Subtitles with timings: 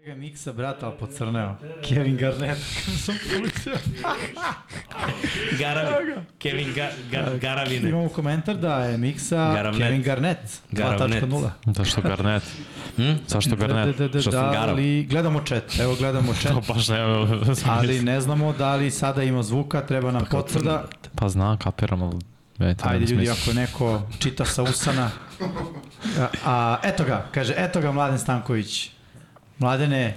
[0.00, 1.56] Kolega Miksa, brata, ali pocrneo.
[1.82, 2.60] Kevin Garnett.
[5.58, 7.88] Garavi, Kevin Ga, Ga, Garavine.
[7.88, 9.82] Imamo komentar da je Miksa Garavnet.
[9.82, 10.62] Kevin Garnett.
[10.70, 11.24] Garavnet.
[11.24, 11.50] 2.0.
[11.66, 12.42] Zašto Garnet?
[12.96, 13.12] Hm?
[13.26, 13.96] Zašto Da, Garnet?
[13.96, 14.68] da, da, Što sam da, Garav?
[14.68, 15.78] ali gledamo chat.
[15.80, 16.52] Evo gledamo chat.
[16.66, 17.26] To baš nema
[17.66, 20.84] Ali ne znamo da li sada ima zvuka, treba nam potvrda.
[21.14, 22.18] Pa zna, kapiram, ali...
[22.76, 23.36] To Ajde ljudi, smisla.
[23.42, 25.10] ako neko čita sa usana.
[26.20, 28.90] A, a eto ga, kaže, eto ga Mladen Stanković.
[29.60, 30.14] Mladene,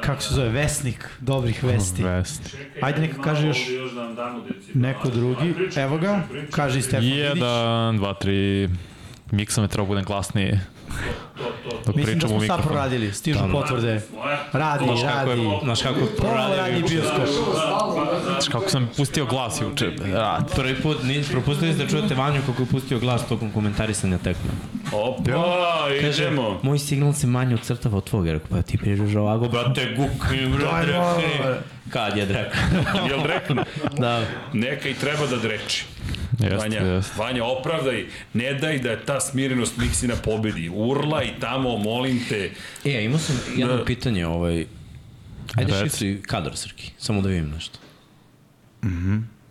[0.00, 2.04] kako se zove, vesnik dobrih vesti.
[2.04, 2.56] Vest.
[2.82, 4.78] Ajde neka kaže još još da nam damo deci.
[4.78, 5.54] neko drugi.
[5.76, 7.18] Evo ga, kaže i Stefan Vidić.
[7.18, 8.68] Jedan, dva, tri...
[9.30, 10.58] Miksa me treba budem glasniji.
[11.86, 14.00] Dok Mislim da smo sad proradili, stižu potvrde.
[14.52, 15.40] Radi, Znaš kako radi.
[15.40, 17.26] je, znaš kako je Ponovo radi bioskop.
[18.24, 19.90] Znaš kako sam pustio glas juče.
[20.04, 20.52] Rad.
[20.56, 24.50] Prvi put, ni, propustili ste da čujete Vanju kako je pustio glas tokom komentarisanja tekme.
[24.92, 25.22] Opa,
[26.00, 26.58] Kaže, idemo.
[26.62, 28.32] moj signal se manje ucrtava od tvojeg.
[28.32, 31.54] Rekao, pa ti pričaš ovako, brate, gukni, brate, drekni.
[31.90, 32.56] Kad je drek?
[33.10, 33.64] Jel dreknu?
[33.98, 34.22] da.
[34.52, 35.84] Neka i treba da dreči.
[36.32, 37.12] Jeste, Vanja, jeste.
[37.18, 40.68] Vanja, opravdaj, ne daj da ta smirenost Miksina pobedi.
[41.22, 42.50] I tamo, molim te.
[42.84, 43.84] E, imao sam jedno Da.
[43.84, 44.66] pitanje, ovaj...
[45.56, 45.90] Ajde Reci.
[45.96, 47.78] šifri kadar, Srki, samo da vidim nešto.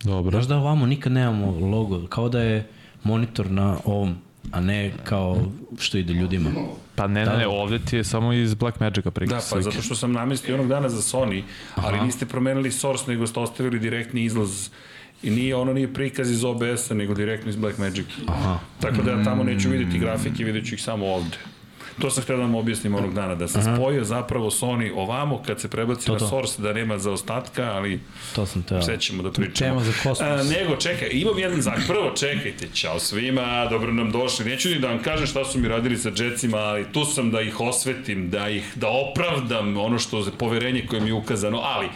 [0.04, 0.30] Dobro.
[0.30, 2.68] Znaš da ovamo nikad nemamo logo, kao da je
[3.04, 4.16] monitor na ovom,
[4.52, 5.38] a ne kao
[5.78, 6.50] što ide ljudima.
[6.94, 9.50] Pa ne, ne, ne, ovde ti je samo iz Black Magica Da, prikaz.
[9.50, 11.42] pa zato što sam namestio onog dana za Sony,
[11.74, 14.68] ali niste promenili source, nego ste ostavili direktni izlaz
[15.22, 18.06] I nije, ono nije prikaz iz OBS-a, nego direktno iz Blackmagic.
[18.28, 18.58] Aha.
[18.80, 21.36] Tako da ja tamo neću vidjeti grafike, vidjet ću ih samo ovde.
[21.98, 25.60] To sam htio da vam objasnim onog dana, da sam spojio zapravo Sony ovamo kad
[25.60, 26.28] se prebaci To, na to.
[26.28, 28.00] source, da nema zaostatka, ali
[28.34, 28.82] To sam teo.
[28.82, 29.70] sve ćemo da pričamo.
[29.70, 30.20] Tema za kosmos.
[30.20, 31.78] A, nego, čekaj, imam jedan zak.
[31.86, 34.44] Prvo, čekajte, čao svima, dobro nam došli.
[34.44, 37.40] Neću ni da vam kažem šta su mi radili sa džecima, ali tu sam da
[37.40, 41.86] ih osvetim, da ih, da opravdam ono što, poverenje koje mi je ukazano, ali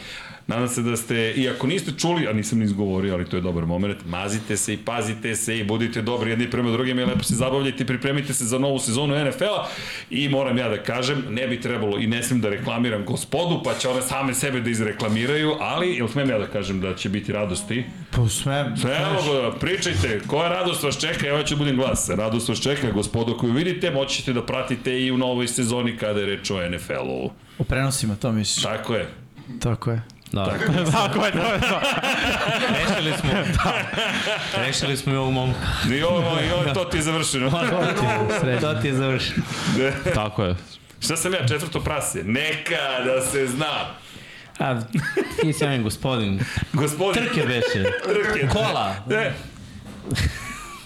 [0.47, 3.41] Nadam se da ste, i ako niste čuli, a nisam ni izgovorio, ali to je
[3.41, 7.23] dobar moment, mazite se i pazite se i budite dobri jedni prema drugim i lepo
[7.23, 9.67] se zabavljajte i pripremite se za novu sezonu NFL-a
[10.11, 13.75] i moram ja da kažem, ne bi trebalo i ne smem da reklamiram gospodu, pa
[13.75, 17.33] će one same sebe da izreklamiraju, ali, jel smem ja da kažem da će biti
[17.33, 17.85] radosti?
[18.11, 18.67] Pa smem.
[18.67, 22.11] Evo ga, pričajte, koja radost vas čeka, evo ću da budem glas.
[22.11, 26.21] Radost vas čeka, gospodo koju vidite, moći ćete da pratite i u novoj sezoni kada
[26.21, 27.31] je reč o NFL-u.
[27.59, 28.65] U prenosima to misliš.
[28.65, 29.09] Tako je.
[29.61, 30.16] Tako je.
[30.32, 30.44] Da.
[30.92, 31.81] Tako je, to je to.
[32.78, 33.72] Rešili smo, da.
[34.66, 35.59] Rešili smo i ovu momka.
[35.92, 37.50] I ovo, i ovo, to ti je završeno.
[37.50, 38.75] To ti je srećno.
[38.75, 39.42] To ti je završeno.
[40.14, 40.54] Tako je.
[41.00, 42.22] Šta sam ja, četvrto prase?
[42.25, 43.66] Neka da se zna.
[44.59, 44.81] A,
[45.41, 46.41] ti si onaj gospodin.
[46.72, 47.84] Gospodin, Trke beše.
[48.04, 48.48] trke.
[48.53, 48.94] Kola.
[49.06, 49.32] Ne,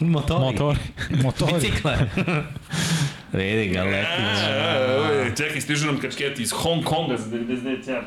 [0.00, 0.40] Motori.
[0.40, 0.76] Motor.
[1.22, 1.52] Motori.
[1.52, 1.96] Bicikle.
[3.32, 4.22] Vidi ga, leti.
[4.22, 8.00] a, oj, čekaj, stižu nam kačketi iz Hong Konga za 99 cena.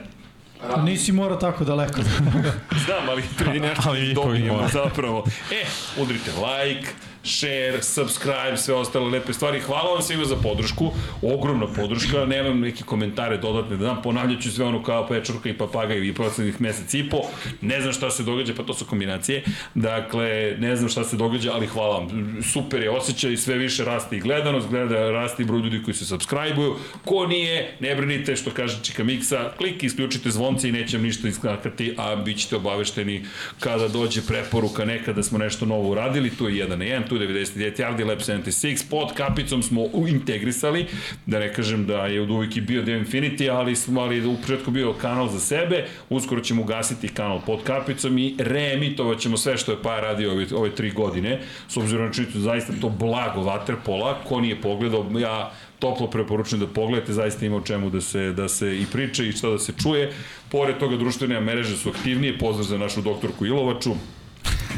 [0.83, 2.01] Nisi morao tako daleko.
[2.85, 4.67] Znam, ali prije nešto Ali dobijemo mora.
[4.67, 5.25] zapravo.
[5.51, 5.65] E,
[6.01, 6.87] udrite like,
[7.23, 9.59] share, subscribe, sve ostale lepe stvari.
[9.59, 10.91] Hvala vam svima za podršku,
[11.21, 15.57] ogromna podrška, nemam neke komentare dodatne da dam, ponavljat ću sve ono kao pečurka i
[15.57, 17.21] papagaj i poslednjih mesec i po.
[17.61, 19.43] Ne znam šta se događa, pa to su kombinacije.
[19.75, 22.37] Dakle, ne znam šta se događa, ali hvala vam.
[22.53, 26.05] Super je osjećaj, sve više raste i gledanost, gleda, raste i broj ljudi koji se
[26.05, 26.75] subscribe-uju.
[27.05, 31.27] Ko nije, ne brinite što kaže Čika Miksa, klik, isključite zvonce i neće vam ništa
[31.27, 33.25] iskakati, a bit ćete obavešteni
[33.59, 37.21] kada dođe preporuka neka da smo nešto novo uradili, tu je 1 na 1, tu
[37.21, 40.85] je 99 Yardi Lab 76, pod kapicom smo integrisali,
[41.25, 44.37] da ne kažem da je od uvijek i bio Dev Infinity, ali smo ali u
[44.41, 49.57] početku bio kanal za sebe, uskoro ćemo ugasiti kanal pod kapicom i reemitovat ćemo sve
[49.57, 52.89] što je pa radio ove, ove tri godine, s obzirom na činjenicu da zaista to
[52.89, 58.01] blago vaterpola, ko nije pogledao, ja toplo preporučujem da pogledate, zaista ima o čemu da
[58.01, 60.13] se, da se i priča i šta da se čuje.
[60.51, 63.91] Pored toga društvene mreže su aktivnije, pozdrav za našu doktorku Ilovaču,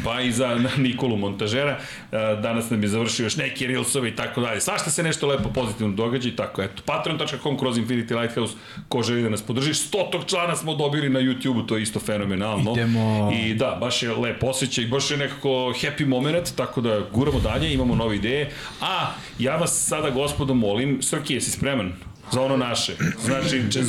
[0.04, 1.78] pa i za Nikolu Montažera.
[2.12, 4.62] E, Danas nam je završio još neki reelsove i tako dalje.
[4.62, 6.84] Svašta se nešto lepo pozitivno događa i tako eto.
[6.86, 8.54] Patreon.com kroz Infinity Lighthouse
[8.90, 9.74] ko želi da nas podrži.
[9.74, 12.72] Stotog člana smo dobili na YouTube-u, to je isto fenomenalno.
[12.72, 13.32] Idemo.
[13.34, 17.74] I da, baš je lep osjećaj, baš je nekako happy moment, tako da guramo dalje,
[17.74, 18.52] imamo nove ideje.
[18.82, 21.94] A, ja vas sada gospodo molim, Srki, jesi spreman?
[22.32, 22.94] Za ono naše.
[23.26, 23.80] Znači, če,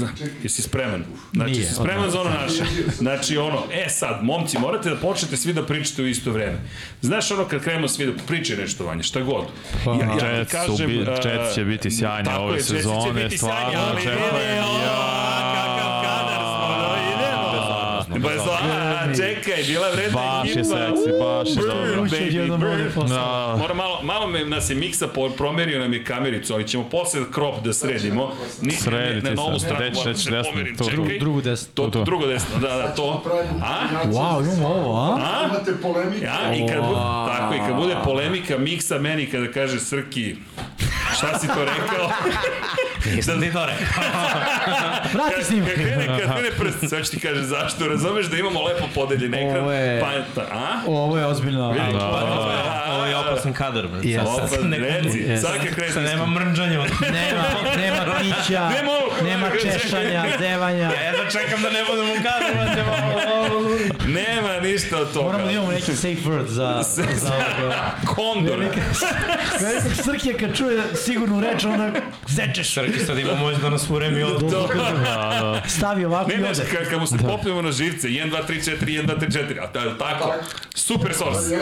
[0.43, 1.05] jesi spreman?
[1.33, 2.63] Znači, Nije, jesi spreman za ono naše.
[2.97, 6.59] Znači, ono, e sad, momci, morate da počnete svi da pričate u isto vreme.
[7.01, 9.45] Znaš ono kad krenemo svi da pričaju nešto vanje, šta god.
[9.85, 14.57] Pa, Jets su bi- a, Jets će biti sjajni tako ove je, sezone, stvarno očekujem,
[14.57, 15.17] ja.
[15.55, 18.19] Kakav kadar smo, da idemo.
[18.19, 20.59] Bez Bez a, čekaj, Neka je bila vredna Baš ekipa.
[20.59, 22.03] je seksi, baš je dobro.
[22.03, 23.09] Baby.
[23.09, 26.85] Da, Mora malo, malo me, nas je Miksa po- promerio nam je kamericu, ali ćemo
[26.85, 28.33] posle crop da sredimo.
[28.61, 29.59] Ni, Sredite ne, na novu se.
[29.61, 31.19] stranu Reći, reći se desno, pomerim, to, čekaj.
[31.19, 31.69] Drugu desnu.
[31.75, 33.23] To, To, drugo desno, da, da, to.
[33.63, 34.05] A?
[34.05, 35.15] Wow, imamo ovo, a?
[35.17, 35.47] A?
[35.47, 36.25] Imate polemike.
[36.25, 36.83] Ja, i kad,
[37.29, 40.37] tako, i kad bude polemika Miksa meni kada kaže Srki,
[41.17, 42.11] šta si to rekao?
[43.07, 44.03] Nisam ti to rekao.
[45.15, 45.71] Vrati Kad snimak.
[45.71, 49.57] krene, kad krene prst, sad ću ti kaže zašto, razumeš da imamo lepo podeljen ekran,
[49.57, 50.81] Ovo je- pa, ta, a?
[50.87, 51.71] Ovo je ozbiljno.
[51.71, 52.27] Vidi, Da, pa, da,
[52.87, 53.85] a, Ovo je opasan kadar.
[53.85, 54.25] Yes.
[54.37, 55.37] Sad- sad Opa, neko- reci, Yes.
[55.37, 56.79] sad kad krene Sad nema mrnđanja.
[57.03, 57.45] Nema,
[57.77, 59.25] nema pića, Nema ovo.
[59.25, 60.83] nema češanja, zevanja.
[60.85, 62.55] Ja jedva čekam da ne budem u kadru,
[62.87, 63.57] malo.
[64.07, 65.25] Nema ništa od toga.
[65.27, 66.83] Moramo da imamo neki safe word za,
[67.15, 67.33] za.
[68.07, 68.59] Kondor.
[68.59, 68.83] Velikog
[70.05, 71.93] Srkija kad čuje sigurnu reč, onda
[72.29, 72.75] zečeš.
[72.75, 74.41] Srki sad ima moć da nas uremi od...
[74.51, 74.81] Dobro,
[75.67, 76.65] Stavi ovako Ne, i ne, ode.
[76.91, 79.73] kad, mu se popnemo na živce, 1, 2, 3, 4, 1, 2, 3, 4, a
[79.73, 80.35] ta, tako,
[80.75, 81.57] super source.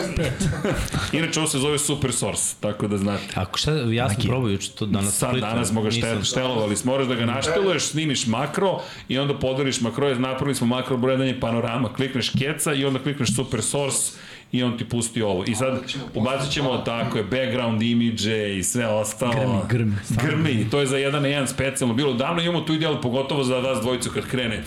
[1.11, 3.23] Inače, ovo se zove super source, tako da znate.
[3.35, 5.17] Ako šta, ja sam probao juče to danas.
[5.17, 9.81] Sad danas smo ga štel, štelovali, moraš da ga našteluješ, snimiš makro i onda podariš
[9.81, 14.11] makro, napravili smo makro brojedanje panorama, klikneš keca i onda klikneš super source
[14.51, 15.43] i on ti pusti ovo.
[15.47, 15.79] I sad
[16.13, 19.65] ubacit ćemo tako je, background imidže i sve ostalo.
[19.69, 20.27] Grmi, grmi.
[20.29, 22.13] Grmi, to je za jedan na jedan specijalno bilo.
[22.13, 24.63] Davno imamo tu ideal, pogotovo za vas dvojicu kad krene.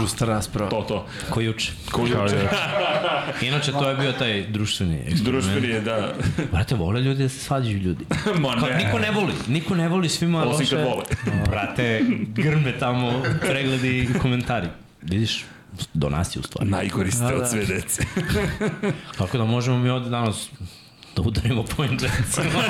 [0.00, 0.70] Žusta rasprava.
[0.70, 1.06] To, to.
[1.30, 1.72] Ko juče.
[1.90, 2.48] Ko juče.
[3.48, 5.24] Inače, to je bio taj društveni eksperiment.
[5.24, 6.12] Društveni je, da.
[6.52, 8.04] Brate, vole ljudi da se svađaju ljudi.
[8.42, 8.76] Ma Kao, ne.
[8.84, 10.76] niko ne voli, niko ne voli, svima Osim loše.
[10.76, 11.04] kad vole.
[11.50, 14.66] Brate, grme tamo, pregledi i komentari.
[15.02, 15.44] Vidiš,
[15.94, 16.70] do nas je u stvari.
[16.70, 17.36] Najgori ste Da, da.
[17.36, 18.02] od sve dece.
[19.18, 20.48] Tako da možemo mi ovde danas
[21.16, 22.60] da udarimo point Jetsima.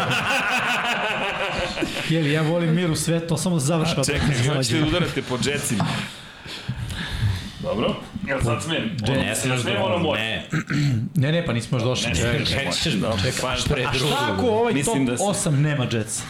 [2.09, 4.05] Jeli, ja volim mir u svetu, to samo da završava.
[4.05, 5.85] Čekaj, hoćete da udarate po džecima.
[7.61, 7.95] Dobro?
[8.27, 8.91] Jel sad smem?
[9.09, 10.21] Ne, smeš Smem ono moje.
[10.23, 10.49] Ne,
[11.23, 12.09] Ne, ne, pa nismo još došli.
[12.09, 12.15] Ne,
[12.47, 14.13] čekaj, ćeš Da, čekaj, pa, pre A drugog.
[14.13, 16.23] šta ako ovaj Mislim top da se- 8 nema Jetsa?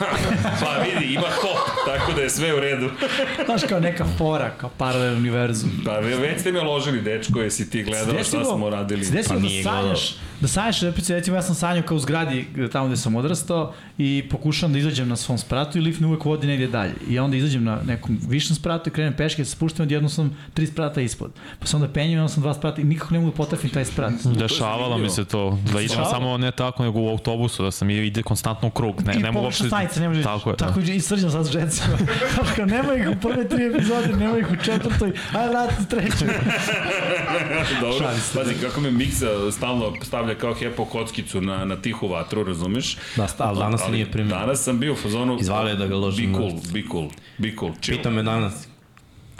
[0.60, 2.90] Pa vidi, ima top, tako da je sve u redu.
[3.46, 5.70] Znaš, kao neka fora, kao paralel univerzum.
[5.84, 9.00] Pa ve- već ste me ložili, dečko, jesi ti gledao šta smo radili.
[9.02, 12.46] Desilo Pa da nije sanjaš, da sanjaš, recimo, recimo ja sam sanjao kao u zgradi
[12.72, 16.24] tamo gde sam odrastao i pokušavam da izađem na svom spratu i lift me uvek
[16.24, 16.94] vodi negdje dalje.
[17.08, 20.66] I onda izađem na nekom višem spratu i krenem peške, se spuštam, odjedno sam tri
[20.66, 21.30] sprata ispod.
[21.58, 23.84] Pa se onda penjem, onda sam dva sprata i nikako ne mogu da potrefim taj
[23.84, 24.12] sprat.
[24.38, 26.10] Dešavalo mi se to, da idem Dešavalo?
[26.10, 29.32] samo ne tako nego u autobusu, da sam ide konstantno u krug, ne, I ne
[29.32, 29.66] mogu uopšte...
[29.66, 30.24] stanica, ne možeš.
[30.24, 30.92] Tako je, tako da.
[30.92, 31.50] i srđam sad s.
[31.50, 36.28] Znaš kao, nema ih u prve tri epizode, nema ih u četvrtoj, aj vrati trećoj.
[37.80, 42.96] Dobro, pazi kako me Miksa stalno stavlja kao hepo kockicu na, na tihu vatru, razumeš?
[43.16, 44.30] Da, sta- ali danas se nije primio.
[44.30, 45.38] Danas sam bio u fazonu...
[45.40, 47.08] Izvalio je da ga ložim Be cool, be cool,
[47.38, 47.98] be cool, chill.
[47.98, 48.68] Pita me danas,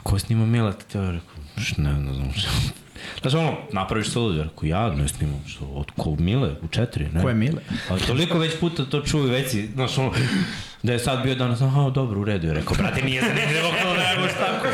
[0.03, 0.85] ko snima Mileta?
[0.85, 2.49] Te rekao, "Š, ne, ne znam što.
[3.21, 6.67] Znaš ono, napraviš se lud, ja rekao, ja ne snimam, što, od ko Mile, u
[6.67, 7.21] četiri, ne?
[7.21, 7.61] Ko je Mile?
[7.89, 10.11] Ali toliko već puta to čuju, već si, znaš ono,
[10.83, 13.93] da je sad bio danas, aha, dobro, u redu, je rekao, brate, nije zanimljivo kao
[13.93, 14.67] da reaguješ tako.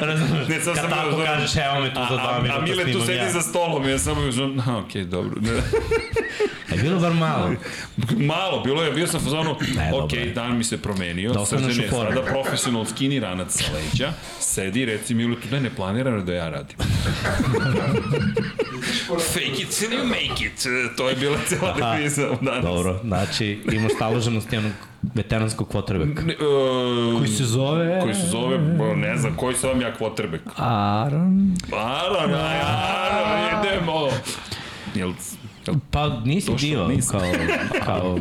[0.06, 2.58] Razumeš, Ne, sad kad sam tako kažeš, evo me tu za dva a, a, minuta
[2.58, 3.32] a Mile tu snimam sedi ja.
[3.32, 5.40] za stolom ja samo uzmem, aha, okej, dobro.
[5.40, 5.50] Ne.
[6.72, 7.50] E, bilo bar malo.
[8.16, 10.26] Malo, bilo je, bio sam u fazonu, Ne, dobro ok, je.
[10.26, 15.14] dan mi se promenio, Da Srđan je sada profesional skinny ranac sa leđa, sedi reci
[15.14, 16.76] Milu, tu ne, ne planirano da ja radim.
[19.32, 20.66] Fake it till you make it,
[20.96, 21.38] to je bila
[21.94, 22.64] deviza danas.
[22.64, 24.72] Dobro, znači imaš staloženost jednog
[25.14, 26.22] veteranskog kvotrbeka.
[26.22, 28.00] Ne, uh, Koji se zove...
[28.00, 28.58] koji se zove,
[28.96, 30.40] ne znam, koji sam ja quarterback.
[30.56, 31.54] Aaron...
[31.72, 34.08] Aron, aj, Aron, idemo.
[34.94, 35.12] Jel,
[35.66, 37.20] jel, Pa nisi Došao, diva, nisam.
[37.20, 37.30] kao,
[37.84, 38.18] kao,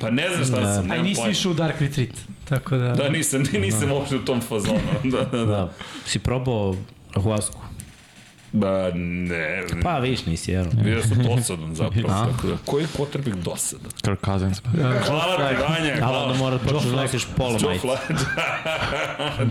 [0.00, 2.10] pa ne znam šta sam, A i nemam nisi išao u Dark Retreat.
[2.48, 2.92] Tako da...
[2.92, 4.80] Da, nisam, nisam uopšte u tom fazonu.
[5.12, 5.44] Da, da, da.
[5.44, 5.72] da,
[6.06, 6.74] si probao
[7.14, 7.60] Rahuasku.
[8.52, 9.64] Ba, ne.
[9.82, 10.64] Pa viš nisi, jel?
[10.86, 12.08] Ja sam dosadan zapravo.
[12.08, 13.90] Tako da, koji je quarterback dosadan?
[14.02, 14.62] Kirk Cousins.
[15.06, 15.92] Hvala ti, Vanja.
[15.92, 16.24] Ali Hvala.
[16.24, 17.78] onda mora da počneš da nosiš majice.
[17.80, 18.24] Flacco.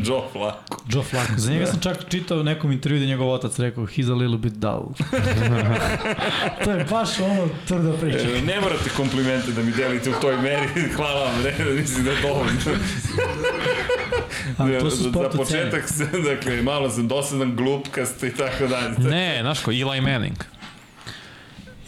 [0.03, 0.75] Joe Flacco.
[0.89, 1.33] Joe Flacco.
[1.43, 4.15] Za njega sam čak čitao u nekom intervju da je njegov otac rekao he's a
[4.15, 4.85] little bit dull.
[6.63, 8.17] to je baš ono tvrda priča.
[8.37, 10.67] E, Ne morate komplimente da mi delite u toj meri.
[10.95, 12.51] Hvala vam, ne, mislim da je dovoljno.
[14.57, 15.83] A to su za, početak,
[16.29, 18.90] dakle, malo sam dosadan, glupkast i tako dalje.
[18.97, 20.37] Ne, znaš ko, Eli Manning.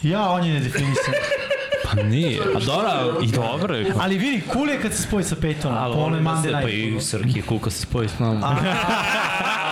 [0.02, 1.14] Ja, on je nedefinisan.
[1.84, 2.40] Pa nije.
[2.56, 3.92] A Dora, I dobro je.
[4.00, 5.76] Ali vidi, cool je kad se spoji sa Peytonom.
[5.76, 6.74] ali on Monday se, pa night.
[6.74, 8.56] i Srki je kuka se spoji s nama.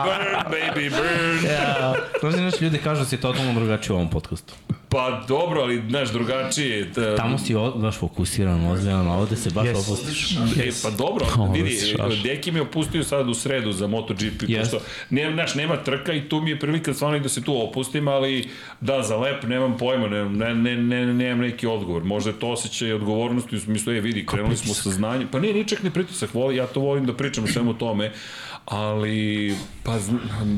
[0.00, 1.44] baby, burn.
[1.44, 4.54] Ja, znaš, znaš, ljudi kažu da si totalno drugačiji u ovom podcastu.
[4.88, 6.84] Pa dobro, ali, znaš, drugačije.
[6.84, 9.80] Da, Tamo si o, baš fokusiran, ozbiljan, a ovde se baš Yes.
[9.80, 10.30] opustiš.
[10.32, 11.78] E, pa dobro, Ovo vidi.
[12.22, 14.70] Deki me opustio sad u sredu za MotoGP, Jest.
[14.70, 17.62] pošto nema, znaš, nema trka i tu mi je prilika stvarno i da se tu
[17.62, 18.48] opustim, ali
[18.80, 22.04] da, za lep nemam pojma, ne, ne, ne, ne, nemam neki odgovor.
[22.04, 25.54] Možda je to osjećaj odgovornosti u smislu, je, vidi, krenuli smo sa znanjem, pa nije
[25.54, 28.12] ničak ni pritisak, voli, ja to volim da pričam o svemu tome,
[28.66, 29.98] ali, pa,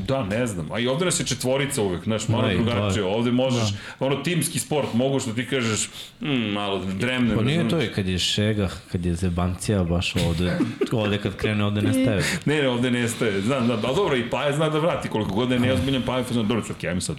[0.06, 0.72] da, ne znam.
[0.72, 3.02] A i ovde nas je četvorica uvek, znaš, malo drugačije.
[3.02, 3.08] da.
[3.08, 5.88] Ovde možeš, ono, timski sport, mogu što ti kažeš,
[6.20, 7.36] mm, malo dremne.
[7.36, 10.58] Pa nije to i kad je šega, kad je zebancija, baš ovde,
[10.92, 12.22] ovde kad krene, ovde ne staje.
[12.44, 13.40] Ne, ne, ovde nestaje.
[13.40, 16.24] Znam, znam, ali dobro, i Paja zna da vrati koliko god da je neozbiljan Paja,
[16.30, 17.16] znam, dobro, ok, ajmo sad.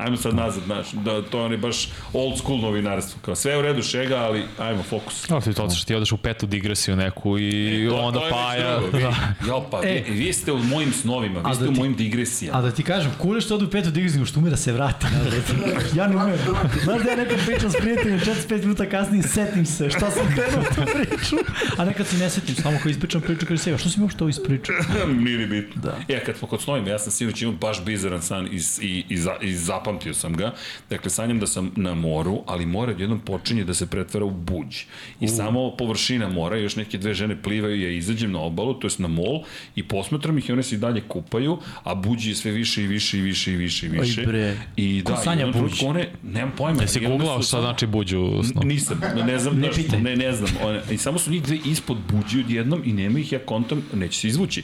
[0.00, 1.76] Ajmo sad nazad, znaš, da to je baš
[2.12, 3.20] old school novinarstvo.
[3.22, 5.30] Kao sve je u redu šega, ali ajmo fokus.
[5.30, 8.80] Ali ti to što ti odeš u petu digresiju neku i To- onda to paja.
[8.92, 8.98] Da.
[8.98, 10.02] Ja, pa, E.
[10.02, 12.58] vi, vi ste u mojim snovima, vi ste da u ti- mojim digresijama.
[12.58, 15.42] A da ti kažem, kule što odu u petu digresiju, što umira se vrati nazad.
[15.96, 16.36] Ja ne umem.
[16.84, 20.60] Znaš da ja nekad pričam s prijateljem, 45 minuta kasnije setim se šta sam krenuo
[20.62, 21.36] u tu priču,
[21.76, 24.24] a nekad se ne setim, samo kad ispričam priču, kaže se, što si mi uopšte
[24.24, 24.74] ovo ispričao?
[25.24, 25.82] Nije ni bitno.
[25.82, 25.96] Da.
[26.08, 29.16] Ja, kad smo kod snovima, ja sam sinoć imao baš bizaran san i, i, i,
[29.18, 29.54] za, i
[29.90, 30.52] zapamtio sam ga.
[30.90, 34.76] Dakle, sanjam da sam na moru, ali more odjednom počinje da se pretvara u buđ.
[35.20, 35.30] I uh.
[35.36, 39.08] samo površina mora, još neke dve žene plivaju, ja izađem na obalu, to jest na
[39.08, 39.42] mol,
[39.76, 42.86] i posmatram ih i one se i dalje kupaju, a buđ je sve više i
[42.86, 44.22] više i više i više i više.
[44.26, 44.56] bre.
[44.76, 45.82] I Ko da, sanja i jednom buđ?
[45.84, 46.82] one, nemam pojma.
[46.82, 48.60] Jesi googlao šta znači buđu u snu?
[48.64, 50.00] Nisam, ne znam, Ne pitaj.
[50.00, 50.50] ne, ne znam.
[50.62, 54.20] One, I samo su njih dve ispod buđi odjednom i nema ih, ja kontam, neće
[54.20, 54.62] se izvući.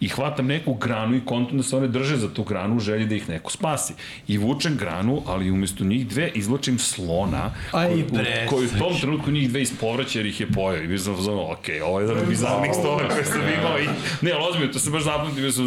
[0.00, 3.06] I hvatam neku granu i kontam da se one drže za tu granu u želji
[3.06, 3.94] da ih neko spasi.
[4.28, 9.00] I vučem granu, ali umesto njih dve izvlačim slona, Aj, koji, bre, koji u tom
[9.00, 10.82] trenutku njih dve ispovraća jer ih je pojao.
[10.82, 13.78] I bio sam ono, ok, ovo je jedan od bizarnih stova koje sam imao.
[13.78, 13.86] I,
[14.22, 15.66] ne, ali ozbiljno, to se baš zapamtio, bio sam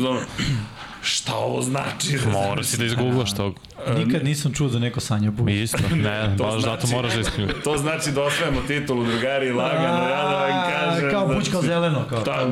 [1.02, 2.18] šta ovo znači?
[2.28, 3.56] Mora si da izgooglaš tog.
[3.98, 5.52] Nikad nisam čuo da neko sanja buđ.
[5.52, 7.56] Isto, ne, To baš zato znači- moraš da isključiš.
[7.64, 11.12] To znači da osvajamo titulu, drugari, lagano, ja da vam kažem.
[11.12, 12.06] Kao znači- kao zeleno.
[12.10, 12.22] Kao.
[12.22, 12.48] Ta,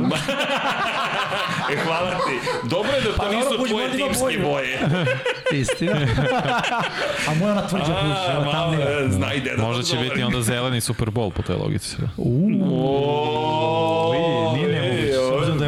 [1.74, 2.40] e, hvala ti.
[2.70, 4.80] Dobro je da to Pa nisu Buđ tvoje timske boje.
[5.54, 5.96] Istina.
[7.28, 7.88] A moja ona tvrđa
[8.36, 8.88] malo, tamnija.
[9.00, 9.64] e, zna i deda.
[9.64, 11.96] Možda će biti onda zeleni Super Bowl po toj logici.
[11.98, 12.08] Vidi,
[14.56, 15.17] nije nemoguće.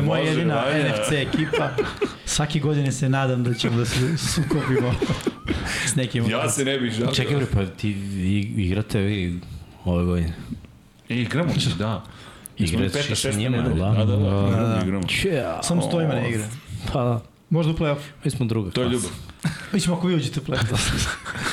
[0.02, 0.90] Da je moja može, jedina Vanja.
[0.90, 1.70] NFC ekipa,
[2.26, 4.94] svake godine se nadam da ćemo da se sukobimo
[5.86, 6.30] s nekim.
[6.30, 7.14] Ja se ne bih žalio.
[7.14, 9.40] Čekaj, bre, pa ti i- igrate vi
[9.86, 10.34] ove godine.
[11.10, 12.04] E, igramo se, da.
[12.58, 13.86] Igrate Peta, se sa šesta njima, nedelja.
[13.86, 13.92] da?
[13.96, 14.30] Da, da, da,
[14.68, 15.04] da, igramo.
[15.34, 15.64] Ja.
[15.64, 16.44] Samo stojimo na igre.
[16.94, 18.00] Pa da, Možda u play-off.
[18.24, 19.08] mi smo druga To je klasa.
[19.08, 19.29] ljubav.
[19.74, 21.08] Mi ćemo ako vi uđete u play-off.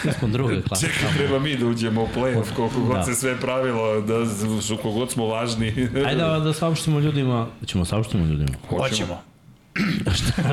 [0.05, 0.87] Mi smo druga klasa.
[0.87, 3.03] Čekaj, treba mi da uđemo u play-off, koliko god Da.
[3.05, 4.27] se sve pravilo, da
[4.61, 5.89] su koliko god smo važni.
[6.07, 8.59] Ajde da, da saopštimo ljudima, da ćemo saopštimo ljudima.
[8.69, 9.23] Hoćemo.
[10.37, 10.53] Ne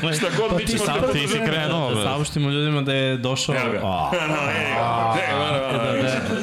[0.00, 3.54] znam, šta god mi ćemo da Ti si krenuo, Da saopštimo ljudima da je došao...
[3.54, 3.78] Evo ga.
[3.78, 4.26] Da,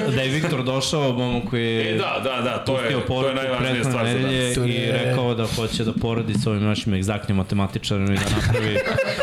[0.10, 1.96] da, da je Viktor došao, momak koji je...
[1.96, 4.58] E, da, da, da, to je, to je najvažnija stvar za danas.
[4.58, 8.78] i rekao da hoće da poradi sa ovim našim egzaktnim matematičarom i da napravi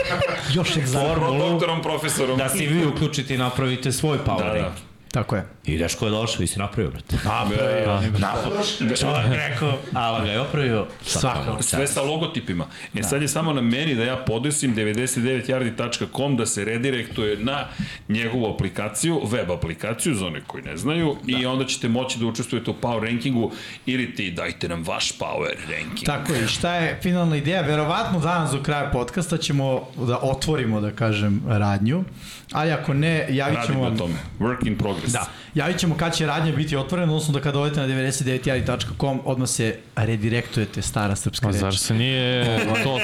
[0.55, 1.07] Još egzakt.
[1.07, 2.39] formulu Doktorom, profesorom.
[2.39, 4.53] da se vi uključite i napravite svoj power Da, da.
[4.53, 4.87] ranking.
[5.13, 5.47] Tako je.
[5.65, 7.17] I Deško je došao i si napravio, brate.
[7.61, 10.87] E, Čovjek rekao, ali ga je opravio.
[11.03, 11.63] Svakako.
[11.63, 12.67] Sve sa logotipima.
[12.95, 17.65] E sad je samo na meni da ja podesim 99yardi.com da se redirektuje na
[18.09, 21.39] njegovu aplikaciju, web aplikaciju za one koji ne znaju da.
[21.39, 23.53] i onda ćete moći da učestvujete u power rankingu
[23.87, 26.07] ili ti dajte nam vaš power ranking.
[26.07, 27.61] Tako je, i šta je finalna ideja?
[27.61, 32.05] Verovatno danas do kraja podcasta ćemo da otvorimo, da kažem, radnju,
[32.53, 33.93] ali ako ne, javit ćemo Radimo vam...
[33.93, 34.15] na tome.
[34.41, 35.13] Work in progress.
[35.13, 39.49] Da, javit ćemo kad će radnja biti otvorena, odnosno da kada odete na 99yari.com odmah
[39.49, 41.61] se redirektujete stara srpska Pa reč.
[41.61, 42.45] zar se nije
[42.85, 43.01] to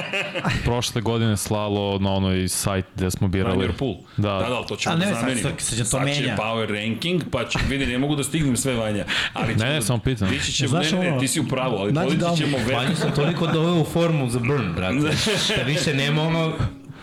[0.64, 3.54] prošle godine slalo na onoj sajt gde smo birali?
[3.54, 3.94] Runner pool.
[4.16, 4.28] Da.
[4.30, 5.42] da, da, to ćemo A ne, da sad- zamenimo.
[5.42, 8.56] sad- sad će to sad će power ranking, pa će, vidi, ne mogu da stignem
[8.56, 9.04] sve vanja.
[9.32, 10.28] Ali ćemo Ne, da- samo pitam.
[10.30, 12.96] Dići ćemo, Znaš ne, ne, ti si u pravu, ali podići da- ćemo web Vanju
[12.96, 14.94] sam toliko doveo u formu za burn, brate.
[15.56, 16.52] Da više nema ono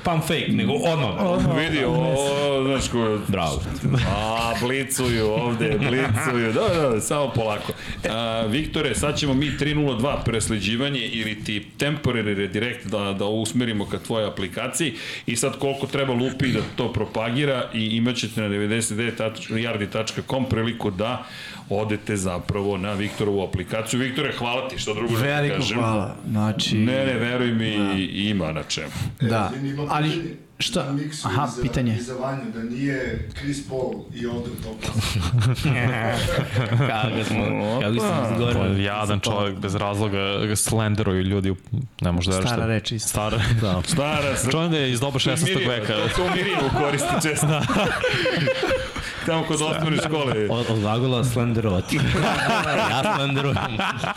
[0.05, 1.43] pump fake, nego odmah.
[1.43, 1.69] brate.
[1.69, 3.61] Vidi, o, znaš ko, Bravo.
[4.07, 6.53] A, blicuju ovde, blicuju.
[6.53, 7.73] Da, da, samo polako.
[8.09, 13.99] A, Viktore, sad ćemo mi 302 presleđivanje ili ti temporary redirect da, da usmerimo ka
[13.99, 14.93] tvojoj aplikaciji
[15.25, 21.25] i sad koliko treba lupi da to propagira i imat ćete na 99yardi.com priliku da
[21.69, 23.99] odete zapravo na Viktorovu aplikaciju.
[23.99, 25.77] Viktore, hvala ti, što drugo da ti Veliko kažem.
[25.77, 26.15] hvala.
[26.29, 27.73] Znači, Ne, ne, veruj mi,
[28.05, 28.91] ima na čemu.
[29.21, 29.51] da.
[29.89, 30.91] Ali, šta?
[30.93, 31.95] Miksu Aha, za, pitanje.
[31.95, 34.87] I za Vanju, da nije Chris Paul i ovde u topu.
[36.79, 37.45] Kako smo,
[37.81, 38.83] kako smo Pa, izgovorili.
[38.83, 41.55] jadan čovjek bez razloga ga slenderuju ljudi,
[42.01, 42.65] ne može da Stara šta.
[42.65, 43.09] reč isto.
[43.09, 43.81] Stara, da.
[43.83, 45.67] Stara, Čovjek da je iz doba 16.
[45.69, 45.93] veka.
[45.93, 47.47] To, to Mirinu koristi često.
[49.25, 50.47] Tamo kod osnovne škole.
[50.49, 51.99] Od, od glagola slenderovati.
[52.91, 53.57] ja slenderujem.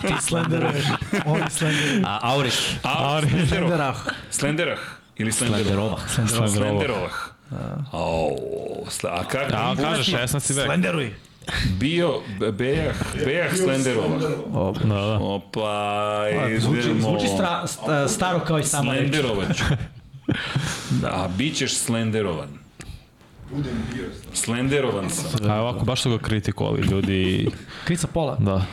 [0.00, 0.84] Ti slenderuješ.
[1.26, 2.02] Oni slenderuju.
[2.06, 2.52] A Aurik?
[2.82, 3.48] A, Slenderov.
[3.48, 3.96] Slenderah.
[4.30, 4.78] Slenderah.
[5.16, 5.98] Ili Slenderov.
[6.08, 6.48] Slenderovah.
[6.50, 7.12] Slenderovah.
[7.92, 8.36] Au,
[8.88, 9.52] sle- a kako?
[9.52, 10.54] Ja vam kažem, 16.
[10.54, 10.66] vek.
[10.66, 11.14] Slenderuj.
[11.70, 14.18] Bio Be- Bejah, Bejah Slenderova.
[14.18, 14.28] Da,
[14.84, 15.18] da.
[15.20, 16.24] Opa,
[16.58, 17.00] Zvuči, idemo.
[17.00, 19.00] zvuči stra, sta, staro kao i sama reč.
[19.00, 19.64] Slenderovaću.
[20.90, 21.08] da.
[21.14, 22.48] A bit ćeš slenderovan.
[23.50, 24.04] Budem bio.
[24.32, 25.50] Slenderovan sam.
[25.50, 27.48] A ovako, baš su ga kritikovali ljudi.
[27.84, 28.36] Krica pola.
[28.36, 28.64] Da.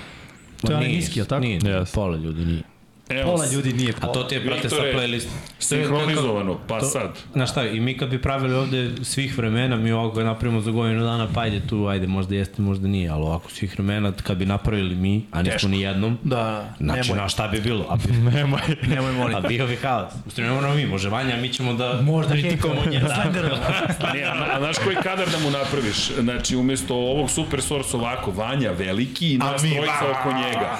[0.61, 1.41] To je onaj niski, jel tako?
[1.41, 1.93] Nije, Yes.
[1.95, 2.63] pola ljudi nije.
[3.11, 4.13] Evo, Pola ljudi nije A pola.
[4.13, 5.27] to ti je, brate, sa playlist.
[5.59, 7.17] Sinhronizovano, pa To- sad.
[7.33, 11.03] Znaš šta, i mi kad bi pravili ovde svih vremena, mi ovako napravimo za godinu
[11.03, 14.45] dana, pa ajde tu, ajde, možda jeste, možda nije, ali ovako svih vremena, kad bi
[14.45, 17.17] napravili mi, a nismo ni jednom, Da, znači, nemoj.
[17.17, 17.85] na šta bi bilo?
[17.89, 18.61] A, bi, Nemoj.
[18.87, 19.35] Nemoj molim.
[19.35, 20.13] a bio bi haos.
[20.25, 23.03] U stvari, ne moramo mi, može Vanja, mi ćemo da Možda kritikujemo hejtujemo.
[23.05, 23.15] njega.
[23.15, 23.57] Slenderova.
[24.13, 26.11] Ne, a, a znaš koji kadar da mu napraviš?
[26.13, 30.77] Znači, umesto ovog super source ovako, Vanja veliki i nas trojica oko njega.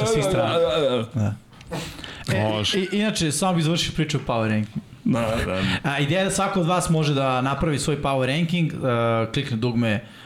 [0.00, 0.54] Sa svih strana.
[2.32, 2.78] Može.
[2.78, 4.84] E, i, inače, samo bih završio priču o Power Ranking.
[5.04, 5.62] Da, da.
[5.90, 9.56] A, ideja je da svako od vas može da napravi svoj Power Ranking, uh, klikne
[9.56, 10.17] dugme uh,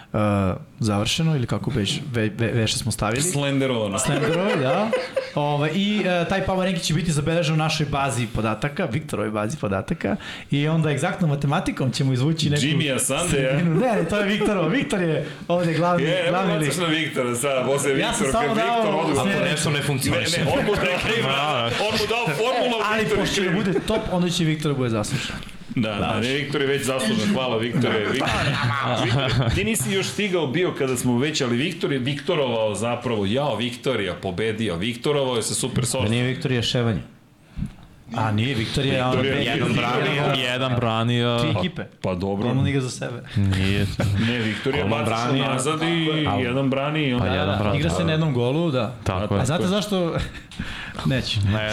[0.79, 3.23] završeno ili kako već, ve, ve, veše smo stavili.
[3.23, 3.99] Slenderovano.
[3.99, 4.91] Slenderove, da.
[5.35, 9.57] Ove, I uh, taj power ranking će biti zabeležen u našoj bazi podataka, Viktorovoj bazi
[9.59, 10.17] podataka
[10.51, 12.63] i onda egzaktnom matematikom ćemo izvući neku...
[12.63, 14.69] Jimmy Asande, Ne, ne, to je Viktorova.
[14.69, 16.69] Viktor je ovdje glavni, Je, glavni lik.
[16.69, 19.15] bacaš na Viktora sad, posle Ja sam Viktor, samo kad Viktor dao odu.
[19.15, 20.41] smjer- Ako nešto ne Ne, funkcioniše.
[20.41, 23.55] ne, on mu dao, on mu dao formulu, Ali Viktor je pošto kriv.
[23.55, 25.37] bude top, onda će Viktor da bude zaslušan.
[25.77, 27.99] Da, da, ne, Viktor je već zaslužan, hvala Viktore.
[27.99, 28.29] Viktor,
[29.05, 33.57] Viktor, ti nisi još stigao bio kada smo već, ali Viktor je Viktorovao zapravo, jao,
[33.57, 36.11] Viktorija, pobedio, Viktorovao je sa super Da source.
[36.11, 37.01] nije Viktorija Ševanje.
[38.17, 40.43] A nije, Viktor je ono, Viktor je jedan branio.
[40.43, 41.39] Jedan branio...
[41.39, 41.83] Tri ekipe.
[42.03, 43.23] Pa dobro, Ono ga za sebe.
[43.37, 43.87] Nije.
[44.29, 46.09] ne, Viktor je Kolman baciš brani, a- nazad i
[46.43, 47.27] jedan brani i onda...
[47.27, 47.79] Pa jedan brani.
[47.79, 48.95] Igra se na jednom golu, da.
[49.05, 49.41] Tako je.
[49.41, 50.15] A znate zašto...
[51.07, 51.41] Neću.
[51.53, 51.71] Ne,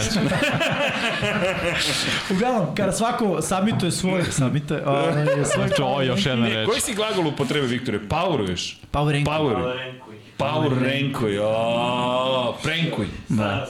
[2.30, 5.12] Uglavnom, kada svako submituje svoj, submituje, ovaj,
[5.54, 6.68] svoj to je još jedna reč.
[6.68, 7.98] koji si glagol upotrebe, Viktore?
[8.08, 8.76] Poweruješ?
[8.92, 9.24] power.
[9.24, 9.90] Power.
[10.40, 13.06] Power rankuj, a prankuj.
[13.28, 13.66] Da.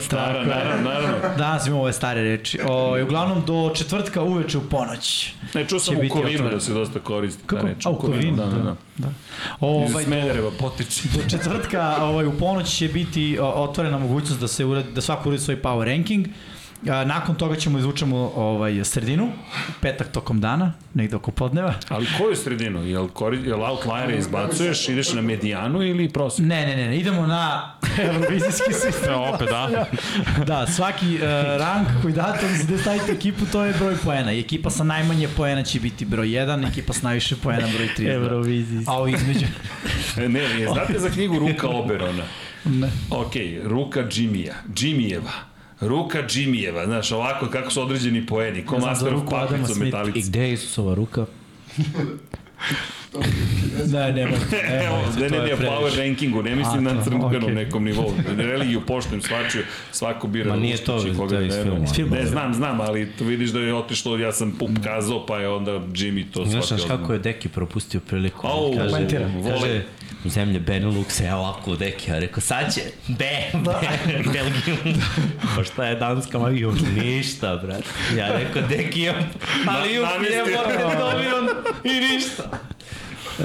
[0.00, 1.16] Stara, naravno, naravno.
[1.38, 2.58] Danas imamo ove stare reči.
[2.68, 5.32] O, uglavnom, do četvrtka uveče u ponoć.
[5.54, 7.42] Ne, čuo sam u Kovinu da se dosta koristi.
[7.42, 7.66] ta Kako?
[7.66, 7.86] reč.
[7.86, 8.76] A, u Kovinu, da, da, da.
[8.96, 9.08] da.
[9.08, 9.14] Iz
[9.60, 11.00] Ovaj, Smedereva potiče.
[11.14, 15.28] do četvrtka ovaj, u ponoć će biti o, otvorena mogućnost da se uradi, da svako
[15.28, 16.26] uradi svoj power ranking.
[16.90, 19.32] A, nakon toga ćemo izvučemo ovaj, sredinu,
[19.80, 21.74] petak tokom dana, negde oko podneva.
[21.88, 22.84] Ali koju sredinu?
[22.84, 26.44] Jel, kori, jel outliere izbacuješ, ideš na medijanu ili prosek?
[26.46, 29.12] Ne, ne, ne, ne, idemo na eurovizijski sistem.
[29.12, 29.86] Evo opet, da.
[30.46, 31.22] Da, svaki uh,
[31.58, 34.32] rank koji date, gde stavite ekipu, to je broj poena.
[34.32, 38.12] I ekipa sa najmanje poena će biti broj 1, ekipa sa najviše poena broj 3.
[38.12, 38.90] Eurovizijski.
[38.90, 39.46] A ovo između...
[40.16, 42.24] Ne, ne, znate za knjigu Ruka Oberona?
[42.64, 42.88] Ne.
[43.10, 43.32] Ok,
[43.64, 45.51] Ruka Jimmyja, Jimmyjeva.
[45.88, 49.84] Ruka Jimmyjeva, znaš, ovako kako su određeni poeni, ko Ja Master of Puppets u Smitha.
[49.84, 50.28] I Metalici.
[50.30, 51.26] gde je Isusova ruka?
[53.92, 54.38] Ne, nemoj.
[54.86, 57.54] Evo, ne, ne, ne, power rankingu, ne mislim A, na crnkanom okej.
[57.54, 58.14] nekom nivou.
[58.36, 61.86] Religiju poštujem, svačiju, svako bira Ma nije to, koga to je da iz filma.
[61.86, 62.16] Filma.
[62.16, 65.48] Ne, znam, znam, ali to vidiš da je otišlo, ja sam pup kazao, pa je
[65.48, 66.62] onda Jimmy to shvatio.
[66.62, 68.46] znaš kako je Deki propustio priliku?
[68.46, 69.30] Au, kaže, Poentira.
[70.24, 73.88] Zemlje Beneluxa je ovako Deki, ja rekao, sad će, be, be,
[74.32, 74.96] Belgiju.
[75.56, 77.88] pa šta je Danska, ma još ništa, brate.
[78.16, 79.14] Ja rekao, Deki, on,
[79.68, 80.36] ali namestio.
[80.36, 81.48] jebote, dobio on
[81.84, 82.42] i ništa.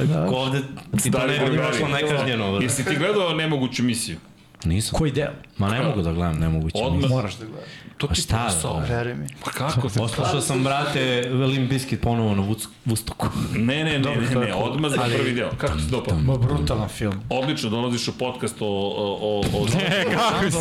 [0.08, 0.62] Kako ovde
[0.94, 1.72] ti to Stari ne bi drugari.
[1.72, 2.66] došlo nekažnjeno, brate.
[2.66, 4.18] Jesi ti gledao nemoguću misiju?
[4.63, 4.98] Nisam.
[5.00, 5.32] Koji deo?
[5.58, 6.78] Ma ne mogu da gledam, nemoguće.
[6.78, 6.96] Odmah.
[6.96, 7.10] nisam.
[7.10, 7.70] Moraš da gledaš.
[7.98, 8.80] To Pa ti šta, posao.
[8.80, 8.86] da.
[8.88, 9.28] Veruj mi.
[9.46, 10.00] Pa kako te?
[10.00, 11.00] Poslušao sam, brate,
[11.32, 13.28] Velim Biskit ponovo na Vus- Vustoku.
[13.54, 15.50] Ne, ne, ne, ne, ne, odmah za prvi deo.
[15.58, 16.18] Kako ti dopao?
[16.20, 17.22] Ma brutalan film.
[17.30, 18.66] Odlično, dolaziš u podcast o...
[18.66, 19.66] o, o, o
[20.12, 20.58] Kako si?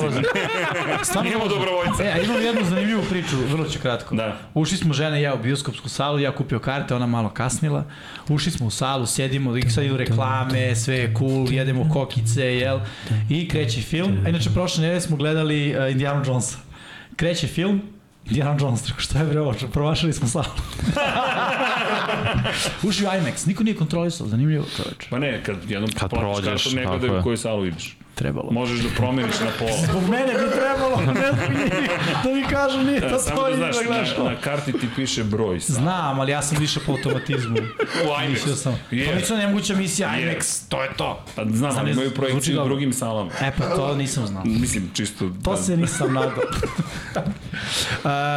[1.04, 1.58] Stvarno Imamo dobro.
[1.58, 2.04] dobrovoljca.
[2.04, 4.14] E, a imam jednu zanimljivu priču, vrlo ću kratko.
[4.14, 4.36] Da.
[4.54, 7.84] Ušli smo žene i ja u bioskopsku salu, ja kupio karte, ona malo kasnila.
[8.28, 12.78] Ušli smo u salu, sedimo, i sad idu reklame, sve je cool, jedemo kokice, jel?
[13.30, 14.18] I kreće film.
[14.26, 16.65] A inače, prošle nedelje smo gledali uh, Indiana Jonesa.
[17.16, 17.82] Kreće film,
[18.26, 20.44] Indiana Jones, rekao, šta je bre ovo, promašali smo salu.
[22.88, 25.06] Ušli u IMAX, niko nije kontrolisao, zanimljivo čoveče.
[25.10, 27.95] Pa ne, kad jednom Kad prođeš, kartom, ne gledaju u koju salu ideš.
[28.16, 28.48] Trebalo.
[28.50, 29.76] Možeš da promeniš na pola.
[29.90, 31.14] Zbog mene bi trebalo, ne
[32.24, 34.72] da mi kažu nije to Samo to da i znaš, da gledaš na, na karti
[34.72, 35.60] ti piše broj.
[35.60, 35.74] sam.
[35.74, 37.56] Znam, ali ja sam više po automatizmu.
[37.56, 38.56] U Mislio IMAX.
[38.56, 38.78] sam.
[38.90, 39.06] Je.
[39.06, 40.36] To nisam nemoguća misija Je.
[40.38, 41.24] IMAX, to je to.
[41.34, 43.30] Pa znam, Znam, ali imaju projekciju u drugim salama.
[43.40, 44.42] E pa to nisam znao.
[44.44, 45.30] Mislim, čisto...
[45.44, 46.44] To da, se nisam nadao.
[47.16, 47.20] uh,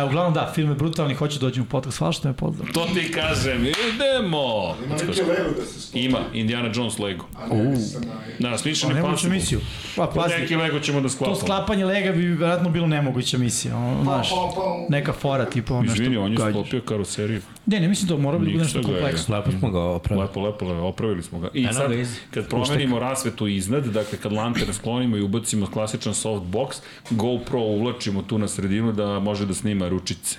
[0.09, 2.71] uglavnom da, film je brutalni, hoću da dođem u podcast, hvala što me pozdrav.
[2.73, 4.75] To ti kažem, idemo!
[4.85, 5.99] Ima neki Lego da se skopa.
[5.99, 7.25] Ima, Indiana Jones Lego.
[7.37, 7.99] A ne sa
[8.39, 8.49] na...
[8.49, 9.35] Da, sličan Pa nemoguća Possible.
[9.35, 9.59] misiju.
[9.95, 11.35] Pa Pa pazi, neki Lego ćemo da to sklapamo.
[11.35, 15.81] sklapanje lega bi vjerojatno bilo nemoguća misija, ono, znaš, Pa, pa, neka fora tipa ono
[15.81, 16.51] nešto Izvini, on je gađaš.
[16.51, 17.41] sklopio karoseriju.
[17.65, 19.35] Ne, ne mislim to mora bi da bude Ništa nešto kompleksno.
[19.37, 20.27] Lepo smo ga opravili.
[20.27, 21.49] Lepo, lepo, lepo, opravili smo ga.
[21.53, 21.91] I Eno sad,
[22.31, 26.67] kad promenimo rasvetu iznad, dakle kad lanterne sklonimo i ubacimo klasičan softbox,
[27.09, 30.37] GoPro uvlačimo tu na sredinu da može da snima ručice.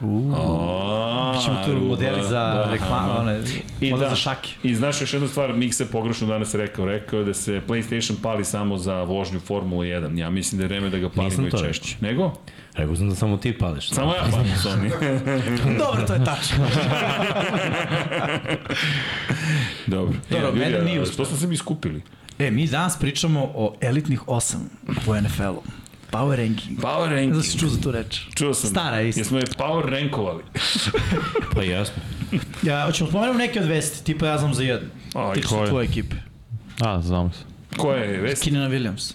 [0.00, 0.32] Uuu.
[1.44, 3.40] Ćemo tu modeli za reklame, one,
[3.80, 4.50] I da, za šake.
[4.62, 8.14] I znaš još jednu stvar, Mik se pogrešno danas rekao, rekao je da se PlayStation
[8.22, 10.18] pali samo za vožnju Formula 1.
[10.18, 11.96] Ja mislim da je vreme da ga palimo Nisam i češće.
[12.00, 12.32] Nego?
[12.74, 13.90] Rekao sam da samo ti pališ.
[13.90, 14.90] Samo ja palim Sony.
[15.84, 16.66] Dobro, to je tačno.
[19.86, 20.14] Dobro.
[20.30, 21.14] Dobro, E, mene nije uspeo.
[21.14, 22.02] Što smo se mi skupili?
[22.38, 24.70] E, mi danas pričamo o elitnih osam
[25.06, 25.62] u NFL-u.
[26.10, 26.80] Power ranking.
[26.80, 27.32] Power ranking.
[27.32, 28.20] znam si čuo za tu reč.
[28.34, 28.70] Čuo sam.
[28.70, 29.20] Stara je isto.
[29.20, 30.42] Jesmo je power rankovali.
[31.54, 32.02] Pa jesmo.
[32.62, 34.88] Ja, hoćemo spomenuti neke od vesti, tipa ja znam za jednu.
[35.14, 35.68] Aj, Tiče koje?
[35.68, 36.16] tvoje ekipe.
[36.80, 37.38] A, znam se.
[37.76, 38.42] Ko je vest?
[38.42, 39.14] Kinana Williams.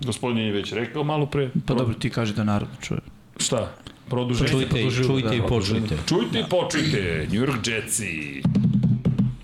[0.00, 1.50] Gospodin je već rekao malo pre.
[1.66, 3.00] Pa dobro, ti kaži da narod čuje.
[3.36, 3.72] Šta?
[4.08, 4.48] Produženje?
[4.50, 5.96] Čujte, i- produžuju, čujte da, i počujte.
[6.08, 7.26] Čujte i počujte.
[7.32, 8.42] New York Jetsi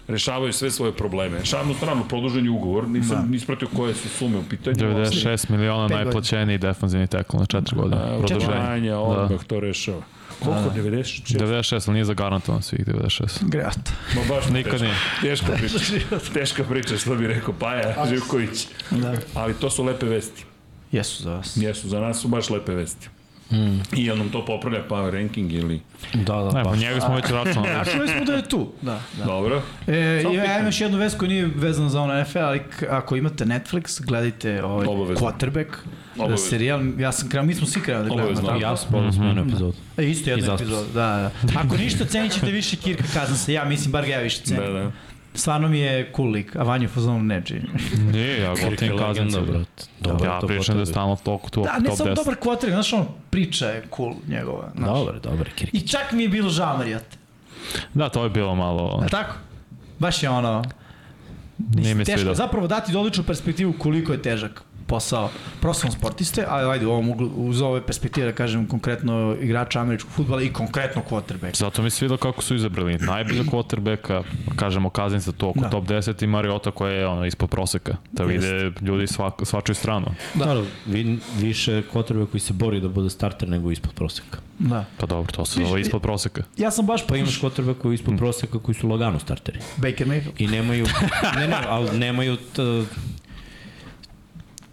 [0.08, 1.44] rešavaju sve svoje probleme.
[1.44, 3.36] Šarnu stranu, produžen je ugovor, nisam da.
[3.36, 4.76] ispratio koje su sume u pitanju.
[4.76, 8.00] 96 miliona najplaćeniji defanzivni tackle na 4 godine.
[8.18, 8.90] Produženje.
[8.90, 8.98] Da.
[8.98, 10.02] odmah to rešava.
[10.44, 10.70] Koliko?
[10.76, 11.38] 96?
[11.38, 13.48] 96, ali nije zagarantovan svih 96.
[13.48, 13.78] Grejat.
[14.16, 14.96] Ma baš Nikad teška, nije.
[15.22, 15.78] teška priča.
[16.34, 18.66] teška priča, što bi rekao Paja Živković.
[18.90, 19.14] Da.
[19.34, 20.44] Ali to su lepe vesti.
[20.92, 21.56] Jesu za vas.
[21.56, 23.08] Jesu, za nas su baš lepe vesti.
[23.50, 23.80] Mm.
[23.96, 25.80] I jel nam to popravlja power ranking ili...
[26.14, 27.84] Da, da, Ne, pa njega smo već računali.
[27.96, 28.72] Čuli smo da je tu.
[28.82, 29.24] Da, da.
[29.24, 29.62] Dobro.
[29.86, 33.16] E, Samo ja imam još jednu vest koja nije vezana za ono NFL, ali ako
[33.16, 35.26] imate Netflix, gledajte ovaj Obavezno.
[35.26, 35.66] Quarterback,
[36.18, 36.46] Obavezno.
[36.50, 38.28] serijal, ja sam krenuo, mi smo svi krenuli da gledamo.
[38.28, 38.48] Obavezno.
[38.48, 38.62] tako?
[38.62, 39.74] Ja sam pogledao smo jednu epizodu.
[39.96, 41.60] E, isto zaspo epizoda, da, da.
[41.60, 44.64] Ako ništa, cenit ćete više Kirka Kazansa, ja mislim, bar ga ja više cenim.
[44.64, 44.92] Da, da.
[45.36, 47.62] Stvarno mi je cool lik, a Vanju fazonu ne čini.
[48.12, 49.40] Nije, ja legenda, kaznicu.
[49.42, 49.88] brat.
[50.00, 52.14] Dobro, Ja to pričam da je stalno toliko tu Da, ne top samo 10.
[52.14, 54.70] dobar quarterback, znaš ono, priča je cool njegova.
[54.76, 54.88] Znaš.
[54.88, 55.74] Dobar, dobar, Kirk.
[55.74, 57.16] I čak mi je bilo žao Marijate.
[57.94, 59.00] Da, to je bilo malo...
[59.02, 59.34] Je tako?
[59.98, 60.64] Baš je ono,
[61.58, 62.34] Nije mi teško, sviđa.
[62.34, 67.30] zapravo dati odličnu perspektivu koliko je težak posao profesionalnog sportiste, ali ajde u ovom uglu,
[67.36, 71.56] uz ove perspektive da kažem konkretno igrača američkog futbala i konkretno quarterback.
[71.56, 74.22] Zato mi se sviđa kako su izabrali najboljeg quarterbacka,
[74.56, 75.70] kažemo Kaznica tu oko Da.
[75.70, 77.96] top 10 i Mariota koja je ono ispod proseka.
[78.12, 80.06] Da vide ljudi svak, svačiju stranu.
[80.34, 84.38] Da, da vi, više kotrbe koji se bori da bude starter nego ispod proseka.
[84.58, 84.84] Da.
[84.96, 86.42] Pa dobro, to se zove ispod proseka.
[86.56, 89.58] Ja sam baš Pa imaš kotrbe koji ispod proseka koji su lagano starteri.
[89.76, 90.32] Baker Mayfield.
[90.38, 90.86] I nemaju,
[91.38, 92.62] ne, ne, ali nemaju t,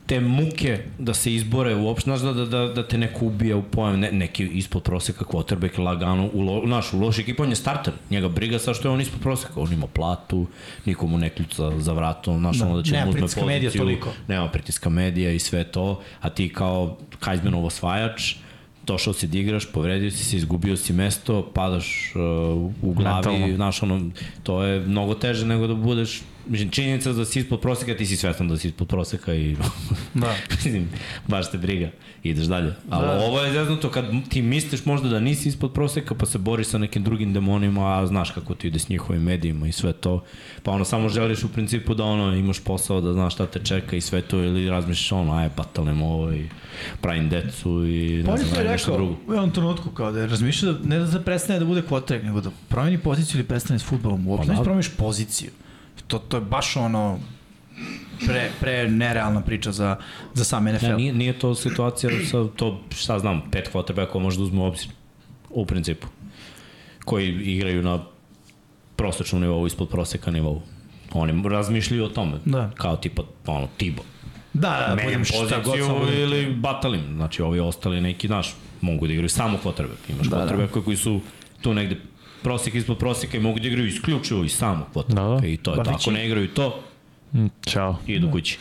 [0.06, 3.64] te muke da se izbore uopšte, znaš da, da, da, da te neko ubija u
[3.64, 7.56] pojam, ne, neki ispod proseka quarterback lagano, u, lo, znaš, u loš ekipa on je
[7.56, 10.46] starter, njega briga sa što je on ispod proseka, on ima platu,
[10.86, 14.10] nikomu ne kljuca za vratom, znaš, Da, ono da će mu uzme poziciju, medija toliko.
[14.28, 18.36] nema pritiska medija i sve to, a ti kao Heismanov osvajač,
[18.88, 22.22] došao si da igraš, povredio si se, izgubio si mesto, padaš uh,
[22.82, 23.56] u glavi, Mentalno.
[23.56, 24.02] znaš, ono,
[24.44, 28.18] to je mnogo teže nego da budeš, mislim, činjenica da si ispod proseka, ti si
[28.18, 29.56] svestan da si ispod proseka i,
[30.14, 30.36] Da.
[30.52, 30.90] mislim,
[31.28, 31.90] baš te briga,
[32.24, 32.74] ideš dalje.
[32.90, 33.14] Ali Da.
[33.16, 36.78] ovo je zeznuto kad ti misliš možda da nisi ispod proseka, pa se boriš sa
[36.78, 40.24] nekim drugim demonima, a znaš kako ti ide s njihovim medijima i sve to,
[40.64, 43.96] pa ono, samo želiš u principu da ono, imaš posao, da znaš šta te čeka
[43.96, 46.50] i sve to, ili razmišljaš ono, aj, batalem ovo i
[47.02, 49.14] pravim decu i Pa ne je znam, nešto rekao drugo.
[49.28, 52.42] u jednom trenutku kao da je razmišljao da ne da prestane da bude quarterback, nego
[52.42, 54.48] da promeni poziciju ili prestane s futbolom uopšte.
[54.48, 54.60] Pa Pa da.
[54.60, 54.64] da.
[54.64, 55.50] promeniš poziciju.
[56.08, 57.20] To, to je baš ono
[58.26, 59.96] pre, pre nerealna priča za,
[60.34, 60.86] za sam NFL.
[60.86, 64.66] Ne, nije, nije to situacija sa to, šta znam, pet quarterbackova može da uzme u
[64.66, 64.88] obzir,
[65.50, 66.08] u principu,
[67.06, 68.04] koji igraju na
[68.96, 70.62] prosečnom nivou, ispod proseka nivou.
[71.14, 72.72] Oni razmišljaju o tome, Da.
[72.76, 74.04] kao tipa, ono, Tibo.
[74.54, 79.14] Da, da, Menjam šta god poziciju ili batalim, znači ovi ostali neki, znaš, mogu da
[79.14, 80.10] igraju samo quarterback.
[80.10, 80.68] Imaš Da, da, da.
[80.68, 81.22] koji su
[81.62, 81.98] tu negde
[82.44, 85.16] prosek ispod proseka i mogu da igraju isključivo i samo quarterback.
[85.36, 85.48] Da, da.
[85.48, 85.82] I to je to.
[85.84, 86.80] veći- Ako ne igraju to,
[87.34, 87.98] Mm, Ćao.
[88.08, 88.58] idu kući.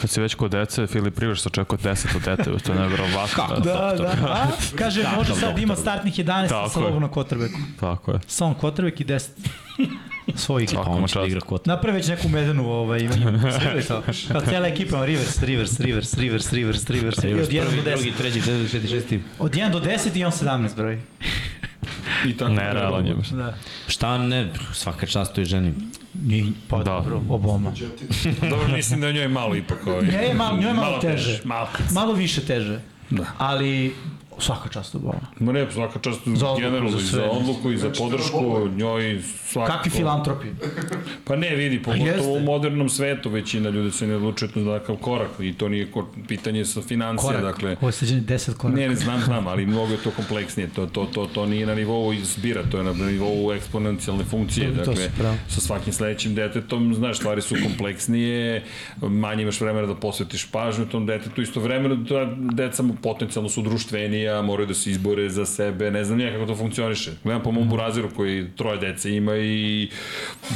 [0.00, 3.44] Kad si već kod dece, Filip Rivers očekuje 10 od dete, to je nevjerovatno.
[3.56, 4.14] Da, da.
[4.22, 7.58] A, kaže, može sad ima startnih 11 Tako sa lovom na quarterbacku.
[7.80, 8.18] Tako je.
[8.26, 9.28] Samo quarterback i 10
[10.36, 10.70] svojih.
[10.70, 11.66] Svaka On će da igra kvot.
[11.66, 13.14] Napravi već neku medenu ovaj, ima
[13.52, 14.02] sve to.
[14.28, 17.18] Kao cijela ekipa, Rivers, Rivers, Rivers, Rivers, Rivers, Rivers.
[17.18, 17.94] 1 Prvi, do 10.
[17.94, 19.20] drugi, treći, četvrti, šesti.
[19.38, 20.98] Od 1 do 10 i on 17 broj.
[22.26, 23.14] I tako Nerealan je.
[23.14, 23.28] baš.
[23.28, 23.54] Da.
[23.88, 25.74] Šta ne, svaka čast toj ženi.
[26.30, 26.84] I, pa Da.
[26.84, 27.72] dobro, Obama.
[28.50, 30.02] Dobro, mislim da je njoj malo ipak ovaj.
[30.02, 31.40] Ne, malo, njoj je malo teže.
[31.44, 31.68] Malo.
[31.92, 32.80] Malo više teže.
[33.10, 33.24] Da.
[33.38, 33.94] Ali
[34.38, 35.20] svaka čast Obama.
[35.40, 37.18] Ma ne, svaka čast Za odluku, generalno za i sve.
[37.18, 38.38] za odluku i za podršku,
[38.70, 39.72] njoj svakako.
[39.74, 40.46] Kakvi filantropi.
[41.24, 42.28] Pa ne, vidi, pogotovo jeste.
[42.28, 46.06] u modernom svetu većina ljudi se ne odlučuje na takav korak i to nije ko-
[46.28, 47.42] pitanje sa financija, Korak.
[47.44, 47.76] dakle.
[47.80, 48.80] Ovo je seđeni 10 koraka.
[48.80, 50.68] Ne, ne znam, znam, ali mnogo je to kompleksnije.
[50.68, 54.68] To, to, to, to nije na nivou izbira, to je na nivou eksponencijalne funkcije.
[54.68, 55.36] To- to Dakle, pravo.
[55.48, 58.62] sa svakim sledećim detetom, znaš, stvari su kompleksnije,
[58.98, 63.62] manje imaš vremena da posvetiš pažnju tom detetu, istovremeno da deca potencijalno su
[64.26, 67.12] društvenija, moraju da se izbore za sebe, ne znam nije kako to funkcioniše.
[67.24, 69.88] Gledam po mom burazeru koji troje dece ima i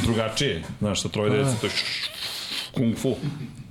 [0.03, 1.73] drugačije, znaš, sa troje dece, to je
[2.73, 3.17] kung fu.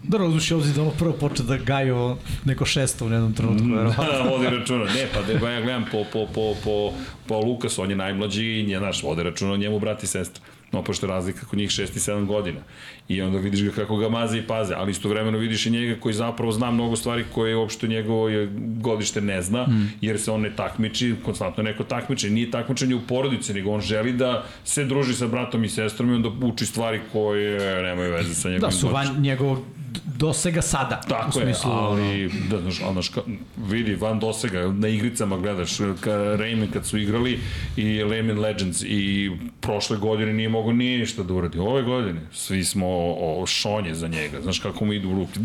[0.03, 4.03] Da razluši obzir da ono prvo počne da gaju neko šesto u jednom trenutku, verovatno.
[4.11, 4.85] Da, vodi računa.
[4.85, 6.93] Ne, pa da ja gledam po, po, po, po,
[7.27, 10.43] po Lukas, on je najmlađi i nje, znaš, vodi računa o njemu brat i sestra.
[10.71, 12.59] No, pošto je razlika kod njih 6 i 7 godina.
[13.07, 16.13] I onda vidiš ga kako ga maze i paze, ali istovremeno vidiš i njega koji
[16.13, 18.49] zapravo zna mnogo stvari koje uopšte njegovo je
[18.81, 19.91] godište ne zna, mm.
[20.01, 22.29] jer se on ne takmiči, konstantno neko takmiči.
[22.29, 26.15] Nije takmičenje u porodici, nego on želi da se druži sa bratom i sestrom i
[26.15, 31.01] onda uči stvari koje nemaju veze sa njegovim Da, su van njegovog d- dosega sada.
[31.05, 33.21] u Tako je, smislu, ono, ali, da, znaš, ka,
[33.57, 37.39] vidi, van dosega, na igricama gledaš, ka Rayman kad su igrali
[37.77, 41.59] i Rayman Legends i prošle godine nije mogo ništa da uradi.
[41.59, 45.39] Ove godine svi smo o, o šonje za njega, znaš kako mu idu u ruke.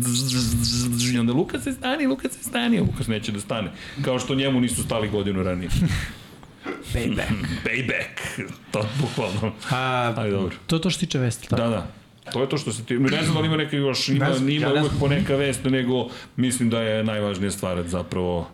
[1.13, 3.71] I onda Lukas se stani, Lukas se stani, Lukas neće da stane.
[4.01, 5.69] Kao što njemu nisu stali godinu ranije.
[6.93, 7.31] Payback.
[7.65, 9.53] Payback, to bukvalno.
[9.71, 10.55] A, Ajde, dobro.
[10.67, 11.49] to je to što se tiče vesti.
[11.49, 11.61] tako?
[11.61, 11.87] Da, da.
[12.33, 12.93] To je to što se ti...
[12.93, 14.99] Ne znam da li ima neka još, ima, Ne znam, ima ja ne uvek znam.
[14.99, 18.49] po neka vest, nego mislim da je najvažnija stvar zapravo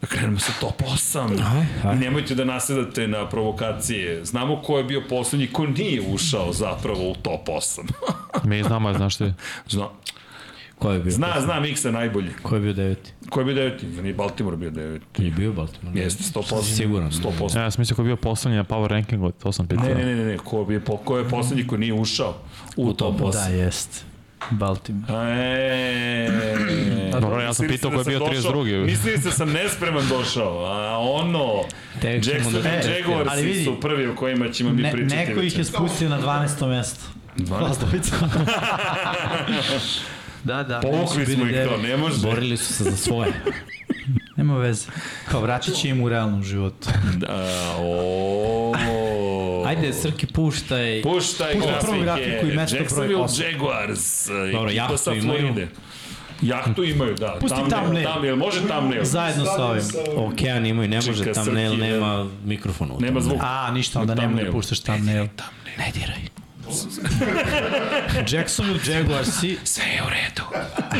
[0.00, 1.18] da krenemo sa top 8.
[1.42, 1.96] Aj, aj.
[1.96, 4.24] I nemojte da nasedate na provokacije.
[4.24, 7.80] Znamo ko je bio poslednji, ko nije ušao zapravo u top 8.
[8.48, 9.32] Mi znamo, znaš ti.
[9.68, 9.88] Zna,
[10.78, 11.10] Ko je bio?
[11.12, 12.32] zna, zna Miksa najbolje.
[12.42, 13.12] Ko je bio deveti?
[13.30, 13.86] Ko je bio deveti?
[13.86, 15.24] Nije Baltimore bio deveti.
[15.24, 16.00] Je bio Baltimore.
[16.00, 16.76] Jeste, 100%.
[16.76, 17.10] Siguran.
[17.10, 17.58] 100%.
[17.58, 19.84] Ja sam mislio ko je bio poslednji na power rankingu, to sam pitao.
[19.84, 20.38] Ne, ne, ne, ne.
[20.38, 22.34] Ko, je, ko je poslednji ko nije ušao
[22.76, 23.32] u, top 8?
[23.32, 24.04] Da, jest.
[24.50, 25.14] Baltimore.
[25.14, 28.84] Eee, Dobro, ja sam pitao ko je bio 32.
[28.84, 31.62] Mislili ste da sam nespreman došao, a ono,
[32.00, 34.92] Tek Jackson da- i E, ali Jaguarsi vidi, su prvi o kojima ćemo mi Ne,
[34.92, 35.16] pričati.
[35.16, 36.68] neko ih je spustio na 12.
[36.68, 37.04] mesto.
[37.36, 37.60] 12.
[37.62, 38.16] Lastovica.
[40.44, 40.80] da, da.
[40.80, 42.18] Povukli smo ih to, ne može.
[42.20, 43.32] Borili su se za svoje.
[44.36, 44.86] Nema veze.
[45.24, 46.88] Kao vratit će im u realnom životu.
[47.16, 47.46] Da,
[47.78, 48.72] o,
[49.70, 51.02] Ajde, Srki, puštaj.
[51.02, 51.86] Puštaj Puštaj grafike.
[51.86, 53.44] prvu grafiku i mesto broj Jacksonville osam.
[53.44, 54.26] Jaguars.
[54.28, 55.38] Dobro, ekipa jahtu sa imaju.
[55.40, 55.68] Floride.
[56.42, 57.36] Jahtu imaju, da.
[57.40, 58.06] Pusti thumbnail.
[58.06, 59.04] Thumbnail, može thumbnail.
[59.04, 59.82] Zajedno sa ovim.
[60.16, 62.94] Okean imaju, ne može, Čika, thumbnail Srki, nema mikrofona.
[62.94, 63.38] u Nema zvuk.
[63.40, 64.52] A, ništa, onda nemoj da Thumbnail.
[64.52, 65.26] puštaš thumbnail.
[65.78, 66.20] Ne diraj.
[68.30, 69.58] Jacksonville Jaguarsi.
[69.64, 70.42] Sve je u redu.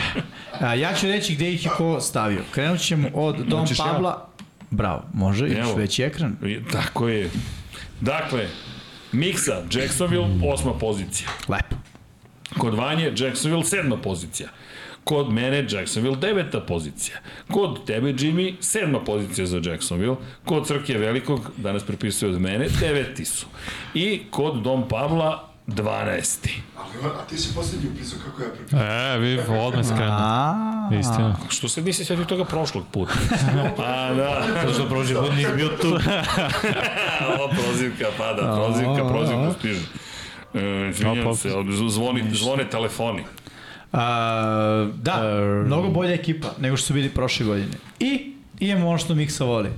[0.66, 2.42] A, ja ću reći gde ih je ko stavio.
[2.50, 3.84] Krenut ćemo od Dom ja?
[3.84, 4.28] Pabla.
[4.70, 5.74] Bravo, može, imaš Evo.
[5.74, 6.36] veći ekran.
[6.72, 7.30] Tako je.
[8.00, 8.48] Dakle,
[9.12, 11.28] Miksa, Jacksonville, osma pozicija.
[11.48, 11.76] Lepo.
[12.58, 14.48] Kod Vanje, Jacksonville, sedma pozicija.
[15.04, 17.16] Kod mene, Jacksonville, deveta pozicija.
[17.52, 20.16] Kod tebe, Jimmy, sedma pozicija za Jacksonville.
[20.44, 23.46] Kod Crkije Velikog, danas prepisuje od mene, deveti su.
[23.94, 26.48] I kod Dom Pavla, 12.
[26.76, 28.80] Ali, a ti si poslednji upisao kako ja prepisao.
[28.80, 30.12] E, vi odmah se krenu.
[30.12, 31.36] A, Istina.
[31.48, 33.12] Što se nisi sjetio toga prošlog puta?
[33.86, 34.62] A, da.
[34.66, 35.88] To što prošli put nisi bio tu.
[37.34, 39.80] Ovo prozivka pada, prozivka, prozivka stiže.
[40.54, 41.48] E, izvinjam se,
[41.88, 43.24] zvoni, zvone telefoni.
[43.92, 45.22] A, da,
[45.66, 47.72] mnogo bolja ekipa nego što su bili prošle godine.
[48.00, 49.70] I imamo ono što Miksa voli.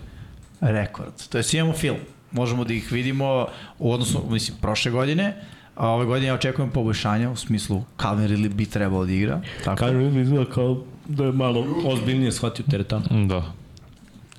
[0.60, 1.28] Rekord.
[1.28, 1.96] To je imamo film.
[2.30, 3.46] Možemo da ih vidimo
[3.78, 5.34] u odnosu, mislim, prošle godine,
[5.76, 9.40] a ove godine ja očekujem poboljšanja u smislu Calvin Ridley bi trebao da igra.
[9.64, 9.76] Tako.
[9.78, 13.26] Kažu mi izgleda kao da je malo ozbiljnije shvatio teretanu.
[13.26, 13.52] Da.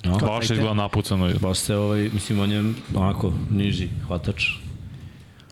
[0.04, 0.18] No.
[0.18, 1.30] Baš izgleda napucano.
[1.40, 4.44] Baš se ovaj, mislim, on je onako niži hvatač.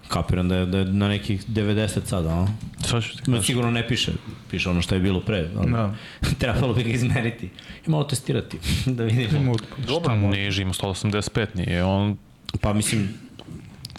[0.08, 2.46] Kapiram da je, da je na nekih 90 sada, a?
[2.86, 3.42] Sad ću ti Ma, kažem.
[3.46, 4.12] sigurno ne piše,
[4.50, 5.50] piše ono što je bilo pre.
[5.58, 5.94] Ali Da.
[6.40, 7.50] Trebalo bi ga izmeriti
[7.86, 8.58] i malo testirati,
[8.96, 9.54] da vidimo.
[9.84, 12.16] Šta niži, ima 185, nije on...
[12.60, 13.08] Pa mislim,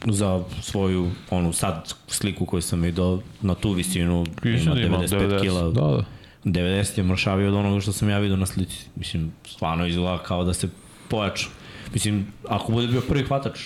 [0.06, 5.42] za svoju onu sad sliku koju sam vidio na tu visinu Mislim da ima 95
[5.42, 6.04] kila Da, da.
[6.44, 8.86] 90 je mršavio od onoga što sam ja vidio na slici.
[8.96, 10.70] Mislim, stvarno izgleda kao da se
[11.08, 11.48] pojača.
[11.94, 13.60] Mislim, ako bude bio prvi hvatač,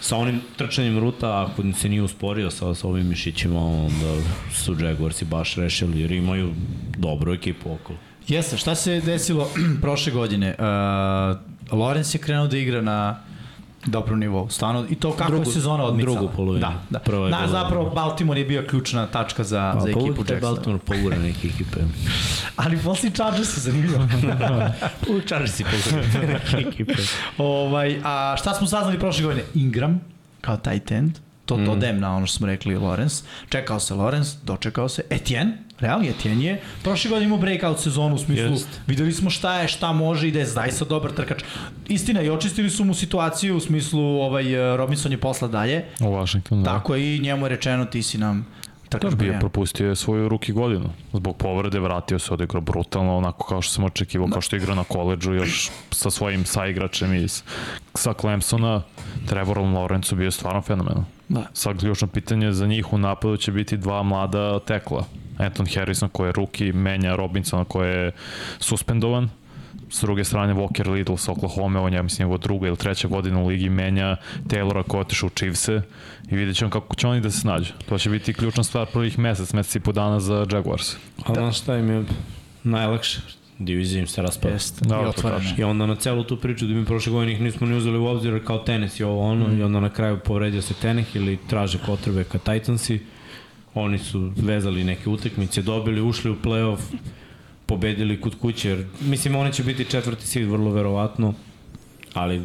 [0.00, 4.22] sa onim trčanjem ruta, ako se nije usporio sa, sa ovim mišićima, onda
[4.52, 6.54] su Jaguarsi baš rešili, jer imaju
[6.96, 7.98] dobru ekipu okolo.
[8.28, 9.50] Jeste, šta se desilo
[9.82, 10.54] prošle godine?
[10.58, 13.20] Uh, Lorenz je krenuo da igra na
[13.86, 14.48] dobrom nivou.
[14.48, 16.16] Stvarno, i to kako drugu, je sezona odmicala.
[16.16, 16.60] Drugu polovinu.
[16.60, 16.98] Da, da.
[16.98, 20.40] Prva Na, zapravo, Baltimore je bio ključna tačka za, Pa, za pa ekipu Jacksona.
[20.42, 21.80] Baltimore pogura neke ekipe.
[22.56, 24.08] Ali posle Chargers je zanimljivo.
[25.10, 26.94] uvijek Chargersi pogura neke ekipe.
[27.38, 29.44] ovaj, a šta smo saznali prošle godine?
[29.54, 30.00] Ingram,
[30.40, 31.64] kao tight end, to Mm.
[31.64, 33.22] dodem na ono što smo rekli Lorenz.
[33.48, 38.18] Čekao se Lorenz, dočekao se Etienne, realno Etienne je prošle godine imao breakout sezonu u
[38.18, 38.80] smislu Jest.
[38.86, 41.42] videli smo šta je, šta može i da je zaista dobar trkač.
[41.88, 46.04] Istina, i očistili su mu situaciju u smislu ovaj, eh, Robinson je posla dalje, U
[46.04, 46.70] Washingtonu, da.
[46.70, 48.46] tako je i njemu je rečeno ti si nam
[48.88, 49.40] trkač Da, bio jedan.
[49.40, 50.90] propustio je svoju ruki godinu.
[51.12, 54.76] Zbog povrede vratio se, odigrao brutalno, onako kao što sam očekivao, kao što je igrao
[54.76, 57.42] na koleđu još sa svojim saigračem iz
[57.94, 58.82] sa Clemsona.
[59.28, 61.02] Trevorom Lawrencu bio je stvarno fenomenal.
[61.28, 61.46] Da.
[61.52, 65.04] Sad ključno pitanje za njih u napadu će biti dva mlada tekla.
[65.38, 68.12] Anton Harrison koji je ruki, menja Robinsona koji je
[68.58, 69.28] suspendovan.
[69.90, 73.40] S druge strane Walker Little sa Oklahoma, on je mislim njegova druga ili treća godina
[73.40, 75.82] u ligi menja Taylora koji je otišao u Chiefse
[76.30, 77.72] i vidjet ćemo kako će oni da se snađu.
[77.88, 80.96] To će biti ključna stvar prvih mesec, mesec i po dana za Jaguars.
[81.26, 82.04] A znaš šta im je
[82.62, 83.20] najlakše?
[83.58, 84.54] Divizija im se raspada.
[84.54, 85.54] Jeste, Da, i tačno.
[85.58, 88.06] I onda na celu tu priču da mi prošle godine ih nismo ni uzeli u
[88.06, 89.60] obzir kao tenis i ovo ono mm.
[89.60, 93.00] i onda na kraju povredio se tenih ili traže potrebe ka Titansi.
[93.74, 96.78] Oni su vezali neke utakmice, dobili, ušli u playoff,
[97.66, 101.34] pobedili kod kuće, jer mislim oni će biti četvrti seed vrlo verovatno,
[102.14, 102.42] ali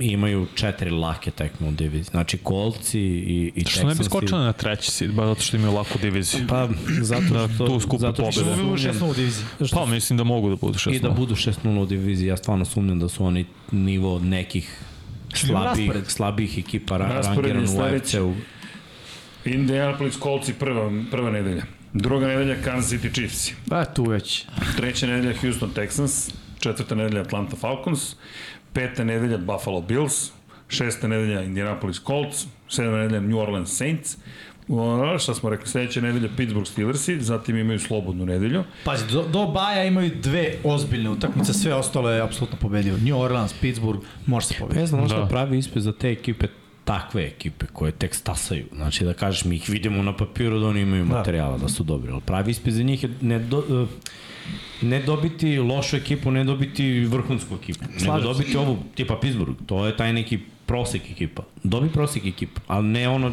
[0.00, 2.04] imaju četiri lake tekme u diviziji.
[2.04, 5.56] Znači Kolci i, i Što ne bi Texansi- skočili na treći sid, ba zato što
[5.56, 6.46] imaju laku diviziju.
[6.48, 6.68] Pa,
[7.00, 7.66] zato Da, što...
[7.66, 8.40] tu skupe zato što.
[8.42, 9.44] Uvivo sumnjam- šestno u diviziji.
[9.72, 12.64] Pa mislim da mogu da budu 6 I da budu 6-0 u diviziji, ja stvarno
[12.64, 14.78] sumnjam da su oni nivo nekih
[15.34, 16.06] slabih, raspored.
[16.08, 18.16] slabih ekipa ra Raspored je rangiran u sledeći.
[18.16, 18.34] AFC-u.
[19.46, 21.62] Indianapolis Colts prva, prva nedelja.
[21.92, 23.50] Druga nedelja Kansas City Chiefs.
[23.66, 24.44] Ba, tu već.
[24.76, 26.30] Treća nedelja Houston Texans.
[26.58, 28.16] Četvrta nedelja Atlanta Falcons.
[28.76, 30.30] Peta nedelja Buffalo Bills.
[30.68, 32.46] Šesta nedelja Indianapolis Colts.
[32.68, 34.16] Sedma nedelja New Orleans Saints.
[35.18, 38.64] Šta smo rekli, sledeća nedelja Pittsburgh Steelersi, zatim imaju slobodnu nedelju.
[38.84, 42.96] Pazi, do, do Baja imaju dve ozbiljne utakmice, sve ostalo je apsolutno pobedio.
[42.96, 44.80] New Orleans, Pittsburgh, može se pobediti.
[44.80, 45.08] Ne znam, Da.
[45.08, 46.46] što pravi ispit za te ekipe
[46.84, 48.66] takve ekipe koje tek stasaju.
[48.74, 52.12] Znači da kažeš mi ih vidimo na papiru da oni imaju materijala da su dobri,
[52.12, 53.86] ali pravi ispit za njih je ne, do,
[54.82, 58.22] ne dobiti lošu ekipu, ne dobiti vrhunsku ekipu, nego se.
[58.22, 59.58] dobiti ovu tipa Pittsburgh.
[59.66, 61.42] To je taj neki prosek ekipa.
[61.62, 63.32] Dobi prosek ekipa, ali ne ono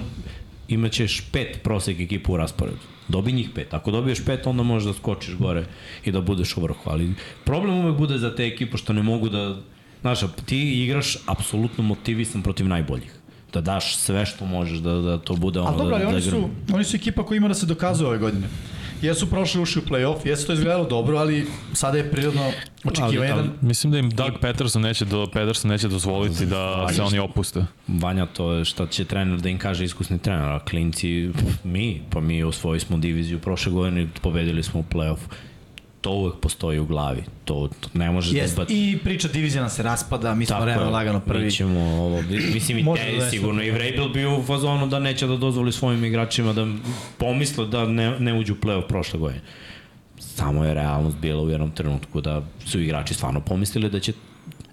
[0.67, 2.78] imaćeš pet prosek ekipa u rasporedu.
[3.08, 3.73] Dobi njih pet.
[3.73, 5.65] Ako dobiješ pet, onda možeš da skočiš gore
[6.06, 6.89] i da budeš u vrhu.
[6.89, 9.58] Ali problem uvek bude za te ekipe što ne mogu da...
[10.02, 13.13] Znaš, ti igraš apsolutno motivisan protiv najboljih.
[13.54, 16.15] Da daš sve što možeš da, da to bude ono Ali dobro, ali da, da
[16.15, 18.47] oni su, oni su ekipa koja ima da se dokazuje ove godine.
[19.03, 22.51] Jesu prošli ušli u play-off, jesu to izgledalo dobro, ali sada je prirodno
[22.83, 23.43] očekivanje da...
[23.61, 27.65] Mislim da im Doug Peterson neće, do, Peterson neće dozvoliti da se oni opuste.
[27.87, 31.31] Vanja, to je šta će trener da im kaže iskusni trener, a klinci,
[31.63, 35.19] mi, pa mi osvojili smo diviziju prošle godine, pobedili smo u play-off.
[36.03, 38.65] To uvek postoji u glavi, to, to ne može Jest, da.
[38.69, 41.45] I priča divizija nam se raspada, mi smo realno lagano prvi.
[41.45, 42.21] Mi ćemo ovo,
[42.53, 46.05] mislim i te, da sigurno i Vrabel bio u fazonu da neće da dozvoli svojim
[46.05, 46.67] igračima da
[47.17, 49.41] pomisle da ne, ne uđu u play-off prošle godine.
[50.19, 54.13] Samo je realnost bila u jednom trenutku da su igrači stvarno pomislili da će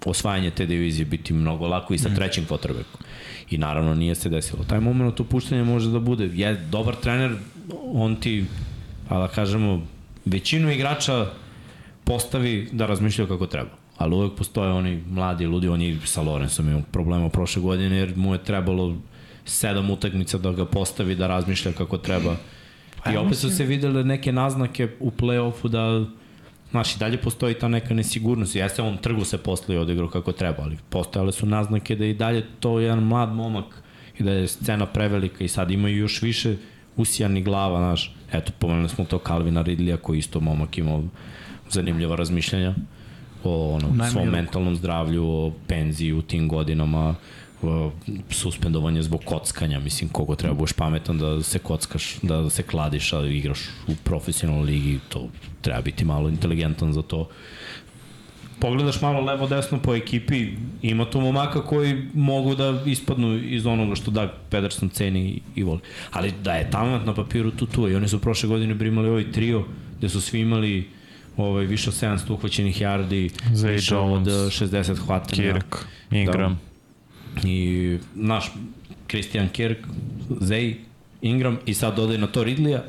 [0.05, 3.01] osvajanje te divizije biti mnogo lako i sa trećim quarterbackom.
[3.49, 4.63] I naravno nije se desilo.
[4.63, 6.29] Taj moment opuštanja može da bude.
[6.33, 7.35] Je dobar trener,
[7.93, 8.45] on ti,
[9.09, 9.81] a da kažemo,
[10.25, 11.25] većinu igrača
[12.03, 13.69] postavi da razmišljaju kako treba.
[13.97, 18.13] Ali uvek postoje oni mladi ljudi, on je sa Lorenzom imao problema prošle godine jer
[18.15, 18.95] mu je trebalo
[19.45, 22.35] sedam utakmica da ga postavi da razmišlja kako treba.
[23.13, 26.05] I opet su se videle neke naznake u play-offu da
[26.71, 28.55] Znaš, i dalje postoji ta neka nesigurnost.
[28.55, 32.13] Jeste, on trgu se posle i odigrao kako treba, ali postojale su naznake da i
[32.13, 33.65] dalje to je jedan mlad momak
[34.19, 36.55] i da je scena prevelika i sad imaju još više
[36.97, 38.15] usijanih glava, znaš.
[38.31, 41.03] Eto, pomenuli smo to Calvina Ridleya koji isto momak imao
[41.69, 42.75] zanimljiva razmišljanja
[43.43, 47.15] o ono, svom mentalnom zdravlju, o penziji u tim godinama,
[47.61, 47.91] o,
[48.29, 53.25] suspendovanje zbog kockanja, mislim, kogo treba budeš pametan da se kockaš, da se kladiš, a
[53.25, 55.27] igraš u profesionalnoj ligi, to
[55.61, 57.29] treba biti malo inteligentan za to.
[58.61, 60.47] Pogledaš malo levo desno po ekipi,
[60.81, 65.79] ima tu momaka koji mogu da ispadnu iz onoga što Doug Pedersen ceni i voli.
[66.11, 69.31] Ali da je talent na papiru tu tu i oni su prošle godine primali ovaj
[69.31, 69.63] trio
[69.97, 70.87] gde su svi imali
[71.37, 75.53] ovaj, više od 700 uhvaćenih yardi, Zay više Jones, od 60 hvatanja.
[75.53, 75.75] Kirk,
[76.11, 76.59] Ingram.
[77.35, 77.47] Da.
[77.49, 78.51] I naš
[79.07, 79.77] Christian Kirk,
[80.29, 80.75] Zay,
[81.21, 82.79] Ingram i sad dodaj na to Ridleya,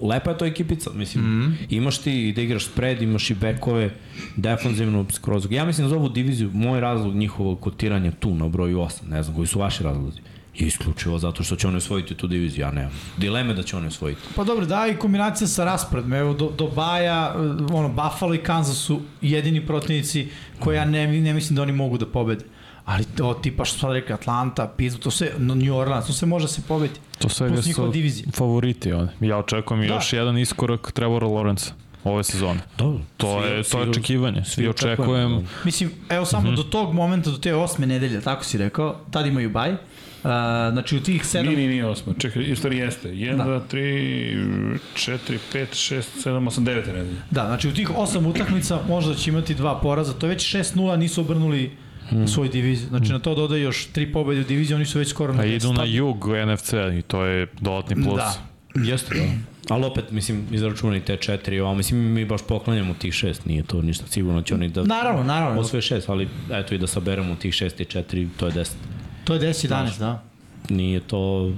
[0.00, 1.54] lepa je to ekipica, mislim, mm -hmm.
[1.70, 3.90] imaš ti da igraš spread, imaš i bekove,
[4.36, 5.46] defanzivno skroz.
[5.50, 9.36] Ja mislim za ovu diviziju, moj razlog njihovog kotiranja tu na broju 8, ne znam
[9.36, 10.20] koji su vaši razlozi,
[10.54, 12.92] je isključivo zato što će oni osvojiti tu diviziju, ja nemam.
[13.16, 14.20] Dileme da će oni osvojiti.
[14.36, 16.12] Pa dobro, da i kombinacija sa rasporedom.
[16.12, 17.34] Evo, do, do Baja,
[17.72, 20.28] ono, Buffalo i Kansas su jedini protivnici
[20.60, 22.44] koje ja ne, ne mislim da oni mogu da pobede.
[22.86, 26.28] Ali to tipa što sad rekli Atlanta, Pittsburgh, to sve, no, New Orleans, to sve
[26.28, 26.94] može da se pobedi.
[27.18, 28.26] To sve Plus su divizija.
[28.32, 28.92] favoriti.
[28.92, 29.08] Oni.
[29.20, 29.88] Ja očekujem da.
[29.88, 29.94] Da.
[29.94, 31.70] još jedan iskorak Trevora Lawrence
[32.04, 32.60] ove sezone.
[32.78, 33.00] Dobro.
[33.16, 34.44] To je, to je očekivanje.
[34.44, 35.42] svi I očekujem, očekujemo.
[35.64, 36.56] Mislim, evo samo mm -hmm.
[36.56, 39.72] do tog momenta, do te osme nedelje, tako si rekao, tad imaju baj.
[39.72, 40.32] Uh,
[40.72, 41.46] znači u tih sedam...
[41.46, 42.12] Nije, nije, nije osma.
[42.18, 43.08] Čekaj, stvari jeste.
[43.08, 43.44] 1, Da.
[43.44, 47.22] 2, 3, 4, 5, 6, 7, 8, 9 nedelje.
[47.30, 50.96] Da, znači u tih osam utakmica možda će imati dva poraza, to je već 6-0,
[50.96, 51.76] nisu obrnuli
[52.10, 52.28] hmm.
[52.28, 52.88] svoj diviziju.
[52.88, 55.46] Znači na to dodaju još tri pobede u diviziji, oni su već skoro na a
[55.46, 55.94] idu na 10.
[55.94, 58.16] jug NFC i to je dodatni plus.
[58.16, 58.34] Da.
[58.74, 59.22] Jeste, da.
[59.74, 63.82] Ali opet, mislim, izračunaj te četiri, ovo, mislim, mi baš poklanjamo tih šest, nije to
[63.82, 65.60] ništa, sigurno će oni da Naravno, naravno.
[65.60, 68.76] osvoje šest, ali eto i da saberemo tih šest i četiri, to je deset.
[69.24, 70.22] To je 10-11, da.
[70.68, 71.52] Nije to,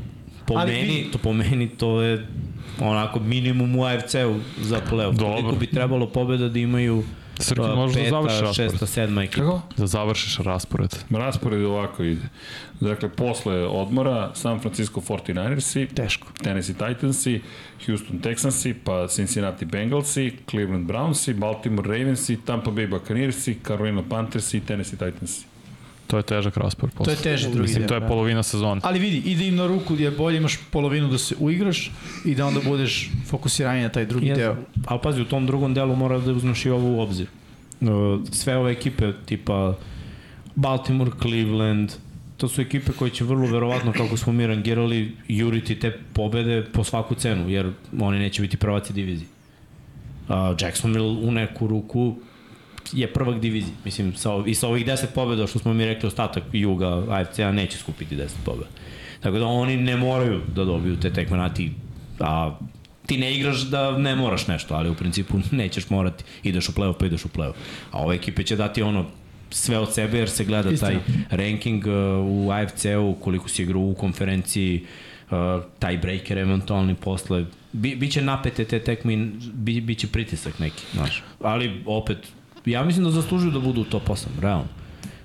[0.46, 2.26] po Ali meni, vidi- to po meni, to je
[2.80, 5.16] onako minimum u AFC-u za playoff.
[5.16, 5.34] Dobro.
[5.34, 7.04] Koliko bi trebalo pobeda da imaju
[7.38, 8.70] Srki, a, možeš da peta, završiš raspored.
[8.70, 9.40] šesta, sedma ekipa.
[9.42, 9.60] Kako?
[9.76, 10.96] Da završiš raspored.
[11.10, 12.28] Raspored ovako ide.
[12.80, 16.26] Dakle, posle odmora San Francisco 49ersi, Teško.
[16.42, 17.40] Tennessee Titansi,
[17.86, 24.60] Houston Texansi, pa Cincinnati Bengalsi, Cleveland Brownsi, Baltimore Ravensi, Tampa Bay Buccaneersi, Carolina Panthersi i
[24.60, 25.57] Tennessee Titansi.
[26.08, 26.94] To je težak raspored.
[26.96, 27.22] To je posle.
[27.22, 28.06] teži drugi Mislim, deo, to je da.
[28.08, 28.80] polovina sezone.
[28.84, 31.90] Ali vidi, ide im na ruku gdje bolje imaš polovinu da se uigraš
[32.24, 34.42] i da onda budeš fokusiranije na taj drugi Jeste.
[34.42, 34.56] deo.
[34.86, 37.26] Ali pazi, u tom drugom delu mora da uzmeš i ovo u obzir.
[38.32, 39.74] Sve ove ekipe, tipa
[40.54, 41.92] Baltimore, Cleveland,
[42.36, 46.84] to su ekipe koje će vrlo verovatno, kako smo mi rangirali, juriti te pobede po
[46.84, 49.28] svaku cenu, jer oni neće biti prvaci divizije.
[50.28, 52.16] Uh, Jacksonville u neku ruku
[52.92, 53.74] je prvak divizije.
[53.84, 57.78] Mislim, sa, i sa ovih 10 pobeda, što smo mi rekli, ostatak Juga AFC-a neće
[57.78, 58.68] skupiti 10 pobeda.
[59.20, 61.72] Tako da oni ne moraju da dobiju te tekme na ti,
[62.20, 62.58] a
[63.06, 66.98] ti ne igraš da ne moraš nešto, ali u principu nećeš morati, ideš u play-off
[66.98, 67.54] pa ideš u play-off.
[67.90, 69.06] A ove ekipe će dati ono
[69.50, 70.90] sve od sebe jer se gleda Istina.
[70.90, 70.98] taj
[71.30, 71.92] ranking uh,
[72.26, 74.84] u AFC-u, koliko si igrao u konferenciji,
[75.30, 75.36] uh,
[75.78, 77.44] taj breaker eventualni posle.
[77.72, 79.16] Bi, biće napete te tekme i
[79.52, 81.22] bi, biće pritisak neki, znaš.
[81.40, 82.18] Ali opet,
[82.66, 84.66] ja mislim da zaslužuju da budu u top 8, realno.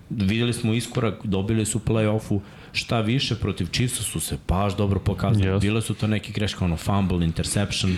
[0.10, 2.40] Videli smo iskorak, dobili su play-offu,
[2.72, 5.46] šta više protiv Chiefsa su se baš dobro pokazali.
[5.46, 5.62] Yes.
[5.62, 7.96] Bile su to neke greške, ono fumble, interception,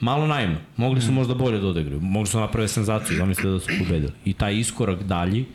[0.00, 0.56] malo naivno.
[0.76, 2.00] Mogli su možda bolje da odigraju.
[2.00, 4.12] Mogli su naprave senzaciju, zamislite da su pobedili.
[4.24, 5.46] I taj iskorak dalji,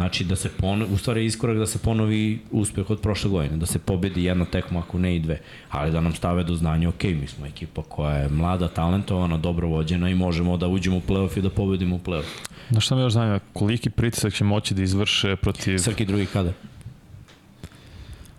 [0.00, 3.66] znači da se ponovi, u stvari iskorak da se ponovi uspeh od prošle godine, da
[3.66, 5.40] se pobedi jedna tekma, ako ne i dve,
[5.70, 9.68] ali da nam stave do znanja, ok, mi smo ekipa koja je mlada, talentovana, dobro
[9.68, 12.48] vođena i možemo da uđemo u playoff i da pobedimo u playoff.
[12.70, 16.52] Na šta me još zanima, koliki pritisak će moći da izvrše protiv Srki drugi kada?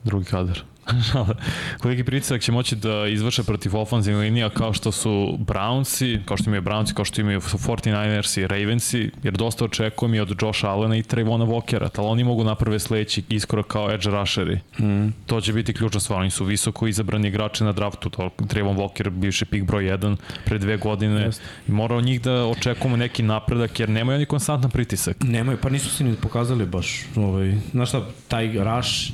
[0.03, 0.70] drugi kadar?
[1.81, 6.49] koliki pritisak će moći da izvrše protiv ofanzivnih linija kao što su Brownsi, kao što
[6.49, 10.97] imaju Brownsi, kao što imaju 49ersi i Ravensi, jer dosta očekujem i od Josh Allena
[10.97, 14.59] i Trevona Walkera, ali oni mogu naprave sledeći iskorak kao edge rusheri.
[14.79, 15.07] Mm.
[15.25, 19.09] To će biti ključna stvar, oni su visoko izabrani igrači na draftu, to Trevon Walker,
[19.09, 20.15] bivši pik broj 1
[20.45, 21.43] pre dve godine, Jeste.
[21.67, 25.17] i mora od njih da očekujemo neki napredak, jer nemaju oni konstantan pritisak.
[25.23, 27.05] Nemaju, pa nisu se ni pokazali baš.
[27.15, 29.11] Ovaj, znaš šta, taj rush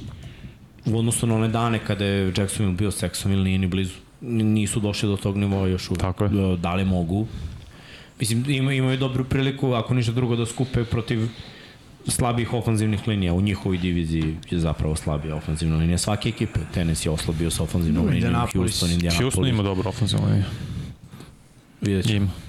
[0.87, 3.93] u odnosu na one dane kada je Jacksonville bio Saxonville nije ni blizu.
[4.21, 6.01] Nisu došli do tog nivoa još uvijek.
[6.01, 6.57] Tako je.
[6.57, 7.27] Da li mogu?
[8.19, 11.27] Mislim, ima, imaju dobru priliku, ako ništa drugo, da skupe protiv
[12.07, 13.33] slabih ofanzivnih linija.
[13.33, 15.97] U njihovoj diviziji je zapravo slabija ofanzivna linija.
[15.97, 16.59] Svake ekipe.
[16.73, 18.33] Tennessee je oslabio sa ofanzivnom No, linijom.
[18.53, 19.21] Houston, Indianapolis.
[19.21, 20.45] Houston ima dobro ofenzivnu liniju.
[21.81, 22.17] Vidjet ćemo.
[22.17, 22.46] Ima.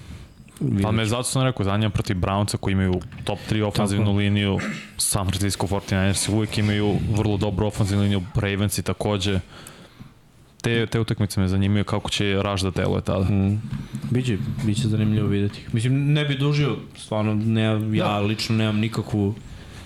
[0.82, 4.18] Pa me zato sam rekao, zanimam protiv Brownca koji imaju top 3 ofanzivnu Tako.
[4.18, 4.58] liniju,
[4.96, 9.40] San Francisco 49ers uvijek imaju vrlo dobru ofanzivnu liniju, Ravens i takođe.
[10.62, 13.24] Te, te utakmice me zanimaju kako će Raš da deluje tada.
[13.24, 13.62] Mm.
[14.10, 15.60] Biće, biće zanimljivo videti.
[15.72, 17.62] Mislim, ne bi dužio, stvarno, ne,
[17.96, 18.20] ja da.
[18.20, 19.34] lično nemam nikakvu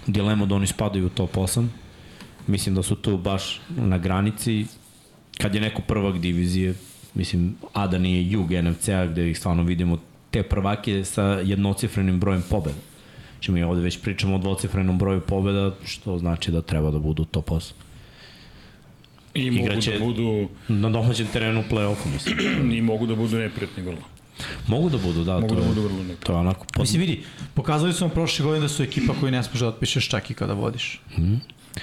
[0.06, 1.66] dilemu da oni spadaju u top 8.
[2.46, 4.66] Mislim da su tu baš na granici.
[5.38, 6.74] Kad je neko prvak divizije,
[7.14, 9.98] mislim, a da nije jug NFC-a gde ih stvarno vidimo
[10.32, 12.76] te prvake sa jednocifrenim brojem pobeda.
[13.32, 17.24] Znači mi ovde već pričamo o dvocifrenom broju pobjeda, što znači da treba da budu
[17.24, 17.72] top 8.
[19.34, 22.72] I mogu Igraće- da budu Na domaćem terenu play-offu, mislim.
[22.72, 24.02] i mogu da budu neprijatni vrlo.
[24.66, 26.26] Mogu da budu, da, Mogu to, da je, budu vrlo neprijatni.
[26.26, 26.66] to je onako...
[26.66, 26.80] Pod...
[26.80, 27.22] Mislim, vidi,
[27.54, 30.34] pokazali su vam prošle godine da su ekipa koju ne smeš da otpišeš čak i
[30.34, 31.00] kada vodiš.
[31.12, 31.34] Mhm.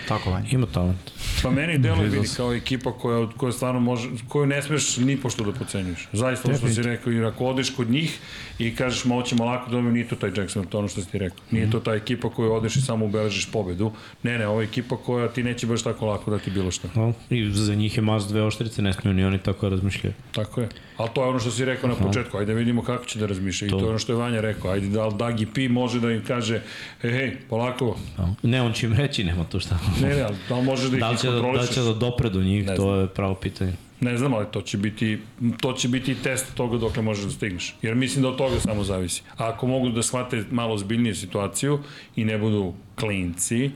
[0.07, 0.47] Tako vanje.
[0.51, 1.11] Ima talent.
[1.43, 5.43] Pa meni deluje vidi kao ekipa koja, koja stvarno može, koju ne smeš ni pošto
[5.43, 6.07] da pocenjuješ.
[6.13, 8.19] Zaista ono što si rekao, jer ako odeš kod njih
[8.59, 11.11] i kažeš ma hoćemo lako da dobijemo, nije to taj Jackson, to ono što si
[11.11, 11.37] ti rekao.
[11.51, 13.91] Nije to ta ekipa koju odeš i samo ubeležiš pobedu.
[14.23, 16.87] Ne, ne, ovo je ekipa koja ti neće baš tako lako dati bilo šta.
[16.95, 20.13] No, I za njih je mas dve oštrice, ne smiju ni oni tako razmišljaju.
[20.31, 20.69] Tako je.
[20.97, 23.25] Ali to je ono što si rekao na početku, ajde da vidimo kako će da
[23.25, 23.67] razmišlja.
[23.67, 26.11] I to je ono što je Vanja rekao, ajde da li Dagi P može da
[26.11, 26.61] im kaže,
[27.01, 28.35] hej, hej, polako, No.
[28.43, 29.78] Ne, on će im reći, nema tu šta.
[30.01, 31.93] Ne, ne, ali da li možeš da ih Da li će da, da, će da
[31.93, 33.73] dopre do njih, Ne to je pravo pitanje.
[34.01, 35.19] Ne znam, ali to će biti
[35.61, 37.75] to će biti test toga dokle možeš da stigneš.
[37.82, 39.21] Jer mislim da od toga samo zavisi.
[39.38, 41.80] A ako mogu da shvate malo zbiljnije situaciju
[42.15, 43.71] i ne budu klinci,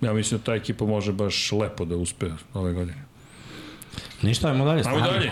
[0.00, 3.04] ja mislim da ta ekipa može baš lepo da uspe ove godine.
[4.22, 4.82] Ništa, ajmo dalje.
[4.86, 5.30] Ajmo dalje.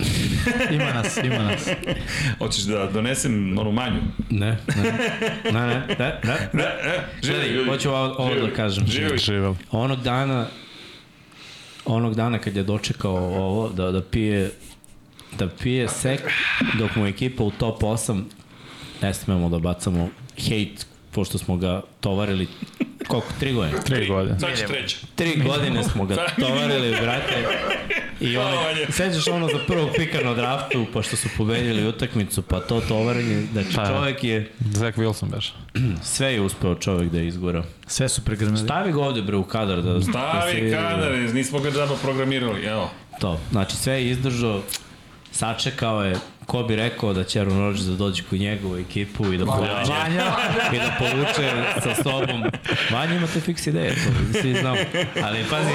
[0.71, 1.69] ima nas, ima nas.
[2.39, 4.01] Hoćeš da donesem onu manju?
[4.31, 5.11] Ne, ne,
[5.53, 6.39] ne, ne, ne, ne.
[6.53, 7.71] Ne, ne, živi ljudi.
[7.71, 8.55] hoću ovo, ovo da Živi.
[8.55, 8.87] kažem.
[8.87, 9.19] Živi.
[9.19, 9.55] Živel.
[9.71, 10.47] Onog dana,
[11.85, 14.51] onog dana kad je dočekao ovo, da, da pije
[15.39, 16.21] da pije sek
[16.79, 18.23] dok mu ekipa u top 8
[19.03, 20.09] ne smemo da bacamo
[20.49, 22.47] hejt pošto smo ga tovarili
[23.09, 23.79] koliko, tri godine?
[23.81, 24.39] Tri godine.
[24.41, 24.97] Sad će treća.
[25.15, 27.45] Tri godine smo ga tovarili, brate.
[28.21, 28.59] I Vanja.
[28.91, 33.69] sećaš ono za prvog pika na draftu, pošto su pobedili utakmicu, pa to tovarenje, znači
[33.69, 33.87] Da.
[33.89, 35.55] čovjek je, Zach Wilson beš.
[36.03, 37.65] sve je uspeo čovjek da izgura.
[37.87, 38.59] Sve su pregrmeli.
[38.59, 40.71] Stavi ga ovde bre u kadar da, da Stavi vidi.
[40.73, 42.91] kadar, nismo ga džaba programirali, evo.
[43.21, 44.63] To, znači sve je izdržao,
[45.33, 46.17] sačekao je,
[46.49, 49.93] ko bi rekao da će Aaron Rodgers da dođe kod njegovu ekipu i da povuče,
[50.75, 51.51] i da povuče
[51.83, 52.43] sa sobom.
[52.93, 54.79] Vanja ima te fiks ideje, to svi znamo.
[55.25, 55.71] Ali pazi,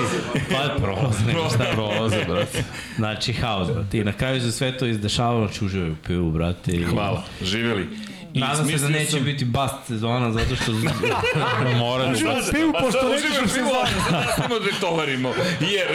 [0.52, 2.64] pa prolaz, nego šta Prolaze, brate.
[2.96, 3.98] Znači, haos, brate.
[3.98, 6.72] I na kraju se sve to izdešavalo, znači uživaju u pivu, brate.
[6.72, 6.84] I...
[6.84, 7.88] Hvala, živeli.
[8.34, 10.72] I Nadam se da neće sam- biti bust sezona, zato što...
[11.76, 12.12] Mora da
[12.52, 13.70] pivu, pošto ne kažem pivu,
[14.12, 15.88] nastavimo da tovarimo, jer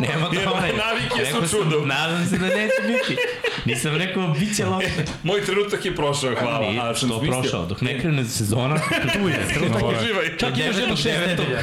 [0.00, 0.72] Nema Jer tome.
[0.74, 1.86] navike su čudo.
[1.86, 3.16] Nadam se da neće biti.
[3.64, 4.88] Nisam rekao, bit će loše.
[5.22, 6.58] moj trenutak je prošao, hvala.
[6.60, 8.76] Nije, a smislio- prošao, dok ne krene sezona,
[9.12, 9.48] tu je.
[9.48, 10.36] Trenutak uživaj.
[10.38, 11.62] Čak je još jedno šest nedelja.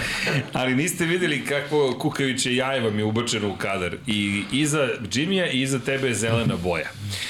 [0.54, 3.96] Ali niste videli kako kukaviće jaje vam je ubačeno u kadar.
[4.08, 6.88] I iza Jimmya i iza tebe je zelena boja.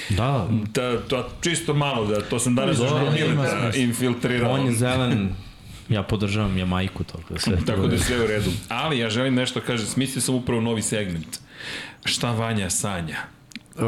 [0.10, 4.52] Da, Da, to čisto malo, da, to sam danas Da, Mileta infiltrirao.
[4.52, 5.30] on je zelen,
[5.90, 7.58] ja podržavam Jamajku, tako da sve.
[7.66, 8.52] Tako da je sve u redu.
[8.70, 11.38] Ali ja želim nešto kažem, smislio sam upravo novi segment.
[12.06, 13.18] Šta Vanja sanja?
[13.80, 13.86] Ja,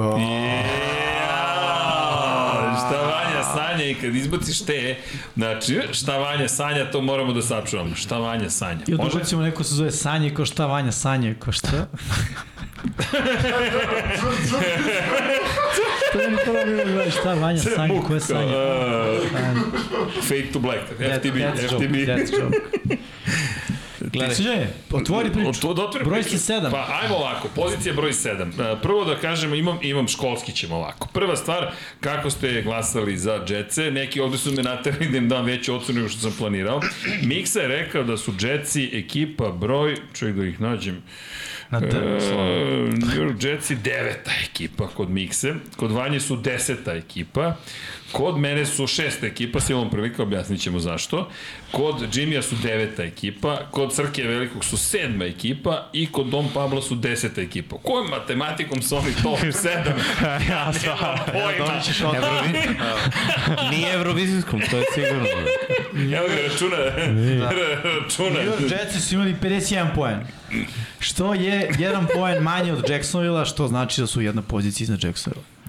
[2.78, 4.96] šta Vanja sanja i kad izbaciš te,
[5.36, 7.96] znači šta Vanja sanja, to moramo da sačuvamo.
[7.96, 8.80] Šta Vanja sanja?
[8.88, 9.10] I Može?
[9.10, 11.70] odlučimo neko se zove Sanje, ko šta Vanja Sanje, ko šta?
[16.14, 18.46] to je mi prvo bilo gledaj, šta Vanja Sanje, ko je Sanje?
[18.48, 19.28] Uh,
[20.22, 22.06] Fade to Black, FTB, That- that's joke, FTB.
[22.08, 22.56] that's joke.
[24.14, 24.36] Gledaj.
[24.36, 25.50] Srđane, otvori priču.
[25.50, 26.38] Od, od, otvori Broj priču.
[26.38, 26.72] ste 7.
[26.72, 28.82] Pa ajmo ovako, pozicija broj 7.
[28.82, 31.08] Prvo da kažemo, imam, imam školski ćemo ovako.
[31.14, 35.46] Prva stvar, kako ste glasali za Jetсе, neki ovde su me naterali da im dam
[35.46, 36.82] veću ocenu nego što sam planirao.
[37.24, 41.04] Miksa je rekao da su Jetsi ekipa broj, čovjek da ih nađem,
[41.72, 41.88] Na D.
[41.88, 42.02] E,
[42.92, 47.56] New York Jetsi deveta ekipa kod Mikse, kod Vanje su deseta ekipa,
[48.12, 51.30] kod mene su šesta ekipa, silom prilika objasnit ćemo zašto,
[51.72, 56.82] kod Jimmya su deveta ekipa, kod Srke Velikog su sedma ekipa i kod Dom Pabla
[56.82, 57.78] su deseta ekipa.
[57.78, 59.70] Kojom matematikom su oni top 7?
[60.52, 60.98] ja sam,
[61.34, 61.82] Pojma.
[62.18, 62.78] Evrovi...
[63.72, 65.28] Nije Eurovizijskom, to je sigurno.
[66.18, 66.78] Evo ga, računa.
[68.02, 68.30] računa.
[68.30, 70.20] New York Jetsi su imali 51 poen.
[71.00, 75.04] Što je jedan poen manje od Jacksonville, što znači da su u jednoj poziciji iznad
[75.04, 75.61] Jacksonville.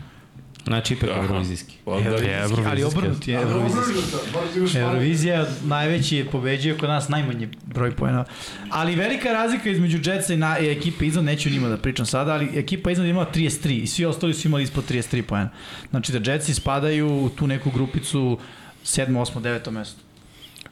[0.67, 1.09] Znači, ipak.
[1.11, 1.75] Eurovizijski.
[1.87, 4.79] Je, Ali obrnut je Eurovizijski.
[4.79, 8.25] Eurovizija najveći je pobeđuje kod nas najmanji broj poena.
[8.71, 12.33] Ali velika razlika između Jetsa i, na, i ekipe iznad, neću njima da pričam sada,
[12.33, 15.49] ali ekipa iznad imala 33 i svi ostali su imali ispod 33 poena.
[15.91, 18.39] Znači da Jetsi spadaju u tu neku grupicu
[18.85, 20.01] 7, 8, 9 mesto.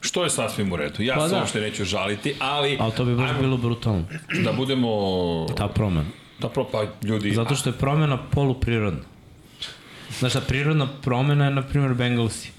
[0.00, 1.02] Što je sasvim u redu.
[1.02, 1.40] Ja Pa pa se da.
[1.40, 4.04] uopšte neću žaliti, ali, Ali to bi baš ajmo bilo brutalno.
[4.44, 4.90] da budemo...
[5.56, 6.10] Ta promena.
[6.38, 7.34] Da pro, pa ljudi...
[7.34, 9.00] Zato što je promena poluprirodna.
[10.20, 12.50] Znaš šta, prirodna promena je, na primjer, Bengalsi.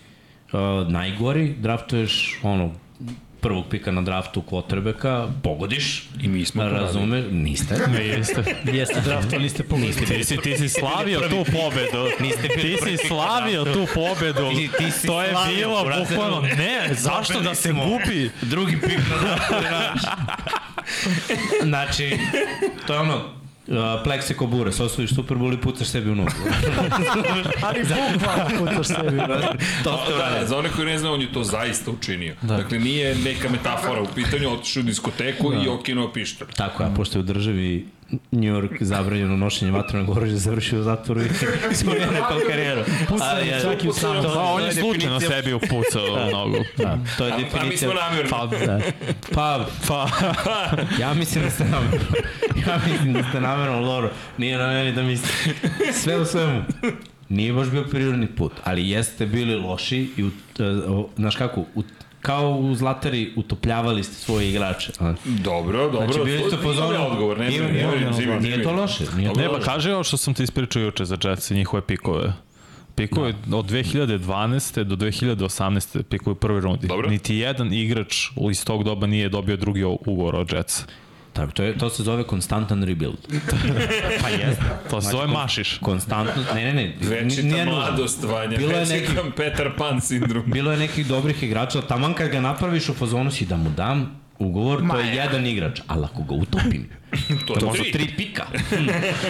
[0.53, 2.71] Uh, najgori, draftuješ, ono,
[3.41, 6.03] prvog pika na draftu kvotrbeka, pogodiš.
[6.21, 7.77] I mi smo Razume, niste.
[7.93, 8.43] Ne, jeste.
[8.73, 9.93] Jeste draft, ali niste pogodili.
[9.93, 12.09] Ti si, ti si slavio tu pobedu.
[12.19, 14.49] Niste Ti prvi si slavio tu pobedu.
[14.49, 16.47] Ti- ti si To je slavio, bilo brate, bukvalno, no.
[16.47, 18.31] ne, zašto da se gubi?
[18.41, 20.07] Drugi pik na draftu
[21.63, 22.17] znači,
[22.87, 23.73] to je ono, uh,
[24.05, 26.31] Plexico Bures, osvojiš Super Bowl i pucaš sebi u nogu.
[27.63, 27.79] Ali
[28.13, 29.17] bukvalno pucaš sebi.
[29.83, 30.47] to ste Da, uradili.
[30.47, 32.35] za one koji ne znaju, on je to zaista učinio.
[32.41, 32.57] Da.
[32.57, 35.61] Dakle, nije neka metafora u pitanju, otišao u diskoteku da.
[35.61, 36.47] i okinuo pištolj.
[36.57, 37.85] Tako je, a pošto je u državi
[38.31, 41.27] New York zabranjeno nošenje vatrenog oružja, završio u zatvoru i
[41.75, 42.81] svoje nekao karijeru.
[43.07, 44.15] Pucanje Ali, čak i u sam.
[44.15, 46.57] to- Pa on to je slučajno definicija- sebi upucao u nogu.
[46.77, 47.77] Da, to je A, a mi definicija...
[47.81, 48.29] smo namjerno.
[48.31, 48.79] Pa, da.
[49.33, 50.07] pa, Pa,
[51.01, 52.07] ja mislim da ste namjerno.
[52.67, 54.09] Ja mislim da ste namjerno, Loro.
[54.37, 55.55] Nije na meni da mislim.
[55.93, 56.61] Sve u svemu.
[57.29, 61.83] Nije baš bio prirodni put, ali jeste bili loši i, u, uh, znaš kako, u,
[62.21, 64.91] kao u Zlatari utopljavali ste svoje igrače.
[65.25, 65.97] Dobro, dobro.
[66.03, 66.93] Znači, bili ste to- po imam zonu.
[66.93, 69.03] ja odgovor, ne, ne, ima- ne, Nije to loše.
[69.17, 71.81] Nije to ne, pa kaži ovo što sam ti ispričao juče za Jets i njihove
[71.81, 72.33] pikove.
[72.95, 74.83] Pikove od 2012.
[74.83, 76.03] do 2018.
[76.03, 76.87] pikove u prvoj rundi.
[76.87, 77.09] Dobro.
[77.09, 78.15] Niti jedan igrač
[78.51, 80.83] iz tog doba nije dobio drugi ugovor od Jetsa.
[81.33, 83.17] Tako, to, je, to se zove konstantan rebuild.
[84.21, 84.63] pa jeste.
[84.89, 85.77] To se Znači, zove kon- mašiš.
[85.77, 86.93] Konstantno, ne, ne, ne.
[87.01, 88.57] Večita nije mladost, Vanja.
[88.57, 90.43] Bilo je neki- Peter Pan sindrom.
[90.47, 94.11] Bilo je nekih dobrih igrača, taman kad ga napraviš u fazonu si da mu dam
[94.39, 96.89] ugovor, to je jedan igrač, ali ako ga utopim,
[97.47, 98.07] To to je možda tri.
[98.17, 98.45] pika.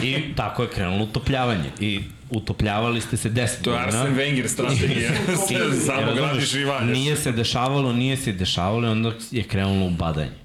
[0.02, 1.70] I tako je krenulo utopljavanje.
[1.80, 2.00] I
[2.32, 5.12] utopljavali ste se 10 To je Arsen Wenger strategija.
[5.86, 6.90] Samo gradiš i valjaš.
[6.90, 10.41] Nije se dešavalo, nije se dešavalo i onda je krenulo u badanje.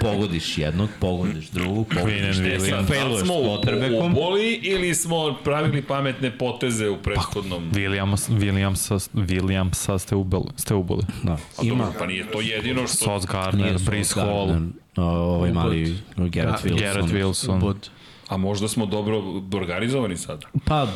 [0.00, 2.70] Pogodiš jednog, pogodiš drugog, pogodiš Williams.
[2.70, 4.10] Sad failuješ smo s quarterbackom.
[4.10, 7.70] uboli ili smo pravili pametne poteze u prethodnom...
[7.72, 10.44] Williams, Williamsa, Williamsa ste ubili.
[10.56, 11.02] Ste ubili.
[11.22, 11.32] Da.
[11.32, 12.96] A Ima, dobro, pa nije to jedino što...
[12.96, 16.80] Sos Gardner, Brice Hall, Gardner, o, ovaj mali Garrett Wilson.
[16.80, 17.60] Garrett Wilson.
[17.60, 17.88] Bud.
[18.32, 19.22] A možda smo dobro
[19.54, 20.46] organizovani sada.
[20.64, 20.86] Pa,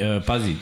[0.00, 0.56] e, pazi, e,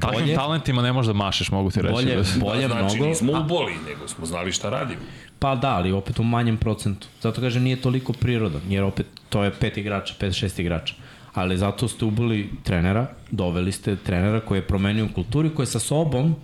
[0.00, 1.92] Takvim bolje, talentima ne možeš da mašeš, mogu ti reći.
[1.92, 3.08] bolje, bolje znači, mnogo.
[3.08, 5.00] nismo uboli, nego smo znali šta radimo.
[5.38, 7.08] Pa da, ali opet u manjem procentu.
[7.22, 10.94] Zato kažem nije toliko prirodan, jer opet to je pet igrača, pet, šest igrača.
[11.34, 15.70] Ali zato ste ubili trenera, doveli ste trenera koji je promenio kulturu i koji je
[15.70, 16.36] sa sobom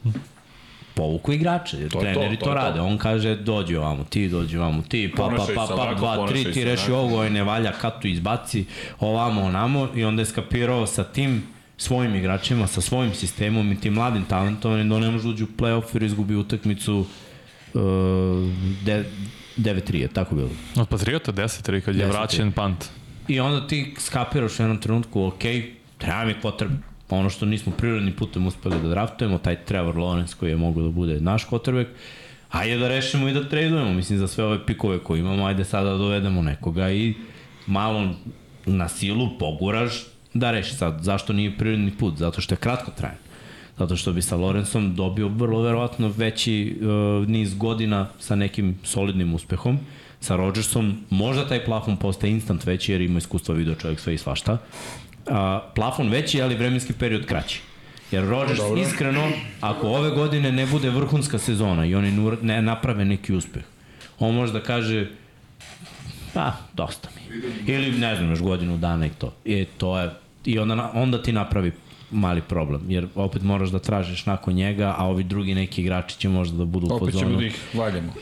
[0.96, 2.54] povuku igrače, jer To je to, treneri to to, to.
[2.54, 2.80] rade.
[2.80, 6.52] On kaže dođi ovamo, ti dođi ovamo, ti pa pa pa pa, ovako, dva, tri,
[6.52, 8.64] ti reši ovo, ne valja, katu izbaci,
[9.00, 11.42] ovamo, onamo i onda je skapirao sa tim
[11.76, 15.44] svojim igračima, sa svojim sistemom i tim mladim talentovanim da on ne može da uđe
[15.44, 17.82] u playoff jer izgubi utakmicu uh,
[18.84, 19.04] de,
[19.56, 20.50] 9-3 je tako bilo.
[20.76, 22.08] Od Patriota 10-3 kad je 10-3.
[22.08, 22.84] vraćen pant.
[23.28, 25.42] I onda ti skapiraš u jednom trenutku, ok,
[25.98, 26.70] treba mi potreb,
[27.10, 30.90] ono što nismo prirodnim putem uspeli da draftujemo, taj Trevor Lawrence koji je mogao da
[30.90, 31.86] bude naš quarterback,
[32.50, 35.90] ajde da rešimo i da tradujemo, mislim za sve ove pikove koje imamo, ajde sada
[35.90, 37.14] da dovedemo nekoga i
[37.66, 38.14] malo
[38.66, 40.98] na silu poguraš da reši sad.
[41.02, 42.16] Zašto nije prirodni put?
[42.16, 43.18] Zato što je kratko trajan.
[43.78, 49.34] Zato što bi sa Lorenzom dobio vrlo verovatno veći uh, niz godina sa nekim solidnim
[49.34, 49.78] uspehom.
[50.20, 54.18] Sa Rodgersom možda taj plafon postaje instant veći jer ima iskustva video čovjek sve i
[54.18, 54.58] svašta.
[55.30, 57.60] A, plafon veći, ali vremenski period kraći.
[58.10, 58.80] Jer Rodgers Dobro.
[58.80, 59.28] iskreno,
[59.60, 63.62] ako ove godine ne bude vrhunska sezona i oni ne naprave neki uspeh,
[64.18, 65.06] On može da kaže,
[66.34, 67.36] pa, dosta mi.
[67.72, 69.34] Ili, ne znam, još godinu dana i to.
[69.44, 70.10] I to je,
[70.44, 71.72] i onda, onda ti napravi
[72.10, 76.28] mali problem, jer opet moraš da tražiš nakon njega, a ovi drugi neki igrači će
[76.28, 78.14] možda da budu u Opet ćemo da ih valjamo.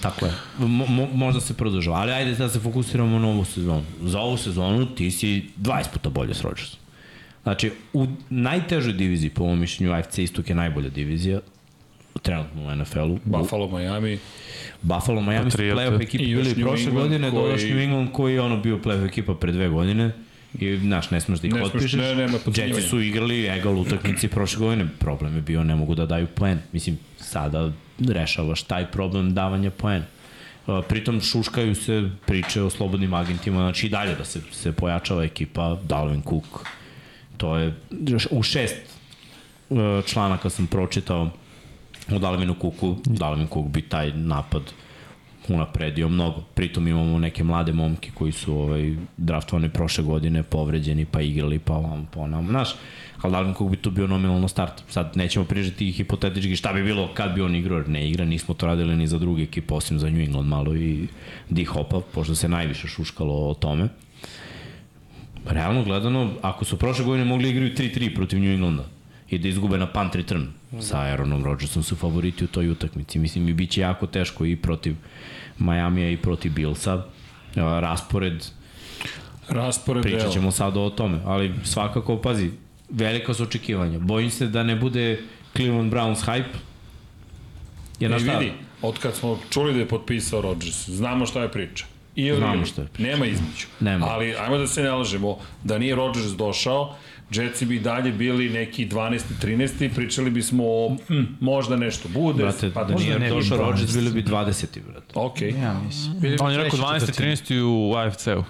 [0.00, 0.32] Tako je.
[0.58, 3.82] Mo, mo, možda se produžava, ali ajde da se fokusiramo na ovu sezonu.
[4.02, 6.80] Za ovu sezonu ti si 20 puta bolje s Rodgersom.
[7.42, 11.40] Znači, u najtežoj diviziji, po mom mišljenju, AFC Istok je najbolja divizija
[12.22, 13.18] trenutno u NFL-u.
[13.24, 14.18] Buffalo, Miami.
[14.82, 18.40] Buffalo, Miami su playoff još bili prošle England godine, koji- dodaš New England koji je
[18.40, 20.12] ono bio playoff ekipa pre dve godine
[20.54, 21.92] i znaš, ne smeš da ih Ne smeš, otpišeš.
[21.92, 22.38] ne, nema.
[22.48, 24.88] Jetsi su igrali egal utakmici prošle godine.
[24.98, 26.58] Problem je bio, ne mogu da daju poen.
[26.72, 27.72] Mislim, sada
[28.08, 30.04] rešavaš taj problem davanja poena.
[30.66, 35.24] Uh, pritom šuškaju se priče o slobodnim agentima, znači i dalje da se, se pojačava
[35.24, 36.66] ekipa, Dalvin Cook,
[37.36, 37.74] to je
[38.30, 38.76] u šest
[39.70, 41.30] uh, članaka sam pročitao
[42.12, 44.62] o Dalvinu Kuku, Dalvin Cook bi taj napad
[45.54, 46.40] unapredio mnogo.
[46.54, 51.74] Pritom imamo neke mlade momke koji su ovaj, draftovani prošle godine, povređeni, pa igrali, pa
[51.74, 52.46] ovam, pa onam.
[52.46, 52.74] Znaš,
[53.22, 54.82] ali Dalvin Cook bi tu bio nominalno start.
[54.88, 58.54] Sad nećemo prižati hipotetički šta bi bilo kad bi on igrao, jer ne igra, nismo
[58.54, 61.06] to radili ni za druge ekipe, osim za New England malo i
[61.50, 63.88] D-Hopa, pošto se najviše šuškalo o tome.
[65.48, 68.99] Realno gledano, ako su prošle godine mogli igraju 3-3 protiv New Englanda
[69.30, 70.46] i da izgube na punt return
[70.80, 73.18] sa Aaronom Rodgersom su favoriti u toj utakmici.
[73.18, 74.94] Mislim, i bit će jako teško i protiv
[75.58, 76.94] Majamija i protiv Billsa.
[76.96, 77.02] Uh,
[77.56, 78.44] raspored,
[79.48, 80.32] Raspored, pričat evo.
[80.32, 82.50] ćemo sad o tome, ali svakako, pazi,
[82.90, 83.98] velika su očekivanja.
[83.98, 85.20] Bojim se da ne bude
[85.56, 86.54] Cleveland Browns hype.
[88.00, 88.38] Jer Ne na šta?
[88.38, 88.52] vidi,
[88.82, 91.84] od kad smo čuli da je potpisao Rodgers, znamo šta je priča.
[92.16, 93.10] I Znamo šta je priča.
[93.10, 93.66] Nema između.
[93.80, 94.06] Nema.
[94.06, 96.96] Ali ajmo da se ne lažemo, da nije Rodgers došao,
[97.30, 99.20] Jetsi bi i dalje bili neki 12.
[99.42, 99.94] 13.
[99.94, 102.42] Pričali bismo o mm, možda nešto bude.
[102.42, 103.60] Brate, pa da nije ne došao 12.
[103.60, 104.66] Rodgers, bili bi 20.
[104.86, 105.12] brate.
[105.14, 105.40] Ok.
[105.40, 106.36] Ja mislim.
[106.40, 107.20] On je rekao 12.
[107.20, 107.60] 13.
[107.62, 108.44] u AFC-u.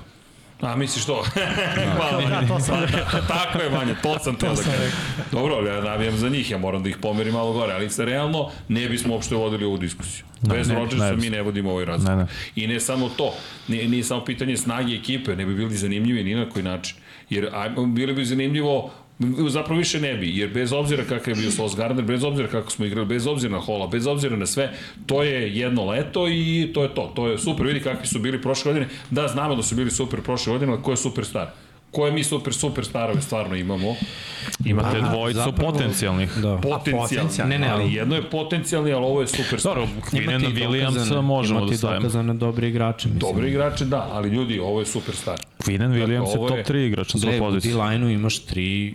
[0.60, 1.24] A misliš to?
[1.96, 2.28] Hvala.
[2.28, 2.76] Da, to sam
[3.28, 4.92] Tako je, Vanja, to sam teo da kažem.
[5.32, 8.50] Dobro, ja navijam za njih, ja moram da ih pomerim malo gore, ali se realno
[8.68, 10.24] ne bismo uopšte vodili ovu diskusiju.
[10.42, 12.18] Bez ne, Rodgersa ne mi ne vodimo ovaj razgovor.
[12.18, 12.28] Ne, ne.
[12.56, 13.34] I ne samo to,
[13.68, 16.96] nije, nije samo pitanje snage ekipe, ne bi bili zanimljivi ni na koji način.
[17.30, 17.50] Jer
[17.86, 18.90] bili bi zanimljivo
[19.48, 22.70] zapravo više ne bi, jer bez obzira kakav je bio Sos Gardner, bez obzira kako
[22.70, 24.72] smo igrali, bez obzira na Hola, bez obzira na sve,
[25.06, 27.12] to je jedno leto i to je to.
[27.16, 28.88] To je super, vidi kakvi su bili prošle godine.
[29.10, 31.50] Da, znamo da su bili super prošle godine, ali ko je superstar?
[31.90, 33.94] Koje mi super, super starove stvarno imamo?
[34.64, 36.30] Imate Aha, dvojicu zapravo- potencijalnih.
[36.32, 36.56] Da.
[36.56, 37.08] Potencijalni.
[37.08, 37.50] potencijalni.
[37.50, 39.74] Ne, ne, ali- jedno je potencijalni, ali ovo je superstar.
[39.74, 42.00] Dobro, Imati Williamsa dokazane- možemo da stavimo.
[42.00, 43.08] dokazane dobre igrače.
[43.08, 43.32] Mislim.
[43.32, 45.38] Dobri igrače, da, ali ljudi, ovo je superstar.
[45.58, 47.72] Quinen Williams ovo je je- top 3 igrač na svoj u poziciji.
[47.72, 48.94] D-line-u imaš tri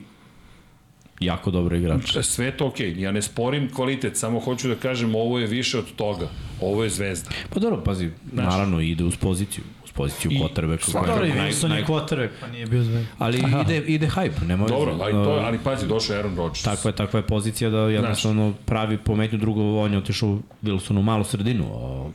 [1.19, 2.23] jako dobre igrače.
[2.23, 2.93] Sve je to okej.
[2.93, 2.99] Okay.
[2.99, 6.27] Ja ne sporim kvalitet, samo hoću da kažem ovo je više od toga.
[6.61, 7.29] Ovo je zvezda.
[7.49, 9.63] Pa dobro, pazi, naravno ide uz poziciju,
[9.95, 10.77] poziciju kotrbe.
[10.81, 13.09] svakako Dobro, Wilson naj, je quarterback, pa nije bio zvezda.
[13.19, 16.63] ali ide, ide hype, nema Dobro, ali, to, ali pazi, došao je Aaron Rodgers.
[16.63, 20.29] Takva je, takva je pozicija da jednostavno pravi pometnju drugo, on je otišao
[20.63, 21.65] Wilsonu u malu sredinu.
[21.65, 22.09] A,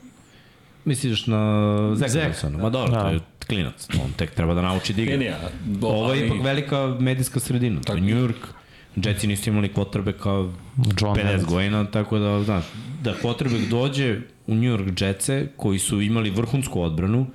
[0.85, 1.41] misliš na
[1.95, 2.57] Zach Zach, Wilsona?
[2.57, 3.01] Ma dobro, Da.
[3.01, 5.17] to je klinac, on tek treba da nauči da igra.
[5.17, 5.35] Ne, ne,
[5.81, 8.35] Ovo je ali- ipak velika medijska sredina, to je New York,
[8.95, 9.69] Jetsi nisu imali
[11.01, 11.45] John 50 Evans.
[11.45, 12.65] godina, tako da, znaš,
[13.01, 17.27] da quarterback dođe u New York Jetse, koji su imali vrhunsku odbranu,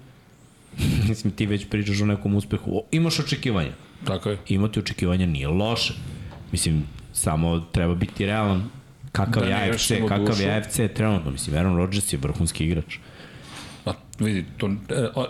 [1.09, 3.72] mislim, ti već pričaš o nekom uspehu, o, imaš očekivanja.
[4.05, 4.39] Tako je.
[4.49, 5.95] Imati očekivanja nije loše.
[6.53, 8.70] Mislim, samo treba biti realan
[9.12, 10.43] kakav Da je AFC, kakav dušu.
[10.43, 11.31] je AFC trenutno.
[11.31, 12.97] Mislim, Aaron Rodgers je vrhunski igrač.
[13.87, 14.70] A, vidi, to,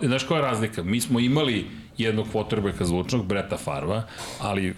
[0.00, 0.82] e, znaš koja je razlika?
[0.82, 1.66] Mi smo imali
[1.98, 4.02] jednog quarterbacka zvučnog, Breta Farva,
[4.40, 4.74] ali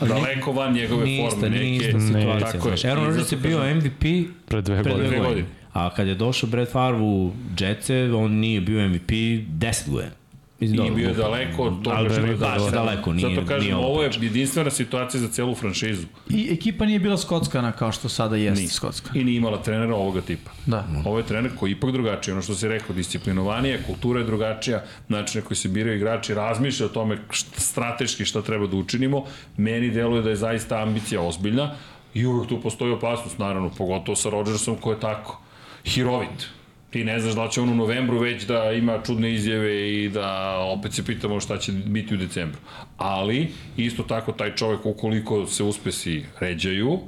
[0.00, 1.50] daleko van njegove Nije forme.
[1.50, 2.52] nije neke, ista situacija.
[2.52, 2.76] Tako je.
[2.76, 4.04] Znaš, Aaron Rodgers je bio MVP
[4.46, 5.18] Pre dve pre Dve godine.
[5.20, 5.46] godine.
[5.72, 10.12] A kad je došao Brett Favre u Jetse, on nije bio MVP 10 godina.
[10.60, 12.70] Mislim, I dobro, bio je daleko od toga što je daleko, došao.
[12.70, 16.06] daleko, nije- Zato kažem, nije ovo je jedinstvena situacija za celu franšizu.
[16.30, 18.68] I ekipa nije bila skockana kao što sada jeste Nije.
[18.68, 19.10] skocka.
[19.14, 20.50] I nije imala trenera ovoga tipa.
[20.66, 20.86] Da.
[21.04, 24.82] Ovo je trener koji je ipak drugačiji, ono što si rekao, disciplinovanije, kultura je drugačija,
[25.08, 29.24] način na koji se biraju igrači, razmišlja o tome šta, strateški šta treba da učinimo.
[29.56, 31.74] Meni deluje da je zaista ambicija ozbiljna
[32.14, 35.41] i uvek tu postoji opasnost, naravno, pogotovo sa Rodgersom koji je tako
[35.84, 36.48] hirovit.
[36.90, 40.58] Ti ne znaš da će on u novembru već da ima čudne izjave i da
[40.58, 42.60] opet se pitamo šta će biti u decembru.
[42.96, 46.98] Ali, isto tako, taj čovek, ukoliko se uspesi ređaju,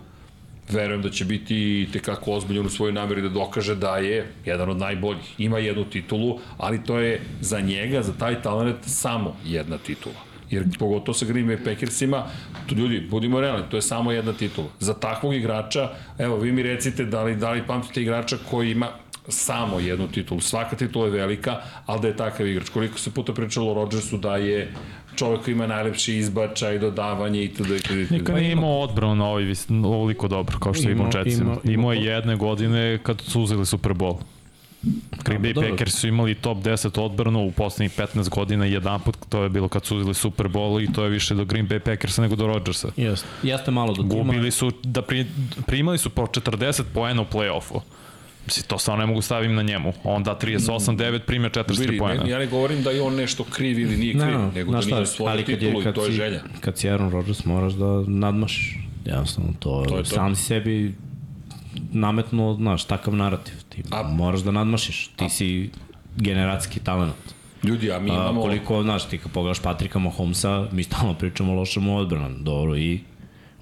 [0.72, 4.78] verujem da će biti tekako ozbiljan u svojoj nameri da dokaže da je jedan od
[4.78, 5.34] najboljih.
[5.38, 10.33] Ima jednu titulu, ali to je za njega, za taj talent, samo jedna titula.
[10.50, 12.24] Jer pogotovo sa Green Bay Packersima,
[12.66, 14.66] to ljudi, budimo realni, to je samo jedna titula.
[14.80, 15.88] Za takvog igrača,
[16.18, 18.88] evo, vi mi recite da li, da li pamtite igrača koji ima
[19.28, 20.40] samo jednu titulu.
[20.40, 22.68] Svaka titula je velika, ali da je takav igrač.
[22.68, 24.72] Koliko se puta pričalo o Rodgersu da je
[25.16, 27.70] čovek koji ima najlepši izbačaj, dodavanje itd.
[27.70, 28.10] itd.
[28.10, 29.44] Nikad nije imao odbranu na ovaj
[29.84, 31.56] ovoliko dobro, kao što je imao Imao- Jetsima.
[31.64, 34.16] imao- je jedne godine kad su uzeli Super Bowl.
[35.24, 35.70] Green Bay dobro.
[35.70, 39.68] Packers su imali top 10 odbranu u poslednjih 15 godina jedan put, to je bilo
[39.68, 42.46] kad su uzeli Super Bowl i to je više do Green Bay Packersa nego do
[42.46, 42.88] Rodgersa.
[42.96, 44.14] Jeste, jeste malo do tima.
[44.14, 45.26] Gubili su, da pri,
[45.66, 47.80] primali su po 40 poena u play-offu.
[48.46, 49.92] Mislim, to stvarno ne mogu stavim na njemu.
[50.04, 52.24] On da 38-9, prime 43 Vidi, poena.
[52.24, 54.80] ne, ja ne govorim da je on nešto kriv ili nije kriv, Ne, nego da
[54.80, 56.40] nije osvojio titulu je, i kad to je si, želja.
[56.60, 58.78] Kad si Aaron Rodgers moraš da nadmašiš.
[59.04, 60.10] Jednostavno, to, To je to.
[60.10, 60.94] sam sebi
[61.92, 63.54] nametnuo, znaš, takav narativ.
[63.68, 65.10] Ti A- A, moraš da nadmašiš.
[65.16, 65.70] Ti si
[66.16, 67.14] generacijski talent.
[67.62, 68.40] Ljudi, a mi A, imamo...
[68.40, 72.44] koliko, znaš, ti kad pogledaš Patrika Mahomesa, mi stalno pričamo o lošem odbranom.
[72.44, 73.00] Dobro, i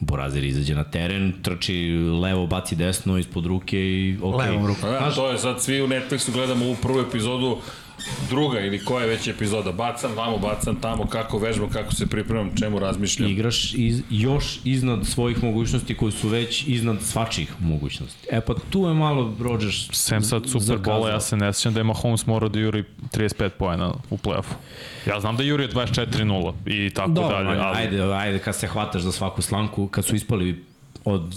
[0.01, 1.75] Borazir izađe na teren, trči
[2.23, 4.41] levo, baci desno ispod ruke i ok.
[4.41, 4.89] Levom rukom.
[4.91, 7.59] A, to je sad svi u Netflixu gledamo ovu prvu epizodu
[8.29, 9.73] druga ili koja je već epizoda.
[9.73, 13.31] Bacam vamo, bacam tamo, kako vežbam, kako se pripremam, čemu razmišljam.
[13.31, 18.29] igraš iz, još iznad svojih mogućnosti koji su već iznad svačih mogućnosti.
[18.31, 20.79] E pa tu je malo Rodgers Sem sad Super.
[20.79, 24.55] Bola, ja se ne sjećam da je Mahomes morao da juri 35 poena u play-offu.
[25.07, 28.67] Ja znam da je jurio 24-0 i tako Dobro, dalje, ali ajde, ajde kad se
[28.67, 30.65] hvataš za svaku slanku, kad su ispali
[31.05, 31.35] od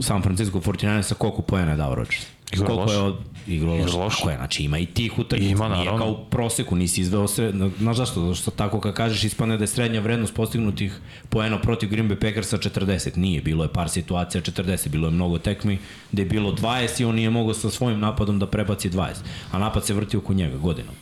[0.00, 2.26] San Francisco 49ersa, koliko poena je dao Rodgers?
[2.52, 3.06] Igrao koliko je loše.
[3.06, 3.82] od igrao loše.
[3.88, 4.16] Igrao loše.
[4.16, 5.50] Tako je, znači ima i tih utakmica.
[5.52, 5.98] Ima, Nije naravno.
[5.98, 7.54] kao u proseku, nisi izveo sred...
[7.78, 8.20] Znaš zašto?
[8.20, 12.20] Zato što tako kad kažeš ispane da je srednja vrednost postignutih poena protiv Green Bay
[12.20, 13.16] Packersa 40.
[13.16, 15.78] Nije, bilo je par situacija 40, bilo je mnogo tekmi
[16.12, 19.14] gde je bilo 20 i on nije mogao sa svojim napadom da prebaci 20.
[19.52, 20.94] A napad se vrti oko njega godinom.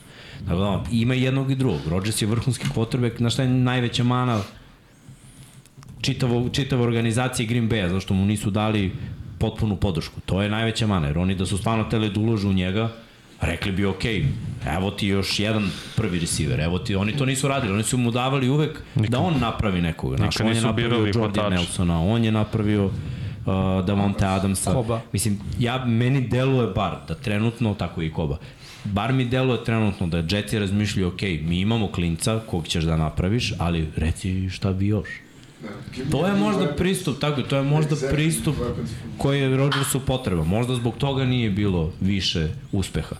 [0.48, 1.80] Tako da, ima i jednog i drugog.
[1.88, 4.40] Rodgers je vrhunski quarterback, na šta je najveća mana
[6.00, 8.92] čitavo, čitave organizacije Green Bay-a, zašto mu nisu dali
[9.38, 10.20] potpunu podršku.
[10.26, 12.88] To je najveća mana, jer oni da su stvarno teli da uložu u njega,
[13.40, 14.04] rekli bi ok,
[14.76, 18.10] evo ti još jedan prvi receiver, evo ti, oni to nisu radili, oni su mu
[18.10, 20.16] davali uvek da on napravi nekoga.
[20.16, 21.40] Znaš, Nikad on je napravio Jordi.
[21.50, 22.92] Nelsona, on je napravio uh,
[23.86, 24.72] Davante Adamsa.
[24.72, 25.00] Koba.
[25.12, 28.36] Mislim, ja, meni deluje bar da trenutno, tako i Koba,
[28.84, 33.52] bar mi deluje trenutno da Jetsi razmišljaju, ok, mi imamo klinca kog ćeš da napraviš,
[33.58, 35.08] ali reci šta bi još.
[36.10, 38.56] To je možda pristup, tako, je, to je možda pristup
[39.18, 40.44] koji je Rodgersu potreba.
[40.44, 43.16] Možda zbog toga nije bilo više uspeha.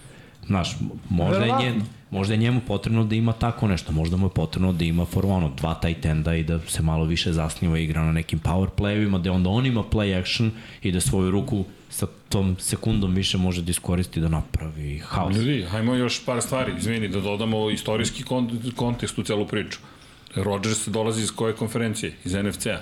[0.47, 0.77] Znaš,
[1.09, 1.71] možda je, Verovatno.
[1.71, 3.93] nje, možda je njemu potrebno da ima tako nešto.
[3.93, 7.05] Možda mu je potrebno da ima for ono, dva tight enda i da se malo
[7.05, 10.51] više zasniva igra na nekim power playevima, da onda on ima play action
[10.83, 15.37] i da svoju ruku sa tom sekundom više može da iskoristi da napravi haos.
[15.37, 19.79] Ljudi, hajmo još par stvari, izvini, da dodamo istorijski kon kontekst u celu priču.
[20.37, 22.13] Rodgers dolazi iz koje konferencije?
[22.25, 22.81] Iz NFC-a.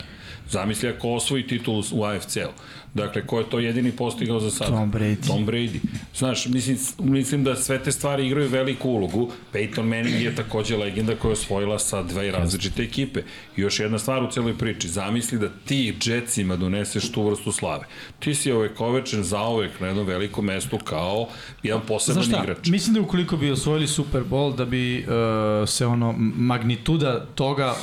[0.50, 2.50] Zamisli ako osvoji titul u AFC-u.
[2.94, 4.68] Dakle, ko je to jedini postigao za sad?
[4.68, 5.26] Tom Brady.
[5.26, 5.78] Tom Brady.
[6.16, 9.30] Znaš, mislim, mislim da sve te stvari igraju veliku ulogu.
[9.52, 13.20] Peyton Manning je takođe legenda koja je osvojila sa dve različite ekipe.
[13.56, 14.88] I još jedna stvar u celoj priči.
[14.88, 17.84] Zamisli da ti Jetsima doneseš tu vrstu slave.
[18.18, 21.28] Ti si ovekovečen zaovek na jednom velikom mestu kao
[21.62, 22.66] jedan poseban Znaš šta, igrač.
[22.68, 27.74] mislim da ukoliko bi osvojili Super Bowl, da bi uh, se ono magnituda toga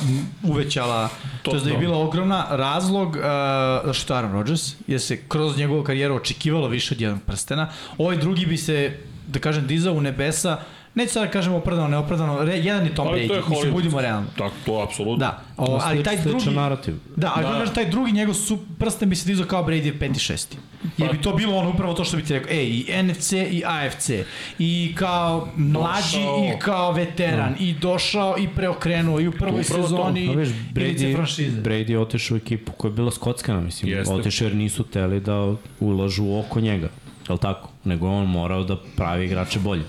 [0.42, 1.08] uvećala,
[1.42, 5.56] to, To- je da je bila ogromna razlog uh, što Aaron Rodgers, jer se kroz
[5.56, 7.68] njegovu karijeru očekivalo više od jednog prstena.
[7.98, 10.58] Ovaj drugi bi se, da kažem, dizao u nebesa,
[10.94, 13.72] neću sad da kažem opravdano, neopravdano, re, jedan je Tom Ali to je Brady, mislim,
[13.72, 14.26] budimo realni.
[14.38, 15.16] Tako, to apsolutno.
[15.16, 16.50] Da, o, ali taj drugi...
[16.50, 16.94] narativ.
[17.16, 17.64] Da, ali Da.
[17.64, 17.72] da.
[17.72, 20.56] taj drugi njegov su, prsten bi se dizao kao Brady je peti šesti.
[20.98, 23.32] Jer Pa- bi to bilo ono upravo to što bi ti rekao, ej, i NFC
[23.32, 24.10] i AFC,
[24.58, 26.44] i kao mlađi Došao.
[26.56, 29.74] i kao veteran, i došao i preokrenuo i u prvoj to.
[29.74, 31.62] sezoni Pa viš, ivice Brady, franšize.
[31.62, 33.92] Brady je otišao u ekipu koja je bila skockana, mislim.
[33.92, 34.14] Jeste.
[34.14, 36.88] Otišao jer nisu teli da ulažu oko njega.
[37.28, 37.68] Je li tako?
[37.84, 39.82] Nego je on morao da pravi igrače bolje.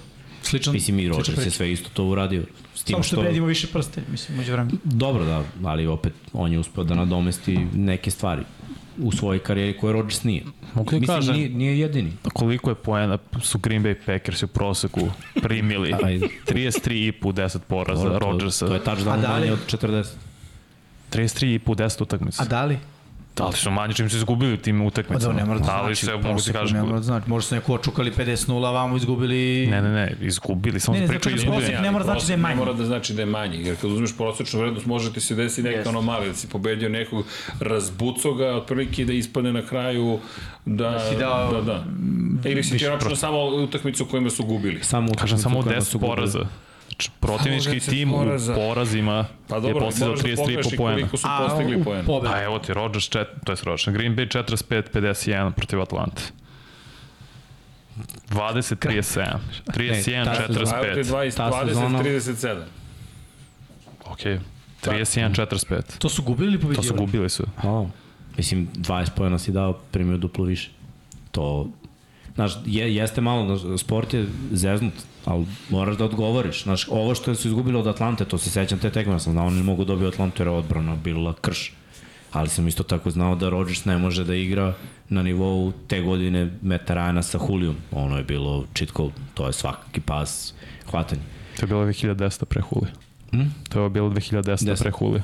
[0.43, 2.43] Sličan, Mislim i Rodgers je sve isto to uradio.
[2.75, 3.23] S tim Samo što što...
[3.23, 4.77] Brady ima više prste, mislim, među vremenu.
[4.83, 8.41] Dobro da, ali opet on je uspeo da nadomesti neke stvari
[8.97, 10.43] u svojoj karijeri koje Rodgers nije.
[10.73, 12.11] Mogu ti Mislim, kažem- nije, nije jedini.
[12.33, 15.01] koliko je poena su Green Bay Packers u proseku
[15.33, 15.93] primili?
[16.03, 16.27] Ajde.
[16.47, 18.65] 33,5 u 10 poraza Rodgersa.
[18.65, 20.05] To, to je touchdown da manje od 40.
[21.11, 22.43] 33,5 u 10 utakmica.
[22.43, 22.77] A da li?
[23.35, 25.33] Da li su manje čim su izgubili u tim Pa utakmicama?
[25.33, 27.29] da, ne mora da da znači, se, u mogu ti kažem, ne mora da znači.
[27.29, 29.67] Možda su neko očukali 50-0, a vamo izgubili...
[29.67, 31.61] ne, ne, ne, izgubili, samo Ne, ne, ne, kažem, izgubili.
[31.61, 32.55] prosek ne mora znači da je manji.
[32.55, 35.35] Ne mora da znači da je manji, jer kad uzmeš prosečnu vrednost može ti se
[35.35, 35.89] desiti neka Jeste.
[35.89, 37.25] anomalija, da si pobedio nekog,
[37.59, 40.19] razbuco ga, otprilike da ispadne na kraju
[40.65, 41.85] da, da si dao, da, da.
[42.45, 44.83] Ili si ti računao samo utakmicu u kojima su gubili.
[44.83, 46.15] Samo Kažem utakmicu samo u kojima 10 su gubili.
[46.15, 46.45] poraza.
[47.19, 48.53] Protivnički Samo 10 tim u poraza.
[48.55, 50.95] porazima Pa je dobro, da 33,5 pogledaš i poena.
[50.95, 52.03] koliko su A postigli u poena.
[52.03, 52.33] pobedu.
[52.33, 56.21] Pa evo ti Rodgers, čet, to je Rodgers, Green Bay 45-51 protiv Atlante.
[58.29, 59.39] 20, 37.
[59.67, 61.03] 31, ta sezona- Ajde, 45.
[61.03, 62.63] 20, Ta 20, sezona- 37.
[64.05, 64.19] Ok.
[64.81, 65.97] 31, 45.
[65.97, 66.87] To su gubili ili To pobeđivali?
[66.87, 67.43] su gubili su.
[67.63, 67.87] O,
[68.37, 70.69] mislim, 20 pojena si dao, primio duplo više.
[71.31, 71.69] To,
[72.35, 74.93] znaš, je, jeste malo, znaš, sport je zeznut,
[75.25, 76.63] ali moraš da odgovoriš.
[76.63, 79.57] Znaš, ovo što su izgubili od Atlante, to se sećam te tekme, sam znao, oni
[79.57, 81.73] ne mogu dobiti Atlantu jer je odbrana bila krš.
[82.31, 84.73] Ali sam isto tako znao da Rodgers ne može da igra
[85.09, 87.75] na nivou te godine Meta Ryana sa Hulijom.
[87.91, 90.53] Ono je bilo code, to je svakaki pas,
[90.91, 91.21] hvatanje.
[91.59, 92.87] To je bilo 2010 pre Huli.
[93.31, 93.41] Hm?
[93.69, 94.79] To je bilo 2010 Deset.
[94.79, 95.21] pre Huli.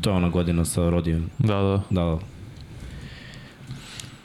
[0.00, 1.30] To je ona godina sa Rodijem.
[1.38, 1.82] Da, da.
[1.90, 2.18] Da, da.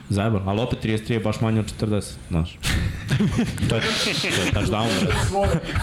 [0.10, 2.58] Zajeban, ali opet 33 je baš manje od 40, znaš.
[3.70, 3.82] to je,
[4.36, 4.88] to je touchdown.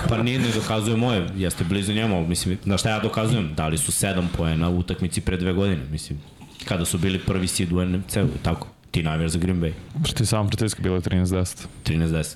[0.08, 3.54] Pa nije, ne dokazuje moje, jeste blizu njemu, mislim, na šta ja dokazujem?
[3.54, 6.18] Dali su 7 poena u utakmici pre dve godine, mislim.
[6.64, 8.68] Kada su bili prvi seed u NFC-u, tako.
[8.90, 9.72] Ti navijaš za Green Bay.
[10.14, 11.66] Ti sam pritiska bilo je 13-10.
[11.84, 12.34] 13-10.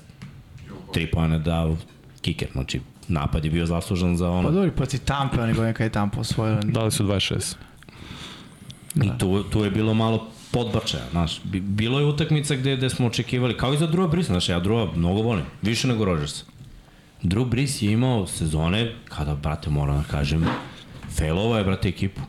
[0.95, 1.76] 3 poena dao
[2.20, 4.51] kicker, znači napad je bio zaslužan za Pa ono.
[4.51, 6.61] dobro, proti Tampe, oni godine kada je Tampa osvojila.
[6.64, 7.55] Dali su 26.
[9.03, 11.41] I tu, tu je bilo malo podbačaja, znaš.
[11.45, 14.61] Bi- Bilo je utakmica gde, gde smo očekivali, kao i za Drew Brees, znaš, ja
[14.61, 16.45] Drewa mnogo volim, više nego Rodgersa.
[17.23, 20.47] Drew Brees je imao sezone, kada, brate, moram da kažem,
[21.11, 22.21] failovo je, brate, ekipu.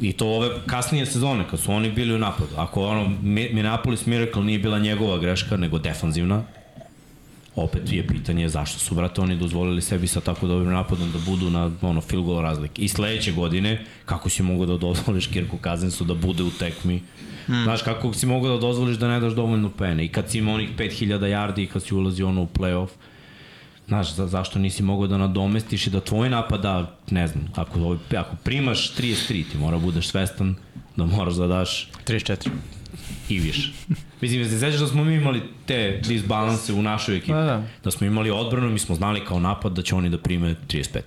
[0.00, 2.50] I to ove kasnije sezone, kad su oni bili u napadu.
[2.56, 6.42] Ako ono, Mi- Minneapolis Miracle nije bila njegova greška, nego defanzivna,
[7.56, 11.50] opet je pitanje zašto su, brate, oni dozvolili sebi sa tako dobrim napadom da budu
[11.50, 12.82] na ono, field goal razlike.
[12.82, 17.02] I sledeće godine, kako si mogao da dozvoliš Kirku Kazinsu da bude u tekmi,
[17.48, 17.64] Hmm.
[17.64, 20.54] Znaš, kako si mogao da dozvoliš da ne daš dovoljno pene i kad si imao
[20.54, 22.88] onih 5000 yardi i kad si ulazio ono u playoff,
[23.88, 27.96] Znaš, za, zašto nisi mogao da nadomestiš i da tvoj napad da, ne znam, ako,
[28.16, 30.54] ako primaš 33, ti mora budeš svestan
[30.96, 32.48] da moraš da daš 34.
[33.28, 33.72] i više.
[34.20, 37.32] Mislim, da se sećaš da smo mi imali te disbalanse u našoj ekipi.
[37.32, 37.62] Da, da.
[37.84, 41.00] da smo imali odbranu, mi smo znali kao napad da će oni da prime 35.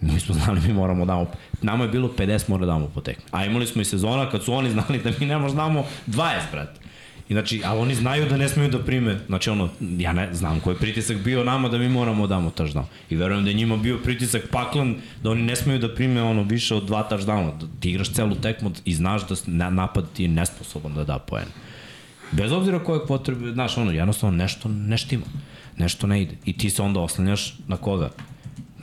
[0.00, 1.30] Mi smo znali mi moramo da damo,
[1.62, 3.24] nama je bilo 50 mora da damo po tekmi.
[3.30, 5.84] A imali smo i sezona kad su oni znali da mi ne možemo da damo
[6.06, 6.80] 20, brate.
[7.28, 10.60] I znači, ali oni znaju da ne smeju da prime, znači ono, ja ne znam
[10.60, 12.84] koji je pritisak bio nama da mi moramo da damo touchdown.
[13.10, 16.42] I verujem da je njima bio pritisak paklan da oni ne smeju da prime ono
[16.42, 17.58] više od dva touchdowna.
[17.58, 21.48] Da ti igraš celu tekmu i znaš da napad ti je nesposoban da da poen.
[22.32, 25.24] Bez obzira koje potrebe, znaš, ono, jednostavno nešto ne štima.
[25.76, 26.34] Nešto ne ide.
[26.44, 28.10] I ti se onda oslanjaš na koga?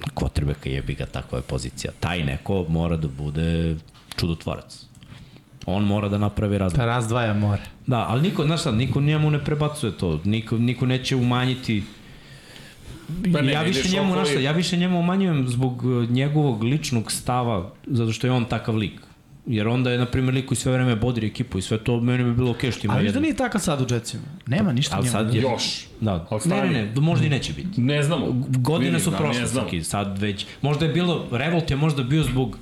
[0.05, 1.91] Na kvotrbeka jebi ga, takva je pozicija.
[1.99, 3.75] Taj neko mora da bude
[4.15, 4.85] čudotvorac.
[5.65, 6.77] On mora da napravi razliku.
[6.77, 7.61] Ta razdvaja more.
[7.87, 10.19] Da, ali niko, znaš šta, niko njemu ne prebacuje to.
[10.25, 11.83] Niko, niko neće umanjiti
[13.33, 15.83] Pa ne, ja ne više njemu, okolo znaš šta, i- ja više njemu umanjujem zbog
[16.09, 18.99] njegovog ličnog stava, zato što je on takav lik.
[19.47, 22.23] Jer onda je, na primjer, lik koji sve vreme bodri ekipu i sve to, meni
[22.23, 24.23] bi bilo okej okay što ima Ali da nije takav sad u Jetsima.
[24.47, 25.11] Nema ništa Ali njemu.
[25.11, 25.41] sad je...
[25.41, 25.85] Još.
[26.01, 26.27] Da.
[26.29, 27.81] Ali Ne, ne, ne, možda i neće biti.
[27.81, 28.25] Ne znamo.
[28.57, 29.47] Godine Vidim, su da, prošle.
[29.47, 32.57] Saki, sad već, možda je bilo, revolt je možda bio zbog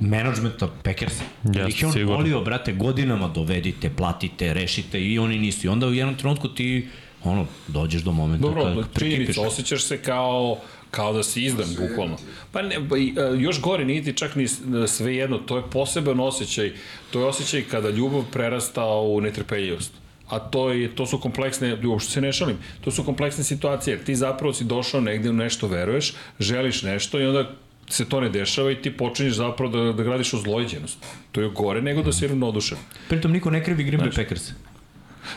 [0.00, 1.24] menadžmenta Packersa.
[1.44, 2.16] Jer ih je on sigurno.
[2.16, 5.66] volio, brate, godinama dovedite, platite, rešite i oni nisu.
[5.66, 6.88] I onda u jednom trenutku ti,
[7.24, 9.00] ono, dođeš do momenta Dobro, kad prekipiš.
[9.00, 10.58] činjenica, osjećaš se kao
[10.90, 12.16] kao da si izdan, bukvalno.
[12.52, 15.56] Pa ne, pa, i, e, još gore nije ti čak ni s- sve jedno, to
[15.56, 16.72] je poseban osjećaj,
[17.10, 19.92] to je osjećaj kada ljubav prerasta u netrpeljivost.
[20.28, 24.04] A to, je, to su kompleksne, uopšte se ne šalim, to su kompleksne situacije, jer
[24.04, 27.50] ti zapravo si došao negde u nešto veruješ, želiš nešto i onda
[27.88, 30.98] se to ne dešava i ti počinješ zapravo da, da gradiš ozlojeđenost.
[31.32, 32.78] To je gore nego da si ravnodušan.
[33.08, 34.50] Pritom niko ne krivi Green Bay Packers.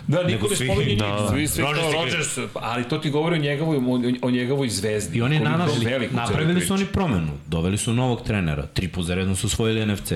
[0.08, 1.28] Da, niko ne spominje njih, da.
[1.32, 1.94] svi, svi Rodgers kao.
[1.94, 3.78] Rodgers, ali to ti govori o njegovoj,
[4.22, 5.18] o, njegovoj zvezdi.
[5.18, 9.36] I oni celoj napravili su oni promenu, doveli su novog trenera, tri put za redom
[9.36, 10.14] su osvojili NFC.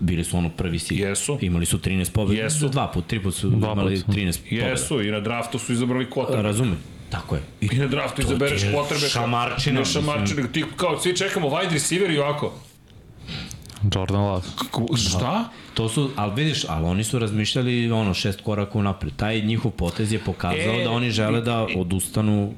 [0.00, 0.96] Bili su ono prvi si.
[0.96, 1.38] Jesu.
[1.40, 2.42] Imali su 13 pobjeda.
[2.42, 2.68] Jesu.
[2.68, 4.14] Dva put, tri put su Dva imali put.
[4.16, 4.66] 13 pobjeda.
[4.66, 6.42] Jesu, i na draftu su izabrali kvota.
[6.42, 6.78] Razumem.
[7.10, 7.42] Tako je.
[7.60, 9.08] I na draftu izabereš potrebe.
[9.08, 10.48] šamarčina, Ne šamarčina.
[10.52, 12.54] Ti kao svi čekamo wide receiver i ovako.
[13.94, 14.42] Jordan Love.
[14.58, 15.44] Kako, šta?
[15.74, 19.12] To su, ali vidiš, ali oni su razmišljali ono šest koraka unapred.
[19.16, 22.52] Taj njihov potez je pokazao E, da oni žele da odustanu,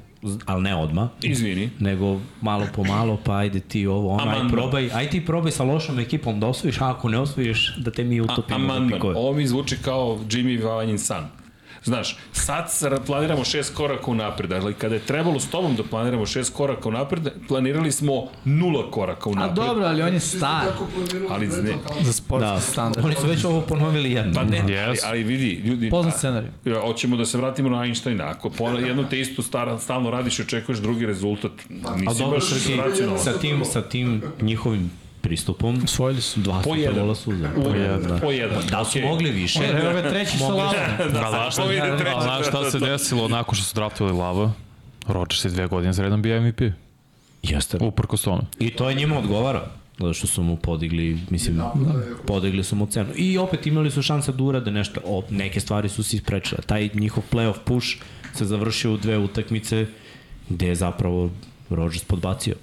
[0.45, 1.69] ali ne odma, Izvini.
[1.79, 5.63] nego malo po malo, pa ajde ti ovo, ono, aj probaj, aj ti probaj sa
[5.63, 8.55] lošom ekipom da osvojiš, a ako ne osvojiš, da te mi utopimo.
[8.55, 9.01] amandman.
[9.03, 11.27] Ovo mi zvuči kao Jimmy Vanjin san.
[11.85, 16.25] Znaš, sad sa- planiramo šest koraka unapred, ali kada je trebalo s tobom da planiramo
[16.25, 18.13] šest koraka unapred, planirali smo
[18.45, 19.55] nula koraka A unapred.
[19.57, 20.65] dobro, ali on je star
[21.29, 23.05] Ali ne- za sportski Da, standard.
[23.05, 24.33] oni su već ovo ponovili jedno.
[24.33, 24.99] Pa ne, ali, Yes.
[25.03, 25.89] ali vidi, ljudi...
[25.89, 26.49] Poznat a- scenarij.
[26.65, 28.23] Ja, hoćemo da se vratimo na Einsteina.
[28.25, 31.51] Ako jedno te isto stara, stalno radiš i očekuješ drugi rezultat,
[31.85, 33.19] A nisi dobro, baš Srki, racionalan.
[33.19, 34.91] sa tim, sa tim njihovim
[35.25, 35.81] pristupom.
[35.83, 36.39] Osvojili su.
[36.39, 36.93] Dva Po jedan.
[36.93, 37.49] prvola suza.
[37.55, 38.19] Po jedan.
[38.21, 38.63] po jedan.
[38.71, 39.01] Da su okej.
[39.09, 39.59] mogli više.
[39.83, 40.75] Evo ga treći sa lavom.
[41.25, 42.91] A znaš šta, Ovo ide treći, a znaš šta da, se da, da.
[42.91, 44.51] desilo nakon što su draftovali Lava?
[45.07, 46.61] Rodgers je dve godine za redom bio MVP.
[47.43, 47.77] Jeste.
[47.81, 48.41] Uprkos tome.
[48.59, 49.67] I to je njima odgovara.
[49.99, 51.61] Zato što su mu podigli, mislim,
[52.27, 53.09] podigli su mu cenu.
[53.15, 55.01] I opet imali su šanse da urade nešto.
[55.05, 56.61] O, neke stvari su se isprečile.
[56.65, 57.87] Taj njihov playoff push
[58.33, 59.85] se završio u dve utakmice
[60.49, 61.29] gde je zapravo
[61.69, 62.55] Rodgers podbacio.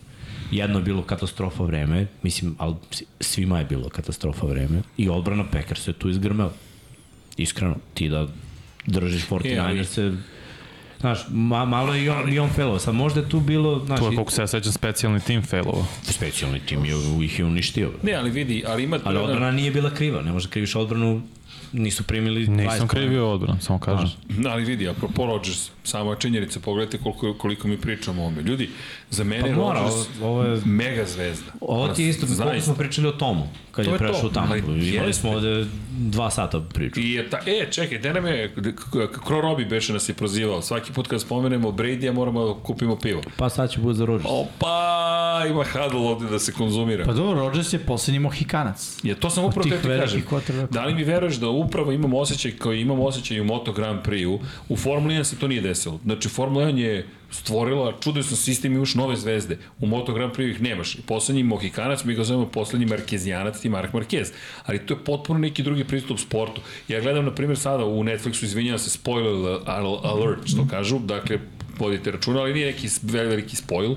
[0.52, 2.74] Jedno je bilo katastrofa vreme, mislim, ali
[3.20, 4.82] svima je bilo katastrofa vreme.
[4.96, 6.52] I odbrana Packers je tu izgrmela.
[7.36, 8.26] Iskreno, ti da
[8.86, 10.16] držiš 49ers se
[11.02, 12.78] Znaš, ma, malo je i on, i on failovo.
[12.78, 15.84] Sad možda je tu bilo, znaš, To je, koliko se ja sećam, specijalni tim failova.
[16.02, 16.94] specijalni tim je,
[17.24, 17.90] ih je uništio.
[18.02, 18.98] Ne, ali vidi, ali ima...
[19.04, 21.22] Ali odbrana nije bila kriva, ne može da kriviš odbranu,
[21.72, 24.10] nisu primili 20 Nisam krivio odbran, samo kažem.
[24.28, 28.42] Da, ali vidi, apropo Rodgers, samo činjenica, pogledajte koliko, koliko mi pričamo o ovome.
[28.42, 28.70] Ljudi,
[29.10, 31.52] za mene Pa mora, Rodgers ovo- ovo je- mega zvezda.
[31.60, 32.64] Ovo ti je isto, koliko Zaista.
[32.64, 34.46] smo pričali o Tomu, kad To je je to, prešao tamo.
[34.50, 37.00] ali Imali smo ovde dva sata priču.
[37.00, 38.54] I je ta, e, čekaj, gde nam je,
[39.18, 43.20] Kro Robi beše nas je prozivao, svaki put kad spomenemo Brady-a moramo da kupimo pivo.
[43.36, 44.30] Pa sad će bude za Rodgers.
[44.30, 44.78] Opa,
[45.46, 47.04] ima huddle ovde da se konzumira.
[47.04, 48.98] Pa dobro, Rodgers je poslednji Mohikanac.
[49.02, 50.22] Je, to sam upravo te ti kažem.
[50.70, 54.40] Da li mi veruješ da upravo imamo osjećaj koji imamo osjećaj u Moto Grand Prix-u,
[54.68, 56.00] u Formula 1 se to nije desilo.
[56.04, 59.58] Znači, Formula 1 je stvorila čudesan sistem i još nove zvezde.
[59.80, 60.96] U Moto Grand Prix ih nemaš.
[61.06, 64.32] Poslednji Mohikanac, mi ga zovemo poslednji Markezijanac, ti Mark Marquez.
[64.66, 66.60] Ali to je potpuno neki drugi pristup sportu.
[66.88, 71.38] Ja gledam, na primjer, sada u Netflixu, izvinjam se, spoiler al- alert, što kažu, dakle,
[71.78, 73.94] vodite računa, ali nije neki veliki spoil,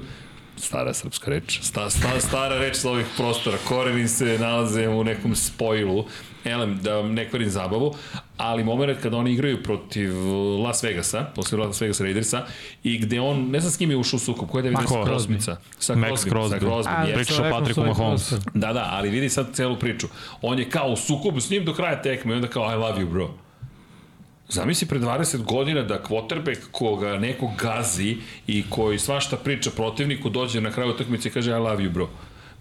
[0.57, 5.35] stara srpska reč, sta, sta, stara reč sa ovih prostora, koreni se nalaze u nekom
[5.35, 6.05] spojilu,
[6.45, 7.95] elem, da vam ne kvarim zabavu,
[8.37, 10.13] ali moment kada oni igraju protiv
[10.63, 12.45] Las Vegasa, posle Las Vegas Raidersa,
[12.83, 15.05] i gde on, ne znam s kim je ušao u sukob, koja je da Ko?
[15.05, 15.55] Crosbyca?
[15.79, 16.59] Sa Max Crosby, sa Crosby.
[16.59, 17.15] Crosby, A, jeste.
[17.15, 18.29] Pričaš o rekao Patricku svoj Mahomesu.
[18.29, 18.51] prostor.
[18.53, 20.07] Da, da, ali vidi sad celu priču.
[20.41, 23.01] On je kao u sukobu s njim do kraja tekme i onda kao I love
[23.01, 23.29] you bro.
[24.49, 28.17] Zamisli pre 20 godina da quarterback koga neko gazi
[28.47, 32.09] i koji svašta priča protivniku dođe na kraju utakmice i kaže I love you bro.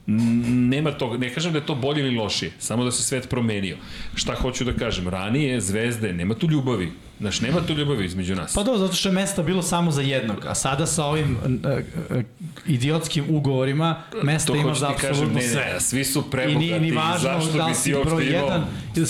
[0.06, 3.76] Nema toga, ne kažem da je to bolje ili lošije, samo da se svet promenio.
[4.14, 6.92] Šta hoću da kažem, ranije zvezde, nema tu ljubavi.
[7.24, 8.54] Znaš, nema tu ljubavi između nas.
[8.54, 12.16] Pa dobro, zato što je mesta bilo samo za jednog, a sada sa ovim uh,
[12.16, 12.22] uh,
[12.66, 15.72] idiotskim ugovorima mesta to ima za apsolutno sve.
[15.72, 16.58] ne, svi su I prebogati.
[16.58, 18.64] nije ni važno zašto da bi si ti uopšte imao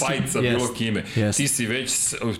[0.06, 1.04] fajt sa bilo kime.
[1.16, 1.36] jest.
[1.36, 1.90] Ti si već,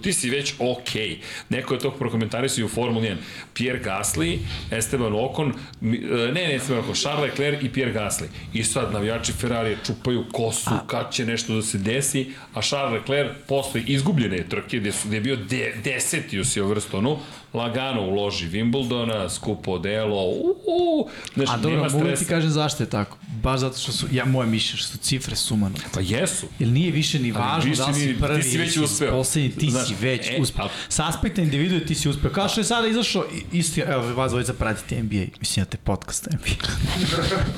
[0.02, 1.08] ti si već okej.
[1.08, 1.16] Okay.
[1.48, 3.16] Neko je to prokomentarisao i u Formuli 1.
[3.54, 4.38] Pierre Gasly,
[4.70, 5.86] Esteban Ocon, e,
[6.32, 8.26] ne, ne Esteban Ocon, Charles Leclerc i Pierre Gasly.
[8.52, 13.00] I sad navijači Ferrari čupaju kosu, a, kad će nešto da se desi, a Charles
[13.00, 17.18] Leclerc posle izgubljene trke, gde, su, gde je bio de, deseti u Silverstonu,
[17.54, 22.24] lagano uloži Wimbledona, skupo delo, u, u, znači, A dobro, mogu ti stresa.
[22.26, 23.18] kažem zašto je tako.
[23.34, 25.82] Baš zato što su, ja moje mišlje, što su cifre sumanute.
[25.94, 26.46] Pa jesu.
[26.58, 29.10] Jer nije više ni važno više da li si prvi ti si već uspeo.
[29.10, 30.68] poslednji, ti Znaš, si već e, uspeo.
[30.88, 32.30] Sa aspekta individua ti si uspeo.
[32.30, 35.24] Kao što je sada izašao, i- isto, je- evo, vas dvojica pratite NBA.
[35.40, 36.68] Mislim, ja te podcast NBA.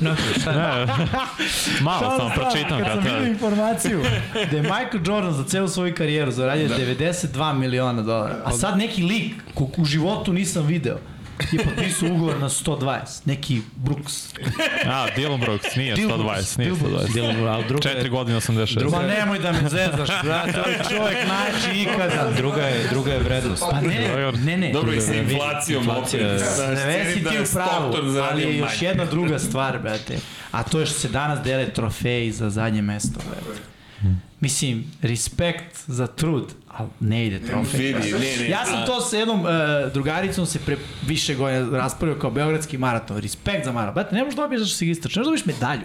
[1.80, 4.03] Malo sam pročitam Kad sam vidio informaciju
[4.51, 9.03] da je Michael Jordan za celu svoju karijeru zaradio 92 miliona dolara, a sad neki
[9.03, 10.99] lik kog u životu nisam video
[11.53, 14.28] je potpisao ugovor na 120, neki Brooks.
[14.87, 17.12] A, Dylan Brooks, nije Dylan 120, nije Brooks, Dylan 120.
[17.12, 18.91] Djelom, ali druga Četiri godine 86.
[18.91, 22.30] Ma nemoj da me zezaš, brate, to je čovjek najči ikada.
[22.32, 23.62] druga je, druga je vrednost.
[23.62, 24.72] Pa ne, ne, ne.
[24.72, 26.32] Dobro i sa inflacijom inflacija opet.
[26.32, 29.78] je- Znaš, Sve si cenim da ti u pravu, ali je još jedna druga stvar,
[29.78, 30.18] brate.
[30.51, 33.61] A to je što se danas dele trofeji za zadnje mesto, brate.
[34.41, 37.80] Mislim, respekt za trud, ali ne ide trofej.
[37.80, 38.18] Vidi, brate.
[38.18, 39.47] ne, ne, ja sam to sa jednom uh,
[39.93, 40.76] drugaricom se pre
[41.07, 43.18] više godina raspravio kao beogradski maraton.
[43.18, 43.95] Respekt za maraton.
[43.95, 45.82] Brate, ne možeš dobiješ zašto si istrač, ne možeš dobiješ medalju.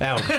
[0.00, 0.34] Evo ga.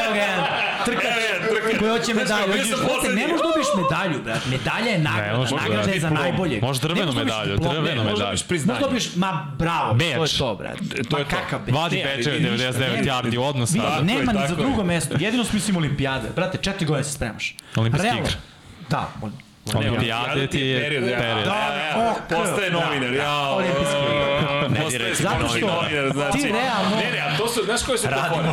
[0.00, 0.44] Evo ga jedan
[0.84, 2.46] trkač koji hoće medalju.
[2.46, 4.48] Brate, ne možeš dobiješ medalju, brate.
[4.50, 5.36] Medalja je nagrada.
[5.36, 8.66] može nagrada je za drvenu Ne možeš dobiješ medalju, drvenu ne, Možda medalju.
[8.66, 10.78] Možda dobiješ, ma bravo, to je to, brate.
[11.10, 11.36] To je to.
[11.72, 13.02] Vadi Ne, ništa, 99 nema.
[13.02, 13.72] yardi odnos.
[13.72, 14.02] Vidi, da.
[14.02, 15.16] nema ni za drugo mesto.
[15.20, 16.28] Jedino smislim olimpijade.
[16.34, 17.56] Brate, četiri godine se spremaš.
[17.76, 18.22] Olimpijske Realno.
[18.22, 18.36] igre.
[18.90, 19.10] Da,
[19.74, 21.04] Olimpijade ti je period.
[21.04, 21.46] ja, period.
[21.46, 22.28] ja, ja, Ok.
[22.30, 23.40] Postaje novinar, ja.
[23.56, 24.82] Olimpijske igre.
[24.82, 26.38] Postaje Zato što novinar, znači.
[26.38, 28.48] ti realno- Ne, ne, a to su, znaš koje su to fore?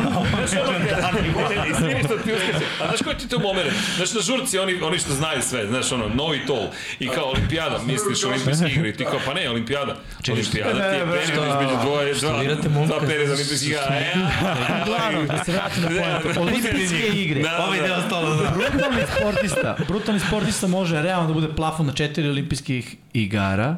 [0.48, 1.22] Znaš ono kada, ne,
[1.56, 3.66] ne, izvini što ti uskače, a znaš koji ti to moment?
[3.96, 6.66] Znaš na žurci, oni, oni što znaju sve, znaš ono, novi tol,
[6.98, 9.96] i kao olimpijada, misliš olimpijske igre, i ti kao, pa ne, olimpijada.
[10.30, 12.42] Olimpijada ti je period između dvoje, dva,
[12.86, 13.94] dva period olimpijskih igara.
[13.96, 15.88] E, a, Uglavnom, da se vratim na
[16.22, 16.40] pojentu.
[16.40, 17.42] Olimpijske igre.
[17.42, 17.48] Da,
[17.78, 17.96] da, da.
[17.96, 18.50] ostalo za...
[18.50, 23.76] Brutalni sportista, brutalni sportista može realno da bude plafon na četiri olimpijskih igara,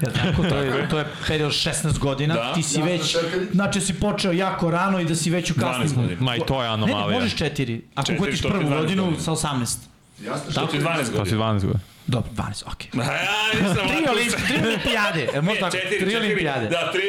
[0.00, 2.52] Ja tako, to je, to je period 16 godina, Da.
[2.52, 3.16] ti si Ja već,
[3.52, 5.94] znači si počeo jako rano i da si već u 12 kasnim.
[5.96, 6.20] godina.
[6.20, 7.18] Ma i to je Ne, ne, anomalija.
[7.18, 9.22] možeš četiri, ako Četiri, to prvu 12 godinu godina.
[9.22, 9.76] sa 18.
[10.20, 11.36] Jasno To ti je 12 To ti godina.
[11.38, 11.80] 12 godina.
[12.06, 12.90] Dobro, 12, okej.
[12.94, 14.04] A ja nisam Tri,
[14.48, 16.16] tri olimpijade, e, Ne, možda tako, četiri, tri četiri.
[16.16, 16.68] olimpijade.
[16.68, 17.02] Da, tri.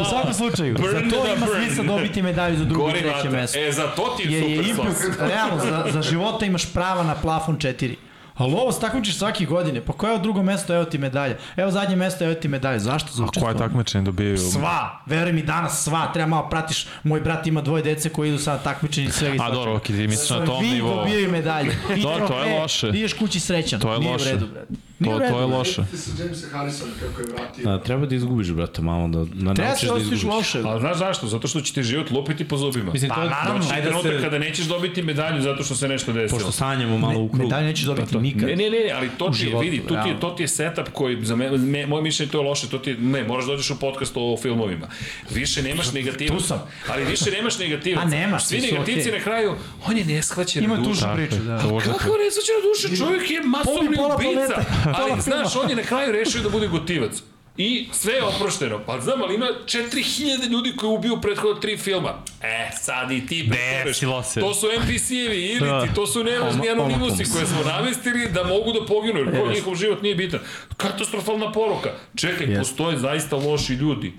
[0.00, 3.30] U svakom slučaju, Burn za to ima smisla dobiti medalju za drugo i treće vatra.
[3.30, 3.58] mesto.
[3.58, 5.28] E, za to ti je super impuls, stvar.
[5.30, 7.94] realno, za, za života imaš prava na plafon 4.
[8.34, 11.36] Ali ovo se takmičiš svake godine, pa koje je drugo mesto, evo ti medalja.
[11.56, 12.78] Evo zadnje mesto, evo ti medalja.
[12.78, 14.38] Zašto za A koje takmičenje dobijaju?
[14.38, 18.38] Sva, veruj mi danas sva, treba malo pratiš, moj brat ima dvoje dece koji idu
[18.38, 20.96] sad takmičenje i svega i A dobro, ok, ti misliš na tom Svi nivou.
[20.96, 21.76] dobijaju medalje.
[21.96, 22.88] I To- to je loše.
[22.88, 23.80] Ideš kući srećan.
[23.80, 24.24] To je Nije loše.
[24.24, 24.74] u redu, brate.
[24.98, 25.82] To, to je loše.
[26.18, 27.64] Jamesa Harrisona kako je vratio.
[27.64, 30.22] Da, treba da izgubiš, brate, malo da, da Treba naučiš se da izgubiš.
[30.24, 30.62] loše.
[30.64, 31.26] Ali znaš zašto?
[31.26, 32.92] Zato što će ti život lupiti po zubima.
[32.92, 33.58] Mislim, Pa, to je, naravno.
[33.58, 36.38] Doći da se, kada nećeš dobiti medalju zato što se nešto desilo.
[36.38, 37.42] pošto sanjamo malo u krug.
[37.42, 38.42] Medalje nećeš dobiti nikad.
[38.42, 40.48] Ne, ne, ne, ali to ti je, životu, vidi, to ti je, to ti je
[40.48, 43.44] setup koji, za me, me, moje mišljenje to je loše, to ti je, ne, moraš
[43.44, 44.88] da dođeš u podcast o filmovima.
[45.30, 46.38] Više nemaš negativac.
[46.38, 46.62] Tu sam.
[46.88, 48.04] Ali više nemaš negativac.
[48.04, 49.54] A nemaš, Svi negativci na kraju,
[49.86, 50.88] on je neshvaćen Ima duša.
[50.90, 51.58] tužnu priču, da.
[51.58, 53.04] Kako nesvaćena duša?
[53.04, 54.62] Čovjek je masovni ubica.
[54.98, 57.22] Ali, znaš, on je na kraju rešio da bude gotivac.
[57.58, 58.80] I sve je oprošteno.
[58.86, 62.14] Pa znam, ali ima 4000 ljudi koji ubiju prethodno tri filma.
[62.42, 63.50] E, sad i ti.
[63.84, 64.40] Desilo se.
[64.40, 65.86] To su NPC-evi, ilici, Da.
[65.94, 70.02] to su nevažni anonimusi koje smo namestili da mogu da poginu, jer ko njihov život
[70.02, 70.40] nije bitan.
[70.76, 71.90] Katastrofalna poruka.
[72.16, 72.58] Čekaj, Jeste.
[72.58, 74.12] postoje zaista loši ljudi.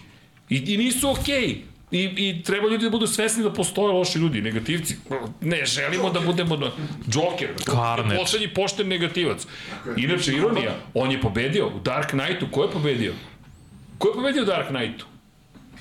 [0.49, 1.61] I, i nisu okej.
[1.91, 4.97] I, I treba ljudi da budu svesni da postoje loši ljudi, negativci.
[5.41, 6.71] Ne, želimo da budemo na...
[7.13, 8.15] Joker, Carnage.
[8.15, 9.47] poslednji pošten negativac.
[9.97, 12.47] Inače, ironija, on je pobedio u Dark Knightu.
[12.51, 13.13] Ko je pobedio?
[13.97, 15.05] Ko je pobedio u Dark Knightu?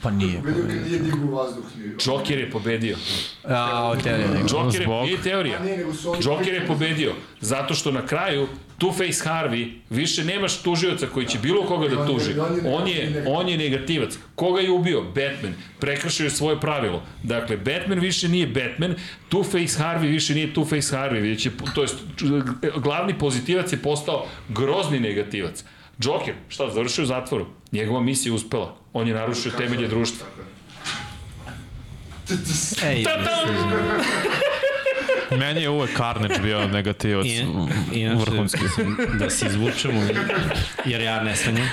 [0.07, 0.43] Pa nije.
[0.43, 0.57] Kad
[0.87, 1.65] nije digao vazduh.
[2.07, 2.97] Joker je pobedio.
[3.45, 4.49] A, o teorija nego.
[4.51, 5.59] Joker je, nije teorija.
[6.23, 11.63] Joker je pobedio, zato što na kraju Two-Face Harvey, više nemaš tužioca koji će bilo
[11.67, 12.33] koga da tuži.
[12.67, 14.19] On je, on je negativac.
[14.35, 15.03] Koga je ubio?
[15.03, 15.55] Batman.
[15.81, 17.03] Prekršio je svoje pravilo.
[17.23, 18.95] Dakle, Batman više nije Batman,
[19.31, 21.97] Two-Face Harvey više nije Two-Face Harvey, već je, to jest,
[22.77, 25.65] glavni pozitivac je postao grozni negativac.
[25.99, 27.47] Joker, šta, završio u zatvoru.
[27.73, 28.77] Njegova misija je uspela.
[28.93, 30.27] On je narušio temelje društva.
[32.85, 33.05] Ej,
[35.31, 37.27] Meni je uvek Carnage bio negativac.
[37.27, 37.45] I,
[37.93, 38.63] inače, Vrhunski.
[38.63, 40.01] mislim, da se izvučemo,
[40.85, 41.69] jer ja ne sanjam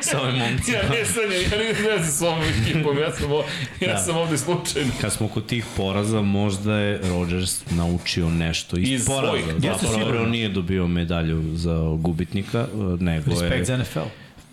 [0.00, 0.76] sa ovim momcima.
[0.78, 3.44] Ja ne sanjam, ja ne znam se s ovom ekipom, ja sam, o,
[3.80, 3.98] ja Da.
[3.98, 4.90] sam ovde slučajno.
[5.00, 9.26] Kad smo kod tih poraza, možda je Rodgers naučio nešto iz, Iz poraza.
[9.28, 9.44] svojih,
[9.80, 10.22] sigurno.
[10.22, 12.66] on nije dobio medalju za gubitnika,
[13.00, 13.40] nego je...
[13.40, 14.00] respekt za NFL.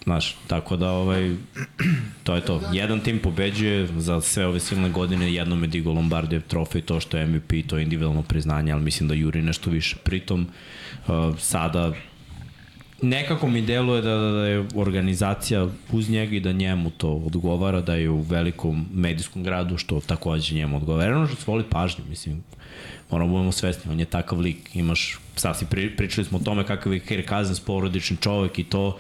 [0.06, 1.36] Znaš, tako da ovaj,
[2.24, 2.62] to je to.
[2.74, 7.18] Jedan tim pobeđuje za sve ove silne godine, jednom je digo Lombardijev trofej, to što
[7.18, 9.96] je MVP, to je individualno priznanje, ali mislim da juri nešto više.
[10.04, 10.48] Pritom,
[11.08, 11.94] uh, sada
[13.02, 17.82] nekako mi deluje da, da, da je organizacija uz njega i da njemu to odgovara,
[17.82, 21.18] da je u velikom medijskom gradu, što takođe njemu odgovara.
[21.18, 22.44] Ono što se voli pažnju, mislim,
[23.12, 26.42] moramo da budemo svesni, on je takav lik, imaš, sad si pri, pričali smo o
[26.42, 28.98] tome kakav je Kirk Cousins, porodični čovek i to,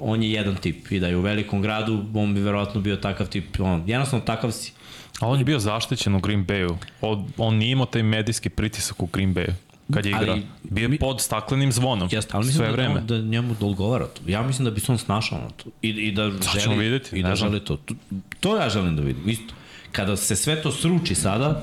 [0.00, 3.26] on je jedan tip i da je u velikom gradu, on bi verovatno bio takav
[3.26, 4.72] tip, on, jednostavno takav si.
[5.20, 6.74] Ali on je bio zaštićen u Green Bayu.
[7.00, 9.52] On, on nije imao taj medijski pritisak u Green Bayu
[9.94, 10.38] kad je Ali igra.
[10.62, 12.08] Bio mi- je pod staklenim zvonom.
[12.12, 12.94] Jeste, ali mislim sve da, vreme.
[12.94, 14.20] njemu, da njemu da odgovara to.
[14.26, 15.70] Ja mislim da bi se on snašao na to.
[15.82, 17.76] I, i da Sad želi, ćemo vidjeti, i da želi to.
[17.76, 17.94] to.
[18.40, 19.54] To ja želim da vidim, isto.
[19.92, 21.62] Kada se sve to sruči sada,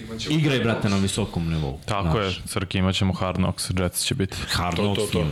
[0.00, 1.78] Imaćemo igraj, brate, na visokom nivou.
[1.84, 4.36] Tako je, Crki, imat ćemo Hard Knocks, Jets će biti.
[4.48, 5.20] Hard To, Knocks to, to.
[5.20, 5.30] ima.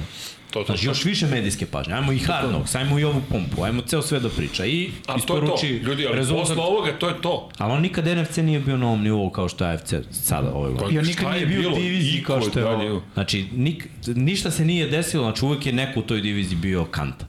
[0.52, 0.90] To, to, Znači, to.
[0.90, 1.94] još više medijske pažnje.
[1.94, 4.66] Ajmo i Hard Knocks, ajmo i ovu pumpu, ajmo ceo sve da priča.
[4.66, 6.48] I A to je to, isporuči ljudi, ali rezultat.
[6.48, 7.48] posle ovoga, to je to.
[7.58, 10.72] Ali on nikad NFC nije bio na ovom nivou kao što je AFC sada ovaj
[10.72, 10.94] godine.
[10.94, 13.02] I on nikad nije je bio u diviziji kao što je ovo.
[13.14, 17.26] Znači, nik, ništa se nije desilo, znači uvek je neko u toj diviziji bio kanta.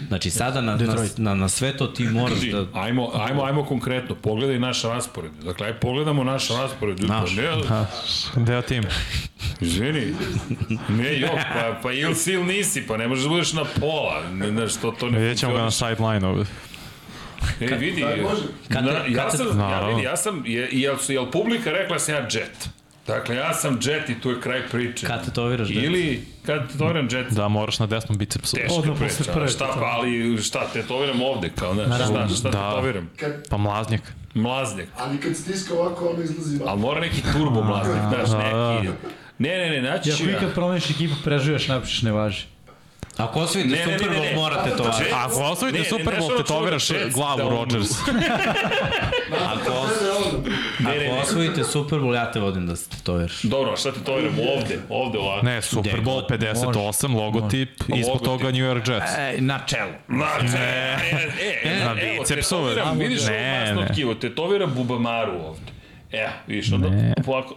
[0.00, 1.18] Znači, sada na, na, Detroit.
[1.18, 2.66] na, na sve to ti moraš da...
[2.80, 5.30] ajmo, ajmo, ajmo konkretno, pogledaj naš raspored.
[5.44, 7.00] Dakle, aj pogledamo naš raspored.
[7.00, 7.30] Naš.
[7.36, 7.86] Ne, Ha,
[8.36, 8.84] deo tim.
[9.60, 10.14] izvini,
[10.88, 14.22] ne jok, pa, pa il si ili nisi, pa ne možeš da budeš na pola.
[14.32, 16.44] Ne, ne, što to ne Vidjet ćemo ga na sideline ovde.
[17.60, 18.04] E, vidi.
[18.68, 21.94] Kad na, ja kad te- sam, ja, vidi, ja sam, je, jel, jel publika rekla
[21.94, 22.68] da sam ja jet?
[23.06, 25.06] Dakle, ja sam jet i tu je kraj priče.
[25.06, 25.80] Kad tetoviraš dete?
[25.80, 28.56] Ili, kad tetoviram jet, Da, moraš na desnom bicepsu.
[28.56, 29.14] teška Odmah priča.
[29.18, 32.70] posle prve, šta, pa, ali šta, tetoviram ovde, kao, ne, šta, šta Da.
[32.70, 33.10] tetoviram?
[33.16, 34.00] Kad, Pa mlaznjak.
[34.34, 34.88] Mlaznjak.
[34.98, 36.68] ali kad stiska ovako, ono izlazi van.
[36.68, 38.88] Ali mora neki turbo mlaznik, znaš, neki.
[39.38, 40.36] Ne, ne, ne, naći ću ako ja.
[40.36, 42.44] ikad promeniš ekipu, preživeš, napišeš ne važi.
[43.16, 47.90] Ako osvojite Super Bowl, morate to Jets- Ako osvojite Super Bowl, tetoviraš glavu da Rodgers.
[49.46, 49.90] Ako, os...
[50.78, 53.42] Ne, ne, ako osvojite Super Bowl, ja te vodim da se tetoviraš.
[53.42, 54.78] Dobro, a šta te to idemo ovde?
[54.88, 55.46] Ovde ovako.
[55.46, 58.24] Ne, Super Bowl god, 58, logotip, ispod Logotip.
[58.24, 59.12] toga New York Jets.
[59.18, 59.90] E, na čelu.
[60.08, 60.96] Znači, e,
[61.40, 65.72] e, e, Na bicepsu, tetoviram, vidiš ovo ne, masno tkivo, tetovira bubamaru ovde.
[66.12, 66.88] Evo, vidiš, onda
[67.24, 67.54] polako,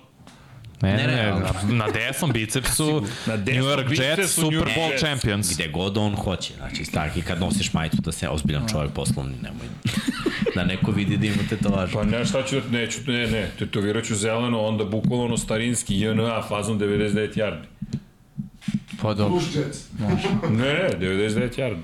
[0.82, 4.60] Ne, Ne, ne, ne, na, na desnom bicepsu Na New desnom York Jets, bicepsu New
[4.60, 5.02] Super Bowl Jets.
[5.02, 5.54] champions.
[5.56, 6.54] Gde god on hoće.
[6.58, 9.68] Znači, tak, i kad nosiš majicu da se ozbiljan čovjek poslovni, nemoj
[10.56, 11.94] da neko vidi da ima tetovažu.
[11.94, 16.00] Pa ne, šta ću da, neću, ne, ne, tetovirat ću zeleno, onda bukvalno ono starinski
[16.02, 17.66] JNA fazon 99 yardi.
[19.02, 19.30] Pa dobro.
[19.40, 19.80] Plus Jets.
[20.00, 20.08] Ne,
[20.50, 21.84] ne, 99 yardi.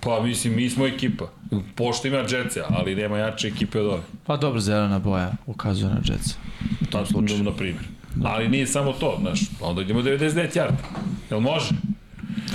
[0.00, 1.30] Pa mislim, mi smo ekipa.
[1.74, 4.02] Pošto ima Jetsa, ali nema jače ekipe od ove.
[4.26, 6.34] Pa dobro, zelena boja ukazuje na Jetsa.
[6.80, 7.42] U tom slučaju.
[7.42, 7.84] Na primjer.
[8.24, 10.82] Ali nije samo to, znaš, onda idemo 99 yardi.
[11.30, 11.68] Jel može?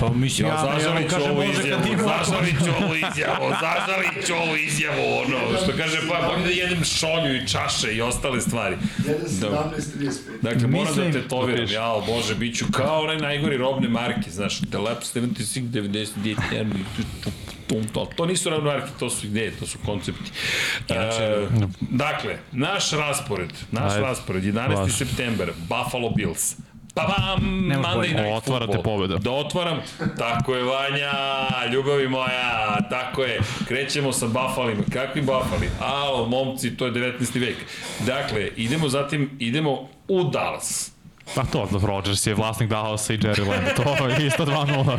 [0.00, 1.82] Pa mislim, Ja, ja, zažalit ću kažem, ovu izjavu,
[2.64, 7.36] ću ovu izjavu, zažalit ću ovu izjavu, ono, što kaže, pa bolje da jedem šolju
[7.36, 8.76] i čaše i ostale stvari.
[8.98, 10.42] 1.17.35.
[10.42, 14.78] Dakle, moram da tetoviram, jao, bože, bit ću kao onaj najgori robne marke, znaš, The
[14.78, 16.66] Lab 76, 99,
[17.24, 17.30] to,
[17.92, 20.30] to, to nisu robne marke, to su ideje, to su koncepti.
[20.88, 21.46] E,
[21.80, 24.02] dakle, naš raspored, naš Ajde.
[24.02, 24.76] raspored, 11.
[24.76, 24.92] Vaš.
[24.92, 26.56] september, Buffalo Bills.
[26.98, 28.14] Pa bam, Nemaš Monday.
[28.14, 28.96] Night Otvarate Football.
[28.96, 29.18] pobedu.
[29.18, 29.78] Da otvaram,
[30.18, 31.12] tako je Vanja,
[31.72, 33.40] ljubavi moja, tako je.
[33.68, 34.82] Krećemo sa Buffalima.
[34.92, 35.68] Kakvi Buffali?
[35.80, 37.40] Alo, momci, to je 19.
[37.40, 37.56] vek.
[38.06, 40.97] Dakle, idemo zatim, idemo u Dallas.
[41.34, 44.98] Pa to, da Rodgers je vlasnik Dallasa i Jerry Land, to je isto 2-0.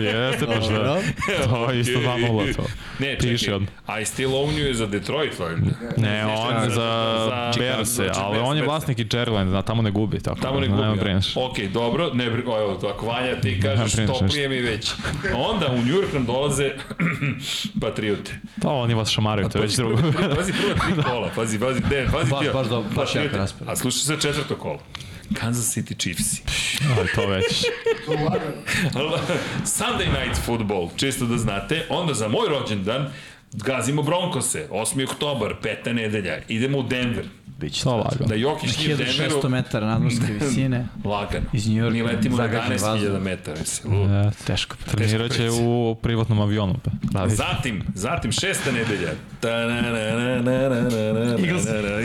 [0.00, 0.98] Jeste, pa šta?
[1.44, 2.62] To je isto 2-0 to.
[2.98, 3.66] Ne, Piše čekaj, on.
[3.92, 5.70] I still own you je za Detroit, valjda.
[5.96, 6.76] Ne, on je za
[7.20, 10.20] za- Bears, za- za ali on je vlasnik i Jerry Land, zna, tamo ne gubi,
[10.20, 11.00] tako Tamo ne da nema gubi.
[11.00, 11.36] brineš.
[11.36, 12.42] Ok, dobro, ne bri...
[12.46, 14.92] o, Evo, ako Vanja ti kažeš, brineš toplije mi već.
[15.36, 16.70] Onda u New York nam dolaze
[17.82, 18.32] Patriote.
[18.62, 19.96] Pa oni vas šamaraju, to je već drugo.
[20.36, 22.52] Pazi prvo tri kola, pazi, pazi, ne, pazi Baš- bio.
[22.52, 23.38] baš dobro, baš jak Patriote.
[23.38, 23.68] raspored.
[23.70, 24.78] A slušaj sve četvrto kolo.
[25.34, 26.42] Kansas City Chiefs.
[26.98, 27.64] Ali to već.
[29.64, 31.86] Sunday Night Football, čisto da znate.
[31.88, 33.10] Onda za moj rođendan
[33.52, 35.10] gazimo Broncose, 8.
[35.10, 36.38] oktobar, peta nedelja.
[36.48, 37.24] Idemo u Denver.
[37.60, 38.26] Biće to lagano.
[38.26, 39.40] Da Jokić nije Denveru...
[39.42, 40.86] 1600 metara nadmorske visine.
[41.04, 41.46] lagano.
[41.52, 41.92] Iz New Yorka.
[41.92, 43.58] Mi letimo na 11.000 metara.
[43.58, 44.12] Mislim.
[44.12, 44.76] Ja, teško.
[44.90, 46.74] Trenirat će u privatnom avionu.
[47.12, 47.28] Pa.
[47.28, 49.10] Zatim, zatim šesta nedelja.
[49.40, 52.00] Ta na na na na na na na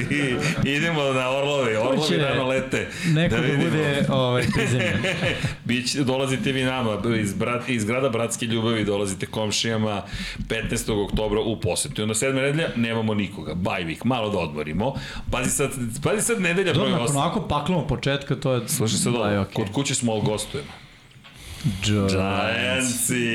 [0.64, 1.76] idemo na Orlovi.
[1.76, 2.88] Orlovi nama lete.
[3.08, 6.06] Neko da, da bude ovaj, prizemljen.
[6.06, 6.98] Dolazite vi nama.
[7.22, 10.02] Iz, brat, iz grada Bratske ljubavi dolazite komšijama
[10.72, 11.06] 15.
[11.06, 12.02] oktobra u posetu.
[12.02, 13.54] I onda sedma nedelja nemamo nikoga.
[13.54, 14.94] Bajvik, malo da odmorimo.
[15.32, 15.72] Pa Pazi sad,
[16.04, 17.18] pazi sad nedelja broj Dobro, nakon 8.
[17.18, 18.70] ovako paklamo početka, to je...
[18.70, 19.54] Slušaj sad Da, je okej.
[19.56, 20.70] kod kuće smo, ali gostujemo.
[21.84, 22.14] Giants.
[22.14, 23.28] Giantsi,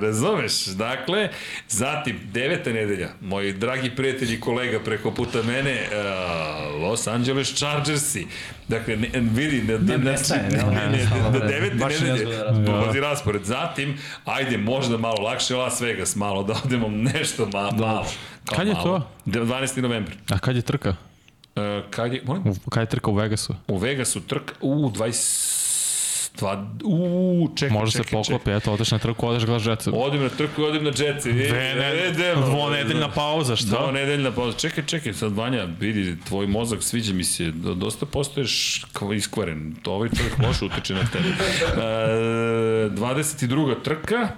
[0.00, 0.66] razumeš?
[0.66, 1.28] Dakle,
[1.68, 8.26] zatim, deveta nedelja, moji dragi prijatelji i kolega preko puta mene, uh, Los Angeles Chargersi.
[8.68, 12.64] Dakle, ne, vidi, ne, ne, ne, ne, ne, da devete nedelje, raspored.
[12.64, 13.44] dolazi raspored.
[13.44, 18.06] Zatim, ajde, možda malo lakše Las Vegas, malo da odemo nešto ma, malo.
[18.44, 19.10] Kao Kad je malo.
[19.26, 19.80] 12.
[19.80, 20.14] novembar.
[20.30, 20.96] A kad je trka?
[21.56, 22.44] Uh, kad je, molim?
[22.70, 23.54] Kad je trka u Vegasu?
[23.68, 25.65] U Vegasu trk, u, 20,
[26.38, 28.22] dva, u, čekaj, Može se čekaj, čekaj.
[28.22, 29.92] poklopi, eto, odeš na trku, odeš gledaš Jetsu.
[29.96, 31.32] Odim na trku odim na džetce.
[31.32, 33.68] Dve ne, dvonedeljna pauza, šta?
[33.68, 34.58] Dvonedeljna pauza.
[34.58, 38.52] Čekaj, čekaj, sad Vanja, vidi, tvoj mozak sviđa mi se, do- dosta postoješ
[38.92, 39.74] kva- iskvaren.
[39.82, 41.28] To ovaj čovjek loše utiče na tebe.
[41.76, 43.82] E, 22.
[43.82, 44.28] trka,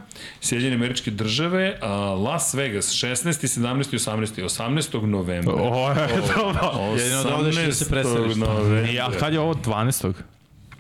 [0.41, 3.15] Sjedinjene američke države, a, Las Vegas, 16.
[3.25, 3.95] 17.
[3.95, 4.43] 18.
[4.45, 5.03] 18.
[5.03, 5.55] novembra.
[5.55, 6.53] O, eto,
[6.97, 7.85] Jedino da odeš i da se.
[7.85, 8.37] 18.
[8.37, 8.81] novembra.
[8.83, 10.13] Ja, kad je ovo 12.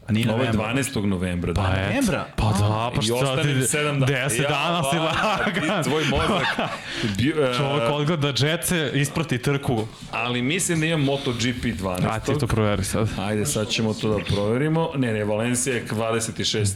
[0.08, 0.74] A nije Ovo je novembar.
[0.74, 1.04] 12.
[1.04, 1.54] novembra.
[1.54, 1.82] Pa da.
[1.82, 2.24] Novembra?
[2.36, 4.06] Pa da, pa I šta ti, 7 dana.
[4.06, 5.82] 10 dana si pa, lagan.
[5.82, 6.46] ti- Tvoj mozak.
[7.18, 9.86] E, Čovjek odgleda Jetse, isprati trku.
[10.10, 12.06] ali mislim da imam MotoGP 12.
[12.06, 13.08] A ti to proveri sad.
[13.18, 14.90] Ajde, sad ćemo to da proverimo.
[14.96, 16.74] Ne, ne, Valencija je 26.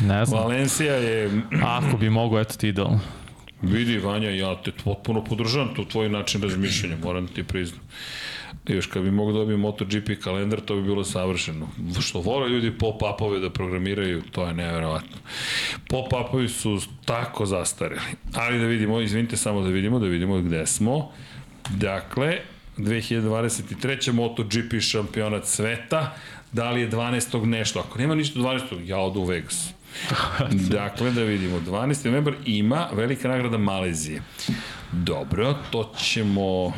[0.00, 0.42] Ne znam.
[0.42, 1.30] Valencija je,
[1.64, 3.00] Ako bi mogo, eto ti idealno.
[3.62, 7.80] Vidi Vanja, ja te potpuno podržavam tu tvoj način razmišljanja, moram da ti priznam.
[8.68, 11.68] Još kad bi mogo dobijem MotoGP kalendar, to bi bilo savršeno.
[12.00, 15.16] Što vole ljudi pop-upove da programiraju, to je neverovatno.
[15.88, 18.00] Pop-upovi su tako zastareli.
[18.34, 21.10] Ali da vidimo, izvinite samo da vidimo, da vidimo gde smo.
[21.70, 22.38] Dakle,
[22.78, 24.12] 2023.
[24.12, 26.14] MotoGP šampionat sveta,
[26.52, 27.44] da li je 12.
[27.44, 27.80] nešto?
[27.80, 28.86] Ako nema ništa 12.
[28.86, 29.72] ja odu u Vegas.
[30.78, 32.06] dakle, da vidimo, 12.
[32.06, 34.22] novembar ima velika nagrada Malezije.
[34.92, 36.72] Dobro, to ćemo...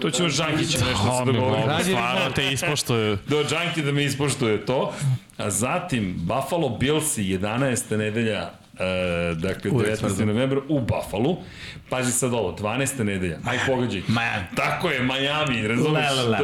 [0.00, 1.84] To ćemo Žankić nešto se dogovoriti.
[1.84, 3.18] stvarno te ispoštuju.
[3.28, 4.92] Do Džanki da mi ispoštuje to.
[5.36, 7.96] A zatim, Buffalo Billsi, 11.
[7.96, 9.98] nedelja, E, dakle, Uvek 19.
[9.98, 10.24] tvrdo.
[10.24, 11.36] novembar u Buffalo.
[11.88, 13.04] Pazi sad ovo, 12.
[13.04, 13.38] nedelja.
[13.44, 14.02] Aj pogađaj.
[14.08, 14.44] Miami.
[14.54, 15.62] Tako je, Miami.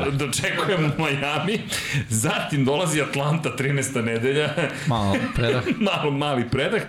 [0.05, 1.59] Do, dočekujemo Miami.
[2.09, 4.05] Zatim dolazi Atlanta, 13.
[4.05, 4.55] nedelja.
[4.87, 5.63] Malo predah.
[5.93, 6.83] Malo mali predah.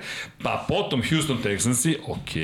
[0.43, 2.35] Pa potom Houston Texansi, ok.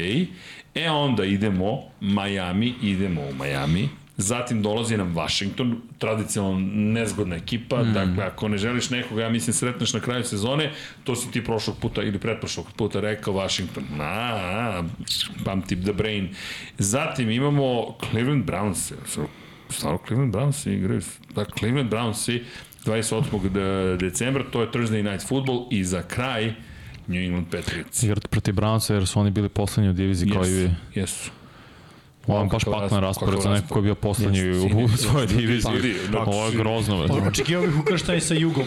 [0.75, 3.89] E onda idemo Miami, idemo u Miami.
[4.21, 7.93] Zatim dolazi nam Washington, tradicionalno nezgodna ekipa, mm.
[7.93, 10.71] dakle ako ne želiš nekoga, ja mislim sretneš na kraju sezone,
[11.03, 14.83] to si ti prošlog puta ili pretprošlog puta rekao Washington, na, a,
[15.45, 16.29] pamti the brain.
[16.77, 18.91] Zatim imamo Cleveland Browns,
[19.69, 21.01] stvarno Cleveland Browns igraju,
[21.35, 22.29] da, Cleveland Browns
[22.85, 23.49] 28.
[23.49, 26.53] de- decembra, to je Thursday Night Football i za kraj
[27.07, 28.03] New England Patriots.
[28.03, 30.69] Igrate protiv Brownsa jer su oni bili poslednji u diviziji kao i vi.
[30.95, 31.31] Jesu.
[32.29, 35.27] Ovo je baš paklan raspored, za kakav neko ko je bio poslednji u, u svojoj
[35.27, 35.59] diviziji.
[35.61, 35.95] znači-
[36.27, 37.01] Ovo je grozno.
[37.01, 37.11] već.
[37.27, 38.65] Očekivao bih ukrštaj sa jugom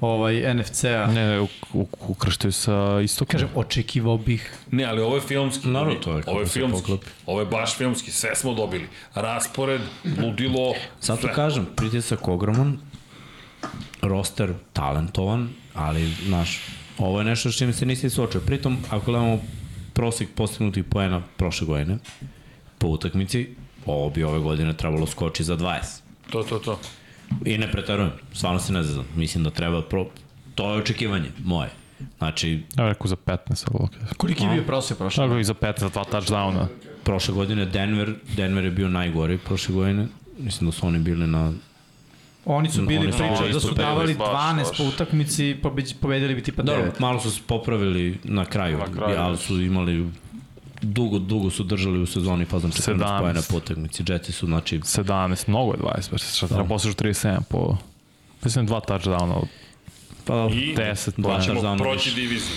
[0.00, 1.06] ovaj, NFC-a.
[1.06, 3.32] Ne, ne, u- u- ukrštaju sa istokom.
[3.32, 4.52] Kažem, očekivao bih.
[4.70, 5.68] Ne, ali ovo je filmski.
[5.68, 6.80] Naravno, to je Ovo je filmski.
[6.82, 7.06] poklopi.
[7.26, 8.10] Ovo je baš filmski.
[8.10, 8.84] Sve smo dobili.
[9.14, 9.80] Raspored,
[10.18, 11.32] ludilo, Zato sve.
[11.34, 12.78] kažem, pritisak ogroman,
[14.02, 16.60] roster talentovan, ali, znaš,
[16.98, 18.40] ovo je nešto s čim se nisi suočio.
[18.40, 19.38] Pritom, ako gledamo
[19.92, 21.98] prosek postignutih poena prošle godine,
[22.82, 23.48] po utakmici,
[23.86, 25.80] ovo bi ove godine trebalo skoči za 20.
[26.30, 26.78] To, to, to.
[27.44, 29.04] I ne pretarujem, stvarno se ne znam.
[29.16, 30.06] Mislim da treba, pro...
[30.54, 31.70] to je očekivanje moje.
[32.18, 33.38] Znači, Ja rekao za 15,
[33.68, 34.00] ali okej.
[34.16, 35.24] Koliki je bio prosje prošle?
[35.24, 36.66] Tako i za 15, za dva touchdowna.
[37.04, 40.06] prošle godine Denver, Denver je bio najgori prošle godine.
[40.38, 41.52] Mislim da su oni bili na
[42.44, 44.70] Oni su bili Oni pričali da su davali baš 12 loše.
[44.76, 46.66] po utakmici, pobedi- pobedili bi tipa 9.
[46.66, 49.36] Dobro, malo su se popravili na kraju, Na kraju, ali da.
[49.36, 50.08] su imali
[50.82, 53.20] dugo, dugo su držali u sezoni fazom 14 17.
[53.20, 54.02] pojena po utakmici.
[54.08, 57.76] Jetsi su, znači, 17, mnogo je 20, baš šta treba postižu 37 po...
[58.44, 59.48] Mislim dva touchdowna od
[60.24, 61.44] pa, I 10 Dva poena.
[61.44, 61.62] touchdowna.
[61.62, 62.56] ćemo proći diviziju.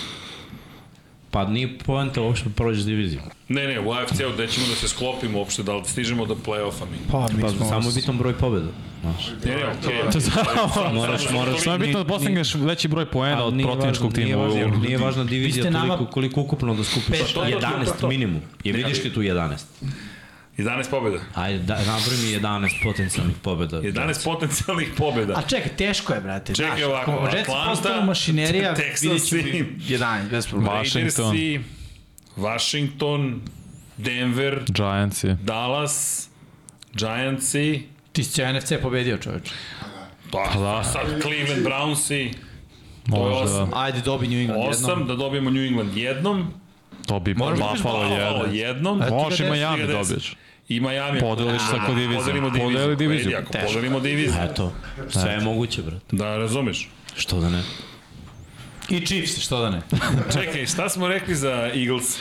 [1.36, 3.22] Pa nije poenta uopšte prođeš diviziju.
[3.49, 6.86] Ne, ne, u AFC-u gde ćemo da se sklopimo uopšte, da li stižemo do play-offa
[6.91, 6.98] mi.
[7.12, 7.66] Pa, mi Pa smo...
[7.66, 8.68] samo je bitan broj pobjeda.
[9.02, 9.28] Znaš.
[9.45, 10.22] Ne, ne, okej.
[10.66, 10.94] Okay.
[10.94, 14.48] Moraš, moraš, Samo je bitno da postigneš veći broj poena od protivničkog tima.
[14.48, 17.07] Nije, nije važna divizija nama- koliko, koliko ukupno da skupiš.
[17.10, 18.07] Pet, to, to, to, 11 to, to.
[18.07, 18.41] minimum.
[18.64, 19.57] Je vidiš ti tu 11.
[20.57, 21.19] 11 pobjeda.
[21.36, 23.82] Ajde, da, nabroj mi 11 potencijalnih pobjeda.
[23.82, 25.34] 11 potencijalnih pobjeda.
[25.38, 26.56] A čekaj, teško je, brate.
[26.56, 28.72] Čekaj znaš, ovako, ako Atlanta, postanu mašinerija,
[29.02, 30.73] vidjet ću bi 11, bez problema.
[30.73, 31.36] Washington.
[32.36, 33.41] Washington,
[33.98, 35.27] Denver, Giantsi.
[35.44, 36.30] Dallas,
[36.94, 39.49] Giantsi, Ti si će NFC pobedio, čoveč.
[40.32, 40.84] pa, da.
[40.84, 42.34] sad Cleveland Brownsi,
[43.07, 43.69] Možda osam.
[43.69, 43.80] da.
[43.80, 45.07] Ajde, dobi New England 8, jednom.
[45.07, 46.53] da dobijemo New England jednom,
[47.07, 50.36] To bi Možeš da Buffalo jednom, ti Možeš i Miami dobiješ.
[50.67, 51.19] I Miami.
[51.19, 52.19] Podeliš sa ko diviziju.
[52.19, 52.77] Podelimo diviziju.
[52.77, 53.27] Podeli diviziju.
[53.27, 53.67] Edi, Ako Teško.
[53.67, 54.41] podelimo diviziju.
[54.43, 54.73] Eto,
[55.09, 56.05] sve je moguće, brate.
[56.11, 56.89] Da, razumeš.
[57.15, 57.63] Što da ne?
[58.89, 59.81] I Chiefs, što da ne.
[60.33, 62.17] Čekaj, šta smo rekli za Eagles?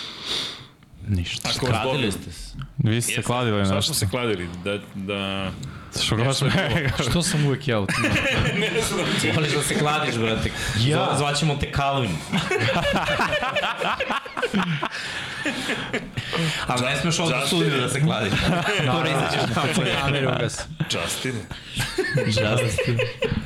[1.08, 1.48] Ništa.
[1.56, 2.12] Ako dobiju?
[2.12, 2.56] ste se.
[2.78, 3.94] Vi ste se kladili Šta nešto.
[3.94, 4.48] smo se kladili?
[4.64, 5.50] Da, da...
[6.02, 6.92] Što ga baš me...
[7.10, 8.04] Što sam uvek ja u tim?
[9.34, 10.50] Voliš da se kladiš, brate.
[10.80, 11.14] Ja.
[11.18, 12.10] Zvaćemo te Calvin.
[16.66, 17.58] Ali ne smeš ovdje Justin.
[17.58, 18.32] studiju da se kladiš.
[18.86, 19.94] Mora izađeš napolje.
[20.00, 20.30] Kameru.
[20.92, 21.34] Justin.
[22.26, 22.98] Justin.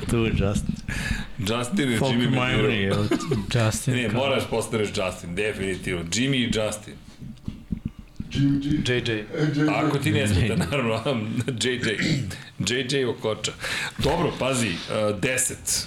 [0.09, 0.75] Tu je Justin.
[1.37, 3.05] Justin i Folk Jimmy evo.
[3.53, 3.95] Justin.
[3.95, 6.03] Ne, moraš postaneš Justin, definitivno.
[6.03, 6.93] Jimmy i Justin.
[8.87, 9.23] JJ.
[9.75, 11.03] Ako ti ne smeta, naravno,
[11.61, 11.97] JJ.
[12.59, 13.51] JJ Okoča.
[13.97, 15.85] Dobro, pazi, uh, 10.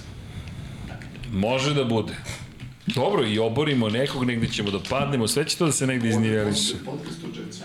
[1.31, 2.13] Može da bude.
[2.87, 6.73] Dobro, i oborimo nekog, negde ćemo da padnemo, sve će to da se negde izniveliše.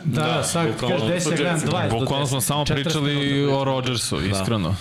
[0.05, 2.45] Da, da, sad kažeš 10, ja gledam 20 do Bukvalno smo 10.
[2.45, 4.77] samo 40 pričali o Rodgersu, iskreno.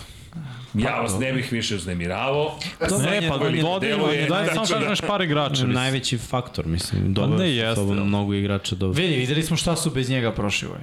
[0.73, 2.59] Ja vas ne bih više uznemiravao.
[2.81, 3.37] Ne, pa
[3.79, 5.51] deluje- daj samo tako da- kažeš par igrača.
[5.51, 5.71] mislim.
[5.71, 7.01] Najveći faktor, mislim.
[7.03, 8.87] Pa Dobro, ne ne jeste, mnogo igrača do...
[8.89, 10.81] Vidi, videli smo šta su bez njega prošli ovaj.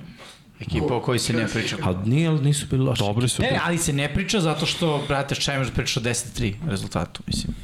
[0.61, 1.77] Ekipa o kojoj se ne priča.
[1.83, 3.03] Ali nije, ali nisu bili loši.
[3.03, 3.43] Dobri su.
[3.43, 6.55] Ne, ne, ali se ne priča zato što, brate, šta imaš da pričaš o 10-3
[6.69, 7.55] rezultatu, mislim.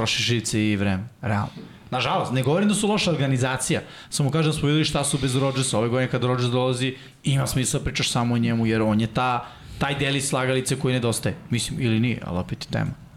[0.00, 1.52] Trošiš žice i vreme, realno.
[1.90, 5.36] Nažalost, ne govorim da su loša organizacija, samo kažem da smo videli šta su bez
[5.36, 5.78] Rodgersa.
[5.78, 6.94] Ove godine kad Rodgers dolazi,
[7.24, 9.44] ima smisla da pričaš samo o njemu, jer on je ta,
[9.78, 11.36] taj deli slagalice koji nedostaje.
[11.50, 13.09] Mislim, ili nije, ali opet je tema.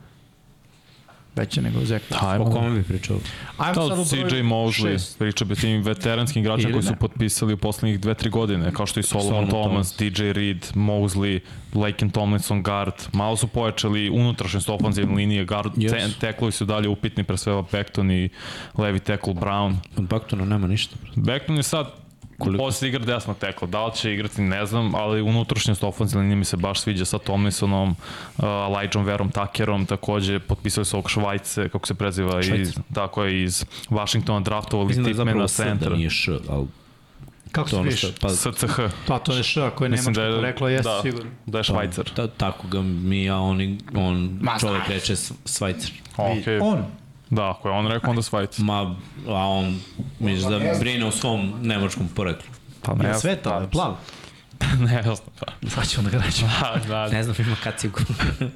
[1.36, 2.02] Veća nego Zek.
[2.14, 2.46] O Ajmo.
[2.46, 3.18] kome bi pričao?
[3.58, 6.98] Ajmo Da, sad u CJ Mosley, priča bi tim veteranskim igračima koji su ne.
[6.98, 11.40] potpisali u poslednjih 2-3 godine, kao što i Solomon, Solomon Thomas, DJ Reed, Mosley,
[11.74, 12.94] Laken Tomlinson, guard.
[13.14, 16.20] Malo su pojačali unutrašnjost ofenzivne linije, guard, Yes.
[16.20, 18.30] teklovi su dalje upitni, pre svega Beckton i
[18.78, 19.76] levi tackle Brown.
[19.98, 20.96] Od Baktona nema ništa.
[21.02, 21.22] brate.
[21.22, 22.03] Beckton je sad
[22.38, 22.64] Koliko?
[22.64, 26.46] Posle igra desnog tekla, da li će igrati ne znam, ali unutrašnjost ofenzivne linije mi
[26.46, 31.88] se baš sviđa sa Tomlinsonom, uh, Elijahom Verom Takerom, takođe potpisali su ovog Švajce, kako
[31.88, 35.96] se preziva, iz, tako je iz Washingtona draftovali Mislim da Tipmana zapravo S, da centra.
[35.96, 36.68] nije Š, ali
[37.52, 38.08] Kako se piše?
[38.22, 38.80] pa, SCH.
[39.08, 41.32] Pa to je š, koje je Mislim nemačko da je, poreklo, jeste da, sigurno.
[41.46, 42.10] da je Švajcar.
[42.16, 45.16] ta, tako ga mi, a on, on Ma, čovek reče
[45.46, 45.92] Svajcer.
[46.18, 46.60] Okay.
[46.62, 46.86] On,
[47.36, 48.66] Da, ako je on rekao, onda Švajcar.
[48.66, 48.96] Ma,
[49.28, 49.80] a on,
[50.20, 52.52] misliš da brine o svom nemačkom poreklu.
[52.82, 53.96] Pa znam, sveta, pa, je plav.
[54.80, 55.46] Ne znam, pa.
[55.74, 56.52] Sad ćemo da ga rećemo.
[56.62, 58.00] Da, da, Ne znam, ima kacigu.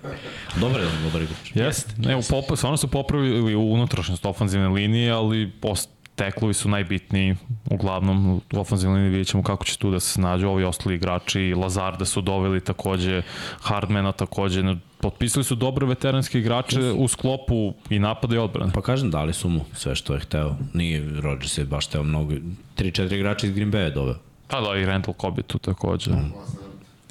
[0.61, 1.55] dobar je on, dobar igrač.
[1.55, 1.93] Jeste.
[1.97, 7.35] Ne, u popa, stvarno su popravili u unutrašnjost ofenzivne linije, ali post, teklovi su najbitniji
[7.69, 11.53] uglavnom u ofenzivnoj liniji vidjet ćemo kako će tu da se snađu ovi ostali igrači
[11.57, 13.21] Lazarda su doveli takođe
[13.61, 14.63] Hardmana takođe
[15.01, 19.49] potpisali su dobre veteranske igrače u sklopu i napada i odbrane Pa kažem, dali su
[19.49, 20.55] mu sve što je hteo.
[20.73, 22.33] Nije Rodgers je baš hteo mnogo.
[22.77, 24.15] 3-4 igrača iz Green Bay je doveo.
[24.47, 26.11] pa da i Randall Cobb je tu takođe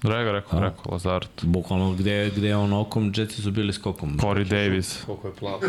[0.03, 4.19] Rega rekao, rekao Lazard Bukvalno gde, gde je on okom, Jetsi su bili skokom.
[4.19, 5.61] Corey Davis Koliko je plav.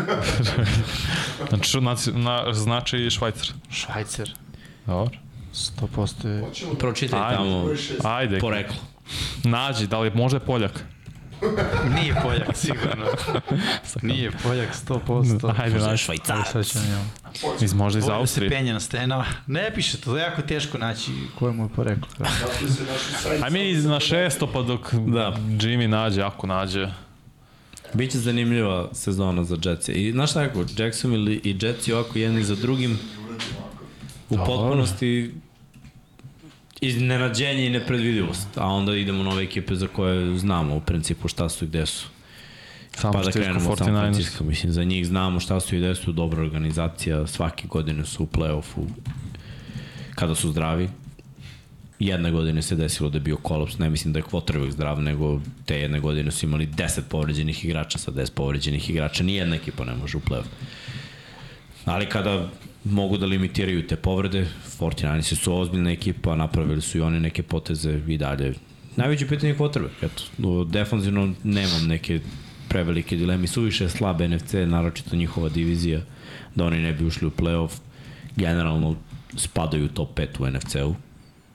[1.48, 4.34] znači, naci- na, znači Švajcar Švajcer.
[4.86, 5.18] dobro
[5.54, 6.44] 100% je...
[6.78, 7.36] Pročitaj Ajde.
[7.36, 7.64] tamo
[8.04, 8.76] ajde poreklo.
[9.44, 10.84] nađi da li možda je Poljak
[11.94, 13.06] Nije Poljak, sigurno.
[14.02, 15.54] Nije Poljak, 100%.
[15.58, 16.44] ajde nađi Švajcar.
[16.52, 17.04] Sad ćemo ja.
[17.60, 19.26] iz, možda iz da se Austrije penje na stenama.
[19.46, 22.08] Ne piše to, to je jako teško naći koje mu je poreklo.
[22.58, 23.42] Se sajt...
[23.42, 25.36] Aj mi na šesto pa dok Da.
[25.60, 26.88] Jimmy nađe, ako nađe.
[27.94, 29.92] Biće zanimljiva sezona za Jetsi.
[29.92, 32.98] I znaš šta ako, Jacksonville i Jetsi ovako jedni za drugim
[34.30, 35.34] u potpunosti
[36.80, 38.48] iznenađenje i nepredvidivost.
[38.56, 42.06] A onda idemo nove ekipe za koje znamo u principu šta su i gde su.
[42.96, 44.00] San Pa da krenemo San 49ers.
[44.00, 44.44] Francisco.
[44.44, 48.26] Mislim, za njih znamo šta su i gde su, dobra organizacija, svake godine su u
[48.26, 48.86] play-offu
[50.14, 50.88] kada su zdravi.
[51.98, 55.40] Jedne godine se desilo da je bio kolaps, ne mislim da je quarterback zdrav, nego
[55.66, 59.94] te jedne godine su imali 10 povređenih igrača sa 10 povređenih igrača, nijedna ekipa ne
[59.94, 60.44] može u play-off.
[61.84, 62.48] Ali kada
[62.84, 64.46] mogu da limitiraju te povrede,
[64.80, 68.54] 49 su ozbiljna ekipa, napravili su i oni neke poteze i dalje.
[68.96, 70.22] Najveće pitanje je quarterback, eto.
[70.38, 72.20] No, Defanzivno nemam neke
[72.68, 76.00] prevelike dileme, suviše slab NFC, naročito njihova divizija,
[76.54, 77.72] da oni ne bi ušli u playoff.
[78.36, 78.96] Generalno
[79.36, 80.94] spadaju u top 5 u NFC-u,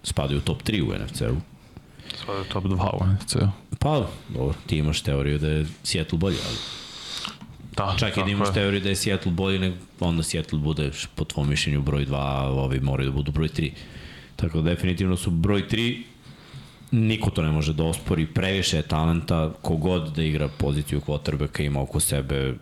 [0.03, 1.37] spadaju u top 3 u NFC-u.
[2.25, 3.47] Sada je top 2 u NFC-u.
[3.79, 6.57] Pa, dobro, ti imaš teoriju da je Seattle bolji, ali
[7.77, 8.53] Da, čak i da imaš je.
[8.53, 12.49] teoriju da je Seattle bolji, nego onda Seattle bude po tvom mišljenju broj 2, a
[12.49, 13.71] ovi moraju da budu broj 3.
[14.35, 16.01] Tako da definitivno su broj 3,
[16.91, 21.81] niko to ne može da ospori, previše je talenta, kogod da igra poziciju quarterbacka ima
[21.81, 22.53] oko sebe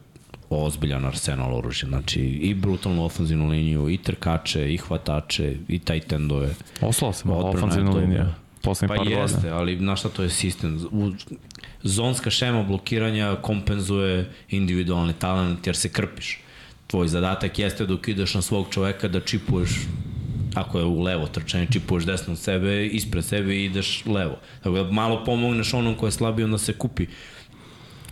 [0.49, 6.53] ozbiljan arsenal oružja, znači i brutalnu ofenzivnu liniju, i trkače, i hvatače, i tight endove.
[6.81, 8.35] Oslao se malo ofenzivna linija.
[8.63, 9.57] Poslednji Pa par jeste, godina.
[9.57, 10.87] ali znaš šta to je sistem?
[10.91, 11.11] U,
[11.83, 16.39] zonska šema blokiranja kompenzuje individualni talent jer se krpiš.
[16.87, 19.69] Tvoj zadatak jeste dok ideš na svog čoveka da čipuješ
[20.55, 24.37] ako je u levo trčanje, čipuješ desno od sebe, ispred sebe i ideš levo.
[24.63, 27.07] Tako da malo pomogneš onom ko je slabiji, onda se kupi.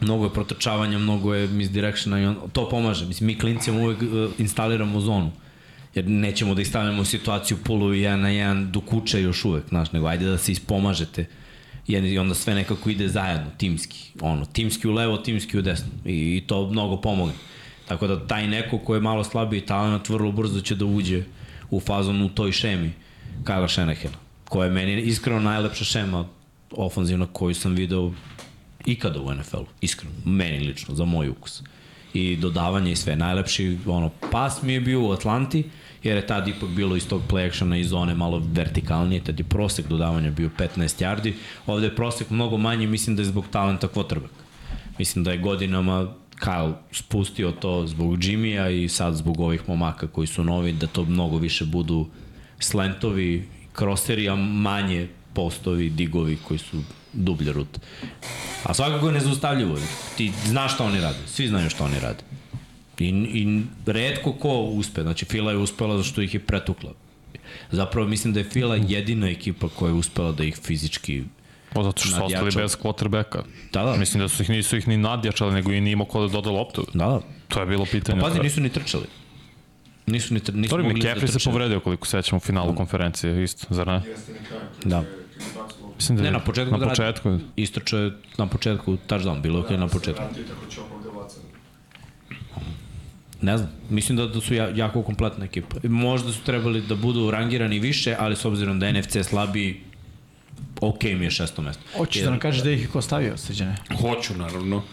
[0.01, 3.05] Mnogo je protrčavanja, mnogo je misdirectiona i on, to pomaže.
[3.05, 5.31] Mislim, mi klincima uvek uh, instaliramo zonu
[5.95, 6.61] jer nećemo da
[7.01, 10.51] u situaciju polovi jedan na jedan do kuće još uvek, znaš, nego ajde da se
[10.51, 11.25] ispomažete
[11.87, 16.37] i onda sve nekako ide zajedno, timski, ono, timski u levo, timski u desno i,
[16.37, 17.33] i to mnogo pomogne.
[17.87, 21.23] Tako da taj neko ko je malo slabiji talent vrlo brzo će da uđe
[21.69, 22.91] u fazon u toj šemi
[23.43, 24.17] Kyle Shanahana,
[24.49, 26.25] koja je meni iskreno najlepša šema
[26.71, 28.13] ofanzivna koju sam video
[28.85, 31.63] ikada u NFL-u, iskreno, meni lično, za moj ukus.
[32.19, 33.15] I dodavanje i sve.
[33.15, 35.63] Najlepši ono, pas mi je bio u Atlanti,
[36.03, 39.43] jer je tad ipak bilo iz tog play actiona i zone malo vertikalnije, tad je
[39.45, 41.33] prosek dodavanja bio 15 yardi,
[41.67, 44.39] ovde je prosek mnogo manji, mislim da je zbog talenta quarterback.
[44.99, 46.07] Mislim da je godinama
[46.39, 51.05] Kyle spustio to zbog Jimmya i sad zbog ovih momaka koji su novi, da to
[51.05, 52.07] mnogo više budu
[52.59, 56.77] slentovi, kroseri, a manje postovi, digovi koji su
[57.13, 57.79] dublje rute.
[58.63, 59.77] A svakako je nezaustavljivo.
[60.17, 62.23] Ti znaš šta oni rade, svi znaju šta oni rade.
[62.99, 66.91] I, I redko ko uspe, znači Fila je uspela zašto ih je pretukla.
[67.71, 71.23] Zapravo mislim da je Fila jedina ekipa koja je uspela da ih fizički
[71.75, 73.41] O, zato što su ostali bez quarterbacka.
[73.73, 73.95] Da, da.
[73.95, 76.49] Mislim da su ih, nisu ih ni nadjačali, nego i nije imao ko da doda
[76.49, 76.85] loptu.
[76.93, 77.21] Da, da.
[77.47, 78.21] To je bilo pitanje.
[78.21, 79.05] Pa pazi, nisu ni trčali.
[80.05, 83.43] Nisu ni, tr, nisu Sorry, mogli da McCaffrey se povredio koliko sećamo u finalu konferencije,
[83.43, 84.01] isto, zar ne?
[84.07, 84.33] Jeste.
[84.85, 85.03] Da.
[85.99, 86.97] Mislim da Ne, je- na početku na da radi.
[86.97, 87.39] početku.
[87.55, 90.21] Istoče je na početku touchdown, bilo je okay na početku.
[90.21, 91.09] Ranti tako će opak da.
[93.41, 95.75] Ne znam, mislim da, da su ja, jako kompletna ekipa.
[95.83, 99.81] Možda su trebali da budu rangirani više, ali s obzirom da je NFC slabiji,
[100.81, 101.83] ok mi je šesto mesto.
[101.95, 103.75] Hoćeš da nam kažeš da ih je ko stavio, sređene?
[104.01, 104.83] Hoću, naravno.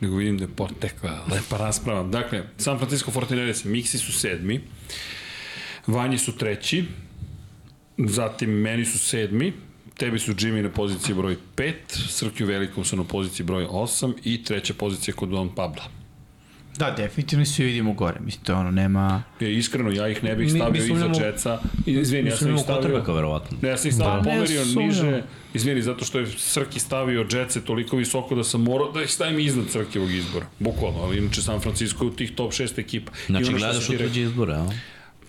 [0.00, 2.02] Nego vidim da je potekla lepa rasprava.
[2.04, 3.28] Dakle, San Francisco 49
[3.66, 4.60] Mixi su sedmi,
[5.86, 6.84] Vanji su treći,
[7.98, 9.52] zatim meni su sedmi,
[10.00, 11.72] tebi su Jimmy na poziciji broj 5,
[12.08, 15.82] Srkju Velikom su na poziciji broj 8 i treća pozicija kod Don Pabla.
[16.76, 18.20] Da, definitivno svi vidimo gore.
[18.20, 19.22] Mislim, to je ono, nema...
[19.40, 21.58] Je, iskreno, ja ih ne bih stavio mi iza sumnjamo- Jetsa.
[21.86, 23.14] Izvini, ja sam ih Mislim, stavio...
[23.14, 23.58] verovatno.
[23.62, 24.30] Ne, ja sam ih stavio Da.
[24.30, 25.22] pomerio Ne, niže.
[25.54, 29.38] Izvini, zato što je Srki stavio Jetse toliko visoko da sam morao da ih stavim
[29.40, 30.46] iznad Srkivog izbora.
[30.58, 33.12] Bukvalno, ali inače San Francisco je u tih top 6 ekipa.
[33.12, 34.66] I Znači, ono gledaš rekao, utvrđe izbore, a?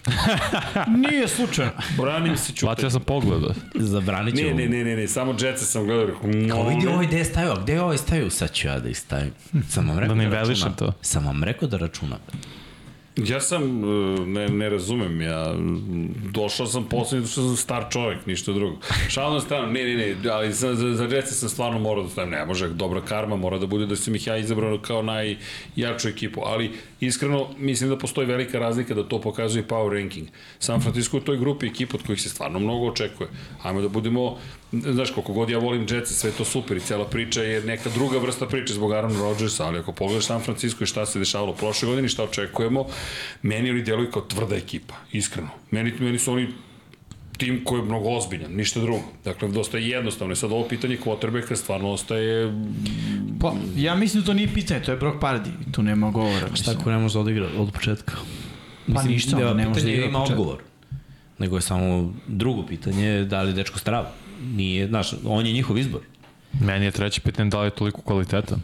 [1.01, 1.71] Nije slučajno.
[1.97, 2.67] Branim se ćutaj.
[2.67, 3.53] Batio sam pogleda.
[3.75, 4.43] Zabranit ću.
[4.43, 6.05] Ne, ne, ne, ne, ne, samo Jetse sam gledao.
[6.05, 8.29] rekao, Kao vidi ovaj gde je stavio, gde je ovaj stavio?
[8.29, 9.31] Sad ću ja da ih stavim.
[9.69, 10.91] Sam vam rekao Da da, ne da velišem računa.
[10.91, 10.97] to.
[11.01, 12.17] Sam vam rekao da računa.
[13.17, 15.55] Ja sam, e, ne, ne razumem, ja
[16.31, 18.77] došao sam poslednji, što sam star čovjek, ništa drugo.
[19.09, 22.31] Šalno stranu, ne, ne, ne, ali za, za, za Jetsa sam stvarno morao da stavim,
[22.31, 26.41] ne može, dobra karma, mora da bude da sam ih ja izabrao kao najjaču ekipu,
[26.45, 30.27] ali iskreno mislim da postoji velika razlika da to pokazuje power ranking.
[30.59, 33.29] San Francisco je toj grupi ekipa od kojih se stvarno mnogo očekuje.
[33.63, 34.37] Ajmo da budemo,
[34.71, 37.89] znaš, koliko god ja volim Jetsa, sve je to super i cela priča je neka
[37.89, 41.53] druga vrsta priče zbog Aaron Rodgersa, ali ako pogledaš San Francisco i šta se dešavalo
[41.53, 42.85] prošle godine i šta očekujemo,
[43.41, 45.49] meni oni deluju kao tvrda ekipa, iskreno.
[45.71, 46.47] Meni, meni su oni
[47.37, 49.03] tim koji je mnogo ozbiljan, ništa drugo.
[49.25, 50.33] Dakle, dosta je jednostavno.
[50.33, 52.53] I Sad ovo pitanje quarterbacka stvarno ostaje...
[53.39, 55.51] Pa, ja mislim da to nije pitanje, to je Brock Pardy.
[55.71, 56.37] Tu nema govora.
[56.37, 56.77] Šta Mislim.
[56.79, 58.13] ako ne može da odigra od početka?
[58.95, 60.41] Pa ništa, da, ne može da igra od ima početka.
[60.41, 60.61] odgovor.
[61.39, 64.05] Nego je samo drugo pitanje, da li je dečko zdrav.
[64.41, 66.01] Nije, znaš, on je njihov izbor.
[66.61, 68.57] Meni je treće pitanje da li je toliko kvaliteta.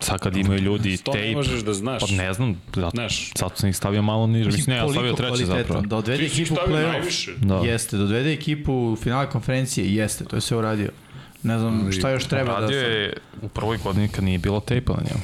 [0.00, 2.00] Sad kad imaju ljudi To ne tape, možeš da znaš.
[2.00, 3.32] pa ne znam, zato, Znaš.
[3.36, 4.46] zato sam ih stavio malo niže.
[4.46, 5.80] Mislim, ne, ja stavio kvalitetan, zapravo.
[5.80, 7.30] Da odvede Ti ekipu u play-off.
[7.38, 7.54] Da.
[7.56, 10.90] Jeste, da odvede ekipu u finale konferencije, jeste, to je sve uradio.
[11.42, 12.60] Ne znam šta još treba da...
[12.60, 13.12] Radio je
[13.42, 15.20] u prvoj godini kad nije bilo tejpa na njemu.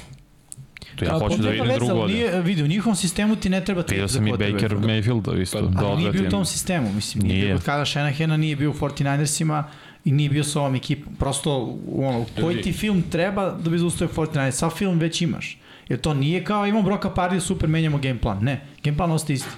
[0.96, 2.12] To ja hoću pa da vidim drugu ali.
[2.12, 3.82] Nije, vidi, u njihovom sistemu ti ne treba...
[3.82, 4.30] tape Vidio sam i.
[4.30, 5.58] Baker Mayfielda isto.
[5.58, 7.46] Pa, da Ali nije bio u tom sistemu, mislim, nije, Nije.
[7.46, 9.64] bio kod Kala Shanahana, nije bio u 49ersima
[10.04, 11.14] i nije bio sa ovom ekipom.
[11.14, 14.50] Prosto, ono, koji ti film treba da bi zaustavio 49ers?
[14.50, 15.58] Sav film već imaš.
[15.88, 18.44] Jer to nije kao imamo Broka Pardy, super, menjamo game plan.
[18.44, 19.50] Ne, game plan ostaje isti.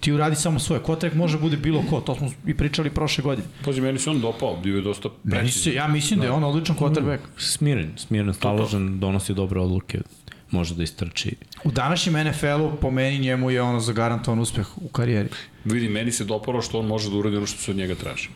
[0.00, 0.82] Ti uradi samo svoje.
[0.82, 3.48] Kotrek može bude bilo ko, to smo i pričali prošle godine.
[3.64, 5.62] Pazi, meni se on dopao, bio je dosta Meni precizan.
[5.62, 7.18] se, ja mislim da je on odličan quarterback.
[7.36, 9.98] Smiren, smiren, staložen, donosi dobre odluke,
[10.50, 11.36] može da istrči.
[11.64, 15.28] U današnjem NFL-u, po meni, njemu je ono zagarantovan uspeh u karijeri.
[15.64, 18.28] Vidi, meni se dopalo što on može da uradi ono što se od njega traži.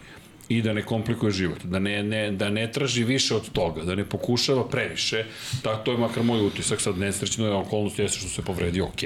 [0.49, 3.95] I da ne komplikuje život, da ne, ne, da ne traži više od toga, da
[3.95, 5.25] ne pokušava previše,
[5.63, 9.01] da, to je makar moj utisak, sad nesrećno je okolnost jeste što se povredi, ok,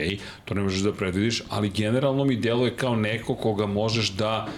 [0.45, 4.49] to ne možeš da predvidiš, ali generalno mi deluje kao neko koga možeš da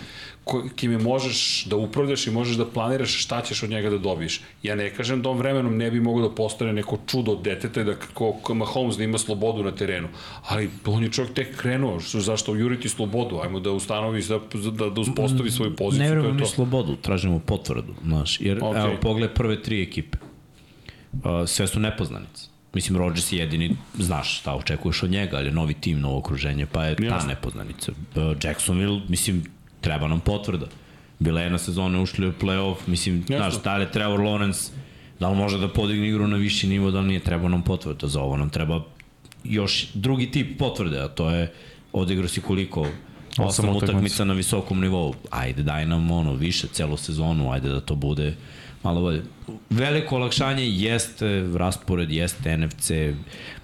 [0.76, 4.40] kime možeš da upravljaš i možeš da planiraš šta ćeš od njega da dobiješ.
[4.62, 7.80] Ja ne kažem da on vremenom ne bi mogao da postane neko čudo od deteta
[7.80, 10.08] i da ko, ko Mahomes da ima slobodu na terenu,
[10.48, 14.38] ali on je čovjek tek krenuo, što, zašto juriti slobodu, ajmo da ustanovi, da,
[14.70, 18.84] da, da uspostavi svoju poziciju, Ne je mi slobodu, tražimo potvrdu, znaš, jer okay.
[18.84, 20.18] evo, pogled prve tri ekipe.
[21.12, 22.50] Uh, sve su nepoznanice.
[22.74, 26.66] Mislim, Rodgers je jedini, znaš šta očekuješ od njega, ali je novi tim, novo okruženje,
[26.66, 27.92] pa je ta nepoznanica.
[27.92, 29.44] Uh, Jacksonville, mislim,
[29.80, 30.66] treba nam potvrda.
[31.18, 33.36] Bila je jedna sezona, ušli u playoff, mislim, Jasno.
[33.36, 34.70] znaš, da li je Trevor Lawrence,
[35.20, 38.08] da li može da podigne igru na viši nivo, da li nije treba nam potvrda.
[38.08, 38.84] Za ovo nam treba
[39.44, 41.52] još drugi tip potvrde, a to je
[41.92, 42.86] odigrao si koliko
[43.38, 44.24] osam utakmica.
[44.24, 45.14] na visokom nivou.
[45.30, 48.34] Ajde, daj nam ono više celu sezonu, ajde da to bude
[48.82, 49.22] malo bolje.
[49.70, 52.90] Veliko olakšanje jeste raspored, jeste NFC,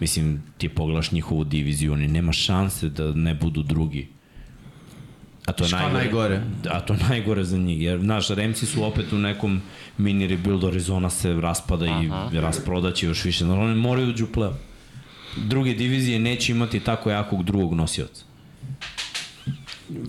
[0.00, 4.08] mislim, ti pogledaš njihovu diviziju, oni nema šanse da ne budu drugi.
[5.46, 5.94] A to je najgore.
[5.94, 6.40] najgore?
[6.70, 9.60] A to je najgore za njih, jer, znaš, Remci su opet u nekom
[9.98, 12.08] mini rebuild, Arizona se raspada i
[12.40, 13.44] rasprodaće još više.
[13.44, 14.52] Znači, oni moraju uđu play
[15.36, 18.24] Druge divizije neće imati tako jakog drugog nosioca.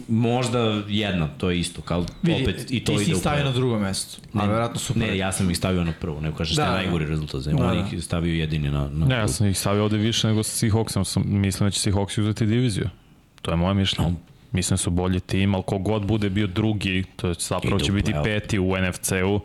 [0.08, 3.20] Možda jedna, to je isto, kao Vidi, opet i to ti si ide ih u
[3.20, 4.22] stavio na drugo mesto.
[4.34, 6.70] A Ne, verovatno su Ne, ja sam ih stavio na prvo, nego kažeš da, Da,
[6.70, 6.78] je da.
[6.78, 7.96] najgori rezultat za Da, da, on da.
[7.98, 11.04] ih stavio jedini na, na Ne, ja sam ih stavio ovde više nego sa Seahawksom.
[11.04, 12.90] Sam, mislim da će Seahawks uzeti diviziju.
[13.42, 14.12] To je moje mišljenje.
[14.52, 18.14] Mislim da su bolji tim, ali kogod bude bio drugi, to je zapravo će biti
[18.24, 19.40] peti u NFC-u,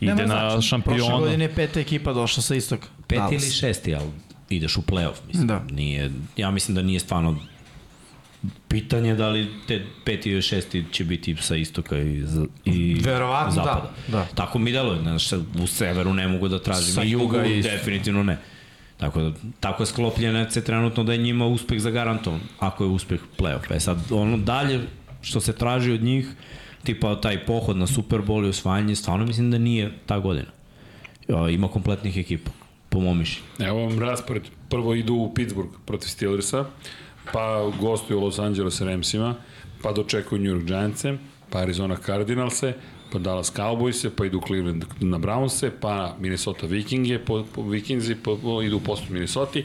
[0.00, 0.50] ide Nema na značenja.
[0.50, 1.18] Prošle šampionu.
[1.18, 2.78] godine je peta ekipa došla sa istog.
[3.06, 4.06] Peti ili šesti, ali
[4.50, 5.46] ideš u play-off, mislim.
[5.46, 5.64] Da.
[5.70, 7.36] Nije, ja mislim da nije stvarno
[8.68, 13.54] pitanje da li te peti ili šesti će biti sa istoka i, za- i Verovatno
[13.54, 13.90] da, zapada.
[14.08, 14.26] da.
[14.26, 17.70] Tako mi deluje, znaš, u severu ne mogu da tražim, Sa i jugu juga isto.
[17.70, 18.38] definitivno ne.
[18.96, 23.20] Tako da, tako je sklopljen NFC trenutno da je njima uspeh zagarantovan, ako je uspeh
[23.38, 23.76] play-off.
[23.76, 24.80] E sad, ono dalje
[25.22, 26.28] što se traži od njih,
[26.84, 30.48] tipa taj pohod na Super Bowl i osvajanje, stvarno mislim da nije ta godina.
[31.50, 32.50] Ima kompletnih ekipa,
[32.88, 33.48] po mom mišljenju.
[33.58, 34.42] Evo vam raspored.
[34.68, 36.64] Prvo idu u Pittsburgh protiv Steelersa,
[37.32, 39.34] pa gostuju Los Angeles Ramsima,
[39.82, 41.18] pa dočekuju New York Giantse,
[41.50, 42.74] pa Arizona Cardinalse,
[43.12, 48.36] pa Dallas Cowboyse, pa idu Cleveland na Brownse, pa Minnesota Vikinge, po, po Vikingsi po,
[48.36, 49.60] po, idu u postu Minnesota,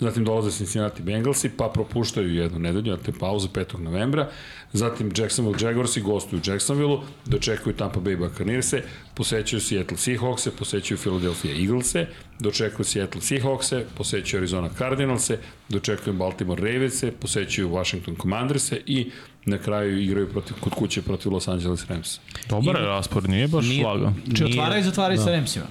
[0.00, 3.78] zatim dolaze Cincinnati Bengalsi, pa propuštaju jednu nedelju, dakle pauza 5.
[3.78, 4.28] novembra,
[4.72, 8.82] zatim Jacksonville Jaguarsi gostuju u Jacksonville, dočekuju Tampa Bay Buccaneerse,
[9.14, 12.06] posećuju Seattle Seahawkse, posećuju Philadelphia Eaglese,
[12.40, 19.10] dočekuju Seattle Seahawkse, posećuju Arizona Cardinalse, dočekuju Baltimore Ravense, posećuju Washington Commanderse i
[19.46, 22.20] na kraju igraju protiv, kod kuće protiv Los Angeles Rams.
[22.48, 24.14] Dobar je raspor, nije baš Nije- lagan.
[24.36, 25.24] Či otvaraju i zatvaraju da.
[25.24, 25.66] sa Ramsima.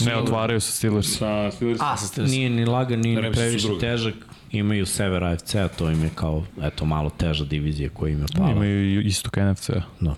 [0.00, 1.18] Ne otvaraju se Steelers.
[1.18, 2.32] Sa Steelers A, sa Steelers.
[2.32, 4.14] Nije ni lagan, nije ni previše težak.
[4.50, 8.50] Imaju sever AFC-a, to im je kao, eto, malo teža divizija koja im je pala.
[8.50, 9.70] Imaju istok NFC.
[10.00, 10.14] Da.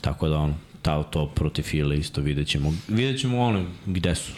[0.00, 2.72] Tako da ono, ta, to protiv File isto vidjet ćemo.
[2.88, 4.32] Vidjet ćemo ono gde su.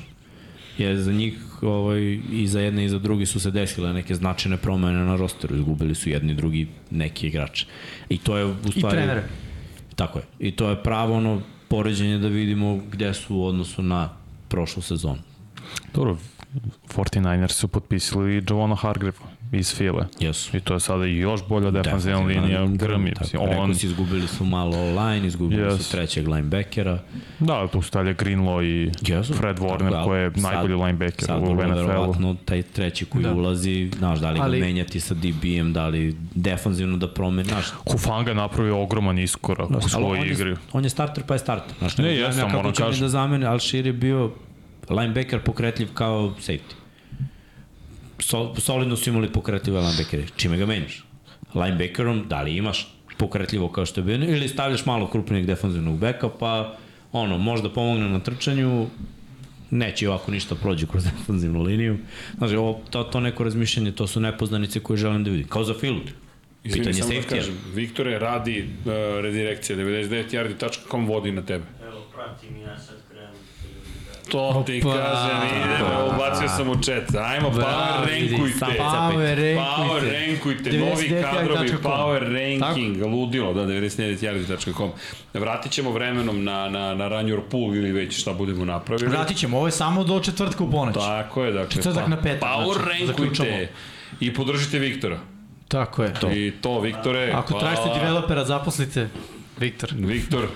[0.78, 4.57] Jer za njih ovaj, i za jedne i za drugi su se desile neke značajne
[4.57, 5.57] promene na rosteru.
[5.57, 7.66] Izgubili su jedni i drugi neki igrače.
[8.09, 8.97] I to je u I stvari...
[8.97, 9.23] trenere.
[9.94, 10.24] Tako je.
[10.39, 14.11] I to je pravo ono poređenje da vidimo gde su u odnosu na
[14.48, 15.19] prošlu sezonu.
[15.94, 16.16] Dobro,
[16.89, 19.16] 49ers su potpisali Javona Hargrave
[19.52, 20.06] iz File.
[20.20, 20.56] Jesu.
[20.56, 23.10] I to je sada još bolja defanzivna linija grmi.
[23.10, 25.78] Tako, Mislim, rekao on, si, izgubili su malo line, izgubili Yes.
[25.78, 26.98] su trećeg linebackera.
[27.39, 29.35] da, tu su dalje Greenlaw i Jesu.
[29.35, 31.86] Fred Warner, Tako, koji je sad- najbolji linebacker sad u NFL-u.
[31.86, 33.28] verovatno taj treći koji Da.
[33.28, 33.35] da.
[33.35, 37.66] ulazi, znaš, da li Ali- ga menjati sa DB-em, da li defanzivno da promeni, znaš,
[37.85, 40.51] Hufanga je napravio ogroman iskorak u svojoj on igri.
[40.51, 41.74] je, on je starter pa je starter.
[41.78, 43.01] Znaš, Ne, ne, jesam, moram kažem.
[43.01, 44.31] da zamene, Alšir je bio
[44.90, 46.74] linebacker pokretljiv kao safety.
[48.18, 50.26] So, solidno su imali pokretljive linebackere.
[50.36, 51.05] Čime ga menjaš?
[51.55, 52.88] Linebackerom, da li imaš
[53.18, 56.76] pokretljivo kao što je bio, ili stavljaš malo krupnijeg defanzivnog beka, pa
[57.12, 58.86] ono, možda pomogne na trčanju,
[59.70, 61.98] neće ovako ništa prođe kroz defanzivnu liniju.
[62.38, 65.48] Znači, ovo, to, to neko razmišljanje, to su nepoznanice koje želim da vidim.
[65.48, 66.01] Kao za Filu.
[66.64, 71.64] Izvini, Pitanje samo da kažem, Viktore radi uh, redirekcija 99yardi.com vodi na tebe.
[71.88, 72.95] Evo, pratim i ja sad
[74.28, 74.97] To ti Opa.
[74.97, 77.15] kažem, idemo, ubacio sam u chat.
[77.16, 78.59] Ajmo, power vidi, rankujte.
[78.59, 80.27] Power Power rankujte.
[80.27, 81.32] rankujte, novi 99yardi.com.
[81.32, 84.90] kadrovi, power ranking, ludilo, da, 99yardi.com.
[85.35, 89.11] Vratit ćemo vremenom na, na, na Run Your Pool ili već šta budemo napravili.
[89.11, 90.94] Vratit ćemo, ovo je samo do četvrtka u ponoć.
[90.94, 91.70] Tako je, dakle.
[91.70, 93.07] Četvrtak na petak, Power znači, rankujte.
[93.07, 93.57] zaključamo.
[94.20, 95.19] I podržite Viktora.
[95.69, 96.15] Tako je.
[96.15, 96.31] To.
[96.31, 97.32] I to, Viktore.
[97.35, 97.61] Ako hvala.
[97.65, 99.09] tražite developera, zaposlite
[99.59, 99.90] Viktor.
[99.94, 100.47] Viktor,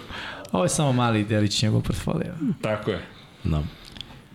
[0.53, 2.33] Ovo je samo mali delić njegovog portfolija.
[2.63, 3.07] tako je.
[3.45, 3.63] Da.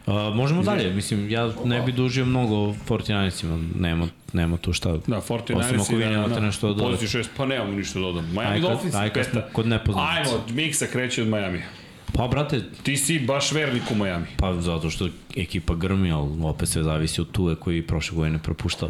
[0.07, 4.91] Uh, možemo dalje, mislim, ja ne bi dužio mnogo 49-cima, nema, nema tu šta.
[5.07, 6.91] Da, 49ers Osim ako vi nemate nešto da dodate.
[6.91, 8.25] Poziciju šest, pa nemamo ništa da dodam.
[8.31, 9.47] Miami Dolphins kad peta.
[9.53, 10.31] kod nepoznanica.
[10.31, 11.61] Ajmo, Miksa kreće od Miami.
[12.13, 14.25] Pa, brate, Ti si baš vernik u Miami.
[14.37, 18.89] pa zato što ekipa grmi, ali opet sve zavisi od tuve koji prošle godine propuštao.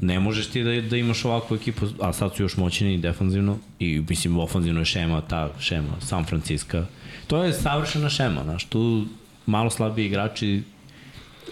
[0.00, 4.02] Ne možeš ti da, da imaš ovakvu ekipu, a sad su još moćni defanzivno i
[4.08, 6.84] mislim ofanzivno je šema, ta šema, San Francisco.
[7.26, 9.04] To je savršena šema, znaš, tu
[9.50, 10.62] malo slabiji igrači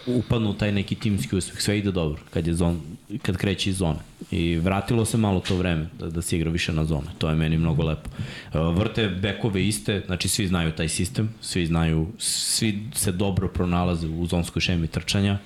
[0.07, 2.81] upadnu u taj neki timski uspeh, sve ide dobro kad, je zon,
[3.23, 3.99] kad kreće iz zone.
[4.31, 7.07] I vratilo se malo to vreme da, da se igra više na zone.
[7.19, 8.11] To je meni mnogo lepo.
[8.55, 14.07] E, Vrte bekove iste, znači svi znaju taj sistem, svi znaju, svi se dobro pronalaze
[14.09, 15.39] u zonskoj šemi trčanja.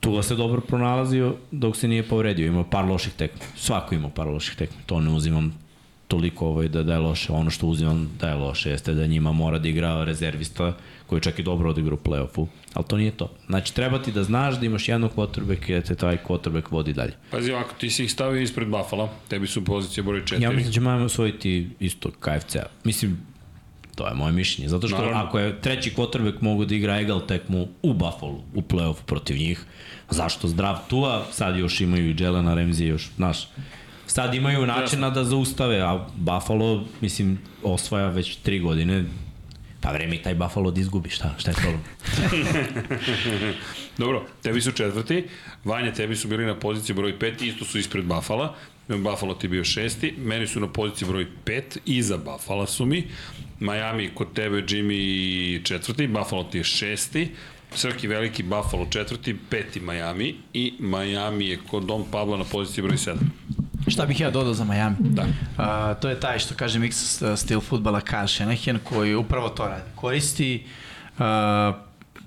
[0.00, 2.46] Tula se dobro pronalazio dok se nije povredio.
[2.46, 3.40] Ima par loših tekmi.
[3.56, 4.78] Svako ima par loših tekmi.
[4.86, 5.54] To ne uzimam
[6.08, 7.32] toliko ovaj, da, da je loše.
[7.32, 10.76] Ono što uzimam da je loše jeste da njima mora da igra rezervista
[11.06, 12.46] koji čak i dobro odigra u play-offu.
[12.74, 13.30] Ali to nije to.
[13.46, 16.92] Znači, treba ti da znaš da imaš jednog quarterbacka i da te taj quarterback vodi
[16.92, 17.12] dalje.
[17.30, 20.42] Pazi ovako, ti si ih stavio ispred Buffalo, tebi su pozicije broj 4.
[20.42, 22.66] Ja mislim da će Miami osvojiti isto KFC-a.
[22.84, 23.18] Mislim,
[23.94, 24.68] to je moje mišljenje.
[24.68, 25.20] Zato što Naravno.
[25.20, 29.64] ako je treći quarterback mogu da igra egal tekmu u Buffalo, u play-offu protiv njih,
[30.10, 33.48] zašto zdrav Tua, sad još imaju i Jelena Ramsey, još, znaš,
[34.06, 39.04] sad imaju načina da zaustave, a Buffalo, mislim, osvaja već tri godine,
[39.80, 41.80] pa vreme i taj Buffalo da izgubi, šta, šta je problem?
[43.98, 45.24] Dobro, tebi su četvrti,
[45.64, 48.54] Vanja, tebi su bili na poziciji broj 5, isto su ispred Buffalo.
[48.88, 53.04] Buffalo ti bio šesti, meni su na poziciji broj 5, iza Buffalo su mi.
[53.60, 57.28] Miami kod tebe, Jimmy četvrti, Buffalo ti je šesti.
[57.74, 62.96] Srki veliki Buffalo četvrti, peti Miami i Miami je kod Dom Pabla na poziciji broj
[62.96, 63.14] 7.
[63.86, 64.96] Šta bih ja dodao za Miami?
[64.98, 65.26] Da.
[65.56, 69.66] A, to je taj što kaže mix uh, stil futbala Kyle Shanahan koji upravo to
[69.66, 69.82] radi.
[69.94, 71.24] Koristi uh,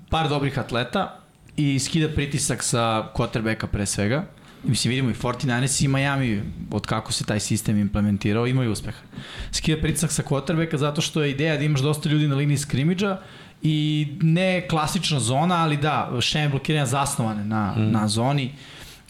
[0.08, 1.20] par dobrih atleta
[1.56, 4.24] i skida pritisak sa quarterbacka pre svega.
[4.64, 8.98] Mislim, vidimo i 49ers i Miami, od kako se taj sistem implementirao, imaju uspeha.
[9.52, 13.18] Skida pritisak sa quarterbacka zato što je ideja da imaš dosta ljudi na liniji skrimidža
[13.62, 17.90] i ne klasična zona, ali da, šeme blokiranja zasnovane na, mm.
[17.90, 18.52] na zoni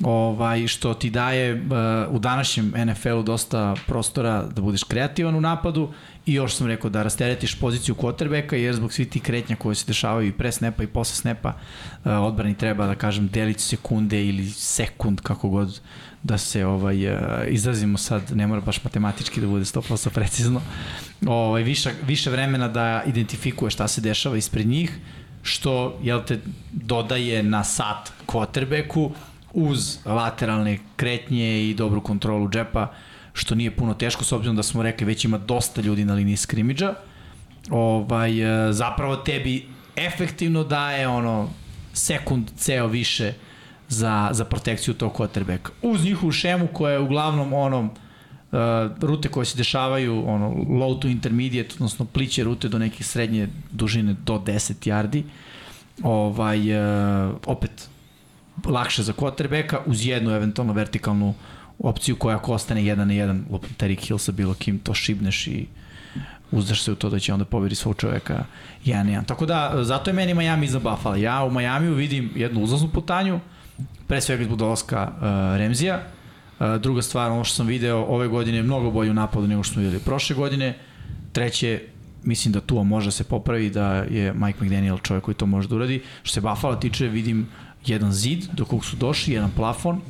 [0.03, 5.93] ovaj, što ti daje uh, u današnjem NFL-u dosta prostora da budeš kreativan u napadu
[6.27, 9.87] i još sam rekao da rasteretiš poziciju quarterbacka jer zbog svi ti kretnja koje se
[9.87, 14.51] dešavaju i pre snepa i posle snepa uh, odbrani treba da kažem delić sekunde ili
[14.51, 15.81] sekund kako god
[16.23, 20.61] da se ovaj uh, izrazimo sad ne mora baš matematički da bude 100% precizno
[21.27, 24.99] ovaj više više vremena da identifikuje šta se dešava ispred njih
[25.43, 26.41] što jel te
[26.73, 29.11] dodaje na sat quarterbacku
[29.53, 32.93] uz lateralne kretnje i dobru kontrolu džepa,
[33.33, 36.37] što nije puno teško, s obzirom da smo rekli već ima dosta ljudi na liniji
[36.37, 36.95] skrimidža.
[37.71, 39.67] Ovaj, e, zapravo tebi
[39.97, 41.51] efektivno daje ono
[41.93, 43.33] sekund ceo više
[43.91, 45.71] za, za protekciju tog quarterbacka.
[45.83, 48.59] Uz njihovu šemu koja je uglavnom onom uh,
[49.01, 54.17] rute koje se dešavaju ono low to intermediate, odnosno pliće rute do neke srednje dužine
[54.25, 55.23] do 10 yardi.
[56.03, 57.89] Ovaj uh, opet
[58.65, 61.35] lakše za quarterbacka uz jednu eventualno vertikalnu
[61.79, 65.47] opciju koja ako ostane jedan na jedan lupom Terry Hill sa bilo kim to šibneš
[65.47, 65.67] i
[66.51, 68.45] uzdaš se u to da će onda pobedi svog čoveka
[68.85, 69.27] 1-1.
[69.27, 71.17] Tako da, zato je meni Miami za Buffalo.
[71.17, 73.41] Ja u Majamiju vidim jednu uzlaznu putanju,
[74.07, 75.23] pre svega zbog dolaska uh,
[75.59, 76.03] Remzija.
[76.61, 79.63] Uh, druga stvar, ono što sam video ove godine je mnogo bolje u napadu nego
[79.63, 80.79] što smo videli prošle godine.
[81.33, 81.81] Treće,
[82.23, 85.75] mislim da Tua može se popravi, da je Mike McDaniel čovjek koji to može da
[85.75, 86.03] uradi.
[86.23, 87.47] Što se Buffalo tiče, vidim
[87.87, 90.01] jedan zid do kog su došli, jedan plafon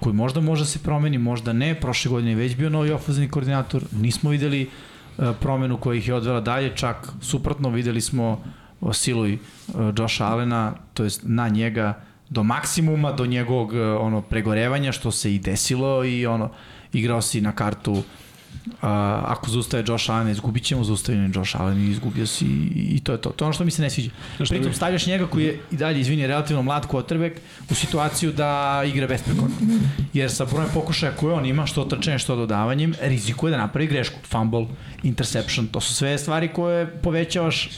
[0.00, 1.74] koji možda može da se promeni, možda ne.
[1.74, 6.14] Prošle godine je već bio novi ofenzivni koordinator, nismo videli e, promenu koja ih je
[6.14, 8.42] odvela dalje, čak suprotno videli smo
[8.92, 9.38] siluj e,
[9.98, 15.34] Josha Allena, to jest na njega do maksimuma, do njegovog e, ono pregorevanja, što se
[15.34, 16.50] i desilo i ono
[16.92, 18.02] igrao si na kartu
[18.64, 18.72] Uh,
[19.24, 23.20] ako zaustaje Josh Allen, izgubit ćemo, zaustavljen Josh Allen i izgubio si i, to je
[23.20, 23.30] to.
[23.30, 24.10] To je ono što mi se ne sviđa.
[24.48, 27.32] Pritom stavljaš njega koji je i dalje, izvini, relativno mlad quarterback
[27.70, 29.56] u situaciju da igra besprekorno.
[30.12, 34.18] Jer sa brojem pokušaja koje on ima, što trčanje, što dodavanjem, rizikuje da napravi grešku.
[34.30, 34.66] Fumble,
[35.02, 37.68] interception, to su sve stvari koje povećavaš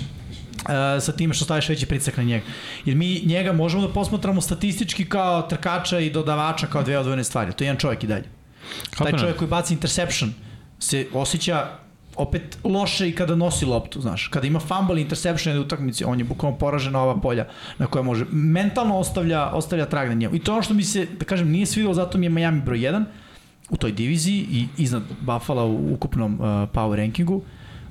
[0.56, 2.44] Uh, sa time što staviš veći pritisak na njega.
[2.84, 7.52] Jer mi njega možemo da posmatramo statistički kao trkača i dodavača kao dve odvojene stvari.
[7.52, 8.24] To je jedan čovjek i dalje.
[8.90, 10.32] Kako Taj čovjek koji baci interception,
[10.78, 11.66] se osjeća
[12.16, 14.28] opet loše i kada nosi loptu, znaš.
[14.28, 17.46] Kada ima fumble interception u utakmici, on je bukvalno poražen na ova polja
[17.78, 18.24] na koja može.
[18.30, 20.34] Mentalno ostavlja, ostavlja trag na njemu.
[20.34, 22.78] I to ono što mi se, da kažem, nije svidelo, zato mi je Miami broj
[22.78, 23.04] 1
[23.70, 27.42] u toj diviziji i iznad Buffalo u ukupnom uh, power rankingu.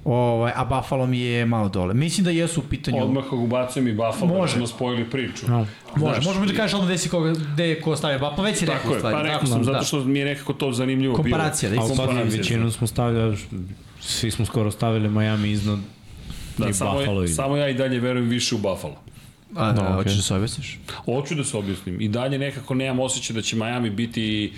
[0.05, 1.93] Ovaj, a Buffalo mi je malo dole.
[1.93, 3.03] Mislim da jesu u pitanju...
[3.03, 4.53] Odmah kako ubacujem i Buffalo, da Može.
[4.53, 5.45] da smo spojili priču.
[5.47, 5.67] No.
[5.95, 8.65] Može, možemo da kažeš ono gde si koga, gde je ko stavio Buffalo, već si
[8.65, 9.15] rekao Tako je, stvari.
[9.17, 11.81] pa rekao sam, zato što mi je nekako to zanimljivo Komparacija, da bilo.
[11.81, 12.37] i Ali sad komparacija.
[12.37, 13.37] većinu smo stavljali,
[13.99, 15.79] svi smo skoro stavili Miami iznad
[16.57, 18.95] Da, i samo, Buffalo je, samo ja i dalje verujem više u Buffalo.
[19.55, 19.93] A, da, Da, okej.
[19.95, 20.79] hoćeš da se objasniš?
[20.95, 22.01] Hoću da se objasnim.
[22.01, 24.53] I dalje nekako nemam osjećaj da će Miami biti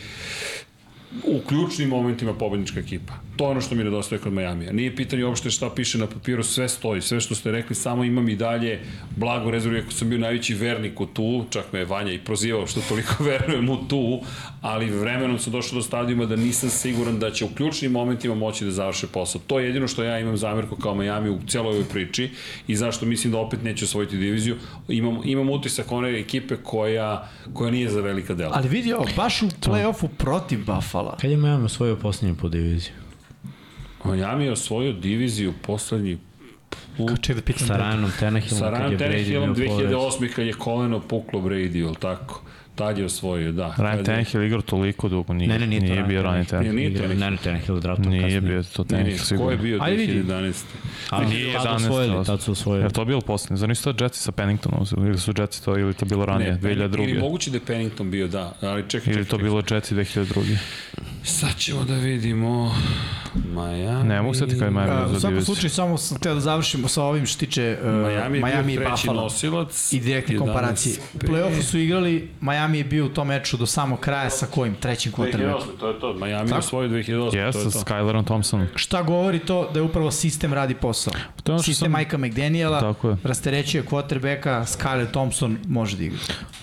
[1.23, 3.13] u ključnim momentima pobednička ekipa.
[3.35, 4.71] To je ono što mi nedostaje kod Majamija.
[4.71, 8.29] Nije pitanje uopšte šta piše na papiru, sve stoji, sve što ste rekli, samo imam
[8.29, 8.79] i dalje
[9.15, 12.67] blago rezervu, ako sam bio najveći vernik u tu, čak me je Vanja i prozivao
[12.67, 14.21] što toliko verujem u tu,
[14.61, 18.65] ali vremenom sam došao do stadijuma da nisam siguran da će u ključnim momentima moći
[18.65, 19.41] da završe posao.
[19.47, 22.29] To je jedino što ja imam zamerku kao Miami u celoj ovoj priči
[22.67, 24.55] i zašto mislim da opet neće osvojiti diviziju.
[24.87, 28.51] Imam, imam utisak one ekipe koja, koja nije za velika dela.
[28.55, 31.15] Ali vidi ovo, baš u play-offu protiv Buffalo.
[31.21, 32.93] Kad je Miami osvojio posljednju po diviziju?
[34.05, 36.17] Miami je osvojio diviziju poslednji
[36.97, 37.67] put Ček da pitam.
[37.67, 39.93] Sa da- Ryanom Tannehillom, sa kad Ryan je Brady Tannehillom bio povređen.
[39.93, 40.33] 2008.
[40.35, 42.41] kad je koleno puklo Brady, ili tako?
[42.77, 43.75] Tad je osvojio, da.
[43.77, 46.75] Ryan je- Tannehill igrao toliko dugo, nije, Ne, ne, nije nije bio Ryan Tannehill.
[46.75, 48.41] Nije ne, Tannehill draftom Nije kasnije.
[48.41, 49.51] bio to Ne, ne, Tannehill ko sigurno.
[49.51, 50.13] je bio Ajde vidi.
[50.13, 50.65] 2011.
[51.09, 52.85] Ali Nije tad 11, osvojili, ali- tad su osvojili.
[52.85, 53.57] Je to bilo posljednje?
[53.57, 55.07] Zar nisu to Jetsi sa Penningtonom uzeli?
[55.07, 57.19] Ili su Jetsi to, ili to bilo ranije, Ne, Ili 2002.
[57.19, 58.53] moguće da je Pennington bio, da.
[58.61, 59.29] Ali čekaj, Ili čekaj.
[59.29, 60.57] to bilo Jetsi 2002.
[61.27, 62.75] Sad ćemo da vidimo.
[63.45, 64.03] Miami.
[64.03, 66.39] Ne mogu ti kada je Miami Uh, u za svakom slučaju samo sam htio da
[66.39, 69.93] završimo sa ovim što tiče uh, Miami je Miami bio i Buffalo nosilac.
[69.93, 70.95] i direktne 11, komparacije.
[71.13, 74.75] U play-offu su igrali, Miami je bio u tom meču do samog kraja sa kojim?
[74.75, 75.11] Trećim.
[75.11, 76.13] 2008, to je to.
[76.13, 76.59] Miami je Tako?
[76.59, 77.85] osvojio 2008, Jes, to je sa to.
[77.85, 78.67] Skylerom Thompsonom.
[78.75, 81.13] Šta govori to da je upravo sistem radi posao?
[81.43, 83.17] To je sistem sam- Majka McDaniela, Tako je.
[83.23, 86.17] rasterećuje quarterbacka, Skyler Thompson može da igra.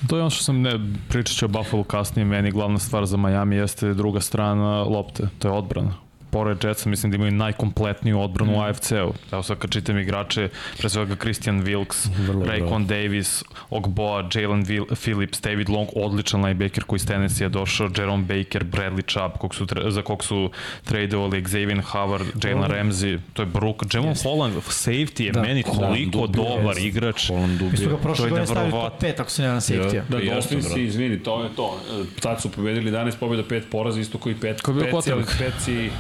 [0.09, 0.73] To je ono što sam ne,
[1.09, 5.48] pričat ću o Buffalo kasnije, meni glavna stvar za Miami jeste druga strana lopte, to
[5.48, 6.03] je odbrana.
[6.35, 8.61] Pored Jetsa, mislim da imaju najkompletniju odbranu Mhm.
[8.61, 9.12] u AFC-u.
[9.32, 10.48] Evo sad kad čitam igrače,
[10.78, 16.97] pre svega Christian Wilkes, Vrlo Raycon Davis, Ogboa, Jalen Phillips, David Long, odličan linebacker koji
[16.97, 20.51] iz Tennessee je došao, Jerome Baker, Bradley Chubb, kog su, za kog su
[20.85, 25.43] tradovali Xavier Howard, Jalen Ramsey, to je Brook, Jamal Holland, safety je Da.
[25.43, 26.28] meni toliko Holland dobar
[26.74, 26.86] dubio.
[26.86, 27.28] igrač.
[27.28, 27.89] Holland Mi smo dubio.
[27.89, 29.09] ga prošle je godine stavili top neverovatno.
[29.09, 30.02] 5, ako se ne na safety-a.
[30.05, 30.82] Da, Jasno, Dolphins brate.
[30.82, 31.78] izvini, to je to.
[31.93, 35.12] E, Tad su pobedili 11 pobjeda, 5 poraza, isto koji pet, Ko je bio peci,
[35.12, 35.39] ali quarterback?
[35.39, 35.90] peci...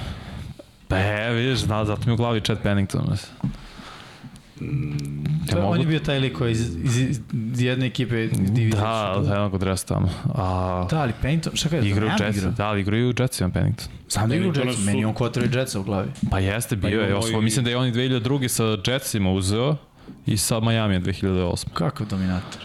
[0.88, 3.06] Pa e, vidiš, da, zato mi u glavi Chad Pennington.
[3.10, 3.52] mislim.
[5.46, 7.20] Ja on mogu- je bio taj lik koji iz, iz, iz
[7.56, 8.70] jedne ekipe divizije.
[8.72, 10.08] Da, od jednog od resta tamo.
[10.26, 12.52] A, Da, ali Pennington, šta igraju Miami Jetsi, igrao?
[12.52, 13.86] da, ali igraju u Jetsima Pennington.
[14.08, 16.08] Znam da igra u Jetsu, su- meni je on quarterback Jetsa u glavi.
[16.30, 17.06] Pa jeste, bio je.
[17.06, 18.48] imamo Osvo, i- Mislim da je on i 2002.
[18.48, 19.76] sa Jetsima uzeo
[20.26, 21.66] i sa Miami 2008.
[21.68, 22.62] Kakav dominator.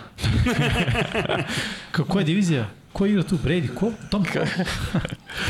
[1.92, 2.68] Kako je divizija?
[2.94, 3.38] Ko igra tu?
[3.38, 3.68] Brady?
[3.70, 3.92] Ko?
[4.10, 4.24] Tom?
[4.26, 4.40] To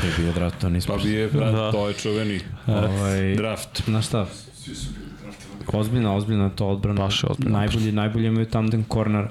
[0.06, 0.96] je bio draft, to nismo.
[0.96, 1.72] Pa bi je, brat, Da.
[1.72, 3.82] to je čuveni Ovaj, draft.
[3.86, 4.28] Znaš šta?
[5.68, 7.02] Ozbiljna, ozbiljna je to odbrana.
[7.02, 7.58] Baš je ozbiljna.
[7.60, 9.28] Najbolje, najbolje imaju tandem corner.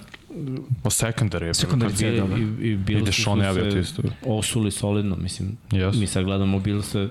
[0.85, 1.55] O secondary je.
[1.55, 2.39] Secondary kad- je I, dobar.
[2.39, 4.03] i, i I Bills Deshaun su Elliott se isto.
[4.25, 5.57] osuli solidno, mislim.
[5.71, 6.01] Yes.
[6.01, 7.09] Mi sad gledamo Billse,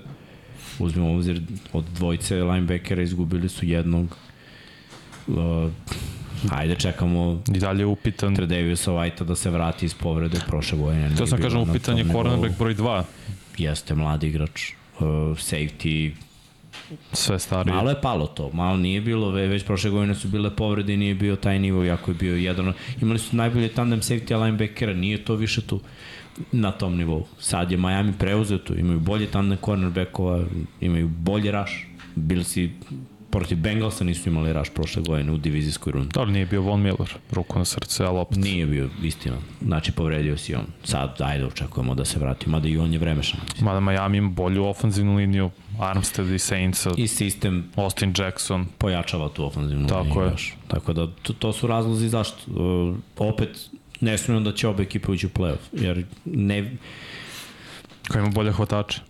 [0.78, 1.42] uzmemo u obzir
[1.72, 4.16] od dvojice linebackera, izgubili su jednog.
[5.26, 5.34] Uh,
[6.50, 8.34] ajde, čekamo I dalje je upitan.
[8.34, 11.16] Tredaviusa White-a da se vrati iz povrede prošle godine.
[11.16, 13.02] To sam kažem, upitan je cornerback broj 2.
[13.58, 14.72] Jeste mladi igrač.
[15.00, 15.04] Uh,
[15.36, 16.12] safety,
[17.12, 17.74] Sve stariji.
[17.74, 20.96] Malo je palo to, malo nije bilo, ve- već prošle godine su bile povrede i
[20.96, 22.72] nije bio taj nivo, jako je bio jedan.
[23.02, 25.80] Imali su najbolje tandem safety linebackera, nije to više tu
[26.52, 27.26] na tom nivou.
[27.38, 30.44] Sad je Miami preuzeo tu, imaju bolje tandem cornerbackova,
[30.80, 31.72] imaju bolji rush.
[32.14, 32.70] Bili si
[33.30, 36.08] protiv Bengalsa nisu imali rush prošle godine u divizijskoj rundi.
[36.14, 38.38] Da li nije bio Von Miller, ruku na srce, ali opet.
[38.38, 39.36] Nije bio istina.
[39.62, 40.64] Znači povredio si on.
[40.84, 43.40] Sad ajde očekujemo da se vrati, mada i on je vremešan.
[43.60, 45.50] Mada Miami ima bolju ofenzivnu liniju,
[45.80, 48.66] Armstead i Saintsa, I sistem Austin Jackson.
[48.78, 50.30] pojačava tu ofenzivnu Tako liniju je.
[50.30, 50.54] još.
[50.68, 52.36] Tako da to, to su razlozi zašto.
[52.46, 56.76] Uh, opet ne sumnjam da će obe ekipe ući u play-off, jer ne,
[58.08, 59.00] Koji ima bolje hvatače.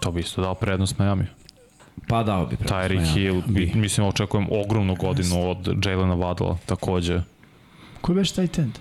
[0.00, 1.24] To bi isto dao prednost Miami.
[2.08, 3.14] Pa dao bi Tyreek.
[3.14, 3.72] Hill, bi.
[3.74, 7.20] mislim očekujem ogromnu godinu od Jalena Vadala, takođe.
[8.00, 8.80] Ko je već taj tent?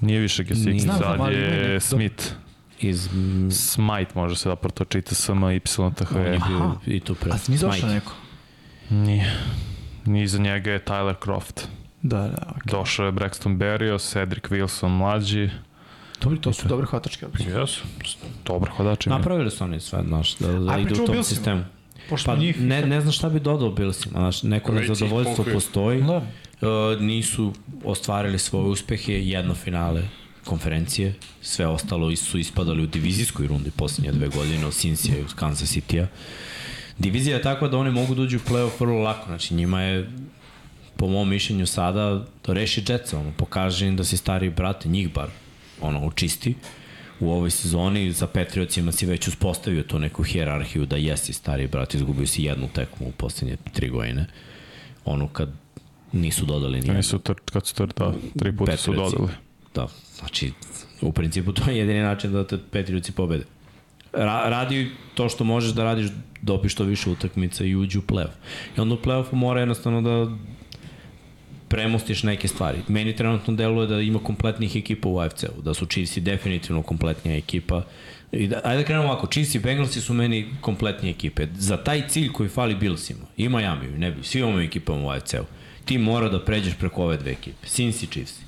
[0.00, 2.24] Nije više Gesicki, sad je Smith.
[2.80, 3.08] Iz,
[3.50, 5.60] Smite može se da protočita SM, Y,
[5.94, 6.16] TH.
[6.36, 6.74] Aha.
[6.86, 7.30] i tu pre.
[7.32, 8.12] A nije došao neko?
[8.90, 9.34] Nije.
[10.04, 11.68] Nije iza njega je Tyler Croft.
[12.02, 12.70] Da, da, okay.
[12.70, 15.50] Došao je Braxton Berrios, Cedric Wilson mlađi.
[16.20, 17.60] Dobri, to su dobre hvatačke opcije.
[17.60, 17.84] Jesu.
[18.44, 19.18] Dobar hvadač ima.
[19.18, 21.64] Napravili su oni sve, znaš, da, da A, ide u tom sistemu.
[22.08, 22.60] Pošto Pa njih...
[22.60, 26.02] ne, ne znam šta bi dodao Billsima, znaš, neko ih nezadovoljstvo postoji.
[26.02, 26.16] Da.
[26.16, 27.52] Uh, nisu
[27.84, 30.02] ostvarili svoje uspehe, jedno finale
[30.44, 35.34] konferencije, sve ostalo su ispadali u divizijskoj rundi poslednje dve godine od Cincinnati i od
[35.34, 36.06] Kansas City-a.
[36.98, 40.10] Divizija je takva da oni mogu da uđu u play-off vrlo lako, znači njima je
[40.96, 45.12] po mom mišljenju sada da reši Jetsa, ono, pokaže im da si stariji brate, njih
[45.12, 45.28] bar,
[45.80, 46.54] ono, očisti
[47.24, 51.94] u ovoj sezoni, za Patriotsima si već uspostavio tu neku hjerarhiju da jesi stariji brat,
[51.94, 54.26] izgubio si jednu tekmu u poslednje tri godine,
[55.04, 55.48] ono kad
[56.12, 59.16] nisu dodali ni Oni su tr, kad su tr, da, tri puta su Patriotsi.
[59.16, 59.32] dodali.
[59.74, 59.88] Da,
[60.18, 60.52] znači,
[61.00, 63.44] u principu to je jedini način da te Patriotsi pobede.
[64.12, 66.06] Ra, radi to što možeš da radiš,
[66.42, 68.34] dobi što više utakmica i uđi u play-off.
[68.76, 70.36] I onda u play-offu mora jednostavno da
[71.74, 72.78] premostiš neke stvari.
[72.88, 77.82] Meni trenutno deluje da ima kompletnih ekipa u AFC-u, da su Chiefs definitivno kompletnija ekipa.
[78.32, 81.46] I da, ajde da krenemo ovako, Chiefs i Bengalsi su meni kompletnije ekipe.
[81.58, 85.44] Za taj cilj koji fali Billsima, i Miami, ne bi, svi imamo ekipama u AFC-u,
[85.84, 88.38] ti mora da pređeš preko ove dve ekipe, i Chiefs.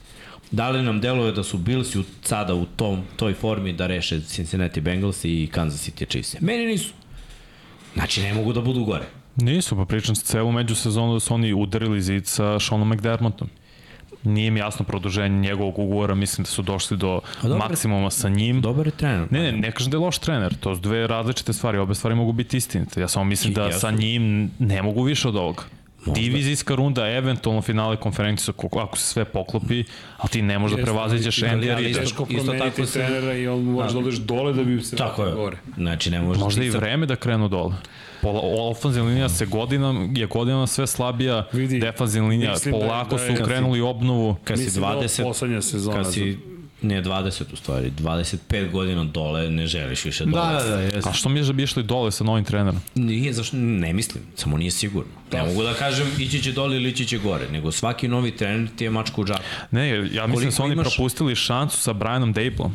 [0.50, 4.80] Da li nam deluje da su Billsi sada u tom, toj formi da reše Cincinnati
[4.80, 6.40] Bengals i Kansas City Chiefs?
[6.40, 6.92] Meni nisu.
[7.94, 9.04] Znači, ne mogu da budu gore.
[9.36, 13.48] Nisu, pa pričam celu međusezonu da su oni udarili zid sa Seanom McDermottom.
[14.22, 17.58] Nije mi jasno produženje njegovog ugovora, mislim da su došli do dobro.
[17.58, 18.60] maksimuma sa njim.
[18.60, 19.26] Dobar je trener.
[19.30, 22.14] Ne, ne, ne kažem da je loš trener, to su dve različite stvari, obe stvari
[22.14, 23.00] mogu biti istinite.
[23.00, 23.80] Ja samo mislim da Jesu.
[23.80, 25.62] sa njim ne mogu više od ovoga.
[26.06, 29.84] Divizijska runda, eventualno finale konferencije, ako- se sve poklopi,
[30.18, 31.88] ali ti ne možeš da prevaziđeš ali- Andy Rida.
[31.90, 34.82] isto- Teško isto promeniti tako se- trenera i on moraš da odeš dole da bi
[34.82, 35.32] se Tako je.
[35.32, 35.56] gore.
[35.76, 37.74] Znači, ne možeš Možda i vreme da krenu dole.
[38.22, 43.22] Pola, ofenzivna linija se godinama, je godinama sve slabija, Vidi, defanzivna linija, da polako da
[43.24, 44.36] je- su krenuli obnovu.
[44.44, 46.38] Kad si Mislim da je ovo 20, poslednja sezona kad si,
[46.82, 48.36] ne 20 u stvari, 25
[48.70, 50.42] godina dole, ne želiš više dole.
[50.44, 51.10] Da, da, da, jeste.
[51.10, 52.80] A što misliš da bi išli dole sa novim trenerom?
[52.94, 55.12] Nije, zašto, ne mislim, samo nije sigurno.
[55.32, 58.68] Ne mogu da kažem ići će dole ili ići će gore, nego svaki novi trener
[58.76, 59.42] ti je mačka u džaku.
[59.70, 62.74] Ne, ja mislim da Koliko su oni imaš- propustili šansu sa Brianom Dablom.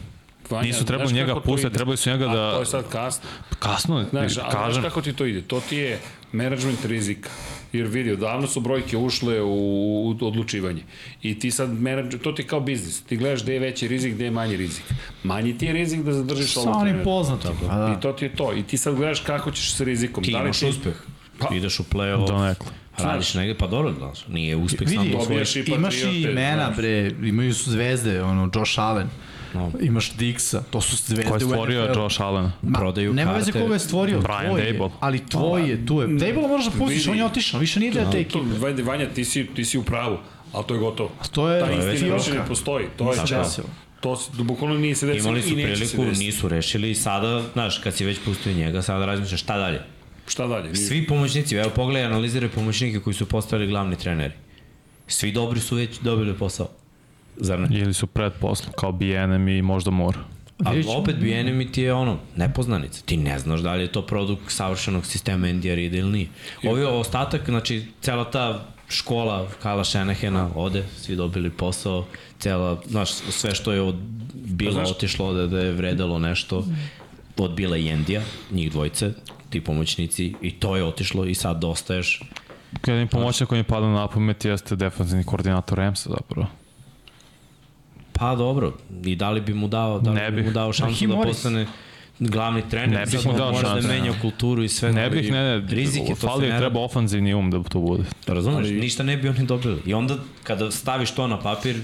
[0.49, 1.75] Vanja, Nisu trebali njega pustiti, ide?
[1.75, 3.29] trebali su njega A da- to je sad kasno.
[3.59, 4.73] Kasno, Znaš, a kažem.
[4.73, 5.41] znaš kako ti to ide?
[5.41, 5.99] To ti je
[6.31, 7.29] management rizika.
[7.73, 10.81] Jer vidi, odavno su brojke ušle u, odlučivanje.
[11.21, 13.01] I ti sad, menadž, to ti je kao biznis.
[13.01, 14.83] Ti gledaš gde je veći rizik, gde je manji rizik.
[15.23, 17.03] Manji ti je rizik da zadržiš Sa ovog onim trenera.
[17.03, 17.51] poznatim.
[17.61, 17.95] Pa da.
[17.97, 18.53] I to ti je to.
[18.53, 20.23] I ti sad gledaš kako ćeš sa rizikom.
[20.23, 20.65] Ti da li imaš ti...
[20.65, 20.93] uspeh.
[21.39, 22.67] Pa- Ideš u play-off, Donekle.
[22.97, 25.33] radiš negde, pa dobro, znaš, nije uspeh Vidi, sam
[25.67, 29.07] imaš i imena, bre, imaju su zvezde, ono, Josh Allen,
[29.53, 29.71] No.
[29.81, 32.01] imaš Dixa, to su zvezde Ko je stvorio NFL-u.
[32.01, 32.51] Josh Allen?
[32.61, 33.61] Ma, Prodaju nema veze karte.
[33.61, 34.89] koga je stvorio, Brian tvoj je, Dable.
[34.99, 36.07] ali tvoj je, tu je.
[36.07, 38.39] Dable možeš da pustiš, on je otišao, više nije deo te ekipe.
[38.59, 40.17] Vanja, Vanja, ti si, ti si u pravu,
[40.51, 41.09] ali to je gotovo.
[41.31, 42.85] To je Ta istina više ne postoji.
[42.97, 43.43] To je šta.
[43.43, 43.67] desilo.
[43.99, 46.95] To se, bukvalno nije se desilo Imali su i neće se priliku, nisu rešili i
[46.95, 49.81] sada, znaš, kad si već pustio njega, sada razmišljaš šta dalje.
[50.27, 50.63] Šta dalje?
[50.63, 54.33] Nije- Svi pomoćnici, evo pogledaj, analiziraj pomoćnike koji su postali glavni treneri.
[55.07, 56.69] Svi dobri su već dobili posao.
[57.41, 57.67] Zar ne?
[57.71, 60.17] Ili su pred poslom, kao BNM i možda Moore.
[60.65, 60.97] A Vidjet ćemo.
[60.97, 63.01] opet BNM ti je ono, nepoznanica.
[63.05, 66.27] Ti ne znaš da li je to produkt savršenog sistema NDR ide ili nije.
[66.63, 72.05] Ovi ostatak, znači, cela ta škola Kala Shanahana ode, svi dobili posao,
[72.39, 73.95] cela, znaš, sve što je od
[74.35, 76.65] bilo znaš- otišlo da, da je vredalo nešto,
[77.37, 79.13] odbila i Endija, njih dvojice,
[79.49, 82.21] ti pomoćnici, i to je otišlo i sad dostaješ.
[82.87, 86.47] Jedan pomoćnik koji mi pada na pamet jeste defanzivni koordinator Ramsa zapravo.
[88.21, 88.73] Pa dobro,
[89.05, 91.65] i da li bi mu dao, da li Ne bi mu dao šansu da postane
[92.19, 94.91] glavni trener, Ne bih mu dao šansu, da menja kulturu i sve.
[94.93, 98.03] Ne bih, ne, ne, Rizik je, to fali ne treba ofanzivni um da to bude.
[98.27, 99.81] Razumeš, Ali- ništa ne bi oni dobili.
[99.85, 101.79] I onda kada staviš to na papir,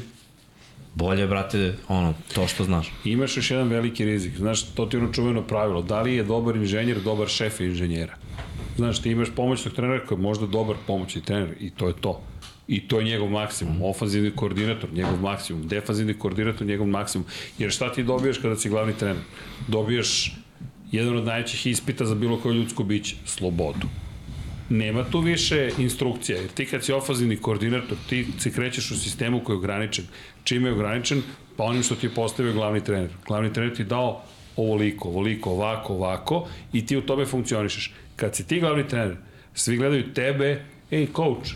[0.96, 2.92] bolje, brate, ono, to što znaš.
[3.06, 4.38] Imaš još jedan veliki rizik.
[4.38, 5.82] Znaš, to ti je ono čuveno pravilo.
[5.82, 8.16] Da li je dobar inženjer, dobar šef inženjera?
[8.76, 12.22] Znaš, ti imaš pomoćnog trenera koji je možda dobar pomoćni trener i to je to.
[12.68, 13.82] I to je njegov maksimum.
[13.82, 15.68] Ofanzivni koordinator, njegov maksimum.
[15.68, 17.28] Defanzivni koordinator, njegov maksimum.
[17.58, 19.24] Jer šta ti dobijaš kada si glavni trener?
[19.68, 20.36] Dobijaš
[20.92, 23.16] jedan od najvećih ispita za bilo koje ljudsko biće.
[23.26, 23.88] Slobodu.
[24.70, 29.40] Nema tu više instrukcija, jer ti kad si ofanzivni koordinator, ti se krećeš u sistemu
[29.44, 30.06] koji je ograničen.
[30.44, 31.22] Čime je ograničen?
[31.58, 33.10] Pa onim što ti je postavio glavni trener.
[33.28, 34.24] Glavni trener ti je dao
[34.56, 37.94] ovoliko, ovoliko, ovako, ovako i ti u tome funkcionišeš.
[38.16, 39.16] Kad si ti glavni trener,
[39.54, 40.62] svi gledaju tebe,
[40.92, 41.50] ej, coach,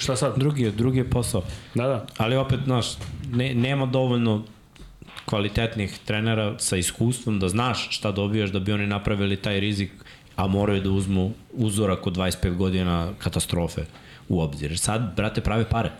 [0.00, 0.38] šta sad?
[0.38, 1.42] Drugi je, drugi je posao.
[1.74, 2.06] Da, da.
[2.16, 2.86] Ali opet, znaš,
[3.32, 4.44] ne, nema dovoljno
[5.24, 9.90] kvalitetnih trenera sa iskustvom da znaš šta dobijaš da bi oni napravili taj rizik,
[10.36, 13.82] a moraju da uzmu uzorak od 25 godina katastrofe
[14.28, 14.78] u obzir.
[14.78, 15.90] Sad, brate, prave pare.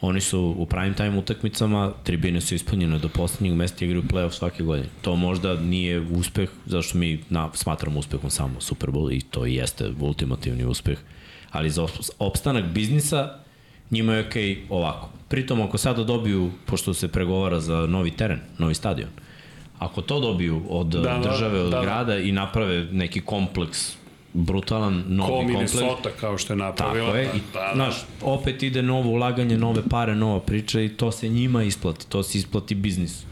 [0.00, 4.30] Oni su u prime time utakmicama, tribine su ispunjene do poslednjeg mesta i igraju playoff
[4.30, 4.88] svake godine.
[5.02, 9.54] To možda nije uspeh, zašto mi na, smatramo uspehom samo Super Bowl i to i
[9.54, 10.98] jeste ultimativni uspeh.
[11.52, 13.38] Ali za op- opstanak biznisa
[13.90, 15.08] njima je okej okay ovako.
[15.28, 19.08] Pritom ako sada dobiju, pošto se pregovara za novi teren, novi stadion,
[19.78, 21.82] ako to dobiju od Da, da, da, države, od da, da.
[21.82, 23.96] grada i naprave neki kompleks,
[24.32, 27.06] brutalan, novi Ko kompleks, Minnesota kao što je napravila.
[27.06, 27.72] Tako je, i, da, da.
[27.74, 32.22] znaš, opet ide novo ulaganje, nove pare, nova priča i to se njima isplati, to
[32.22, 33.24] se isplati biznis.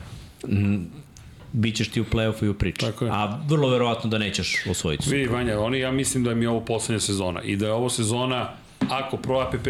[1.52, 2.80] Bićeš ti u play-offu i u priči.
[2.80, 3.10] Tako je.
[3.10, 5.10] A vrlo verovatno da nećeš osvojiti.
[5.10, 7.90] Vidi, Vanja, oni, ja mislim da mi je ovo poslednja sezona i da je ovo
[7.90, 8.48] sezona,
[8.88, 9.68] ako pro APP,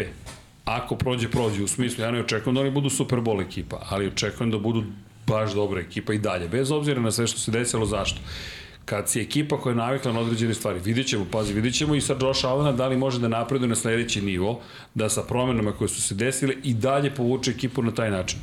[0.65, 4.07] ako prođe, prođe, u smislu, ja ne očekujem da oni budu Super Bowl ekipa, ali
[4.07, 4.83] očekujem da budu
[5.27, 8.19] baš dobra ekipa i dalje, bez obzira na sve što se desilo, zašto?
[8.85, 12.01] Kad si ekipa koja je navikla na određene stvari, vidjet ćemo, pazi, vidjet ćemo i
[12.01, 14.61] sa Josh Allena da li može da napreduje na sledeći nivo,
[14.93, 18.39] da sa promenama koje su se desile i dalje povuče ekipu na taj način.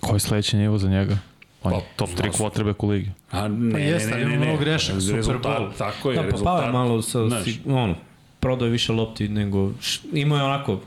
[0.00, 1.18] Koji je sledeći nivo za njega?
[1.64, 3.10] On je Pa, top 3 znaš- quarterback u ligi.
[3.30, 5.70] A ne, Pa ne, jeste, ne, ne, ne, mnogo grešaka, Super rezultat, Bowl.
[5.78, 6.64] tako je, Da, pa rezultat.
[6.66, 7.94] je malo sa, znaš, si, ono,
[8.40, 10.80] prodao je više lopti nego, š, imao je onako, uh,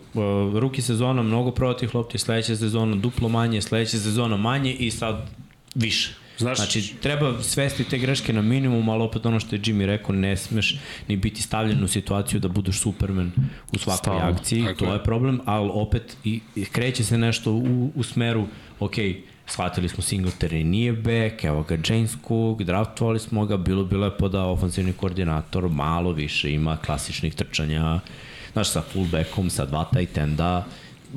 [0.54, 5.30] ruki sezona, mnogo prodatih lopti, sledeća sezona duplo manje, sledeća sezona manje i sad
[5.76, 6.14] više.
[6.38, 10.16] Znaš- znači, treba svesti te greške na minimum, ali opet ono što je Jimmy rekao,
[10.16, 10.76] ne smeš
[11.08, 13.32] ni biti stavljen u situaciju da budeš superman
[13.68, 14.22] u svakoj Stalno.
[14.32, 14.92] akciji, Tako to je.
[14.92, 18.46] je problem, ali opet i, i kreće se nešto u, u smeru,
[18.80, 18.96] ok,
[19.48, 24.28] shvatili smo Singletary nije back, evo ga James Cook, draftovali smo ga, bilo bi lepo
[24.28, 28.00] da ofensivni koordinator malo više ima klasičnih trčanja,
[28.54, 30.66] znaš, sa fullbackom, sa dva tight enda,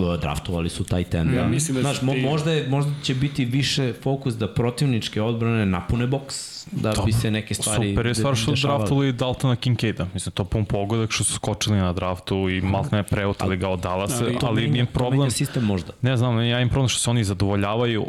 [0.01, 1.41] e, draftovali su tight enda.
[1.41, 5.67] Ja mislim da znaš, mo, možda, je, možda će biti više fokus da protivničke odbrane
[5.67, 10.07] napune boks, da bi se neke stvari Super je stvar što draftovali Daltona Kincaida.
[10.15, 13.81] Mislim, to pun pogodak što su skočili na draftu i malo ne preotali ga od
[13.81, 15.93] Dallasa, Ali ali, to ali im to problem, menja sistem možda.
[16.03, 18.07] ne znam, ja im problem što se oni zadovoljavaju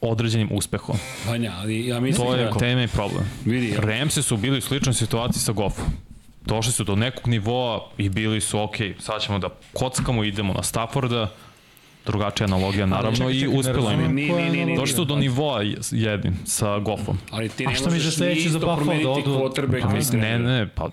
[0.00, 0.96] određenim uspehom.
[1.26, 2.50] Vanja, ali ja mislim To je da...
[2.50, 3.24] tema i problem.
[3.44, 5.84] Vidi, ja- Ramsi su bili u sličnoj situaciji sa Goffom.
[6.42, 10.62] Došli su do nekog nivoa i bili su, ok, sad ćemo da kockamo, idemo na
[10.62, 11.30] Stafforda
[12.06, 14.00] drugačija analogija naravno čekaj, i čekaj, ne uspelo im.
[14.00, 14.08] je.
[14.08, 15.60] Ni, ni, ni, ni, Došli su do nivoa
[15.90, 17.18] jednim sa Goffom.
[17.30, 19.50] Ali ti A ne šta mi možeš za ni sledeći za Buffalo da promeniti odu-
[20.10, 20.90] Pa, i ne, ne, pa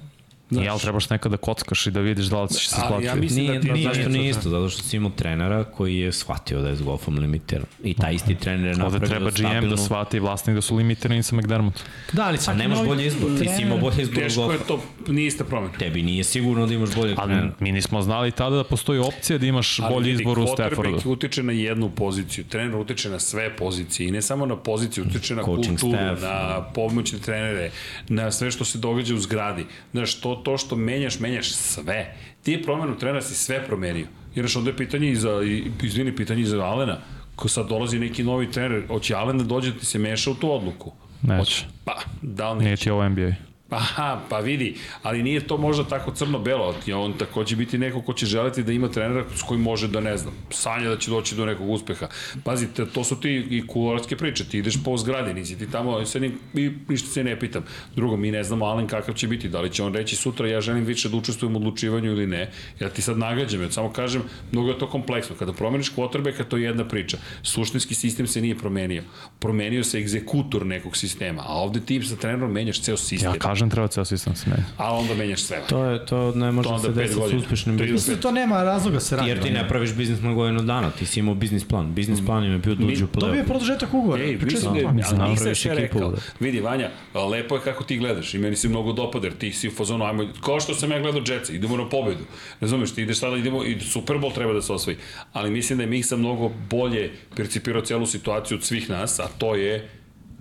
[0.51, 3.07] nije, ali trebaš nekada da kockaš i da vidiš da li ćeš se Ali shvatiti.
[3.07, 4.29] ja mislim Nije, da ti nije, nije zašto to, nije da.
[4.29, 4.49] isto?
[4.49, 7.65] Zato što si imao trenera koji je shvatio da je s golfom limitiran.
[7.83, 9.69] I taj isti trener je napravio Ovde treba GM stabilnu...
[9.69, 11.79] da shvati i vlasnik da su limitirani sa McDermott.
[12.13, 13.29] Da, ali svaki nemaš bolji izbor.
[13.39, 15.73] Ti si imao bolji izbor Teško je to, nije ista promena.
[15.73, 17.51] Tebi nije sigurno da imaš bolji Ali trener.
[17.59, 21.01] mi nismo znali tada da postoji opcija da imaš Ali bolji izbor u Staffordu.
[21.05, 25.35] utiče na jednu poziciju, trener utiče na sve pozicije i ne samo na poziciju, utiče
[25.35, 27.71] na Coaching kulturu, staff, na pomoćne trenere,
[28.07, 29.65] na sve što se događa u zgradi.
[29.91, 32.15] Znaš, to, to što menjaš, menjaš sve.
[32.43, 34.07] Ti promenu trenera si sve promenio.
[34.35, 36.97] Jer znaš, ovde je pitanje i za, i, izvini, pitanje i za Alena,
[37.35, 40.35] ko sad dolazi neki novi trener, hoće Alen da dođe da ti se meša u
[40.35, 40.91] tu odluku?
[41.21, 41.65] Neće.
[41.85, 42.83] Pa, da li neće?
[42.83, 43.50] Ti ovo NBA.
[43.71, 48.25] Aha, pa vidi, ali nije to možda tako crno-belo, on takođe biti neko ko će
[48.25, 51.45] želiti da ima trenera s kojim može da ne znam, sanja da će doći do
[51.45, 52.07] nekog uspeha.
[52.43, 56.19] Pazite, to su ti i kuloratske priče, ti ideš po zgradi, nisi ti tamo, se
[56.19, 57.63] ni, i ništa se ne pitam.
[57.95, 60.61] Drugo, mi ne znamo Alen kakav će biti, da li će on reći sutra ja
[60.61, 62.51] želim više da učestvujem u odlučivanju ili ne.
[62.79, 64.21] Ja ti sad nagađam, ja samo kažem,
[64.51, 65.35] mnogo je to kompleksno.
[65.35, 67.17] Kada promeniš quarterbacka, to je jedna priča.
[67.43, 69.03] Suštinski sistem se nije promenio.
[69.39, 73.33] Promenio se egzekutor nekog sistema, a ovde ti sa trenerom menjaš ceo sistem.
[73.33, 74.63] Ja kažem treba ceo sistem se menja.
[74.77, 75.61] a onda menjaš sve.
[75.69, 77.91] To, je, to ne može To da se pet desi s uspešnim 30.
[77.91, 78.21] biznisom.
[78.21, 79.29] To nema razloga se radi.
[79.29, 81.93] Jer ti ne praviš biznis na godinu dana, ti si imao biznis plan.
[81.93, 84.23] Biznis plan im je bio da uđe u To bi je produžetak ugovora.
[84.23, 86.11] Ej, smo da, nisam napraviš sve ekipu, rekao.
[86.11, 86.17] da.
[86.39, 86.89] Vidi, Vanja,
[87.31, 90.05] lepo je kako ti gledaš i meni se mnogo dopada, jer ti si u fazonu,
[90.05, 92.23] ajmo, kao što sam ja gledao Jetsa, idemo na pobedu.
[92.61, 94.97] Razumeš, ti ideš sada, idemo, i Super Bowl treba da se osvoji.
[95.33, 99.55] Ali mislim da je Miksa mnogo bolje percipirao celu situaciju od svih nas, a to
[99.55, 99.89] je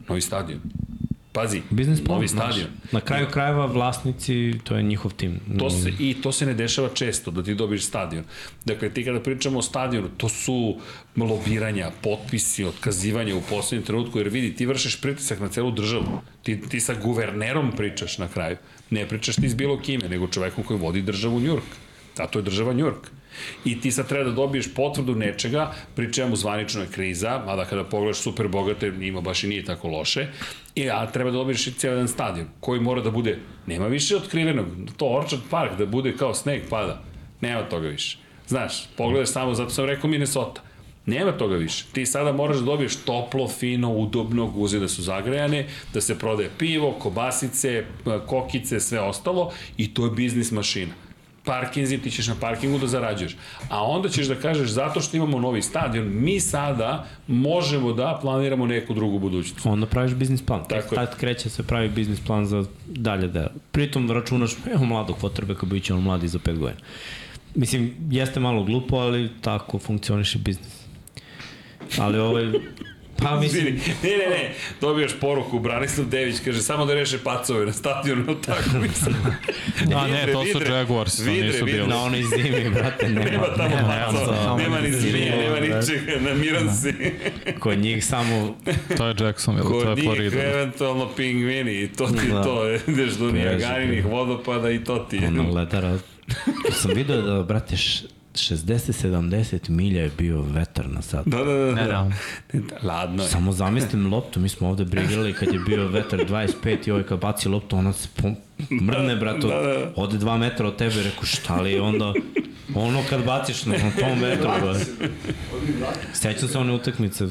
[0.08, 0.60] novi stadion.
[1.32, 2.66] Pazi, Biznis plan, novi stadion.
[2.92, 5.40] Na kraju krajeva vlasnici, to je njihov tim.
[5.58, 8.24] To se, I to se ne dešava često, da ti dobiješ stadion.
[8.64, 10.76] Dakle, ti kada pričamo o stadionu, to su
[11.16, 16.20] lobiranja, potpisi, otkazivanja u poslednjem trenutku, jer vidi, ti vršiš pritisak na celu državu.
[16.42, 18.56] Ti, ti sa guvernerom pričaš na kraju.
[18.90, 21.64] Ne pričaš ti s bilo kime, nego čovekom koji vodi državu Njurk.
[22.18, 23.10] A to je država Njurk.
[23.64, 28.18] I ti sad treba da dobiješ potvrdu nečega, pričemu zvanično je kriza, mada kada pogledaš
[28.18, 30.26] super bogate, njima baš i nije tako loše,
[30.74, 34.16] I, a treba da dobiješ i cijel jedan stadion, koji mora da bude, nema više
[34.16, 34.66] otkrivenog,
[34.96, 37.02] to Orchard Park, da bude kao sneg pada,
[37.40, 38.18] nema toga više.
[38.46, 40.62] Znaš, pogledaš samo, zato sam rekao Minnesota,
[41.06, 41.84] Nema toga više.
[41.92, 46.50] Ti sada moraš da dobiješ toplo, fino, udobno, guze da su zagrejane, da se prodaje
[46.58, 47.84] pivo, kobasice,
[48.26, 50.92] kokice, sve ostalo i to je biznis mašina
[51.44, 53.36] parkinzi, ti ćeš na parkingu da zarađuješ.
[53.68, 58.66] A onda ćeš da kažeš, zato što imamo novi stadion, mi sada možemo da planiramo
[58.66, 59.66] neku drugu budućnost.
[59.66, 60.64] Onda praviš biznis plan.
[60.68, 60.94] Tako.
[60.94, 63.50] Tad kreće se pravi biznis plan za dalje da.
[63.72, 66.80] Pritom računaš, evo mladog kvotrbeka, bit će on mladi za 5 godina.
[67.54, 70.80] Mislim, jeste malo glupo, ali tako funkcioniše biznis.
[71.98, 72.52] Ali ovaj,
[73.22, 77.66] pa mislim, Vidi, ne, ne, ne, dobijaš poruku, Branislav Dević kaže samo da reše pacove
[77.66, 79.16] na stadionu, tako mislim.
[79.96, 81.86] A ne, to su Jaguars, to nisu bili.
[81.86, 86.20] na onoj zimi, brate, nema, Nema tamo nema, pacova, nema, nema ni zvinja, nema ničega,
[86.20, 86.94] namiran si.
[87.58, 88.56] Kod njih samo
[88.96, 90.42] To je Jacksonville, to Kod je njih Florida.
[90.44, 92.42] eventualno pingvini i to ti Da.
[92.44, 95.28] to, ideš do Nijagarinih vodopada i to ti je.
[95.28, 95.98] ono ledara.
[96.66, 98.04] To sam vidio da, brate, š-
[98.40, 101.26] 60-70 milja je bio vetar na sat.
[101.26, 101.74] Da, da, da.
[101.74, 102.10] da.
[102.82, 103.28] Ladno je.
[103.28, 107.20] Samo zamislim loptu, mi smo ovde brigirali kad je bio vetar 25 i ovaj kad
[107.20, 108.36] baci loptu, ona se pom,
[108.82, 109.92] mrne, brato, da, da.
[109.96, 112.12] ode 2 metra od tebe, reku šta li je onda,
[112.74, 114.50] ono kad baciš na, na tom metru,
[115.78, 116.04] brate.
[116.12, 117.28] Sećam se one utakmice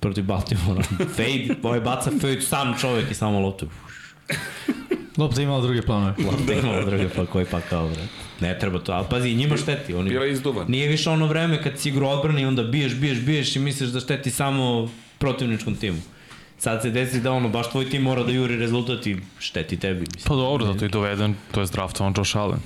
[0.00, 0.82] protiv Baltimora.
[1.16, 3.66] Fade, ovaj baca fade, sam čovek i samo loptu.
[5.16, 6.14] Lopta imala druge planove.
[6.32, 8.02] Lopta imala druge pa koji pa kao, bre.
[8.40, 9.94] Ne treba to, ali pazi, njima šteti.
[9.94, 10.66] Oni, Bila izduvan.
[10.68, 13.90] Nije više ono vreme kad si igra odbrane i onda biješ, biješ, biješ i misliš
[13.90, 15.98] da šteti samo protivničkom timu.
[16.58, 20.00] Sad se desi da ono, baš tvoj tim mora da juri rezultat i šteti tebi.
[20.00, 20.22] Mislim.
[20.26, 22.58] Pa dobro, zato je doveden, to je draftovan Josh Allen.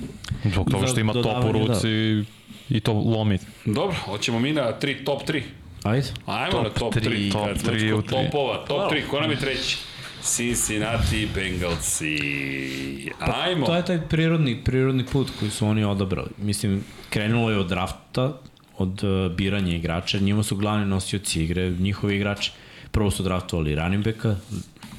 [0.45, 2.23] Zbog toga što ima top u ruci i,
[2.69, 3.37] i to lomi.
[3.65, 5.41] Dobro, hoćemo mi na tri, top 3.
[5.83, 6.07] Ajde.
[6.25, 7.31] Ajmo Top na top tri, 3.
[7.31, 8.15] top Kad smo tri već u kod tri.
[8.15, 9.77] topova, top 3, ko nam je treći?
[10.25, 13.11] Cincinnati Bengalsi.
[13.19, 13.65] Ajmo.
[13.65, 16.29] To je taj prirodni, prirodni put koji su oni odabrali.
[16.37, 18.37] Mislim, krenulo je od drafta,
[18.77, 22.51] od uh, biranja igrača, njima su glavni nosioci igre, njihovi igrači.
[22.91, 24.35] Prvo su draftovali running backa,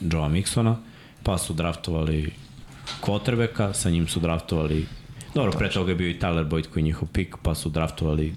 [0.01, 0.77] Joe Mixona,
[1.23, 2.31] pa su draftovali
[3.01, 4.87] quarterbacka, sa njim su draftovali
[5.37, 8.35] Dobro, pre toga je bio i Tyler Boyd koji je njihov pik, pa su draftovali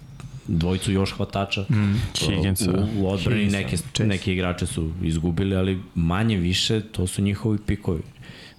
[0.50, 1.62] dvojicu još hvatača.
[1.62, 2.72] Mm, Higginsa.
[2.72, 4.06] U, u odbrani Higginsa, neke, Chase.
[4.06, 8.02] neke igrače su izgubili, ali manje više to su njihovi pikovi.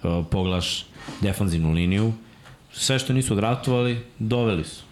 [0.03, 0.85] Uh, poglaš
[1.21, 2.13] defanzivnu liniju,
[2.73, 4.83] sve što nisu draftovali, doveli su.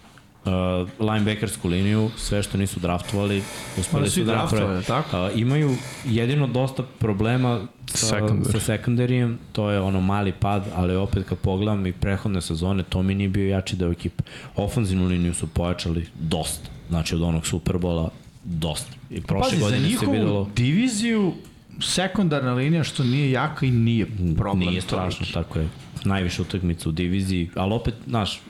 [0.46, 0.52] uh,
[1.00, 3.44] linebackersku liniju, sve što nisu draftovali,
[3.80, 4.82] uspeli su da naprave.
[4.84, 5.26] tako?
[5.26, 8.52] Uh, imaju jedino dosta problema sa, Secondary.
[8.52, 13.04] sa secondarijem, to je ono mali pad, ali opet kad pogledam i prehodne sezone, to
[13.04, 14.24] mi nije bio jači deo ekipe.
[14.56, 18.10] Ofenzivnu liniju su pojačali dosta, znači od onog Superbola
[18.44, 18.91] dosta.
[19.10, 21.34] I prošle Pazi, godine se videlo diviziju
[21.82, 24.07] sekundarna linija što nije jaka i nije
[24.38, 24.70] problem.
[24.70, 25.34] Nije strašno, toliki.
[25.34, 25.68] tako je.
[26.06, 28.41] Najviše utakmica u diviziji, ali opet, znaš,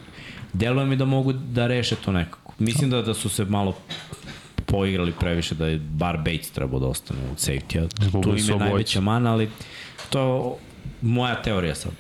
[0.54, 2.54] deluje mi da mogu da reše to nekako.
[2.60, 3.76] Mislim da, da su se malo
[4.66, 7.88] poigrali previše, da je bar Bates trebao da ostane u safety-a.
[8.02, 9.50] Izgubili Tu im su je najveća mana, ali
[10.10, 10.54] to je
[11.02, 11.92] moja teorija sad.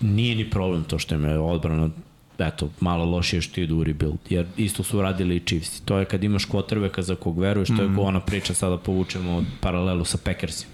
[0.00, 1.88] Nije ni problem to što im je odbrana
[2.40, 5.80] eto, malo lošije što idu u rebuild, jer isto su radili i Chiefs.
[5.80, 7.96] To je kad imaš kvotrbeka za kog veruješ, to je Mhm.
[7.96, 10.72] ko ona priča sada povučemo paralelu sa Packersima.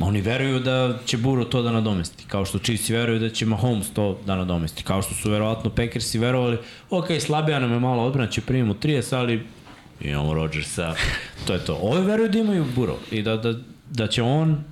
[0.00, 3.90] Oni veruju da će Buro to da nadomesti, kao što Chiefs veruju da će Mahomes
[3.90, 6.58] to da nadomesti, kao što su verovatno Packersi verovali,
[6.90, 9.42] ok, slabija nam je malo odbrana, će primimo 30, ali
[10.00, 10.94] imamo Rodgersa,
[11.46, 11.74] to je to.
[11.82, 13.54] Ovi veruju da imaju Buro i da, da,
[13.90, 14.64] da će on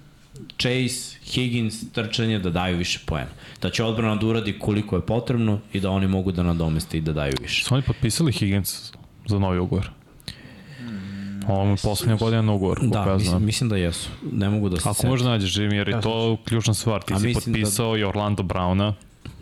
[0.52, 3.30] Chase, Higgins, trčanje da daju više poena.
[3.62, 7.00] Da će odbrana da uradi koliko je potrebno i da oni mogu da nadomeste i
[7.00, 7.64] da daju više.
[7.64, 8.92] Su oni potpisali Higgins
[9.26, 9.90] za novi ugovor?
[11.48, 13.44] Ovo mu je poslednja godina na ugovor, Da, ja mislim, znam.
[13.44, 14.08] mislim da jesu.
[14.24, 15.10] Ne mogu da se Ako setim.
[15.10, 17.02] možda nađeš Jimmy, jer je to ključna stvar.
[17.02, 18.92] Ti A si da- potpisao i Orlando Browna,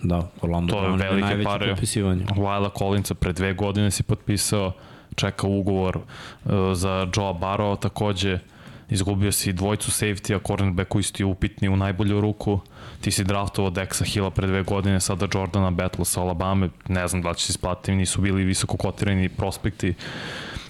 [0.02, 1.70] Da, Orlando to je Brown je velike najveće pare.
[1.70, 2.24] potpisivanje.
[2.26, 4.72] Wyla Collinsa pre dve godine si potpisao,
[5.14, 6.02] čeka ugovor uh,
[6.74, 8.38] za Joe Barrow takođe,
[8.90, 12.60] izgubio si dvojcu safety-a, cornerback koji isti upitni u najbolju ruku,
[13.00, 17.22] ti si draftovao Dexa Hilla pre dve godine, sada Jordana Battle sa Alabama, ne znam
[17.22, 19.94] da će se isplatiti, nisu bili visoko kotirani prospekti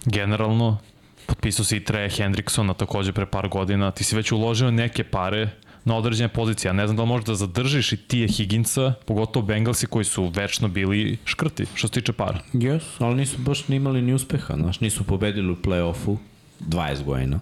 [0.04, 0.78] generalno,
[1.26, 5.48] potpisao si i Treja Hendricksona takođe pre par godina, ti si već uložio neke pare
[5.84, 9.46] na određene pozicije, a ne znam da li možeš da zadržiš i tije Higginsa, pogotovo
[9.46, 12.40] Bengalsi koji su večno bili škrti, što se tiče para.
[12.52, 16.16] Yes, ali nisu baš ni imali ni uspeha, znaš, nisu pobedili u play-offu
[16.60, 17.40] 20 godina.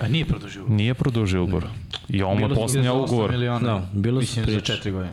[0.00, 0.64] A nije produžio.
[0.68, 1.64] Nije produžio ugovor.
[2.08, 3.30] I mu je 38 ugovor.
[3.30, 3.60] miliona.
[3.60, 4.66] Da, bilo su Mislim za priče.
[4.66, 5.12] četiri godine.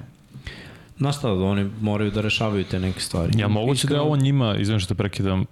[1.11, 3.39] Šta, da oni moraju da rešavaju te neke stvari.
[3.39, 5.45] Ja moguće da je Iskreno- ovo njima, izvim što te prekidam,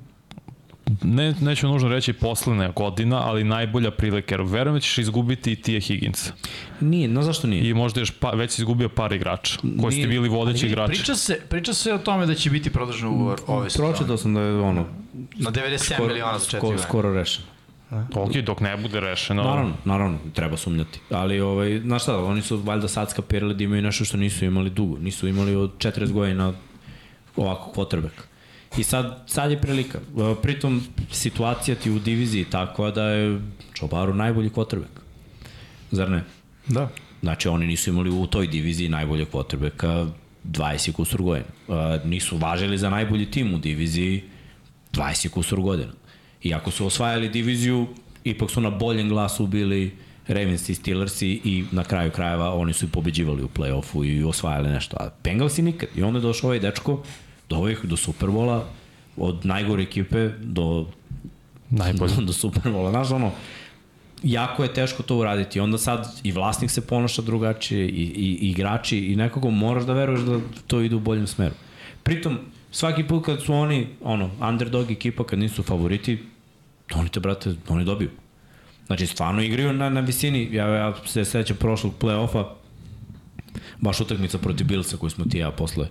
[1.03, 5.56] ne, neću nužno reći poslednja godina, ali najbolja prilika, jer verujem da ćeš izgubiti i
[5.56, 6.34] Tije Higginsa.
[6.82, 7.70] Nije, no zašto nije?
[7.70, 10.91] I možda još pa, već si izgubio par igrača, koji ste bili vodeći igrači.
[10.91, 13.90] Priča se, priča se o tome da će biti produžen ugovor ove sezone.
[13.90, 14.86] Pročitao sam da je ono,
[15.36, 16.84] Na 97 miliona za četiri skoro, godine.
[16.84, 17.48] skoro rešeno.
[18.15, 19.43] Ok, dok ne bude rešeno.
[19.43, 20.99] Naravno, naravno, treba sumnjati.
[21.09, 24.69] Ali, ovaj, znaš šta, oni su valjda sad skapirali da imaju nešto što nisu imali
[24.69, 24.97] dugo.
[24.97, 26.53] Nisu imali od 40 godina
[27.35, 28.27] ovako kvotrbek.
[28.77, 29.97] I sad, sad je prilika.
[29.97, 30.81] E, Pritom,
[31.11, 33.41] situacija ti u diviziji takva da je
[33.73, 35.01] Čobaru najbolji kvotrbek.
[35.91, 36.23] Zar ne?
[36.68, 36.89] Da.
[37.22, 40.05] Znači, oni nisu imali u toj diviziji najboljeg kvotrbeka
[40.45, 41.47] 20 kusur godina.
[41.68, 44.23] Uh, nisu važili za najbolji tim u diviziji
[44.93, 45.91] 20 kusur godina.
[46.43, 47.88] I ako su osvajali diviziju,
[48.23, 49.91] ipak su na boljem glasu bili
[50.27, 54.69] Ravens i Steelers i na kraju krajeva oni su i pobeđivali u play-offu i osvajali
[54.69, 54.97] nešto.
[54.99, 55.89] A Bengalsi nikad.
[55.95, 57.03] I onda je došao ovaj dečko
[57.49, 58.65] do, ovih, do Superbola,
[59.18, 60.85] od najgore ekipe do
[61.69, 62.13] Najbolje.
[62.27, 62.89] do Superbola.
[62.89, 63.31] Znaš, ono,
[64.23, 65.59] jako je teško to uraditi.
[65.59, 69.93] Onda sad i vlasnik se ponaša drugačije i, i, i igrači i nekako moraš da
[69.93, 71.55] veruješ da to ide u boljem smeru.
[72.03, 72.38] Pritom,
[72.72, 76.18] svaki put kad su oni, ono, underdog ekipa, kad nisu favoriti,
[76.95, 78.09] oni te, brate, oni dobiju.
[78.85, 80.49] Znači, stvarno igraju na, na visini.
[80.51, 82.45] Ja, ja se sećam prošlog play-offa,
[83.80, 85.88] baš utakmica protiv Billsa koju smo ti ja posle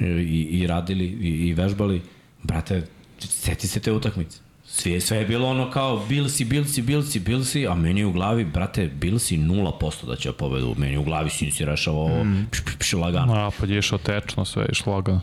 [0.00, 2.02] e, i, i radili i, i vežbali.
[2.42, 2.86] Brate,
[3.18, 4.38] seti se te utakmice.
[4.66, 8.86] Sve, sve je bilo ono kao Billsi, Billsi, Billsi, Billsi, a meni u glavi, brate,
[8.86, 10.74] Billsi 0% da će pobedu.
[10.78, 12.46] Meni u glavi si rešao ovo, mm.
[12.50, 13.34] pš, pš, pš, lagano.
[13.34, 15.20] Napad je išao tečno, sve je išlo lagano.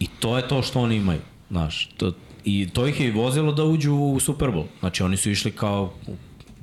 [0.00, 1.20] I to je to što oni imaju,
[1.50, 1.88] znaš.
[1.96, 2.12] To,
[2.44, 4.66] I to ih je i vozilo da uđu u Super Bowl.
[4.80, 5.92] Znači oni su išli kao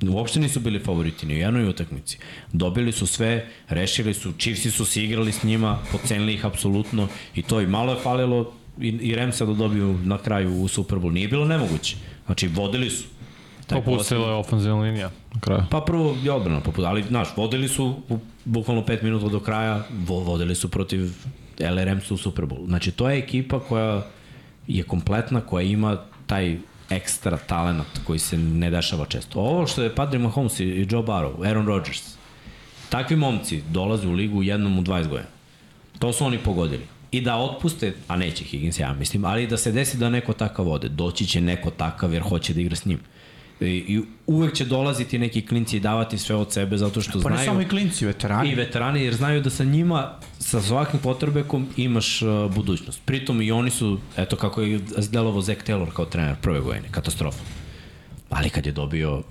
[0.08, 2.18] uopšte nisu bili favoriti ni u jednoj utakmici.
[2.52, 7.42] Dobili su sve, rešili su, Chiefsi su se igrali s njima, pocenili ih apsolutno i
[7.42, 11.12] to i malo je falilo i, i Ramsa da dobiju na kraju u Super Bowl.
[11.12, 11.96] Nije bilo nemoguće.
[12.26, 13.04] Znači vodili su.
[13.66, 15.62] Taj Popustila je ofenzivna linija na kraju.
[15.70, 19.84] Pa prvo je odbrana poput, ali znaš, vodili su u, bukvalno 5 minuta do kraja,
[20.06, 21.10] vo, vodili su protiv
[21.60, 22.66] LRM u Super Bowl.
[22.66, 24.06] Znači to je ekipa koja
[24.68, 26.58] je kompletna, koja ima taj
[26.90, 29.40] ekstra talent koji se ne dešava često.
[29.40, 32.16] Ovo što je Patrick Mahomes i Joe Barrow, Aaron Rodgers,
[32.88, 35.28] takvi momci dolaze u ligu jednom u 20 godina.
[35.98, 36.82] To su oni pogodili.
[37.10, 40.68] I da otpuste, a neće Higgins, ja mislim, ali da se desi da neko takav
[40.68, 40.88] ode.
[40.88, 43.00] Doći će neko takav jer hoće da igra s njim.
[43.60, 47.28] I, I uvek će dolaziti neki klinci i davati sve od sebe zato što Pa
[47.28, 47.46] ne znaju...
[47.46, 48.50] samo i klinci, veterani.
[48.50, 53.00] I veterani, jer znaju da sa njima, sa svakim potrebekom imaš uh, budućnost.
[53.04, 54.80] Pritom i oni su, eto kako je
[55.10, 57.42] delovo Zach Taylor kao trener prve godine, katastrofa.
[58.30, 59.22] Ali kad je dobio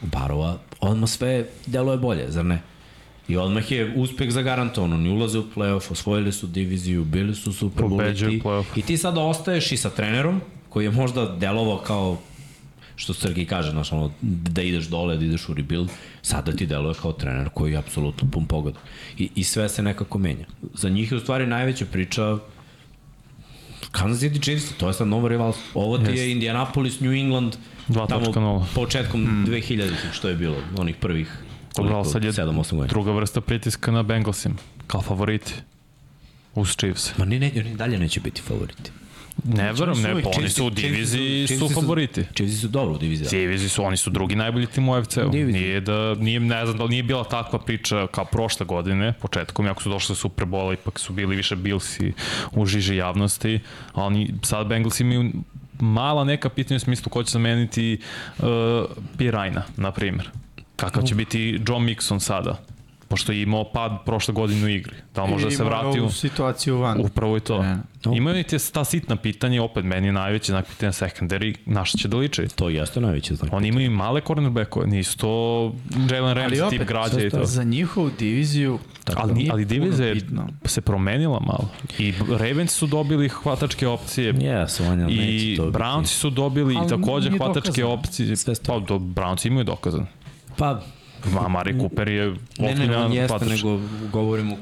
[0.00, 2.62] Barova, odmah sve deluje bolje, zar ne?
[3.28, 7.84] I odmah je uspeh zagarantovan, oni ulaze u playoff, osvojili su diviziju, bili su Super
[7.84, 12.18] Bowl i ti sada ostaješ i sa trenerom koji je možda delovao kao
[12.96, 15.88] što Srki kaže, znaš, ono, da ideš dole, da ideš u rebuild,
[16.22, 18.78] sada ti deluje kao trener koji je apsolutno pun pogoda.
[19.18, 20.46] I, I sve se nekako menja.
[20.74, 22.38] Za njih je u stvari najveća priča
[23.90, 25.82] Kansas City Chiefs, to je sad novo rivalstvo.
[25.82, 27.56] Ovo ti je Indianapolis, New England,
[27.88, 28.32] 2.0.
[28.34, 29.46] tamo početkom mm.
[29.46, 31.28] 2000 što je bilo, onih prvih
[31.76, 32.86] Dobro, ali sad je 7-8 godina.
[32.86, 34.54] druga vrsta pritiska na Bengalsima,
[34.86, 35.54] kao favoriti.
[36.54, 37.18] Uz Chiefs.
[37.18, 38.90] Ma ni, ne, oni dalje neće biti favoriti.
[39.44, 42.24] Ne verujem, ne, pa oni su u diviziji, Chiefs su favoriti.
[42.34, 43.28] Chiefs su dobro u diviziji.
[43.30, 45.30] Diviziji su, oni su drugi najbolji tim u UFC-u.
[45.30, 45.62] Diviziji.
[45.62, 49.66] Nije da, nije, ne znam da li nije bila takva priča kao prošle godine, početkom,
[49.66, 52.12] jako su došli do Super Bola, ipak su bili više Billsi
[52.52, 53.60] u žiži javnosti,
[53.92, 55.32] a oni, sad Bengals imaju
[55.80, 57.98] mala neka pitanja u smislu ko će zameniti
[58.38, 58.44] uh,
[59.18, 60.30] Pirajna, na primjer.
[60.76, 62.60] Kakav će biti John Mixon sada?
[63.08, 64.94] Pošto je imao pad prošle godine u igri.
[65.14, 66.04] Da li može da se vrati u...
[66.06, 67.00] u situaciju van.
[67.00, 67.62] Upravo je to.
[67.62, 67.78] Ne.
[68.04, 68.12] No.
[68.16, 72.08] Imaju ti ta sitna pitanja, opet meni je najveće znak pitanja secondary, na šta će
[72.08, 72.42] da liči?
[72.54, 73.52] To jeste najveće znak.
[73.52, 75.28] Oni imaju male cornerbackove, nisu to
[76.10, 77.44] Jalen Ali Ramsey opet, tip građa i to.
[77.44, 78.78] za njihovu diviziju
[79.16, 80.14] Ali, nije ali puno divizija
[80.64, 81.68] se promenila malo.
[81.98, 84.34] I Ravens su dobili hvatačke opcije.
[84.34, 87.92] Yes, on je I Brownsi su dobili Ali i takođe hvatačke dokazano.
[87.92, 88.36] opcije.
[88.36, 90.06] Sve Pa, do, Brownsi imaju dokazan.
[90.56, 90.80] Pa,
[91.34, 93.48] Ma, Mari Cooper je ne, ne, on jeste, hvatač.
[93.48, 93.80] nego
[94.12, 94.56] govorimo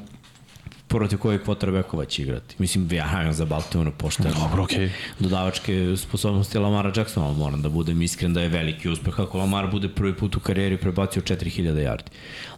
[0.91, 2.55] protiv kojeg quarterbacova će igrati.
[2.57, 4.33] Mislim, ja hajem za Baltimore pošteno.
[4.39, 4.91] Dobro, okej.
[5.19, 9.71] Dodavačke sposobnosti Lamara Jacksona, ali moram da budem iskren da je veliki uspeh ako Lamar
[9.71, 12.09] bude prvi put u karijeri prebacio 4000 yardi.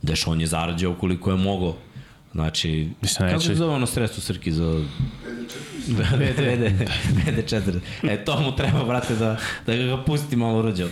[0.01, 1.75] Deš, on je zarađao koliko je mogao.
[2.33, 4.83] Znači, Mislim, kako se zove ono sredstvo Srki za...
[5.87, 6.41] BD.
[7.17, 7.79] BD4.
[8.03, 10.89] E, to mu treba, brate, da, da ga pusti malo rođao.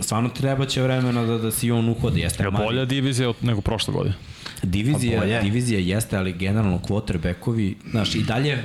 [0.00, 2.20] Stvarno treba će vremena da, da se i on uhodi.
[2.20, 4.14] Jeste Je bolja divizija nego prošle godine.
[4.62, 5.40] Divizija, Pa bolje.
[5.40, 8.60] divizija jeste, ali generalno quarterbackovi, znaš, i dalje uh,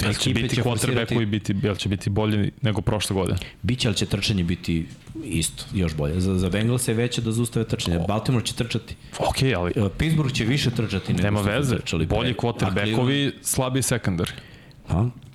[0.00, 3.38] Jel će ekipe biti će quarterbackovi biti, jel će biti bolji nego prošle godine?
[3.62, 4.86] biće, ali će trčanje biti
[5.24, 6.20] isto, još bolje.
[6.20, 7.98] Za, za Bengals je veće da zaustave trčanje.
[8.08, 8.94] Baltimore će trčati.
[9.18, 11.76] Ok, ali Uh, Pittsburgh će više trčati nego nema veze.
[11.76, 12.06] trčali.
[12.06, 14.30] Bolji quarterbackovi, slabi secondary.
[14.88, 15.27] Cleveland- Pa?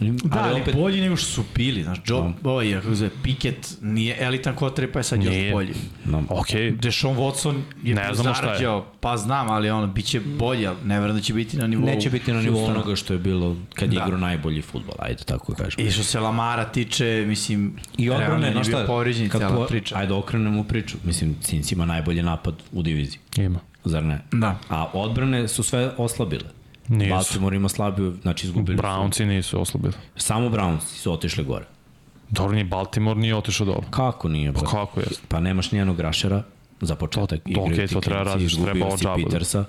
[0.00, 1.82] Da, ali, opet, bolji nego što su bili.
[1.82, 5.52] Znaš, Joe, ovaj, kako se zove, Pickett nije elitan kotrep, pa je sad još Nije.
[5.52, 5.74] bolji.
[6.04, 8.80] no, Ok, Deshaun Watson je Ne znamo šta je.
[9.00, 11.86] pa znam, ali ono, bit će bolje, ali ne verujem da će biti na nivou
[11.86, 12.78] neće biti na nivou Houstona.
[12.78, 14.04] onoga što je bilo kad je Da.
[14.04, 15.86] igrao najbolji futbol, ajde tako da kažem.
[15.86, 19.56] I što se Lamara tiče, mislim, I realno odbrane, je znaš bio šta, povređen cijela
[19.56, 19.96] po- priča.
[19.98, 20.96] Ajde okrenemo priču.
[21.04, 23.18] Mislim, Cinc ima najbolji napad u diviziji.
[23.36, 23.58] ima.
[23.84, 24.20] Zar ne?
[24.32, 24.58] Da.
[24.68, 26.44] A odbrane su sve oslabile.
[26.88, 27.10] Nisu.
[27.10, 28.82] Baltimore ima slabiju, znači izgubili su.
[28.82, 29.92] Brownsi nisu oslabili.
[30.16, 31.64] Samo Browns su otišli gore.
[32.30, 33.82] Dobro, ni Baltimore nije otišao dole.
[33.90, 34.52] Kako nije?
[34.52, 35.06] Pa Pa, kako je?
[35.28, 36.42] pa nemaš nijednog rašera
[36.80, 37.40] za početak.
[37.44, 39.22] To- to okej, ti to treba izgubio treba od džabe.
[39.24, 39.64] Petersa,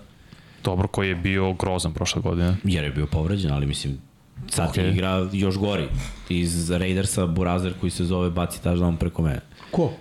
[0.64, 2.56] Dobro, koji je bio grozan prošle godine.
[2.64, 3.98] jer je bio povređen, ali mislim,
[4.50, 4.92] sad okay.
[4.92, 5.88] igra još gori.
[6.30, 9.42] Iz Raidersa, Burazer koji se zove baci touchdown preko mene.
[9.72, 9.92] Ko?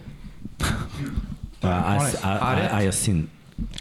[1.63, 3.27] A, a, a, a, a, Jasin.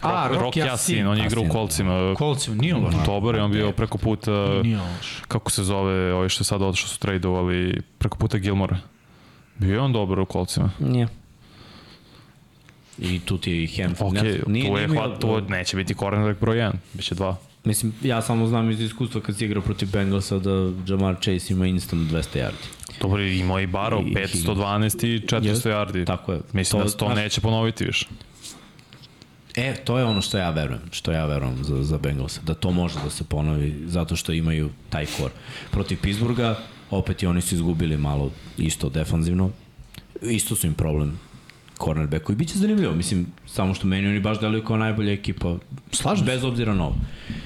[0.02, 1.06] A, Rock Rocky Yassin, Yassin.
[1.06, 2.14] on je igrao u kolcima.
[2.14, 2.94] Kolcem, nije loš.
[3.06, 4.30] Dobar je, on bio preko puta,
[4.62, 5.22] Nije loš.
[5.28, 8.78] kako se zove, ovi što je sad otišao su tradovali, preko puta Gilmora.
[9.58, 10.70] Bio je on dobar u kolcima.
[10.78, 11.08] Nije.
[12.98, 13.94] I tu ti je i Henry.
[14.00, 14.12] Ok,
[14.46, 17.34] Ne- tu je imao- hvat, tu neće biti cornerback broj 1, biće 2.
[17.64, 20.50] Mislim, ja samo znam iz iskustva kad si igrao protiv Bengalsa da
[20.86, 22.98] Jamar Chase ima instant 200 yardi.
[23.00, 26.06] Dobro, imao i Barrow, I- 512 i 400 yardi.
[26.06, 26.40] Tako je.
[26.52, 28.06] Mislim To- da se to znaš- neće ponoviti više.
[29.56, 32.70] E, to je ono što ja verujem, što ja verujem za, za Bengalsa, da to
[32.70, 35.30] može da se ponovi, zato što imaju taj kor.
[35.70, 36.54] Protiv Pittsburgha,
[36.90, 39.50] opet i oni su izgubili malo isto defanzivno,
[40.22, 41.18] isto su im problem
[41.84, 45.56] cornerback koji biće zanimljivo, mislim, samo što meni oni baš deluju kao najbolja ekipa,
[45.92, 46.96] Slažem bez obzira na ovo.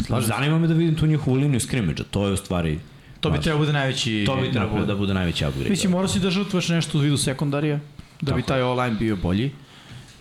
[0.07, 2.79] Slažem Zanima me da vidim tu njihovu liniju skrimidža, to je u stvari,
[3.21, 4.25] To bi trebalo bude najveći...
[4.27, 5.71] to bi trebalo da bude najveći upgrade.
[5.71, 7.81] Mislim, morao si da žrtvuješ nešto u vidu sekundarija,
[8.21, 9.51] da bi taj online bio bolji.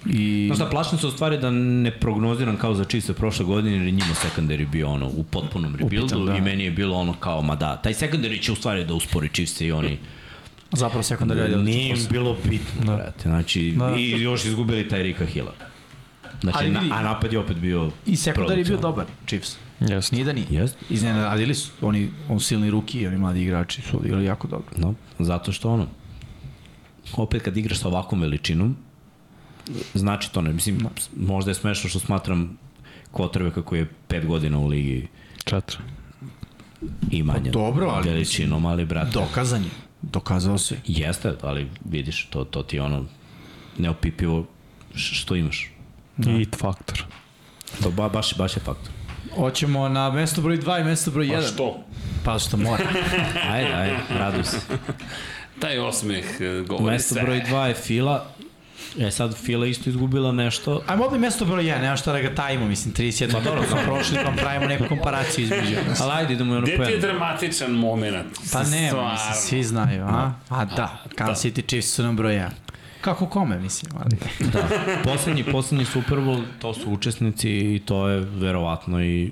[0.10, 0.46] I...
[0.48, 3.86] Znaš šta, plašim se u stvari da ne prognoziram kao za čiste prošle godine, jer
[3.86, 6.36] je njima secondary bio ono u potpunom rebuildu Upitan, da.
[6.36, 9.30] i meni je bilo ono kao, ma da, taj secondary će u stvari da uspori
[9.30, 9.98] Chiefs i oni.
[10.72, 12.96] Zapravo sekundarija je Nije im bilo bitno, da.
[12.96, 13.30] brate.
[13.30, 13.96] Znači, Da.
[13.98, 15.54] i još izgubili taj Rika Hilla.
[16.42, 19.58] Znači, Ali na, a napad je opet bio I sekundar je bio dobar, Chiefs.
[19.80, 20.16] Jeste.
[20.16, 20.46] Nije da nije.
[20.50, 20.78] Jest.
[20.90, 21.72] Iznenadili su.
[21.82, 24.68] Oni, on silni ruki i oni mladi igrači su odigrali jako dobro.
[24.78, 25.88] No, zato što ono,
[27.18, 28.78] opet kad igraš sa ovakvom veličinom,
[29.94, 30.80] znači to ne, mislim,
[31.18, 32.58] možda je smešno što smatram
[33.12, 35.08] Kotrve kako je 5 godina u ligi
[35.46, 35.78] Četiri.
[37.12, 37.52] i manje.
[37.52, 39.12] Pa dobro, ali Veličinom, ali brate.
[39.14, 39.70] Dokazan je.
[40.02, 40.78] Dokazao se.
[40.86, 43.06] Jeste, ali vidiš, to, to ti je ono
[43.78, 44.46] neopipivo
[44.96, 45.72] što imaš.
[46.18, 47.04] I faktor.
[47.84, 48.92] To ba, baš, baš je faktor.
[49.36, 51.36] Hoćemo na mesto broj 2 i mesto broj 1.
[51.36, 51.84] Pa što?
[52.26, 52.84] Pa što mora.
[53.52, 54.58] Ajde, ajde, raduj se.
[55.60, 57.24] Taj osmeh e, govori Mesto sve.
[57.24, 58.26] broj 2 je Fila.
[59.00, 60.82] E sad Fila isto izgubila nešto.
[60.88, 63.32] Ajmo ovdje mesto broj 1, nema šta da ga tajimo, mislim, 31.
[63.32, 65.76] Pa dobro, smo prošli, pa pravimo neku komparaciju između.
[66.02, 67.08] Ali ajde, idemo i ono Gde po ti je jedno.
[67.08, 68.28] dramatičan moment?
[68.54, 69.12] Pa ne, Stvarno.
[69.12, 70.32] mislim, svi znaju, a?
[70.50, 72.50] A da, Kansas City Chiefs su nam broj 1.
[73.02, 74.18] Kako kome, mislim, ali...
[74.52, 74.64] Da,
[75.04, 79.32] poslednji, poslednji Super Bowl, to su učesnici i to je verovatno i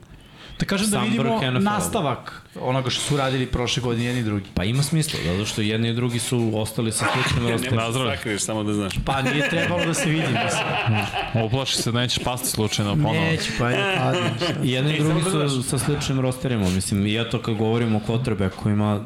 [0.60, 4.46] Da kažem da vidimo nastavak onoga što su radili prošle godine jedni i drugi.
[4.54, 7.76] Pa ima smisla, zato što jedni i drugi su ostali sa sličnim Ne rosterom.
[7.76, 8.18] možeš da Nazdravlje.
[8.18, 8.94] sakriješ, samo da znaš.
[9.06, 10.66] Pa nije trebalo da se vidi, mislim.
[11.46, 13.14] Uplaši se da nećeš pasti slučajno ponovo.
[13.16, 14.30] Neće, pa je padne.
[14.64, 19.04] I jedni i drugi su sa sličnim rosterima, mislim, i eto kad govorimo o quarterbackovima,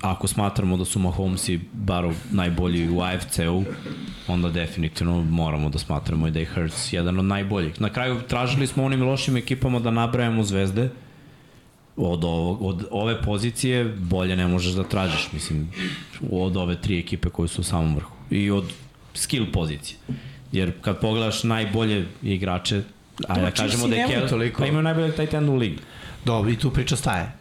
[0.00, 3.64] ako smatramo da su Mahomesi bar najbolji u AFC-u,
[4.28, 7.80] onda definitivno moramo da smatramo i da je Hurts jedan od najboljih.
[7.80, 10.90] Na kraju tražili smo onim lošim ekipama da nabrajamo zvezde,
[11.96, 15.72] od, ovog, od ove pozicije bolje ne možeš da tražiš, mislim,
[16.30, 18.12] od ove tri ekipe koje su u samom vrhu.
[18.30, 18.72] I od
[19.14, 19.98] skill pozicije.
[20.52, 22.82] Jer kad pogledaš najbolje igrače,
[23.28, 24.62] ajde da kažemo da je nemaju Kel, toliko.
[24.62, 25.78] pa imaju najbolje tight end u ligi.
[26.24, 27.32] Dobro, i tu priča staje.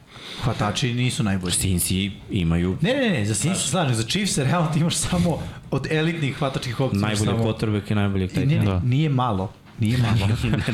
[0.43, 1.53] Hvatači nisu najbolji.
[1.53, 5.39] Cincy imaju Ne, ne, ne, za Saints se slažem, za Chiefs realno ti imaš samo
[5.71, 7.01] od elitnih hvatačkih opcija.
[7.01, 7.43] najbolji samo...
[7.43, 8.79] quarterback i najbolji I tight ne, ne, Da.
[8.79, 9.51] nije malo.
[9.79, 10.27] Nije malo.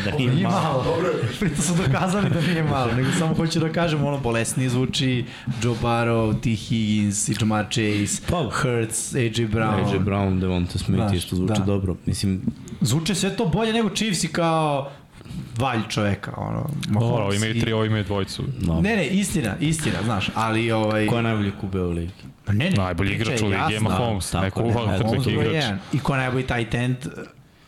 [0.05, 0.83] da nije nije malo.
[0.83, 0.95] malo.
[1.39, 5.25] Prito su dokazali da nije malo, nego samo hoću da kažem, ono, bolesnije zvuči
[5.63, 6.49] Joe Burrow, T.
[6.51, 8.49] Higgins, i Jamar Chase, Pa.
[8.53, 9.85] Hurts, AJ Brown.
[9.85, 11.65] AJ Brown, Devonta Smith Znaš, isto zvuči da.
[11.65, 11.95] dobro.
[12.05, 12.41] Mislim,
[12.81, 14.91] Zvuče sve to bolje nego Chiefs i kao
[15.57, 18.43] valj čoveka, ono, Dobro, Mahomes ovi imaju i- tri, ovi imaju dvojicu.
[18.59, 18.81] no.
[18.81, 21.07] Ne, ne, istina, istina, znaš, ali ovaj...
[21.07, 22.11] Ko je najbolji kube u ligi?
[22.45, 23.79] Pa Ne, ne, Najbolji igrač u ligi je.
[23.79, 25.53] Mahomes, prvih Mahomes broj igrač.
[25.55, 25.79] jedan.
[25.93, 26.97] I ko je najbolji tight end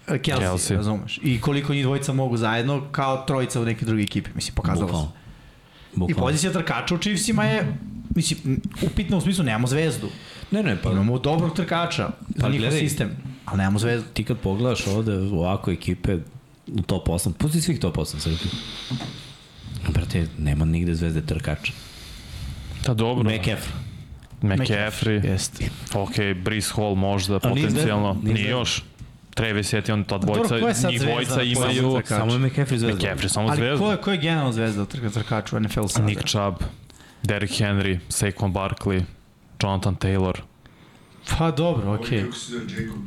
[0.08, 0.76] Kelsey, Kelsey.
[0.76, 1.20] razumeš?
[1.24, 5.08] I koliko njih dvojica mogu zajedno kao trojica u neke druge ekipe, mislim, pokazalo se.
[5.96, 6.12] Bukvalno.
[6.12, 7.74] I pozicija trkača u Chiefsima je,
[8.12, 8.40] mislim,
[8.84, 10.08] upitna u smislu, nemamo zvezdu.
[10.52, 13.10] Ne, ne, pa Imamo dobrog trkača za Pa njihov sistem,
[13.46, 14.08] ali nemamo zvezdu.
[14.14, 16.18] ti kad pogledaš ovde ovako ekipe
[16.68, 18.50] u top 8, pusti svih top 8 Srki.
[19.94, 21.74] Brate, nema nigde zvezde trkača.
[22.86, 23.30] Da, dobro.
[23.30, 23.58] McAfee.
[24.42, 25.26] McCaffrey.
[25.26, 25.70] Jeste.
[25.94, 28.18] Ok, Brees Hall možda, A nije potencijalno.
[28.24, 28.84] nije Nije još.
[29.34, 32.02] Travis Etienne, ta dvojica, ko je sad njih na imaju?
[32.06, 33.02] Samo je McAfee zvezda.
[33.02, 33.86] McCaffrey, samo Ali zvezda.
[33.86, 36.06] ko je, ko je generalno zvezda trka trkača u NFL sada?
[36.06, 36.56] Nick Chubb,
[37.24, 39.04] Derrick Henry, Saquon Barkley,
[39.64, 40.38] Jonathan Taylor,
[41.38, 42.26] Pa dobro, okej.
[42.50, 42.98] Zove Jacob?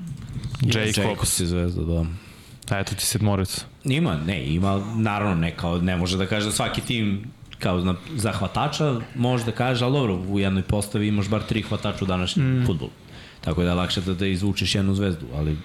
[0.63, 0.97] Jacobs.
[0.99, 2.05] Jacobs je zvezda, da.
[2.71, 3.65] Eto ti sedmorica.
[3.85, 7.25] Ima, ne, ima, naravno, ne, kao, ne može da kaže da svaki tim
[7.59, 11.63] kao na, za hvatača može da kaže, ali dobro, u jednoj postavi imaš bar tri
[11.63, 12.67] hvatača u današnjem mm.
[12.67, 12.91] futbolu.
[13.41, 15.57] Tako da je lakše da, da izvučeš jednu zvezdu, ali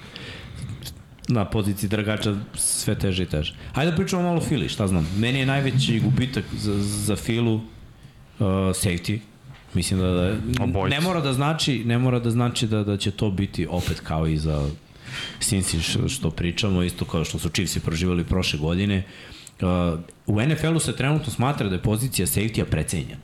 [1.27, 3.56] na poziciji tragača sve teže i teže.
[3.73, 5.07] Hajde da pričamo malo o Fili, šta znam.
[5.18, 7.61] Meni je najveći gubitak za, za Filu uh,
[8.73, 9.19] safety.
[9.73, 10.36] Mislim da, da
[10.90, 14.27] ne mora da znači, ne mora da znači da da će to biti opet kao
[14.27, 14.69] i za
[15.40, 19.04] Cincy što, što pričamo, isto kao što su Chiefsi proživali prošle godine.
[19.62, 23.22] Uh, u NFL-u se trenutno smatra da je pozicija safety-a precenjena.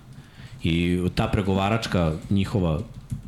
[0.64, 2.80] I ta pregovaračka njihova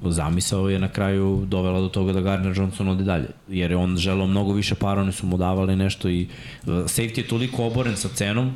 [0.04, 3.28] zamisao je na kraju dovela do toga da Gardner Johnson ode dalje.
[3.48, 6.28] Jer je on želeo mnogo više para, oni su mu davali nešto i
[6.66, 8.54] safety je toliko oboren sa cenom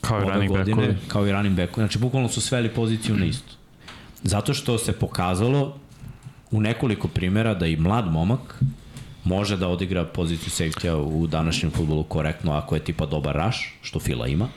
[0.00, 0.96] Kao i running godine, backovi.
[1.08, 1.82] kao i running backovi.
[1.82, 3.52] Znači, bukvalno su sveli poziciju na isto.
[4.22, 5.76] Zato što se pokazalo
[6.50, 8.60] u nekoliko primera da i mlad momak
[9.24, 14.00] može da odigra poziciju safety-a u današnjem futbolu korektno ako je tipa dobar rush, što
[14.00, 14.48] Fila ima,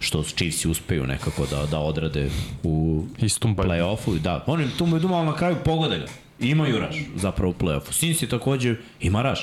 [0.00, 2.30] što Chiefsi uspeju nekako da, da odrade
[2.62, 3.04] u
[3.42, 4.18] play-offu.
[4.18, 6.06] Da, oni tu mu dumao na kraju pogode ga.
[6.40, 8.04] Imaju rush zapravo u play-offu.
[8.04, 9.42] Cincy takođe ima rush.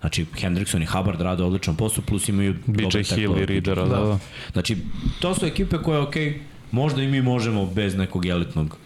[0.00, 4.18] Znači, Hendrickson i Hubbard rade odličan posao, plus imaju BJ Hill i Readera, da, da.
[4.52, 4.76] Znači,
[5.20, 6.14] to su ekipe koje, ok,
[6.70, 8.76] možda i mi možemo bez nekog elitnog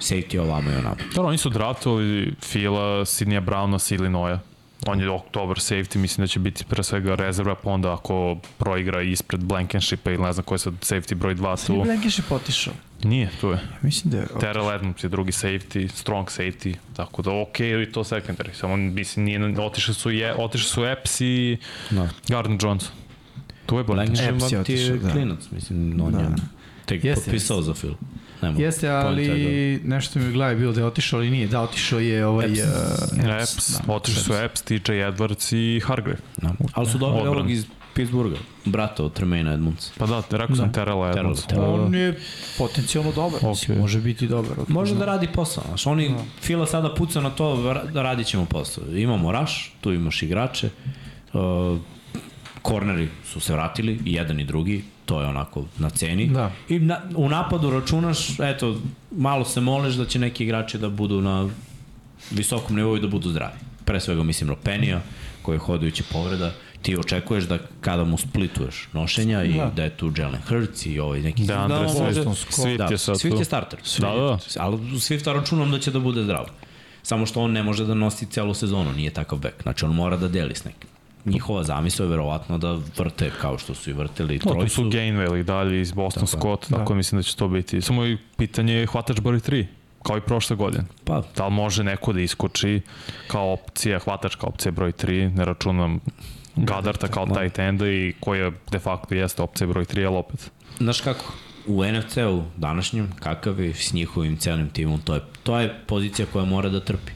[0.00, 0.96] safety ovamo i onamo.
[1.14, 4.47] Dobro, oni su draftovali Fila, Sidnija Browna sa Illinoisa.
[4.86, 8.36] On je ok, dobar safety, mislim da će biti pre svega rezerva, pa onda ako
[8.58, 11.82] proigra ispred Blankenshipa ili ne znam ko je sad safety broj 2 Tu tu.
[11.84, 12.74] Blankish je potišao.
[13.02, 13.58] Nije, tu je.
[13.82, 14.26] Mislim da je...
[14.40, 18.52] Terrell Edmonds je drugi safety, strong safety, tako da ok i to secondary.
[18.52, 21.56] Samo mislim nije otišli su je, otišli su Epps i
[21.90, 22.08] Da.
[22.28, 22.92] Gardner Johnson.
[23.66, 23.84] Tu je.
[23.84, 25.10] Blankenship Epps je otišao, da.
[25.10, 26.28] klinac, mislim, on Da, je
[26.86, 27.94] tek Jeste, potpisao za Phil.
[28.42, 28.62] Ne mogu.
[28.62, 31.46] Jeste, ali nešto mi je u glavi bilo da je otišao, ali nije.
[31.46, 32.46] Da, otišao je ovaj...
[32.46, 32.58] Epps.
[33.12, 36.18] Uh, Epps, otišli su Epps, TJ Edwards i Hargrave.
[36.36, 36.50] Da.
[36.72, 37.66] Ali su dobili ovog iz
[37.98, 39.92] Pittsburgha, brata od Tremaina Edmundsa.
[39.98, 40.72] Pa da, rekao sam Da.
[40.72, 42.18] Terrell Terrell, on je
[42.58, 43.78] potencijalno dobar, okay.
[43.78, 44.56] može biti dobar.
[44.68, 48.84] Može da radi posao, znaš, oni, Fila sada puca na to, da radit ćemo posao.
[48.96, 50.70] Imamo raš, tu imaš igrače,
[51.32, 51.78] uh,
[52.62, 56.26] korneri su se vratili, i jedan i drugi, to je onako na ceni.
[56.26, 56.50] Da.
[56.68, 58.76] I na, u napadu računaš, eto,
[59.10, 61.48] malo se moliš da će neki igrači da budu na
[62.30, 63.52] visokom nivou i da budu zdravi.
[63.84, 65.00] Pre svega mislim na Penija,
[65.42, 66.50] koji je hodajući povreda,
[66.82, 69.70] ti očekuješ da kada mu splituješ nošenja i Da.
[69.76, 72.84] da je tu Jalen Hurts i ovaj neki Da, Andre on Swift, može- Swift da,
[72.84, 73.38] je sad Swift tu.
[73.38, 73.78] je starter.
[73.98, 74.38] Da, da.
[74.58, 76.44] Ali Swifta računam da će da bude zdrav.
[77.02, 79.62] Samo što on ne može da nosi celu sezonu, nije takav bek.
[79.62, 80.88] Znači on mora da deli s nekim.
[81.24, 84.82] Njihova zamisao je verovatno da vrte kao što su i vrteli No, tu su trojcu.
[84.82, 86.38] Gainwell i dalje iz Boston Tako.
[86.38, 87.82] Scott, tako mislim da će to biti.
[87.82, 89.66] Samo i pitanje je hvatač broj 3,
[90.02, 90.84] kao i prošle godine.
[91.04, 92.80] Pa, Da li može neko da iskoči
[93.26, 96.00] kao opcija, hvatač kao opcija broj 3, ne računam
[96.56, 100.50] Gadarta kao tight enda i koja de facto jeste opcija broj 3, ali opet.
[100.78, 101.32] znaš kako,
[101.66, 106.44] u NFC-u današnjem, kakav je s njihovim celim timom, to je, to je pozicija koja
[106.44, 107.12] mora da trpi.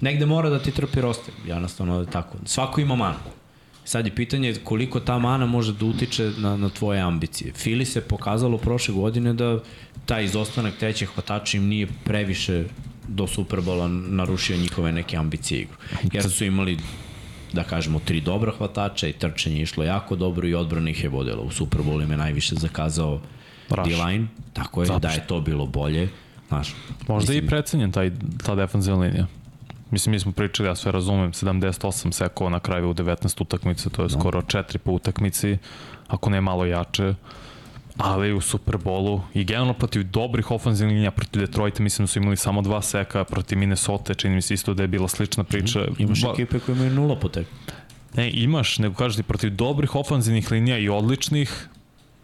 [0.00, 2.38] Negde mora da ti trpi roster, jednostavno je tako.
[2.44, 3.16] Svako ima manu.
[3.86, 7.52] Sad je pitanje koliko ta mana može da utiče na, na tvoje ambicije.
[7.52, 9.60] Fili se pokazalo prošle godine da
[10.06, 12.64] taj izostanak trećeg hvatača im nije previše
[13.08, 15.76] do Superbola narušio njihove neke ambicije igru.
[16.12, 16.78] Jer su imali
[17.52, 21.08] da kažemo, tri dobra hvatača i trčanje je išlo jako dobro i odbrana ih je
[21.08, 21.42] vodila.
[21.42, 23.20] U Superbolu im je najviše zakazao.
[23.70, 26.08] D-line, tako je, da je to bilo bolje.
[26.48, 26.74] Znaš,
[27.08, 28.10] Možda mislim, i precenjen taj,
[28.44, 29.26] ta defensivna linija.
[29.90, 34.02] Mislim, mi smo pričali, ja sve razumem, 78 sekova na kraju u 19 utakmice, to
[34.02, 35.58] je skoro 4 po utakmici,
[36.08, 37.14] ako ne malo jače.
[37.96, 42.36] Ali u Superbolu i generalno protiv dobrih ofenzivnih linija, protiv Detroita mislim da su imali
[42.36, 45.84] samo dva seka, protiv Minnesota čini mi se isto da je bila slična priča.
[45.98, 47.46] Imaš Ba- ekipe koje imaju nula po tek.
[48.14, 51.68] Ne, imaš, nego kažeš ti protiv dobrih ofanzivnih linija i odličnih,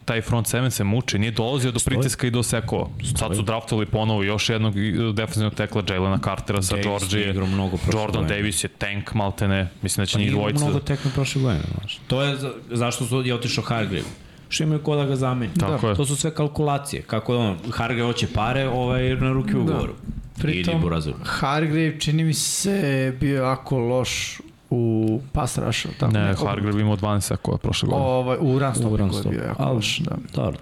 [0.04, 2.88] taj front seven se muči, nije dolazio do pritiska i do sekova.
[3.16, 7.30] Sad su draftovali ponovo još jednog i- defensivnog tekla Jalena Cartera sa Georgije.
[7.30, 8.36] igrao mnogo prošle Jordan godine.
[8.36, 10.64] Davis je tank maltene, mislim da će Pa njih nije dvojica.
[10.64, 12.00] mnogo tekme prošle godine, znaš.
[12.06, 14.02] To je za, zašto su, je otišao Hargrave.
[14.48, 15.54] Što imaju ko da ga zameni.
[15.54, 15.94] Tako je.
[15.94, 17.02] To su sve kalkulacije.
[17.02, 19.92] Kako on, Hargrave hoće pare, ovaj na ruke u ugovoru.
[19.92, 20.82] Idi Pritom.
[21.22, 22.76] Hargrave čini mi se
[23.20, 24.40] bio jako loš
[24.74, 25.88] u pass rushu.
[25.98, 28.06] Tako Ne, Hargrave imao 12 sekova prošle godine.
[28.06, 29.98] Ovaj, u run U stopu run je bio jako Ali- loš.
[29.98, 30.16] Da.
[30.34, 30.58] Dobro.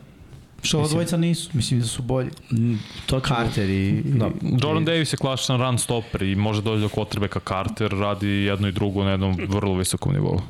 [0.63, 2.31] Što ova dvojica nisu, mislim da su bolji.
[2.53, 2.75] Mm,
[3.07, 4.03] To ćemo, Carter i...
[4.05, 4.27] Da.
[4.27, 4.31] i-
[4.63, 8.73] Jordan Davis je klasičan run stopper i može doći do quarterbacka Carter, radi jedno i
[8.73, 10.41] drugo na jednom vrlo visokom nivou.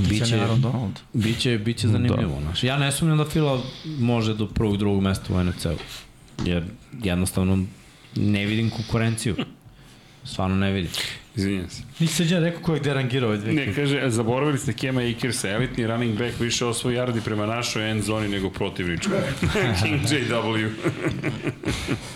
[0.00, 1.00] Biće- Aaron Donald.
[1.12, 2.34] Biće, biće zanimljivo.
[2.34, 2.40] Da.
[2.40, 2.64] Znaš.
[2.64, 5.76] Ja ne sumnjam da Fila može do prvog, drugog mesta u NFC-u.
[6.44, 6.64] Jer
[6.94, 7.64] jednostavno
[8.16, 9.36] ne vidim konkurenciju.
[10.24, 10.90] Stvarno ne vidim.
[11.38, 11.82] Izvinjam se.
[11.98, 15.48] Nisi seđan rekao ko je gde rangirao ove dve Ne, kaže, zaboravili ste Kema Akersa,
[15.48, 19.18] elitni running back više osvoji yardi prema našoj end zoni nego protivničkoj.
[19.82, 20.70] King JW.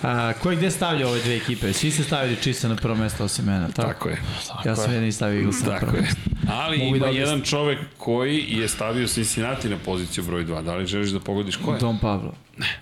[0.02, 1.72] A, ko je gde stavlja ove dve ekipe?
[1.72, 3.88] Svi ste stavili Chiefs na prvo mesto osim mene, tako?
[3.88, 4.18] Tako je.
[4.64, 6.02] ja sam jedini stavio Eagles na Tako prvo je.
[6.02, 6.20] mesto.
[6.48, 7.44] Ali Mogu ima da jedan objasnim.
[7.44, 10.62] čovek koji je stavio Cincinnati na poziciju broj 2.
[10.62, 11.78] Da li želiš da pogodiš ko je?
[11.78, 12.34] Don Pablo.
[12.58, 12.80] Ne.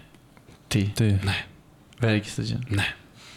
[0.69, 0.91] Ti.
[0.95, 1.15] Ti.
[2.01, 2.65] Veliki srđan.
[2.71, 2.93] Ne.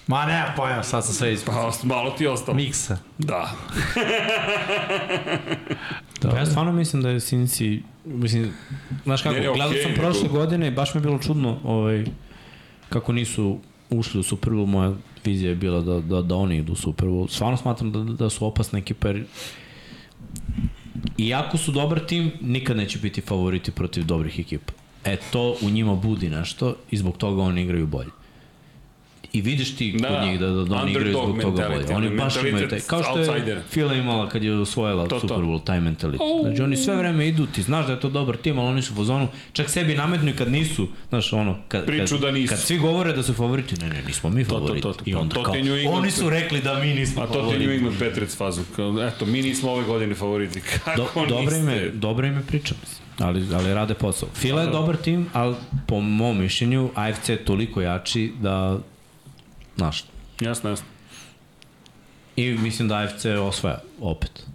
[0.08, 1.54] Ma ne, pojam, sad sam sve ispod.
[1.54, 2.56] Pa, malo ti je ostalo.
[2.56, 2.98] Miksa.
[3.18, 3.52] Da.
[6.22, 8.52] Pa ja stvarno mislim da je Cincy, mislim,
[9.04, 11.20] znaš kako, Ne, ne, gledao okej, sam nego- prošle godine i baš mi je bilo
[11.20, 12.06] čudno ovaj,
[12.90, 13.58] kako nisu
[13.90, 14.94] ušli u Super Bowl, moja
[15.26, 17.30] vizija je bila da, da, da oni idu u Super Bowl.
[17.30, 19.26] Stvarno smatram da, da su opasna ekipa jer
[21.18, 24.74] iako su dobar tim, nikad neće biti favoriti protiv dobrih ekipa.
[25.06, 28.10] E, to u njima budi nešto i zbog toga oni igraju bolje.
[29.34, 30.26] I vidiš ti Da, kod da.
[30.26, 31.96] njih da, da, da oni igraju zbog toga bolje.
[31.98, 33.62] Oni baš imaju taj, kao što je outsidera.
[33.64, 35.20] Fila imala kad je osvojila To, to.
[35.20, 36.22] Super Bowl, taj mentalitet.
[36.42, 38.94] Znači oni sve vreme idu, ti znaš da je to dobar tim, ali oni su
[38.94, 42.50] u fazonu, čak sebi nametnu i kad nisu, znaš ono, kad, Priču kad, da nisu.
[42.50, 44.82] kad svi govore da su favoriti, ne, ne, nismo mi to, favoriti.
[44.82, 45.04] to, to.
[45.06, 47.34] I onda To ti kao, je England- oni su rekli da mi nismo A to
[47.34, 47.74] ti je New favoriti.
[47.76, 48.62] England Patriots fazu.
[49.08, 50.62] Eto, mi nismo ove godine favoriti.
[50.86, 51.90] Kako Do, dobra im je, niste?
[51.92, 53.04] dobra im je priča, mislim.
[53.20, 54.30] Ali, ali rade posao.
[54.34, 55.56] Fila je dobar tim, ali
[55.88, 58.80] po mom mišljenju AFC je toliko jači da,
[59.76, 60.04] znaš,
[60.40, 60.86] Jasno, jasno.
[62.36, 64.46] I mislim da AFC osvaja opet.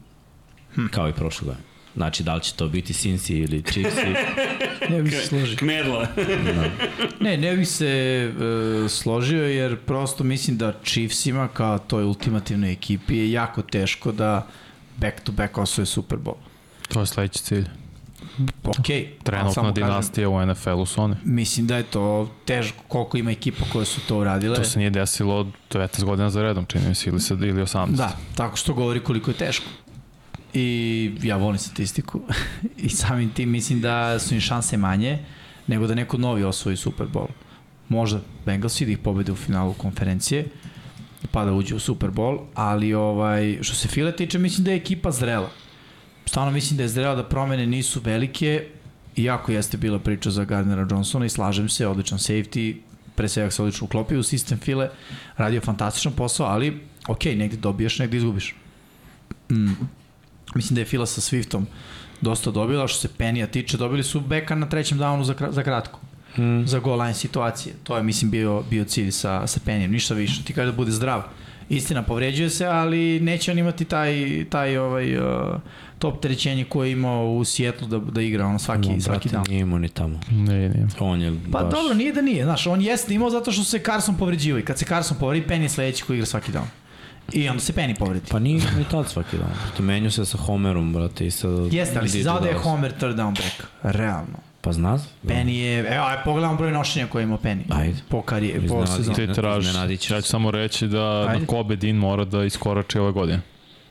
[0.91, 1.65] Kao i prošle godine.
[1.97, 3.97] Znači, da li će to biti Cincy ili Chiefs?
[4.91, 5.57] Ne bih se složio.
[5.57, 6.07] Knedla.
[7.21, 13.17] Ne, ne bih se e, složio jer prosto mislim da Chiefsima kao toj ultimativnoj ekipi
[13.17, 14.47] je jako teško da
[14.97, 16.37] back to back osvoje Super Bowl.
[16.89, 17.65] To je sledeći cilj.
[18.65, 21.17] Ali Trenutna samo kažem, dinastija u NFL-u su oni.
[21.25, 24.57] Mislim da je to teško koliko ima ekipa koje su to uradile.
[24.57, 27.87] To se nije desilo 19 godina za redom, čini mi se, ili, sad, ili 18.
[27.91, 29.67] Da, tako što govori koliko je teško.
[30.55, 32.21] I ja volim statistiku
[32.77, 35.19] i samim tim mislim da su im šanse manje
[35.67, 37.29] nego da neko novi osvoji Super Bowl.
[37.89, 40.49] Možda Bengalsi da ih pobede u finalu konferencije
[41.31, 44.77] pa da uđe u Super Bowl, ali ovaj, što se File tiče, mislim da je
[44.77, 45.51] ekipa zrela.
[46.29, 48.67] Stvarno mislim da je zrela da promene nisu velike,
[49.17, 52.77] iako jeste bila priča za Gardnera Johnsona i slažem se, odličan safety,
[53.15, 54.91] pre svega se odlično uklopio u sistem File,
[55.37, 58.55] radio fantastičan posao, ali ok, negde dobiješ, negde izgubiš.
[59.51, 59.73] Mm.
[60.55, 61.65] Mislim da je Fila sa Swiftom
[62.21, 66.01] dosta dobila, što se Penija tiče, dobili su beka na trećem downu za, za kratko
[66.35, 66.67] Hmm.
[66.67, 67.75] za goal line situacije.
[67.85, 70.45] To je, mislim, bio, bio cilj sa, sa Penjem, ništa više.
[70.45, 71.23] Ti kaže da bude zdrav.
[71.69, 75.25] Istina, povređuje se, ali neće on imati taj, taj ovaj, uh,
[75.99, 79.45] top trećenje koje je imao u Sjetlu da, da igra ono svaki, No, svaki dan.
[79.49, 80.21] nije imao ni tamo.
[80.31, 80.87] Ne, nije.
[80.99, 81.73] On je Pa baš...
[81.73, 84.79] dobro, nije da nije, znaš, on jeste imao zato što se Carson povređivao i kad
[84.79, 86.65] se Carson povredi, Penny je sledeći koji igra svaki dan.
[87.33, 88.27] I onda se Penny povredi.
[88.31, 89.51] Pa nije ni tad svaki dan.
[89.77, 91.49] To menju se sa Homerom, brate, i sa...
[91.71, 92.55] Jeste, ali si znao da je.
[92.55, 93.71] Homer third down back.
[93.83, 94.48] Realno.
[94.69, 95.01] Pa znaš?
[95.27, 97.63] Penny je, evo, aj pogledamo broj nošenja koje ima Penny.
[97.69, 97.97] Ajde.
[98.09, 98.93] Po karijeri, po Iznenadi.
[98.93, 99.27] sezoni.
[99.27, 99.69] Ti tražiš.
[99.69, 101.41] Iznenadit ćeš Ja ću samo reći da Ajde.
[101.41, 103.41] na Kobe Dean mora da iskorači ove godine.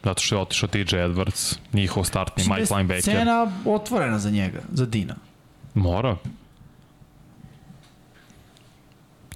[0.04, 3.02] Zato što je otišao TJ Edwards, njihov startni Mislim da je Mike linebacker.
[3.02, 5.16] Scena otvorena za njega, za Dina.
[5.74, 6.16] Mora.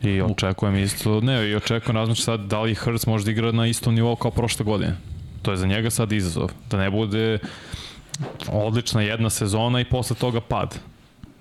[0.01, 3.67] I očekujem isto, ne, i očekujem razmišljam sad da li Hurts može da igra na
[3.67, 4.97] istom nivou kao prošle godine.
[5.41, 6.51] To je za njega sad izazov.
[6.69, 7.39] Da ne bude
[8.47, 10.79] odlična jedna sezona i posle toga pad.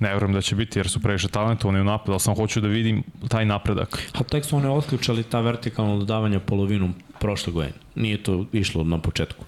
[0.01, 2.69] Ne verujem da će biti jer su previše talentovani u napadu, ali sam hoću da
[2.69, 4.11] vidim taj napredak.
[4.13, 7.75] A tek su one otključali ta vertikalna dodavanja polovinom prošle godine.
[7.95, 9.45] Nije to išlo na početku.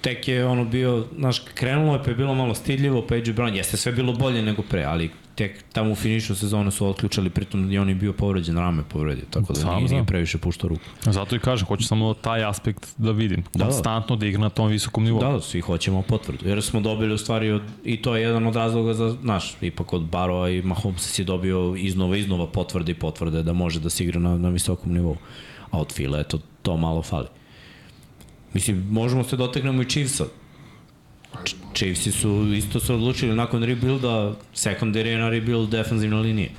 [0.00, 3.54] Tek je ono bio, znaš, krenulo je pa je bilo malo stidljivo, pa AJ Brown,
[3.54, 7.72] jeste sve bilo bolje nego pre, ali tek tamo u finišu sezone su otključali, pritom
[7.72, 10.82] i on je bio povređen, rame povredio, tako da Sam nije, nije previše puštao ruku.
[11.02, 13.42] Zato i kažem, hoću samo taj aspekt da vidim.
[13.42, 13.64] Da, da.
[13.64, 15.20] Konstantno da igra na tom visokom nivou.
[15.20, 18.46] Da, da, svi hoćemo potvrdu, jer smo dobili u stvari, od, i to je jedan
[18.46, 22.98] od razloga za, znaš, ipak od Barova i Mahomesa si dobio iznova, iznova potvrde i
[22.98, 25.16] potvrde da može da se igra na, na visokom nivou.
[25.70, 27.26] A od Fila, eto, to malo fali.
[28.54, 30.24] Mislim, možemo se dotegnemo i Chiefsa.
[31.78, 36.50] Ch- Chiefsi su isto se odlučili nakon rebuilda, secondary na rebuild defensivne linije.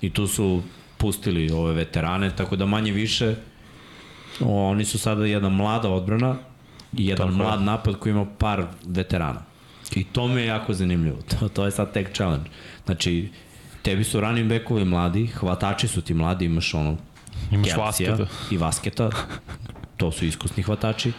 [0.00, 0.62] I tu su
[0.96, 3.34] pustili ove veterane, tako da manje više
[4.40, 6.36] oni su sada jedna mlada odbrana
[6.92, 7.46] i jedan Tako je.
[7.46, 9.42] mlad napad koji ima par veterana.
[9.94, 11.16] I to mi je jako zanimljivo.
[11.30, 12.50] To, to je sad tek challenge.
[12.84, 13.28] Znači,
[13.82, 16.96] tebi su running backovi mladi, hvatači su ti mladi, imaš ono
[17.52, 18.26] Imaš Kelsija Vasketa.
[18.50, 19.10] i Vasketa.
[19.96, 21.12] To su iskusni hvatači.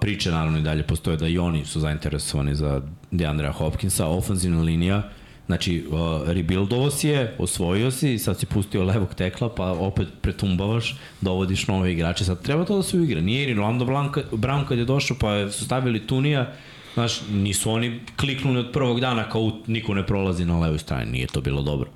[0.00, 5.02] Priče naravno i dalje postoje da i oni su zainteresovani za Deandrea Hopkinsa, ofenzivna linija,
[5.46, 10.96] znači uh, rebuildovo si je, osvojio si, sad si pustio levog tekla, pa opet pretumbavaš,
[11.20, 13.84] dovodiš nove igrače, sad treba to da se uigra, nije Irlando
[14.32, 16.52] Brown kad je došao pa su stavili Tunija,
[16.94, 21.26] znaš, nisu oni kliknuli od prvog dana kao niko ne prolazi na levoj strani, nije
[21.26, 21.90] to bilo dobro.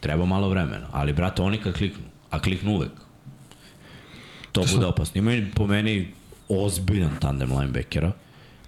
[0.00, 2.90] Treba malo vremena, ali brate, oni kad kliknu, a kliknu uvek,
[4.52, 5.18] to bude opasno.
[5.18, 6.12] Imaju po meni
[6.48, 8.12] ozbiljan tandem linebackera,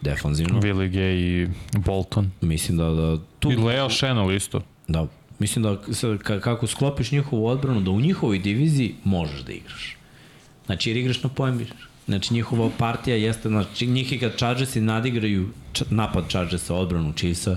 [0.00, 0.60] defanzivno.
[0.60, 1.48] Willie Gay i
[1.78, 2.30] Bolton.
[2.40, 3.52] Mislim da, da tu...
[3.52, 4.60] I Leo Chenel isto.
[4.88, 5.06] Da,
[5.38, 9.96] mislim da sad, kako sklopiš njihovu odbranu, da u njihovoj diviziji možeš da igraš.
[10.66, 11.66] Znači, jer igraš na pojem
[12.08, 17.56] Znači, njihova partija jeste, znači, njih i kad Chargersi nadigraju č, napad Chargersa, odbranu Chiefsa,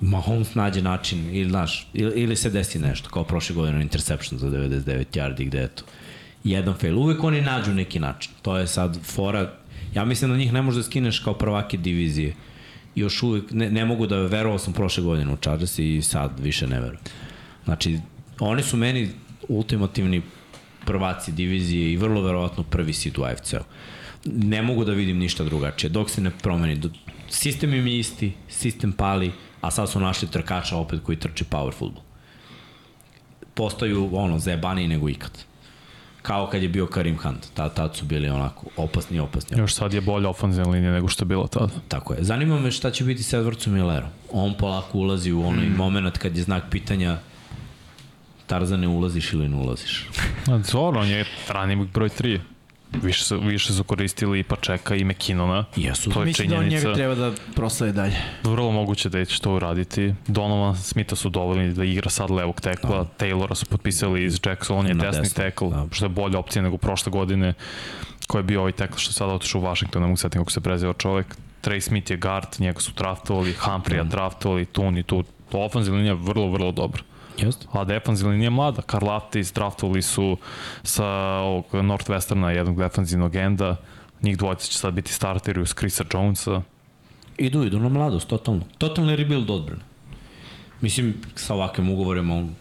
[0.00, 4.48] Mahomes nađe način, ili, znaš, ili, ili se desi nešto, kao prošle godine interception za
[4.48, 5.84] 99 yardi, gde eto,
[6.44, 6.98] jedan fail.
[6.98, 8.32] Uvek oni nađu neki način.
[8.42, 9.52] To je sad fora,
[9.94, 12.34] ja mislim da njih ne možeš da skineš kao prvake divizije.
[12.94, 16.66] Još uvek, ne, ne mogu da verovao sam prošle godine u Chargers i sad više
[16.66, 17.00] ne verujem.
[17.64, 17.98] Znači,
[18.38, 19.10] oni su meni
[19.48, 20.22] ultimativni
[20.86, 23.64] prvaci divizije i vrlo verovatno prvi seed u AFC-u.
[24.24, 25.90] Ne mogu da vidim ništa drugačije.
[25.90, 26.80] Dok se ne promeni,
[27.28, 31.72] sistem im je isti, sistem pali, a sad su našli trkača opet koji trči power
[31.72, 32.04] football.
[33.54, 35.44] Postaju ono, zajebaniji nego ikad.
[36.24, 37.46] Kao kad je bio Karim Hunt.
[37.54, 39.58] Tad, tad su bili onako opasni, opasni.
[39.58, 41.72] Još sad je bolja ofenzivna linija nego što je bila tada.
[41.88, 42.24] Tako je.
[42.24, 44.08] Zanima me šta će biti sa Edwardsom Millerom.
[44.32, 45.76] On polako ulazi u onaj mm.
[45.76, 47.18] moment kad je znak pitanja
[48.46, 50.08] Tarzane ulaziš ili ne ulaziš.
[50.52, 52.40] A Zoro, on je back broj 3.
[53.02, 55.64] Više su, više su koristili i Pačeka i McKinnona.
[55.76, 56.10] Jesu.
[56.10, 56.86] To je Mislim da on činjenica.
[56.88, 58.16] njega treba da proslave dalje.
[58.42, 60.14] Vrlo moguće da će to uraditi.
[60.26, 62.90] Donovan Smitha su dovoljni da igra sad levog tekla.
[63.04, 63.26] Da.
[63.26, 65.86] Taylora su potpisali iz Jackson, on je Na desni desno, tekl, da.
[65.90, 67.54] što je bolja opcija nego prošle godine,
[68.26, 70.50] koji je bio ovaj tekl što je sada otišao u Washington, ne mogu setiti kako
[70.50, 71.26] se prezeo čovek.
[71.62, 75.24] Trey Smith je guard, njega su draftovali, Humphreya draftovali, tu ni tu.
[75.48, 77.02] To ofenzivna linija je vrlo, vrlo dobra.
[77.38, 77.66] Jeste.
[77.72, 78.82] A defensivna linija je mlada.
[78.82, 80.36] Karlatis draftovali su
[80.82, 81.06] sa
[81.40, 83.76] ovog Northwesterna jednog defensivnog enda.
[84.22, 86.62] Njih dvojica će sad biti starteri uz Chrisa Jonesa.
[87.38, 88.62] Idu, idu na mladost, totalno.
[88.78, 89.82] Totalni rebuild odbrane.
[90.80, 92.54] Mislim, sa ovakvim ugovorima on,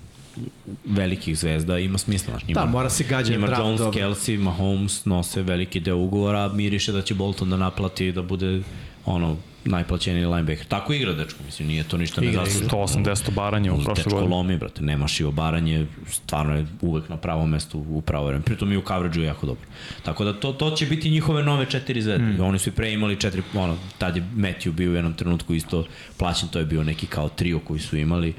[0.85, 2.31] velikih zvezda ima smisla.
[2.31, 3.99] Znaš, njima, Da, mora se gađati draft Jones, dobro.
[4.01, 8.61] Kelsey, Mahomes nose veliki deo ugovora, miriše da će Bolton da naplati da bude
[9.06, 10.65] ono, najplaćeniji linebacker.
[10.65, 12.69] Tako igra dečko, mislim, nije to ništa Igra, nezasluženo.
[12.69, 14.35] 180 obaranja u prošle Dečko godine.
[14.35, 18.43] lomi, brate, nema šivo baranje, stvarno je uvek na pravom mestu u pravo vreme.
[18.43, 19.64] Pritom i u coverage je jako dobro.
[20.03, 22.25] Tako da to, to će biti njihove nove četiri zvezde.
[22.25, 22.41] Mm.
[22.41, 25.85] Oni su i pre imali četiri, ono, tad je Matthew bio u jednom trenutku isto
[26.17, 28.33] plaćen, to je bio neki kao trio koji su imali.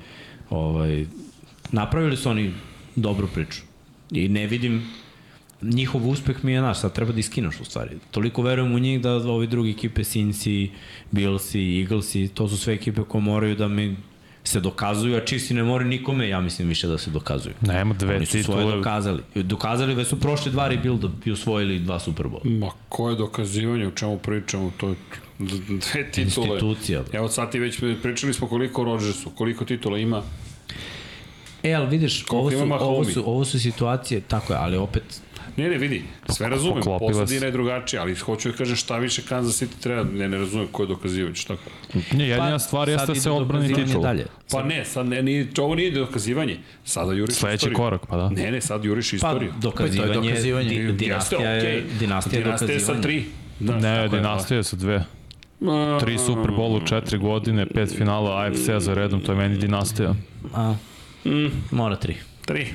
[0.51, 1.07] Ovaj,
[1.73, 2.55] napravili su oni
[2.97, 3.63] dobru priču.
[4.11, 4.91] I ne vidim
[5.73, 7.91] njihov uspeh mi je naš, sad treba da iskinaš u stvari.
[8.11, 10.71] Toliko verujem u njih da ovi drugi ekipe, Cincy,
[11.11, 13.97] Billsi, Eaglesi, to su sve ekipe koje moraju da mi
[14.45, 17.55] se dokazuju, a čisti ne moraju nikome, ja mislim više da se dokazuju.
[17.61, 18.77] Nema dve Oni su svoje titule.
[18.77, 19.23] dokazali.
[19.35, 22.43] Dokazali da su prošli dva rebuilda i osvojili dva Superbola.
[22.45, 24.95] Ma, koje dokazivanje, o čemu pričamo, to je
[25.69, 26.47] dve titule.
[26.47, 27.03] Institucija.
[27.13, 30.23] Evo sad ti već pričali smo koliko Rodgersu, koliko titula ima.
[31.63, 35.23] E, ali vidiš, ovo su, ovo, su, ovo su situacije, tako je, ali opet
[35.57, 39.63] Ne, ne, vidi, sve razumem, posledina je drugačija, ali hoću da kažem šta više Kansas
[39.63, 41.57] City treba, ne, ne razumem koje dokazivanje, šta
[42.13, 44.03] Nije, jedina stvar jeste da se odbrani dokazivanje titul.
[44.03, 44.27] Dalje.
[44.51, 47.77] Pa ne, sad ne, nije, ovo nije dokazivanje, sada juriš Sledeći istoriju.
[47.77, 48.29] korak, pa da.
[48.31, 49.53] Ne, ne, sad juriš Pa, istoriju.
[49.61, 50.69] dokazivanje, To je dokazivanje.
[50.69, 51.83] Di, dinastija, je, okej.
[51.99, 52.81] dinastija je Dinastija je dokazivanje.
[52.97, 53.25] sa tri.
[53.61, 55.05] Da, Ne, dinastije su dve.
[56.01, 60.15] Tri Super Bowl u četiri godine, pet finala AFC-a za redom, to je meni dinastija.
[60.55, 60.75] A,
[61.71, 62.17] mora tri.
[62.45, 62.67] Tri.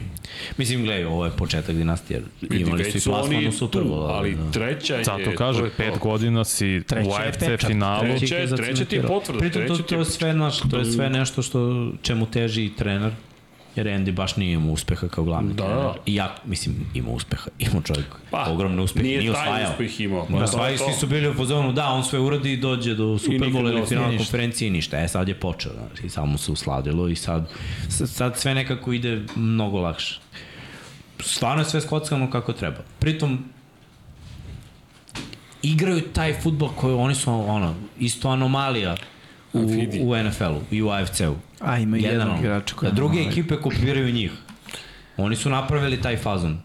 [0.57, 2.21] Mislim, gledaj, ovo je početak dinastije.
[2.51, 4.07] Imali su i plasman u Bowl.
[4.09, 4.51] ali da.
[4.51, 5.03] treća je...
[5.03, 5.77] Zato to kažem, je to.
[5.77, 8.19] pet godina si Treća u AFC finalu.
[8.19, 11.41] Treća treća ti je potvrda, Pritom to, to je sve, naš, to je sve nešto
[11.41, 13.11] što, čemu teži i trener.
[13.79, 15.63] Jer Andy baš nije imao uspeha kao glavni Da.
[15.65, 15.91] trener.
[16.05, 17.49] I ja, mislim, imao uspeha.
[17.59, 19.03] Imao čovjek Pa, ogromne uspehe.
[19.03, 19.71] nije Nije, taj osvajao.
[19.71, 20.25] uspeh imao.
[20.29, 23.17] Da, Da, osvajao, svi su bili u pozonu, da, on sve uradi i dođe do
[23.17, 24.99] Superbola ili finalne konferencije i ništa.
[24.99, 27.49] E, sad je počeo, znači, samo se usladilo i sad,
[27.89, 30.19] sad sve nekako ide mnogo lakše.
[31.19, 32.77] Stvarno je sve skockano kako treba.
[32.99, 33.45] Pritom,
[35.61, 38.95] igraju taj futbol koji oni su ono, isto anomalija
[39.53, 39.59] u,
[40.01, 41.35] u NFL-u i u AFC-u.
[41.59, 44.31] A, ima i jedan igrač koji Da druge ekipe kopiraju njih.
[45.17, 46.59] Oni su napravili taj fazon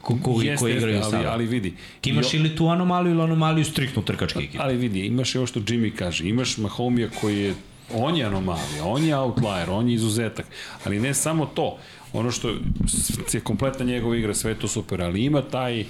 [0.00, 1.32] ko, ko, Jeste, koji jeste, igraju ali, sada.
[1.32, 1.74] ali vidi.
[2.00, 4.58] Ti imaš ili tu anomaliju ili anomaliju striktno trkačke ekipe.
[4.62, 7.54] Ali vidi, imaš i ovo što Jimmy kaže, imaš Mahomija koji je,
[7.94, 10.46] on je anomalija, on je outlier, on je izuzetak,
[10.84, 11.78] ali ne samo to,
[12.12, 12.48] ono što
[13.32, 15.84] je kompletna njegova igra, sve to super, ali ima taj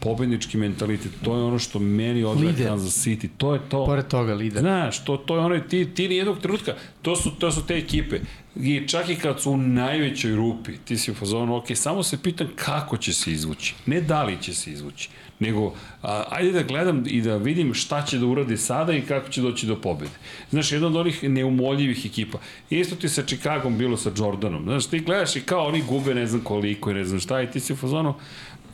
[0.00, 2.64] pobednički mentalitet, to je ono što meni odgleda.
[2.64, 3.84] Kansas City, to je to.
[3.86, 4.60] Pored toga, lider.
[4.60, 7.74] Znaš, to, to je onaj, ti, ti ni jednog trenutka, to su, to su te
[7.74, 8.20] ekipe.
[8.56, 12.22] I čak i kad su u najvećoj rupi, ti si u fazonu, ok, samo se
[12.22, 13.74] pitam kako će se izvući.
[13.86, 15.08] Ne da li će se izvući,
[15.42, 19.28] nego a, ajde da gledam i da vidim šta će da uradi sada i kako
[19.28, 20.16] će doći do pobede.
[20.50, 22.38] Znaš, jedna od onih neumoljivih ekipa.
[22.70, 24.64] Isto ti sa Chicagom bilo sa Jordanom.
[24.64, 27.50] Znaš, ti gledaš i kao oni gube ne znam koliko i ne znam šta i
[27.50, 28.14] ti si u fazonu,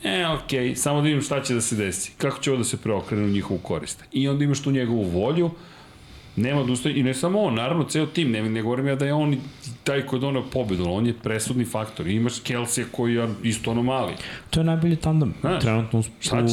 [0.04, 2.12] E, okej, okay, samo da vidim šta će da se desi.
[2.18, 4.04] Kako će ovo da se preokrene u njihovu korist.
[4.12, 5.50] I onda imaš tu njegovu volju,
[6.38, 9.14] nema odustajanja, i ne samo on, naravno, ceo tim, ne, ne govorim ja da je
[9.14, 9.36] on
[9.84, 12.06] taj koji je donao pobedu, on je presudni faktor.
[12.06, 14.12] I imaš Kelsey koji je isto anomali.
[14.50, 16.02] To je najbolji tandem Znaš, trenutno u,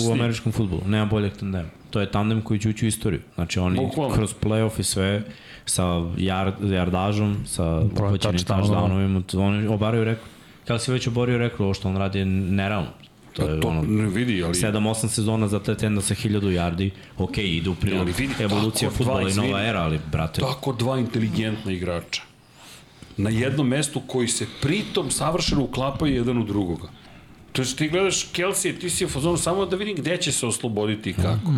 [0.09, 0.81] u američkom futbolu.
[0.85, 1.69] Nema boljeg tandema.
[1.89, 3.21] To je tandem koji će ući u istoriju.
[3.35, 4.15] Znači oni Bukvalno.
[4.15, 5.23] kroz playoff i sve
[5.65, 8.43] sa yard, yardažom, sa touchdownova.
[8.45, 10.81] touchdownovima, oni obaraju rekord.
[10.81, 12.89] Si već oborio rekord, ovo što on radi je nerealno.
[13.35, 14.53] To je To ono, ne vidi, ali...
[14.53, 18.07] 7-8 sezona za te tenda sa 1000 yardi, ok, ide u prilog
[18.39, 22.21] evolucija futbola i nova era, ali brate, Tako dva inteligentna igrača.
[23.17, 26.87] Na jednom mestu koji se pritom savršeno uklapaju jedan u drugoga.
[27.55, 30.31] To je što ti gledaš Kelsey, ti si u fazonu samo da vidim gde će
[30.31, 31.51] se osloboditi i kako.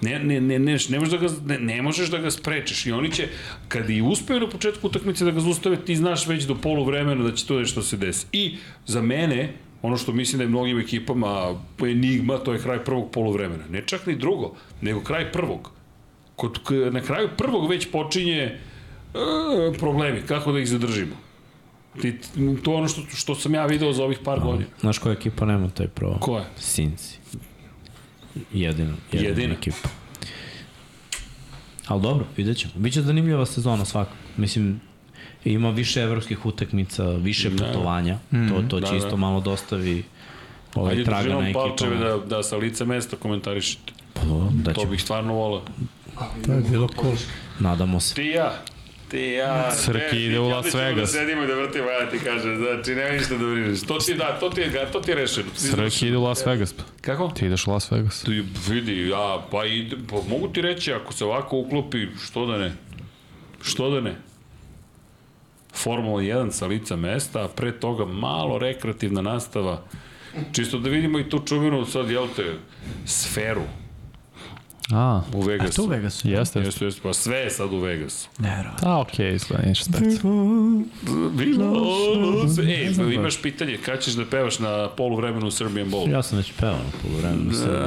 [0.00, 2.92] Ne, ne, ne, ne, ne, možeš da ga, ne, ne možeš da ga sprečeš i
[2.92, 3.28] oni će,
[3.68, 7.24] kad i uspeju na početku utakmice da ga zaustave, ti znaš već do polu vremena
[7.24, 8.26] da će to nešto se desi.
[8.32, 13.10] I za mene, ono što mislim da je mnogim ekipama enigma, to je kraj prvog
[13.10, 13.64] poluvremena.
[13.70, 15.70] Ne čak ni drugo, nego kraj prvog.
[16.36, 16.58] Kod,
[16.92, 18.58] na kraju prvog već počinje e,
[19.78, 21.16] problemi, kako da ih zadržimo.
[22.00, 22.18] Ti,
[22.62, 24.70] to je ono što, što sam ja video za ovih par godina.
[24.80, 26.18] znaš koja ekipa nema taj pro?
[26.20, 26.44] Ko je?
[26.56, 27.18] Sinci.
[28.52, 29.54] Jedina, jedina, Jedina.
[29.54, 29.88] ekipa.
[31.86, 32.72] Ali dobro, vidjet ćemo.
[32.76, 34.16] Biće zanimljiva sezona svakako.
[34.36, 34.80] Mislim,
[35.44, 38.18] ima više evropskih utakmica, više putovanja.
[38.30, 38.96] To, to će Da, da.
[38.96, 40.02] isto malo dostavi
[40.74, 41.66] ovaj Ajde, traga na držimo ekipama.
[41.66, 43.92] palčeve da, da sa lice mesta komentarišete.
[44.14, 45.62] Pa, dobro, da To bih stvarno volao.
[46.46, 47.16] To je bilo cool.
[47.58, 48.14] Nadamo se.
[48.14, 48.52] Ti ja.
[49.08, 49.70] Ti ja.
[49.72, 51.00] Srki Ne, ide u Las Vegas.
[51.12, 53.80] Da sedimo i da vrtimo, ja ti kažem, znači, nema ništa da brineš.
[53.82, 55.46] To ti, da, to ti je, to ti je rešeno.
[55.54, 56.74] Srki ide u Las Vegas.
[57.00, 57.28] Kako?
[57.28, 58.22] Ti ideš u Las Vegas.
[58.22, 62.58] Ti vidi, ja, pa, ide, pa mogu ti reći, ako se ovako uklopi, što da
[62.58, 62.72] ne?
[63.62, 64.16] Što da ne?
[65.78, 69.80] Formula 1 sa lica mesta, a pre toga malo rekreativna nastava.
[70.52, 72.54] Čisto da vidimo i tu čuvenu sad, jel te,
[73.04, 73.62] sferu
[74.90, 75.76] A, u A Vegasu.
[75.76, 76.28] to u Vegasu?
[76.28, 76.60] jeste.
[76.60, 78.28] Jeste, jeste, pa sve je sad u Vegasu.
[78.38, 78.88] Nevjerovatno.
[78.88, 80.82] A, okej, izgleda ništa specijalno.
[83.02, 86.10] E, imaš pitanje, kada ćeš da pevaš na polu vremenu u Serbian Bowl?
[86.10, 87.78] Ja sam već pevao na polovremenu Srbije.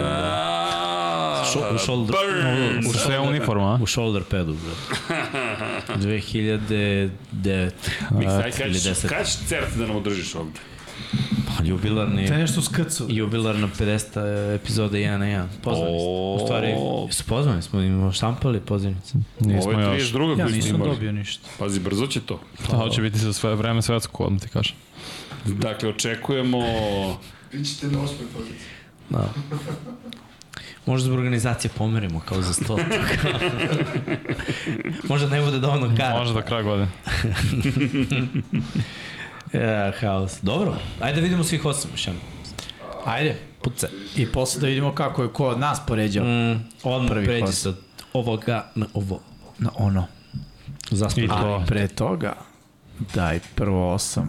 [1.43, 2.87] Šo, U shoulder, Burn!
[2.87, 3.79] u, Sve uniforma, a?
[3.81, 5.21] u shoulder padu, brate.
[5.95, 7.71] 2009.
[8.11, 9.07] Miksa, aj, kada ili ćeš, 10.
[9.07, 10.59] kada ćeš cert da nam održiš ovde?
[11.47, 13.05] Pa, jubilarni, To je nešto skrcu.
[13.09, 14.55] jubilarna 50.
[14.55, 15.45] epizoda 1 na 1.
[15.63, 15.97] Pozvani ste.
[16.01, 16.35] O.
[16.35, 16.73] U stvari,
[17.11, 19.13] su pozvani smo, imamo štampali pozivnice.
[19.39, 20.11] Nismo Ovo je još.
[20.11, 20.39] 32.
[20.39, 20.91] Ja nisam imali.
[20.91, 21.47] dobio ništa.
[21.59, 22.41] Pazi, brzo će to.
[22.69, 24.75] Pa, hoće biti za sve vreme svetsko, odmah ti kažem.
[25.45, 26.59] Dakle, očekujemo...
[27.51, 28.67] Vi ćete na osmoj poziciji.
[29.09, 29.33] Da.
[30.85, 32.77] Možda zbog organizacije pomerimo kao za sto.
[35.09, 36.17] Možda ne bude dovoljno kara.
[36.19, 36.87] Može do kraja godine.
[39.53, 40.39] Ja, haos.
[40.41, 42.23] Dobro, ajde da vidimo svih osam jednom.
[43.05, 43.35] Ajde.
[43.61, 43.87] Puce.
[44.15, 47.73] I posle da vidimo kako je ko od nas poređao Mm, odmah Prvi pređi osam.
[47.73, 47.79] sa
[48.13, 49.19] ovoga na ovo.
[49.59, 50.05] na ono.
[50.91, 51.21] Zašto?
[51.21, 51.33] I to.
[51.33, 52.33] Ali pre toga,
[53.13, 54.21] daj prvo 8,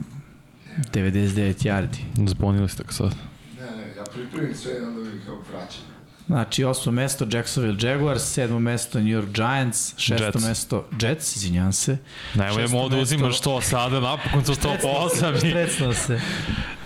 [0.92, 2.28] 99 yardi.
[2.28, 3.14] Zbunili ste ga sad.
[3.60, 5.82] Ne, ne, ja pripremim sve i onda vi kao vraćam.
[6.26, 10.44] Znači, osmo mesto Jacksonville Jaguars, sedmo mesto New York Giants, šesto Jets.
[10.44, 11.99] mesto Jets, izvinjam se.
[12.34, 15.39] Mu da mesto- uzimaš to sada, napokon su to po osam i...
[15.39, 16.20] Strecno se.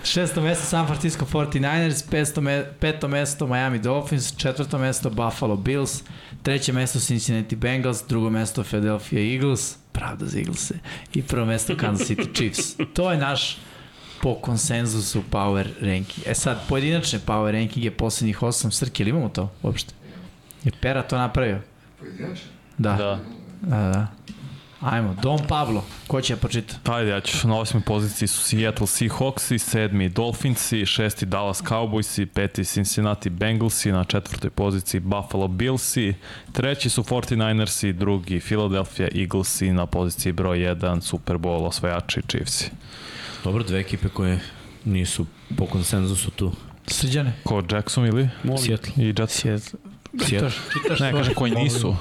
[0.03, 6.03] Šesto mesto San Francisco 49ers, pesto, me, peto mesto Miami Dolphins, četvrto mesto Buffalo Bills,
[6.43, 10.73] treće mesto Cincinnati Bengals, drugo mesto Philadelphia Eagles, pravda za Eaglese,
[11.13, 12.75] i prvo mesto Kansas City Chiefs.
[12.93, 13.57] To je naš
[14.21, 16.27] po konsenzusu power ranking.
[16.27, 19.93] E sad, pojedinačne power ranking je poslednjih osam Srke, ili imamo to uopšte?
[20.63, 21.61] Je Pera to napravio?
[21.99, 22.47] Pojedinačno?
[22.77, 22.93] Da.
[22.93, 23.19] Da.
[23.61, 24.07] Da, da.
[24.81, 26.75] Ajmo, Dom Pablo, ko će ja pročita?
[26.85, 27.47] Ajde, ja ću.
[27.47, 34.03] Na osmoj poziciji su Seattle Seahawksi, sedmi Dolphinsi, šesti Dallas Cowboysi, peti Cincinnati Bengalsi, na
[34.03, 36.13] četvrtoj poziciji Buffalo Billsi,
[36.51, 42.71] treći su 49ersi, drugi Philadelphia Eaglesi, na poziciji broj 1 Super Bowl osvajači Chiefsi.
[43.47, 44.39] Dobro, dve ekipe koje
[44.85, 45.25] nisu
[45.57, 46.51] po konsenzusu tu.
[46.87, 47.33] Srđane?
[47.43, 48.29] Ko Jackson ili?
[48.65, 48.93] Seattle.
[48.97, 49.39] I Jets?
[49.39, 49.69] Seattle.
[50.27, 50.51] Seattle.
[50.99, 51.95] Ne, kažem koji nisu.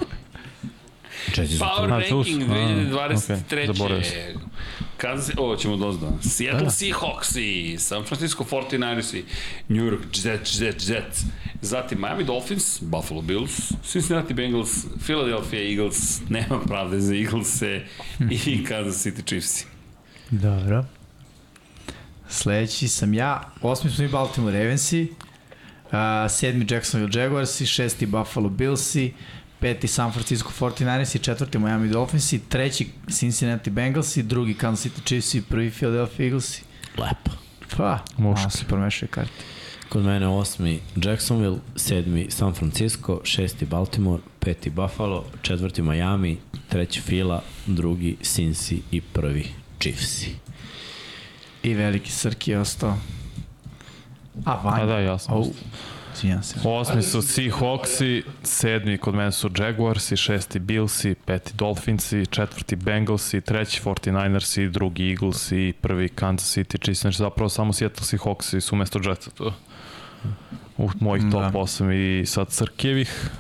[1.37, 1.59] Jets.
[1.59, 3.37] Power ranking A, 2023.
[3.53, 4.51] okej, zaboravio sam.
[4.97, 6.07] Kansas, ovo ćemo dozda.
[6.23, 6.71] Seattle Da.
[6.71, 9.23] Seahawksi, San Francisco 49ersi,
[9.69, 11.23] New York Jets, Jets, Jets.
[11.63, 17.85] Zatim Miami Dolphins, Buffalo Bills, Cincinnati Bengals, Philadelphia Eagles, nema pravde za Eaglese
[18.47, 19.65] i Kansas City Chiefs.
[20.31, 20.85] Dobro.
[22.29, 23.41] Sledeći sam ja.
[23.63, 25.09] Osmi smo i Baltimore Ravensi.
[25.87, 25.93] Uh,
[26.31, 29.13] sedmi Jacksonville Jaguarsi, šesti Buffalo Billsi,
[29.61, 35.71] peti San Francisco 49ersi, četvrti Miami Dolphinsi, treći Cincinnati Bengalsi, drugi Kansas City Chiefsi, prvi
[35.71, 36.63] Philadelphia Eaglesi.
[36.99, 37.31] Lepo.
[37.77, 39.33] Pa, malo se promešaju karte.
[39.89, 46.39] Kod mene osmi Jacksonville, sedmi San Francisco, šesti Baltimore, peti Buffalo, četvrti Miami,
[46.69, 49.47] treći Fila, drugi Cincy i prvi
[49.81, 50.46] Chiefsi.
[51.67, 52.97] I veliki Srki je ostao.
[54.45, 54.83] A, Vanja.
[54.83, 55.35] A da, jasno.
[55.35, 55.45] Au,
[56.15, 56.57] izvinjam se.
[56.65, 63.83] Osmi su Seahawksi, sedmi kod mene su Jaguarsi, šesti Billsi, peti Dolphinsi, četvrti Bengalsi, treći
[63.83, 67.01] 49ersi, drugi Eaglesi i prvi Kansas City Chiefs.
[67.01, 69.53] Znači zapravo samo Seattle Seahawksi su umesto Jetsa tu.
[70.79, 71.51] U mojih top Da.
[71.51, 73.31] 8 i sad Srkevih.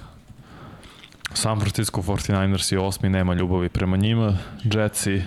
[1.36, 4.38] San Francisco 49ers i osmi, nema ljubavi prema njima.
[4.64, 5.22] Jetsi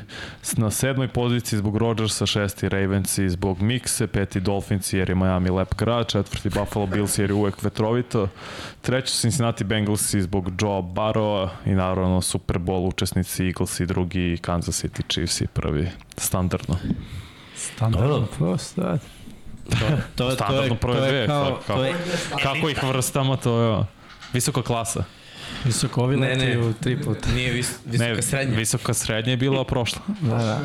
[0.54, 5.76] na sedmoj poziciji zbog Rodgersa, šesti Ravensi zbog Mikse, peti Dolphinsi jer je Miami lep
[5.76, 8.28] grad, četvrti Buffalo Bills jer je uvek vetrovito,
[8.82, 15.02] treći Cincinnati Bengalsi zbog Joe Barrowa i naravno Super Bowl učesnici Eaglesi, drugi Kansas City
[15.08, 15.88] Chiefs i prvi.
[16.18, 16.76] Standardno.
[17.56, 18.98] Standardno prosto, da.
[18.98, 21.94] To, to, je- to, je, Standardno prve to je kao, kako- to je,
[22.44, 23.84] Kako ih vrstamo, to je
[24.34, 25.04] visoka klasa.
[25.66, 26.60] Visoko ovi Ne, leti ne.
[26.60, 27.30] u tri puta.
[27.30, 28.56] nije vis, visoka ne, srednja.
[28.56, 30.02] visoka srednja je bila prošla.
[30.22, 30.60] Da, da.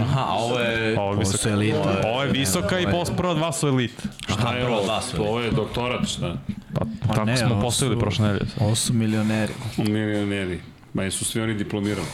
[0.00, 0.98] Aha, a ovo je...
[0.98, 1.50] Ovo je Ovo su visoka.
[1.50, 2.02] elita.
[2.04, 4.02] Ovo je visoka i pos prva dva su elite.
[4.28, 4.82] Šta je ovo?
[4.82, 6.36] dva su To je doktorat, šta?
[6.74, 8.50] Pa, Pa tako ne, smo ovo postavili prošle nedelje.
[8.58, 9.52] Ovo su milioneri.
[9.78, 10.60] Milioneri.
[10.94, 12.06] Ma jesu svi oni diplomirali.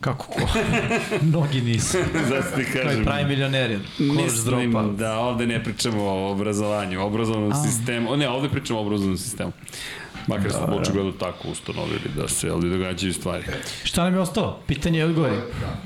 [0.00, 0.40] Kako ko?
[1.22, 1.98] Mnogi nisu.
[2.28, 3.04] Zato ti To je kažem.
[3.04, 3.78] pravi milioneri.
[3.98, 4.82] Kož Mislim zdropa.
[4.82, 8.12] da ovde ne pričamo o obrazovanju, o obrazovnom sistemu.
[8.12, 9.52] O, ne, ovde pričamo o obrazovnom sistemu.
[10.28, 13.44] Makar smo očigledno tako ustanovili da se ovdje događaju stvari.
[13.84, 14.60] Šta nam je ostalo?
[14.66, 15.36] Pitanje i odgovori.
[15.60, 15.76] Da,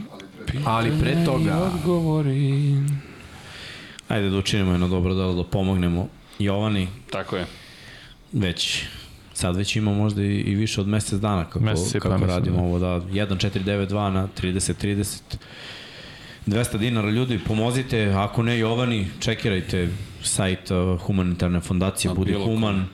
[0.65, 1.71] ali pre Ali toga...
[1.75, 2.75] Odgovori.
[4.09, 6.09] Ajde da učinimo jedno dobro delo, da pomognemo
[6.39, 7.47] Jovani, Tako je.
[8.33, 8.83] već
[9.35, 12.57] sad već ima možda i, i više od mesec dana kako, Mesec kako mislim, radimo
[12.57, 12.63] da.
[12.63, 15.21] ovo, da 1492 na 30-30
[16.47, 19.89] 200 dinara ljudi, pomozite, ako ne Jovani, čekirajte
[20.23, 22.33] sajt uh, humanitarne fondacije Na Budi.
[22.35, 22.87] Human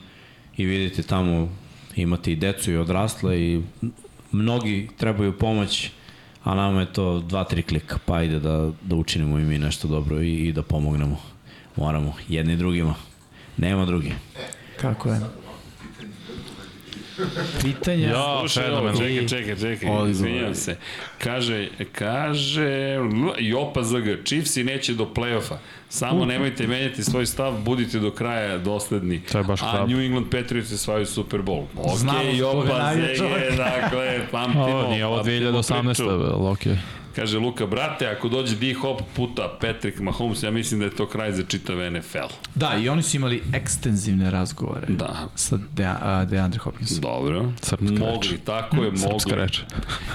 [0.57, 1.49] i vidite tamo
[1.95, 3.61] imate i decu i odrasle i
[4.31, 5.91] mnogi trebaju pomoć
[6.45, 9.87] a nama je to dva, tri klika, pa ajde da, da učinimo i mi nešto
[9.87, 11.17] dobro i, i da pomognemo.
[11.75, 12.93] Moramo, jedni drugima.
[13.57, 14.11] Nema drugi.
[14.81, 15.19] Kako je?
[17.61, 18.09] Pitanja...
[18.09, 18.97] Ja, Slušaj, fenomen.
[18.97, 20.77] čekaj, čekaj, čekaj, izvinjam se.
[21.17, 22.97] Kaže, kaže,
[23.39, 25.55] Jopa ZG, Chiefs i neće do play-offa.
[25.89, 29.21] Samo nemojte menjati svoj stav, budite do kraja dosledni.
[29.31, 29.87] To je baš A hrabro.
[29.87, 31.63] New England Patriots osvajaju Super Bowl.
[31.77, 34.63] Ok, Znamo Jopa ZG, dakle, pamtimo.
[34.65, 36.55] Ovo nije ovo pamtimo 2018.
[36.57, 36.75] priču.
[37.15, 41.31] Kaže Luka, brate, ako dođe D-Hop puta Patrick Mahomes, ja mislim da je to kraj
[41.31, 42.33] za čitav NFL.
[42.55, 44.87] Da, i oni su imali ekstenzivne razgovore.
[44.87, 45.29] Da.
[45.35, 47.01] Sa De, a, DeAndre Hopkinsom.
[47.01, 47.51] Dobro.
[47.61, 47.99] Srpska reč.
[47.99, 49.35] mogli, tako je, Srpska mogli.
[49.35, 49.59] reč.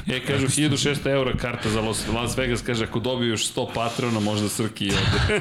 [0.09, 4.21] E, kažu 1600 eura karta za Las, Las Vegas, kaže ako dobiju još 100 patrona,
[4.21, 5.41] možda Srki i ode.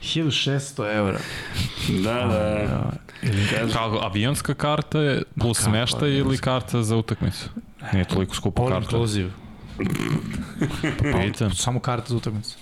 [0.00, 1.18] 1600 eura.
[1.88, 2.90] da, da.
[3.50, 7.48] Kaže, Kako, avionska karta je plus kako smeštaj ili karta za utakmicu?
[7.92, 8.84] Nije toliko skupa All karta.
[8.84, 9.30] inclusive.
[11.22, 12.56] Pitam, Samo karta za utakmicu.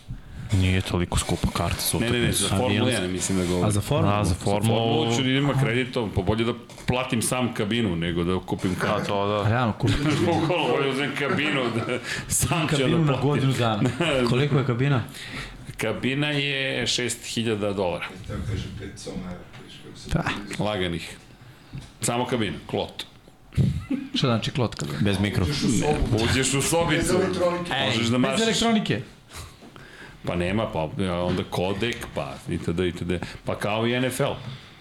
[0.52, 2.42] nije toliko skupa karta za ne, ne, ne, utakmicu.
[2.42, 3.02] za Formula Avijanski.
[3.02, 3.66] 1 mislim da govori.
[3.66, 4.08] A za formu?
[4.10, 5.16] A, za Za Formulu formulu...
[5.16, 6.52] ću da idem na kreditom, pa bolje da
[6.86, 9.06] platim sam kabinu nego da kupim A kartu.
[9.06, 9.48] to da.
[9.48, 11.98] Realno, kupiti Bukvalno bolje da uzem kabinu, da
[12.30, 13.22] sam ću kabinu da na platim.
[13.22, 13.90] godinu dana.
[14.30, 15.02] Koliko je kabina?
[15.76, 20.24] Kabina je 6000 dolara, Tako kaže 5 soma evra, viš kako se Da.
[20.58, 20.64] da.
[20.64, 21.16] laganih.
[22.00, 23.04] Samo kabina, klot.
[24.14, 24.86] Šta znači klotka?
[25.00, 25.54] Bez mikrofona.
[26.24, 27.14] Uđeš u bez sobicu,
[27.86, 28.42] možeš da Bez mašeš.
[28.42, 29.00] elektronike.
[30.26, 30.88] Pa nema, pa
[31.24, 32.80] onda kodek, pa itd.
[32.80, 33.12] itd.
[33.44, 34.32] Pa kao i NFL.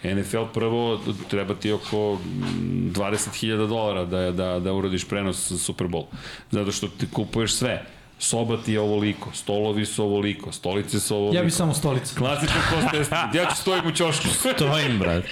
[0.03, 0.99] NFL prvo
[1.29, 6.05] treba ti oko mm, 20.000 dolara da, da, da uradiš prenos Super Bowl.
[6.51, 7.85] Zato što ti kupuješ sve.
[8.21, 11.37] Soba ti je ovoliko, stolovi su ovoliko, stolice su ovoliko.
[11.37, 12.15] Ja bi samo stolicu.
[12.15, 13.11] Klasičan kost test.
[13.37, 14.27] Ja ću stojim u ćošku.
[14.27, 15.23] Stojim, brat.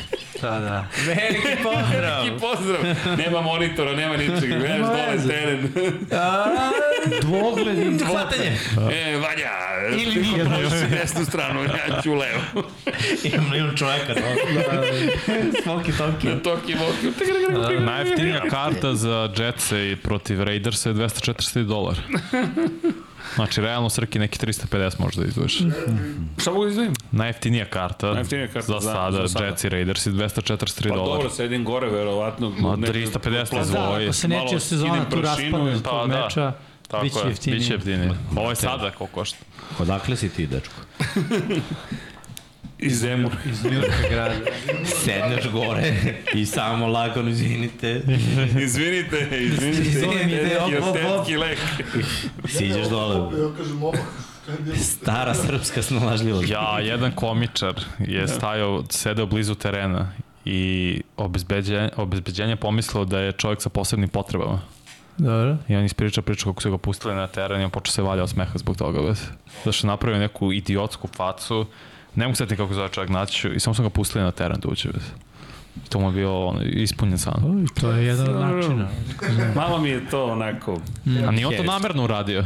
[0.41, 0.87] Da, da.
[1.05, 2.27] Veliki pozdrav!
[2.27, 2.81] I pozdrav.
[3.17, 4.57] Nema monitora, nema ničega.
[4.59, 5.69] Gledaš Nema dole teren.
[7.21, 8.57] Dvogled i Hvatanje.
[8.91, 9.51] E, Vanja,
[9.91, 10.43] Ili ti nije.
[10.43, 12.41] kontroliš desnu stranu, ja ću levo.
[13.23, 14.21] Imam, imam čoveka, da.
[15.63, 16.27] Smoky toki.
[16.27, 17.17] Na toki moki.
[17.79, 22.01] Najjeftinija karta za Jetse i protiv Raidersa je 240 dolara.
[23.35, 25.57] Znači, realno Srki neki 350 možda izdvojiš.
[26.37, 26.93] Šta mogu da izdvojim?
[27.11, 29.45] Najjeftinija karta, Najjeftinija karta za, za- sada, za sada.
[29.45, 31.13] Jets i Raiders je 243 Pa dolara.
[31.13, 32.49] dobro, sedim gore, verovatno.
[32.51, 34.03] Ma, nekad 350 plaza- izvoji.
[34.03, 36.23] Ako se Malo nečija sezona tu raspadne i- zbog Pa, da.
[36.23, 36.53] meča,
[36.87, 37.59] Tako biće je, jeftinije.
[37.59, 38.13] Biće jeftinije.
[38.35, 39.37] Ovo je sada koliko košta.
[39.79, 40.73] Odakle si ti, dečko?
[42.79, 43.35] Iz Zemura.
[43.45, 44.35] Iz Njurka grada.
[45.03, 45.93] Sedneš gore
[46.33, 48.01] i samo lagano izvinite.
[48.59, 49.99] Izvinite, izvinite.
[50.25, 50.95] Ide, op, I od op, op.
[50.95, 51.59] tetki lek.
[52.47, 53.15] Siđeš dole.
[53.15, 53.81] Ja kažem?
[54.75, 56.49] Stara srpska snalažljivost.
[56.49, 60.11] Ja, jedan komičar je stajao, sedeo blizu terena
[60.45, 64.61] i obezbeđenje, obezbeđenje pomislio da je čovjek sa posebnim potrebama.
[65.17, 65.57] Dobro.
[65.67, 68.23] I on ispriča priču kako su ga pustili na teren i on počeo se valja
[68.23, 69.01] od smeha zbog toga.
[69.01, 69.21] Bez.
[69.65, 71.65] Zašto je napravio neku idiotsku facu,
[72.17, 74.67] ne mogu setiti kako zove čovjek naći i samo su ga pustili na teren da
[74.67, 74.89] uđe.
[75.89, 77.43] To mu je bio ono, ispunjen san.
[77.45, 78.87] Uj, to je jedan od načina.
[79.61, 80.81] Malo mi je to onako...
[81.27, 82.45] A nije on to namerno uradio.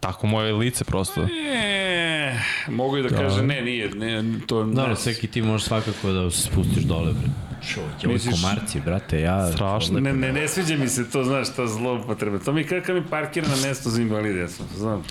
[0.00, 1.20] Tako mu je lice prosto.
[1.54, 4.64] E, mogu i da kaže, ne, nije, ne, to...
[4.64, 7.28] Dobro, ne, sveki ti možeš svakako da se spustiš dole, bre.
[7.68, 9.52] Čovjek, ovi Misliš- komarci, brate, ja...
[9.52, 10.00] Strašno.
[10.00, 12.38] Ne, ne, ne sviđa mi se to, znaš, ta zloupotreba.
[12.38, 14.40] To mi je kako mi parkira na mesto za invalide.
[14.40, 15.02] Ja sam, znam,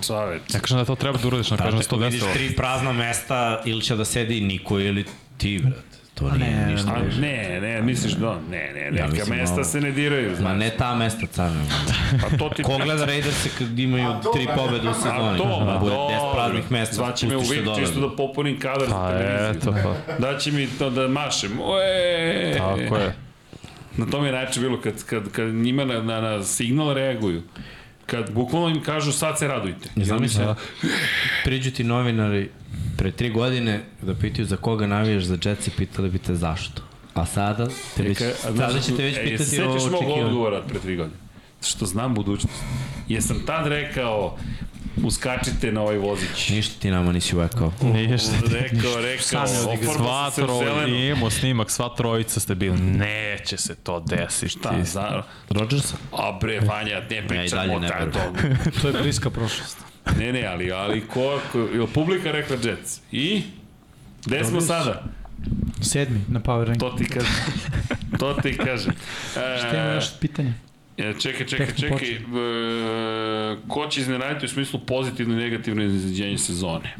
[0.00, 0.42] čoveč.
[0.48, 2.92] Ja kažem da to treba da uradiš na kažem Brate, ako 110 vidiš tri prazna
[2.92, 5.04] mesta, ili će da sedi niko ili
[5.36, 5.82] ti, brate.
[6.14, 6.90] To nije ne, ništa.
[6.90, 10.36] A, ne, ne, misliš da, ne, ne, neka mislim, mesta ovo- se ne diraju, Ma
[10.36, 10.58] znaš.
[10.58, 11.60] ne ta mesta, carno.
[12.22, 12.62] Pa to ti...
[12.62, 15.38] Ko gleda Raiders kad imaju to, tri pobede u A sezoni?
[15.38, 16.16] to, ma Bude dobro.
[16.16, 17.80] 10 praznih mesta, Zvaće me u Vik dole.
[17.80, 19.12] čisto da popunim kadar za Pa
[19.50, 19.74] eto
[20.08, 20.14] pa.
[20.20, 21.60] Daće mi to da mašem.
[21.60, 22.54] Oe!
[22.58, 23.14] Tako je.
[23.96, 27.42] Na tome je najče bilo kad, kad, kad njima na, na, na signal reaguju.
[28.10, 29.88] Kad bukvalno im kažu sad se radujte.
[29.96, 30.54] Ne znam se,
[31.44, 32.50] priđu ti novinari
[32.96, 36.82] pre tri godine da pitaju za koga navijaš za Jets i pitali bi te zašto.
[37.14, 38.18] A sada, te već,
[38.56, 40.26] sada ćete već e, pitati o Sećaš mog očekivanju.
[40.26, 41.16] odgovora od pre tri godine?
[41.62, 42.62] Što znam budućnost.
[43.08, 44.38] Jesam tad rekao
[45.04, 46.48] uskačite na ovaj vozić.
[46.48, 47.72] Ništa ti nama nisi uvekao.
[47.82, 48.30] Ništa.
[48.50, 54.48] Rekao, rekao, Sva trojica, imamo snimak, sva trojica ste bili, neće se to desiti.
[54.48, 55.22] Šta, za...
[55.50, 55.94] Rodgers?
[56.12, 58.10] A bre, Vanja, ne pričamo ne verujem.
[58.12, 58.38] dog.
[58.82, 59.78] To je bliska prošlost.
[60.18, 63.00] Ne, ne, ali, ali ko, ko, je li publika rekla Jets?
[63.12, 63.42] I?
[64.26, 65.02] Gde smo sada?
[65.80, 66.80] Sedmi na power rank.
[66.80, 67.32] To ti kažem.
[68.18, 68.92] To ti kažem.
[69.36, 70.54] E, Šta ima još pitanje?
[70.98, 72.12] E, čekaj, čekaj, čekaj.
[72.12, 72.18] E,
[73.68, 76.94] ko će iznenaditi u smislu pozitivno i negativno iznenađenje sezone?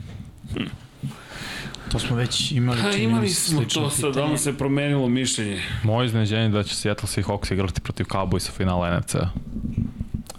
[1.92, 2.78] To smo već imali.
[2.92, 5.62] Čini imali smo to, sad da li se promenilo mišljenje?
[5.82, 9.28] Moje iznenađenje je da će Seattle Seahawks igrati protiv Cowboysa finala NFC-a.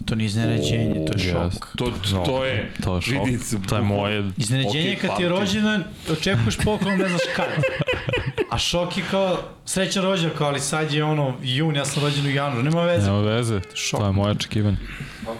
[0.05, 1.67] To nije iznenađenje, to je šok.
[1.77, 1.91] To,
[2.25, 3.67] to je, To je šok.
[3.69, 4.31] To je moje...
[4.37, 7.47] Iznenađenje kad ti je rođendan, očekuješ poklon, ne znaš kad.
[8.49, 12.25] A šok je kao srećan rođendan, kao ali sad je ono jun, ja sam rođen
[12.25, 13.05] u januaru, nema veze.
[13.05, 13.99] Nema veze, Šok.
[13.99, 14.77] to je moje očekivanje.
[15.25, 15.31] Pa,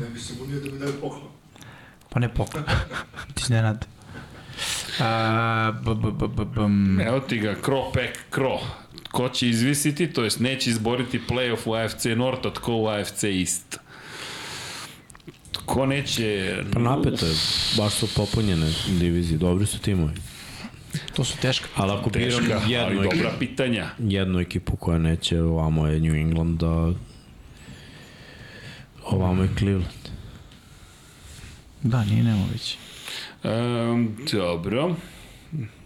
[0.00, 1.28] ne bi se bunio da mi daju poklon.
[2.10, 2.64] Pa ne poklon.
[3.34, 3.86] Ti iznenad.
[5.00, 7.00] A, b, b, b, b, bm.
[7.00, 8.58] Evo ti ga, Kro Pek Kro.
[9.10, 13.24] Ko će izvisiti, to jest neće izboriti playoff u AFC North, a tko u AFC
[13.24, 13.78] East.
[15.66, 16.56] Ko neće...
[16.72, 17.34] Pa napeto je,
[17.76, 20.12] baš su popunjene divizije, dobri su timovi.
[21.16, 21.68] To su teška.
[21.76, 23.86] Ali ako biram Teška, ali jednu, dobra ekipu, pitanja.
[23.98, 26.92] jednu ekipu koja neće, ovamo je New England, da
[29.04, 30.08] ovamo je Cleveland.
[31.82, 32.76] Da, nije Nemović.
[33.44, 34.94] Um, dobro.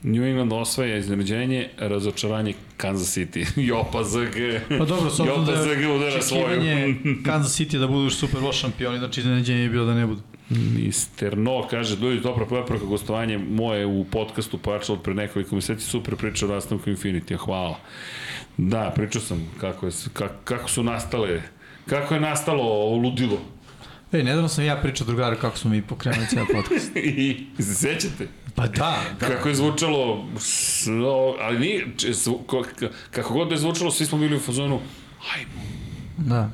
[0.03, 3.47] New England osvaja iznenađenje, razočaranje Kansas City.
[3.69, 4.37] Jopa ZG.
[4.79, 6.95] Pa dobro, s obzirom da je udara očekivanje
[7.27, 10.21] Kansas City da budu Super Bowl šampioni, znači iznenađenje je bilo da ne budu.
[10.53, 15.85] Mister No kaže, ljudi, dobra preporuka gostovanje moje u podcastu pojačalo od pre nekoliko meseci,
[15.85, 17.79] super priča o nastavku Infinity, hvala.
[18.57, 21.43] Da, pričao sam kako, je, kako, kako su nastale,
[21.87, 23.41] kako je nastalo ovo ludilo.
[24.13, 26.97] Ej, nedavno sam ja pričao drugaru kako smo mi pokrenuli cijel podcast.
[27.19, 28.29] I se sećate?
[28.55, 29.27] Pa da, da.
[29.27, 31.87] Kako je zvučalo, s- o, ali nije,
[33.11, 34.81] kako god da je zvučalo, svi smo bili u fazonu,
[35.35, 35.63] ajmo.
[36.19, 36.51] Da.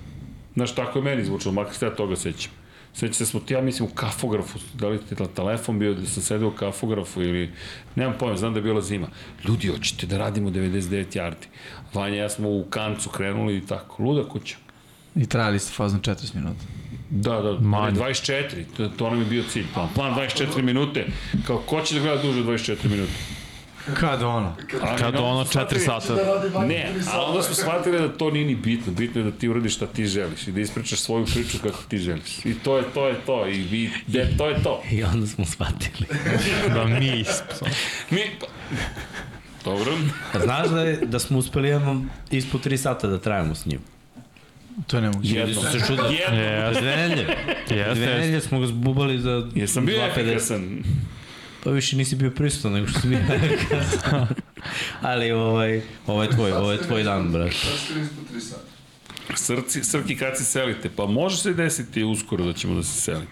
[0.54, 2.52] Znaš, tako je meni zvučalo, makar se ja toga sećam.
[2.94, 6.06] Sećam se smo ti, ja mislim, u kafografu, da li ti je telefon bio da
[6.06, 7.50] sam sedeo u kafografu ili,
[7.94, 9.08] nemam pojma, znam da je bila zima.
[9.48, 11.46] Ljudi, hoćete da radimo 99 yardi.
[11.94, 14.56] Vanja ja smo u kancu krenuli i tako, luda kuća.
[15.16, 16.64] I trajali ste fazno 40 minuta.
[17.10, 18.00] Da, da, Manje.
[18.00, 21.06] 24, to, to nam je bio cilj, plan, plan 24 minute,
[21.46, 23.12] kao ko će da gleda duže od 24 minute?
[23.94, 24.56] Kad ono?
[24.98, 26.14] Kad no, ono 4 shvatili- sata.
[26.48, 28.92] Da Ne, a onda smo shvatili da to nije ni bitno.
[28.92, 31.98] Bitno je da ti uradiš šta ti želiš i da ispričaš svoju priču kako ti
[31.98, 32.44] želiš.
[32.44, 33.46] I to je to, je to.
[33.46, 34.82] I vi, de, to je to.
[34.90, 36.06] I onda smo shvatili.
[36.74, 37.66] Da nismo.
[38.10, 38.46] Mi, pa...
[39.64, 39.92] Dobro.
[40.44, 43.80] Znaš da, je, da smo uspeli jednom ispod 3 sata da trajamo s njim?
[44.86, 45.34] To je nemoguće.
[45.34, 46.14] Ljudi su se čudili.
[46.14, 46.80] Jedno.
[46.80, 47.36] Dve nedelje.
[47.94, 50.20] Dve nedelje smo ga zbubali za Jesam bio 2,50.
[50.20, 50.82] efikasan.
[51.68, 53.18] Pa više nisi bio prisutan nego što si bio
[55.00, 57.54] Ali ovaj, ovaj je tvoj, ovaj je tvoj dan, brate.
[57.54, 58.62] Sad ste ispod tri sata.
[59.34, 60.90] Srci, srki kad se selite?
[60.96, 63.30] Pa može se desiti uskoro da ćemo da se selimo.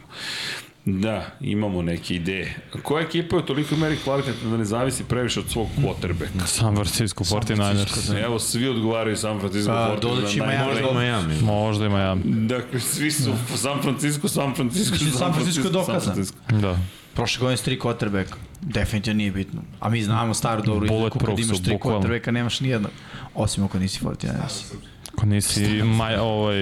[0.84, 2.56] Da, imamo neke ideje.
[2.82, 6.46] Koja ekipa je u toliko meri kvalitetna da ne zavisi previše od svog quarterbacka?
[6.46, 8.24] San Francisco 49ers.
[8.24, 10.00] Evo, svi odgovaraju San Francisco Pa, 49ers.
[10.00, 10.64] dodat će i Miami.
[10.64, 11.40] Možda Miami.
[11.42, 12.16] Možda ima ja.
[12.24, 16.00] Dakle, svi su San Francisco, San Francisco, Mislim, San Francisco je dokazan.
[16.00, 16.38] San Francisco.
[16.48, 16.78] Da.
[17.16, 18.34] Prošle godine s tri quarterbacka.
[18.60, 19.62] Definitivno nije bitno.
[19.80, 22.00] A mi znamo staru dobru izreku, kad imaš su, tri bukvalno.
[22.00, 22.90] quarterbacka, nemaš ni jednog.
[23.34, 24.74] Osim ako nisi 49ers.
[25.14, 26.56] Ako nisi maj, ovaj,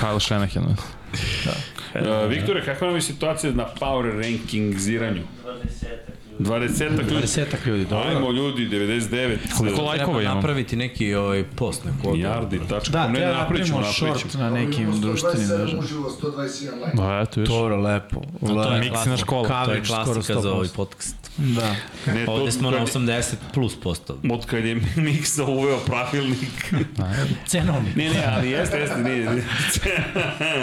[0.00, 0.64] Kyle Shanahan.
[0.64, 5.22] Uh, Viktore, kakva nam je situacija na power rankingiziranju?
[5.44, 6.50] 20 ljudi.
[6.50, 7.14] 20 ljudi.
[7.16, 8.08] 20 ljudi, dobro.
[8.08, 9.36] Ajmo ljudi, 99.
[9.58, 10.34] Koliko lajkova Treba imam?
[10.36, 12.16] napraviti neki ovaj post neko.
[12.16, 12.92] Jardi, tačka.
[12.92, 15.78] Da, ne, ćemo, napravimo short na nekim društvenim 127 mrežama.
[15.78, 16.40] uživo, 121
[16.76, 16.96] like.
[16.96, 17.48] Da, eto, viš.
[17.48, 18.20] Dobro, lepo.
[18.40, 18.78] To je lepo.
[18.80, 19.64] miksina škola.
[19.64, 20.74] To je klasika za ovaj 100%.
[20.76, 21.16] podcast.
[21.36, 21.74] Da.
[22.06, 24.18] Ne, to, Ovde smo na kad- 80 plus posto.
[24.30, 26.74] Od kad je Miksa uveo pravilnik.
[27.46, 27.96] Cenovnik.
[27.96, 29.24] ne, ne, ali jeste, jeste, nije.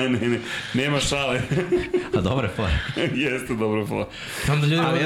[0.10, 0.40] ne, ne,
[0.74, 1.42] nema šale.
[2.18, 2.72] A dobre fora.
[3.16, 4.08] jeste dobro pa.
[4.54, 5.00] Onda ljudi Ali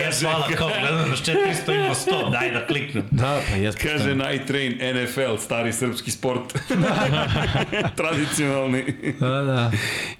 [0.00, 3.04] jes, hvala, kao, gledam naš 400, ima 100, daj da kliknem.
[3.10, 3.76] Da, pa jes.
[3.76, 6.58] Kaže Night Train NFL, stari srpski sport.
[7.96, 8.84] Tradicionalni.
[9.20, 9.70] Da, da.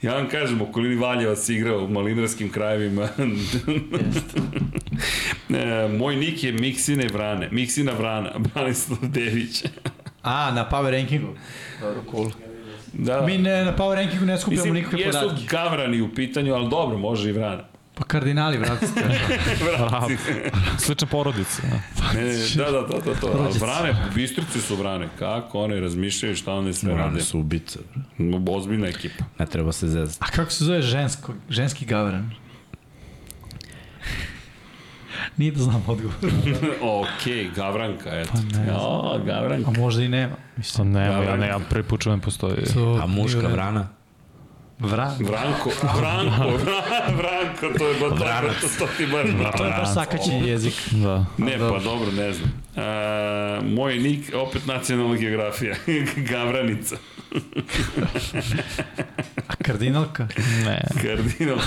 [0.02, 3.08] Ja vam kažem, okolini Valjevac se igrao u malinarskim krajevima.
[5.48, 7.48] e, moj nik je Miksine Vrane.
[7.50, 9.64] Miksina Vrana, Branislav Dević.
[10.22, 11.34] A, na power rankingu.
[11.80, 12.30] Dobro, cool.
[12.92, 13.20] Da.
[13.26, 15.46] Mi ne, na power rankingu ne skupljamo Mislim, nikakve jesu podatke.
[15.50, 17.64] gavrani u pitanju, ali dobro, može i Vrana.
[17.94, 18.94] Pa kardinali, vrati se.
[19.80, 20.16] Vrati.
[20.78, 21.62] Slična porodica.
[21.62, 22.12] da.
[22.14, 23.32] Ne, ne, da, da, da, da, to.
[23.34, 23.58] Rođaci.
[23.58, 25.08] vrane, bistrice su vrane.
[25.18, 27.20] Kako one razmišljaju šta one sve Rane rade.
[27.20, 27.78] su ubice.
[28.48, 29.24] Ozbiljna ekipa.
[29.38, 30.18] Ne treba se zezati.
[30.20, 32.30] A kako se zove žensko, ženski gavran?
[35.36, 36.14] Nije da znam odgovor.
[37.00, 38.30] ok, Gavranka, eto.
[38.32, 39.70] Pa ne O, Gavranka.
[39.70, 40.34] A možda i nema.
[40.34, 42.64] Pa Mislim, nema, ja ne, ja prvi put čujem postoji.
[42.74, 43.88] to A muška vrana?
[44.80, 45.16] Vran.
[45.20, 46.58] Vranko, Vranko,
[47.16, 50.74] Vranko, to je ba to, to, to ti bar To je baš sakaćenje jezik.
[50.90, 51.24] Da.
[51.38, 52.52] Ne, pa dobro, ne znam.
[52.76, 55.74] E, moj nik, opet nacionalna geografija,
[56.30, 56.96] Gavranica,
[59.48, 60.28] A kardinalka?
[60.64, 60.82] Ne.
[61.02, 61.58] kardinal.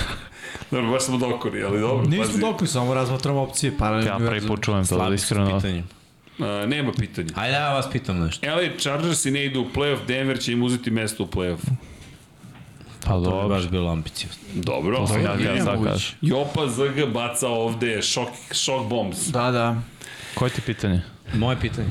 [0.70, 2.40] Dobro, baš smo dokori, ali dobro, Nismo pazi.
[2.40, 3.78] dokli, samo razmatramo opcije.
[3.78, 5.56] Paralelni Ja prvi put čujem to, s iskreno.
[5.56, 5.84] pitanjem.
[6.38, 7.28] E, nema pitanja.
[7.34, 8.46] Ajde, ja vas pitam nešto.
[8.46, 11.70] LA Chargersi ne idu u playoff, Denver će im uzeti mesto u playoffu.
[13.04, 13.48] Pa To bi dobro.
[13.48, 14.42] baš bilo ambiciozno.
[14.54, 14.96] Dobro.
[14.96, 15.52] To sam ja Dobro.
[15.52, 16.18] htio da kažem.
[16.20, 19.26] Jopa ZG baca ovde šok, šok bombs.
[19.26, 19.76] Da, da.
[20.34, 21.02] Koje ti pitanje?
[21.34, 21.88] Moje pitanje.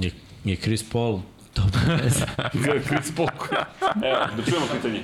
[0.00, 0.10] Je,
[0.44, 1.20] je Chris Paul
[1.54, 2.24] dobro veze?
[2.86, 3.28] Chris Paul.
[4.04, 5.02] Evo, da čujemo pitanje.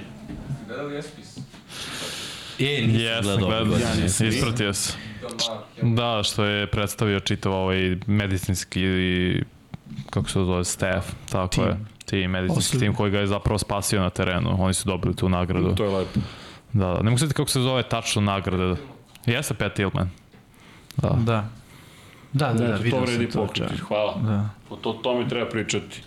[2.58, 3.48] E, nisam Jesam, gledao.
[3.48, 3.64] gledao.
[3.64, 4.02] godine.
[4.02, 4.26] nisam.
[4.28, 4.92] Ispratio se.
[5.82, 8.80] Da, što je predstavio čitav ovaj medicinski
[10.10, 11.64] kako se to zove, staff, tako Tim.
[11.64, 11.76] je.
[12.04, 14.56] Tim, medicinski tim koji ga je zapravo spasio na terenu.
[14.58, 15.74] Oni su dobili tu nagradu.
[15.74, 16.20] To je lepo.
[16.72, 17.02] Da, da.
[17.02, 18.76] Ne mogu sjetiti kako se zove tačno nagrada.
[19.26, 20.10] Jeste Pat Tillman.
[20.96, 21.08] Da.
[21.08, 21.48] Da.
[22.32, 23.46] Da, da, da, Eto, to vredi to.
[23.46, 23.76] pokriti.
[23.76, 24.14] Hvala.
[24.22, 24.48] Da.
[24.70, 26.02] O to, tome treba pričati.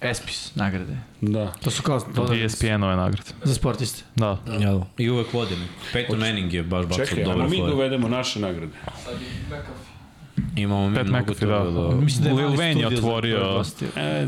[0.00, 0.96] ESPIS nagrade.
[1.20, 1.52] Da.
[1.52, 3.30] To su kao dodali ESPN-ove nagrade.
[3.44, 4.04] za sportiste.
[4.16, 4.38] Da.
[4.60, 5.58] Ja, I uvek vodim.
[5.94, 8.72] Peyton Manning je baš bacao Čekaj, dobre ajmo mi dovedemo naše nagrade.
[10.56, 11.64] Imamo mi Pat mnogo McAfee, da.
[11.64, 11.96] toga da...
[11.96, 13.64] Mislim da je Lil Wayne je za otvorio-.
[13.96, 14.26] E,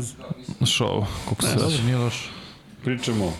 [0.61, 2.29] Show, kako se Dobro, nije loš.
[2.83, 3.33] pričamo.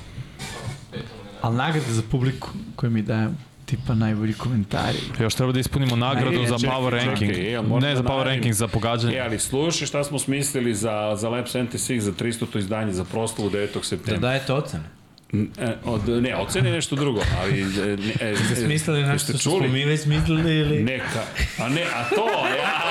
[1.41, 3.33] Ali nagrade za publiku koje mi dajemo,
[3.65, 4.97] tipa najbolji komentari.
[5.19, 7.37] Još treba da ispunimo nagradu E, za čekaj, power čekaj, ranking.
[7.37, 8.33] jel možda Ne za da power najavim?
[8.33, 9.15] ranking, za pogađanje.
[9.15, 13.49] E, ali slušaj šta smo smislili za, za Lab 76 za 300 izdanje za proslavu
[13.49, 13.73] 9.
[13.73, 14.19] Da septembra.
[14.19, 14.83] dajete ocene.
[15.33, 17.61] E, od, ne, ocene je nešto drugo, ali...
[17.61, 17.65] E,
[17.97, 19.63] ne, e, Ste smislili jeste nešto što čuli?
[19.67, 20.83] smo mi već smislili ili...
[20.83, 21.23] Neka,
[21.59, 22.27] a ne, a to,
[22.57, 22.81] ja,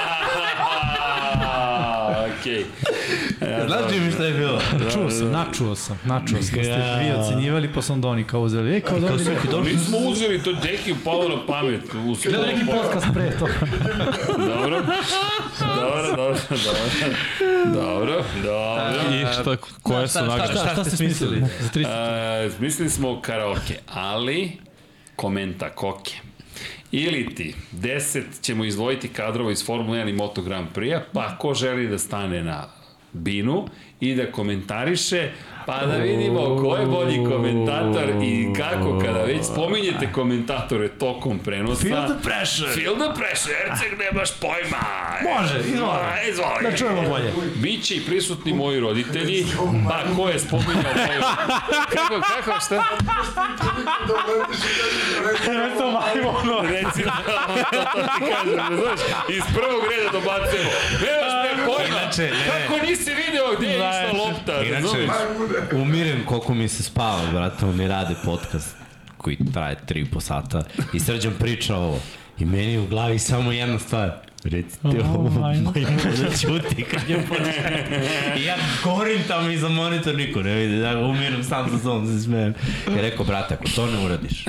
[2.41, 2.65] okej.
[3.41, 4.61] Ja, Znaš mi šta je bilo?
[4.93, 6.57] Čuo sam, načuo sam, načuo sam.
[6.57, 8.77] Da ste vi ocenjivali, pa sam Doni kao uzeli.
[8.77, 11.81] E, kao Doni, Mi smo uzeli to Deki upalo na pamet.
[12.25, 13.47] Gledaj neki podcast pre to.
[14.39, 14.83] Dobro.
[15.81, 17.15] Dobro, dobro, dobro.
[17.75, 19.01] Dobro, dobro.
[19.15, 20.53] I šta, koje su nagrade?
[20.53, 21.41] Šta, šta ste smislili?
[21.61, 21.87] Za 300.
[21.87, 24.53] A, smislili smo karaoke, ali
[25.17, 26.30] komenta koke.
[26.93, 31.55] Ili ti, 10 ćemo izdvojiti kadrova iz Formula 1 i Moto Grand Prix-a, pa ko
[31.55, 32.67] želi da stane na
[33.13, 33.67] binu
[34.01, 35.31] i da komentariše,
[35.71, 41.83] pa da vidimo ko je bolji komentator i kako kada već spominjete komentatore tokom prenosa.
[41.83, 42.71] Feel the pressure.
[42.73, 44.85] Feel the pressure, Erceg nemaš pojma.
[45.23, 45.99] Može, izvoli.
[46.31, 46.63] Izvoli.
[46.63, 47.33] Da čujemo bolje.
[47.55, 49.47] Biće i prisutni moji roditelji,
[49.89, 51.21] pa ko je spominjao moju...
[51.95, 52.85] Kako, kako, šta?
[55.75, 56.63] Eto, majmo.
[56.63, 57.11] Reci, to,
[57.93, 60.71] to ti kažem, znaš, iz prvog reda dobacujemo.
[61.05, 62.01] Nemaš me pojma,
[62.51, 65.09] kako nisi video gde je išla lopta, Inače?
[65.73, 68.77] Umirem koliko mi se spava, brate, mi rade podcast
[69.17, 70.63] koji traje 3,5 sata
[70.95, 72.01] i srđam priča ovo.
[72.39, 74.30] I meni u glavi samo jedna stvar.
[74.45, 77.87] Reci ti ovo, majmo da ćuti kad je počne.
[78.39, 82.23] I ja govorim tamo iza monitor, niko ne vidi, ja umiram sam za sobom, se
[82.23, 82.55] smijem.
[82.99, 84.45] I rekao, brate, ako to ne uradiš,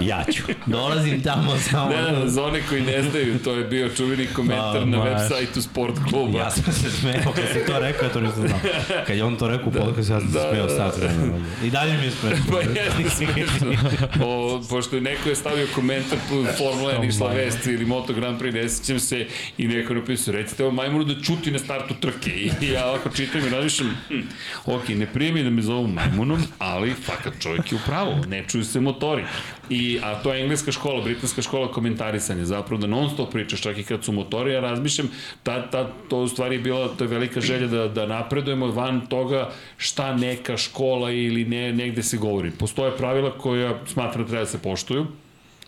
[0.00, 0.42] ja ću.
[0.66, 1.90] Dolazim tamo samo.
[1.90, 5.08] Ne, ne, za one koji ne znaju, to je bio čuveni komentar A, na maš.
[5.08, 6.38] web sajtu sport kluba.
[6.38, 8.58] Ja sam se smeo kad si to rekao, ja to nisam znao.
[9.06, 10.76] Kad je on to rekao u podcastu, ja sam se da, smeo da.
[10.76, 11.38] sat vremena.
[11.64, 12.44] I dalje mi je smešno.
[12.50, 13.74] Pa je smešno.
[14.26, 18.40] O, pošto je neko je stavio komentar tu Formula 1 išla vest ili Moto Grand
[18.40, 19.26] Prix, ne sećam se,
[19.58, 22.30] i neko je napisao, recite ovo majmunu da čuti na startu trke.
[22.30, 24.20] I ja ovako čitam i razmišljam, hm,
[24.66, 28.44] ok, ne prije mi da me zovu majmunom, ali fakat čovjek je u pravu, ne
[28.48, 29.24] čuju se motori.
[29.70, 33.78] I, a to je engleska škola, britanska škola komentarisanja, zapravo da non stop pričaš čak
[33.78, 35.10] i kad su motori, ja razmišljam,
[35.42, 39.06] ta, ta, to u stvari je bila, to je velika želja da, da napredujemo van
[39.06, 42.50] toga šta neka škola ili ne, negde se govori.
[42.50, 45.06] Postoje pravila koja smatra da treba da se poštuju,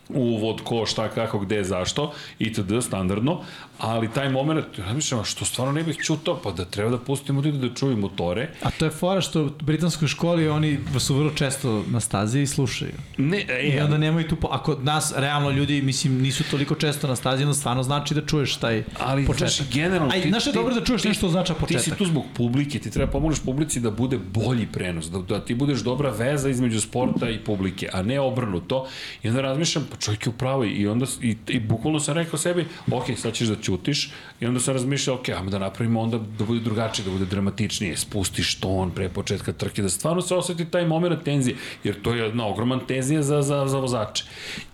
[0.09, 2.83] uvod, ko, šta, kako, gde, zašto, itd.
[2.83, 3.41] standardno,
[3.79, 7.59] ali taj moment, razmišljam, što stvarno ne bih čutao, pa da treba da pustimo ljudi
[7.59, 8.49] da čuju motore.
[8.63, 12.47] A to je fora što u britanskoj školi oni su vrlo često na stazi i
[12.47, 12.93] slušaju.
[13.19, 14.49] Ne, I e, onda nemaju tu, po...
[14.51, 18.57] ako nas realno ljudi, mislim, nisu toliko često na stazi, onda stvarno znači da čuješ
[18.57, 19.51] taj ali početak.
[19.51, 20.13] znaš, generalno...
[20.13, 21.85] Aj, znaš je dobro da čuješ nešto znači Ti početak.
[21.85, 25.55] si tu zbog publike, ti treba pomožeš publici da bude bolji prenos, da, da ti
[25.55, 28.87] budeš dobra veza između sporta i publike, a ne obrnuto.
[29.23, 32.39] I onda razmišljam, pa pa čovjek je upravo i onda, i, i bukvalno sam rekao
[32.39, 36.19] sebi, ok, sad ćeš da ćutiš, i onda sam razmišljao, ok, ajmo da napravimo onda
[36.39, 40.65] da bude drugačije, da bude dramatičnije, spustiš ton pre početka trke, da stvarno se oseti
[40.65, 44.25] taj moment tenzije, jer to je jedna ogroman tenzija za, za, za vozače.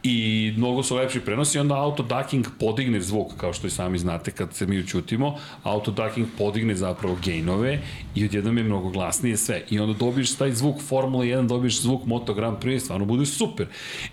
[0.03, 4.31] I mnogo su lepši prenosi, onda auto ducking podigne zvuk, kao što i sami znate
[4.31, 7.79] kad se mi učutimo, auto ducking podigne zapravo gainove
[8.15, 9.63] i odjednom je mnogo glasnije sve.
[9.71, 13.67] I onda dobiješ taj zvuk Formula 1, dobiješ zvuk Moto Grand Prix, stvarno bude super.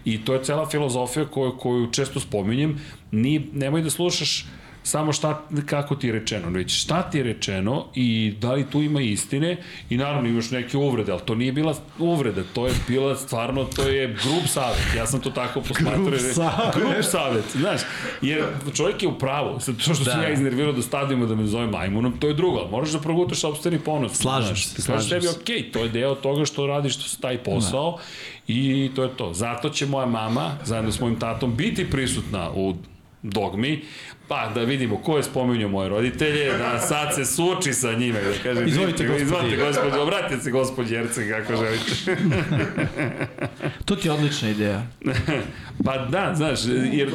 [0.06, 2.77] I to je cela filozofija koju, koju često spominjem,
[3.11, 4.45] Ni, nemoj da slušaš
[4.83, 8.82] samo šta, kako ti je rečeno, već šta ti je rečeno i da li tu
[8.82, 9.58] ima istine
[9.90, 13.82] i naravno imaš neke uvrede, ali to nije bila uvreda, to je bila stvarno, to
[13.82, 16.06] je grup savet, ja sam to tako posmatrao.
[16.06, 16.75] Grup savet.
[16.75, 17.82] Grup savet, znaš,
[18.22, 18.43] jer
[18.74, 20.11] čovjek je u pravu, sad to što da.
[20.11, 22.99] sam ja iznervirao da stavimo da me zove majmunom, to je drugo, ali moraš da
[22.99, 24.14] progutaš sobstveni ponos.
[24.14, 25.09] Slažem se, slažem se.
[25.09, 28.03] tebi, okej, okay, to je deo toga što radiš taj posao da.
[28.48, 29.33] i to je to.
[29.33, 32.75] Zato će moja mama, zajedno s mojim tatom, biti prisutna u
[33.24, 33.82] dogmi,
[34.30, 38.32] pa da vidimo ko je spomenuo moje roditelje, da sad se suči sa njime, da
[38.43, 39.24] kaže, Izvolite, gospodi.
[39.24, 42.17] Izvolite, gospodi, obratite se gospodi Jerce kako želite.
[43.85, 44.83] To ti je odlična ideja.
[45.85, 46.59] pa da, znaš,
[46.91, 47.09] jer,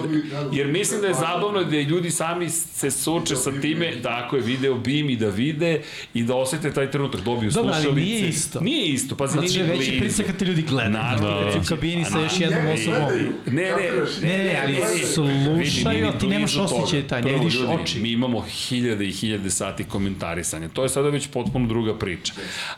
[0.53, 4.43] jer mislim da je zabavno da ljudi sami se suče sa time, da ako je
[4.43, 5.83] video bim i da vide
[6.15, 7.91] i da osete taj trenutak, dobiju Dobro, slušalice.
[7.91, 8.61] ali nije isto.
[8.61, 10.93] Nije isto, pa Znači, nije veći pritisak kad te ljudi gledaju.
[10.93, 11.51] Naravno.
[11.53, 13.01] Kad si u kabini sa još jednom osobom.
[13.47, 13.91] Ne, ne,
[14.23, 14.77] Ne, ne, ali
[15.15, 18.01] slušaju, a ti nemaš osjećaj taj, ne vidiš oči.
[18.01, 20.69] Mi imamo hiljade i hiljade sati komentarisanja.
[20.69, 22.33] To je sada već potpuno druga priča.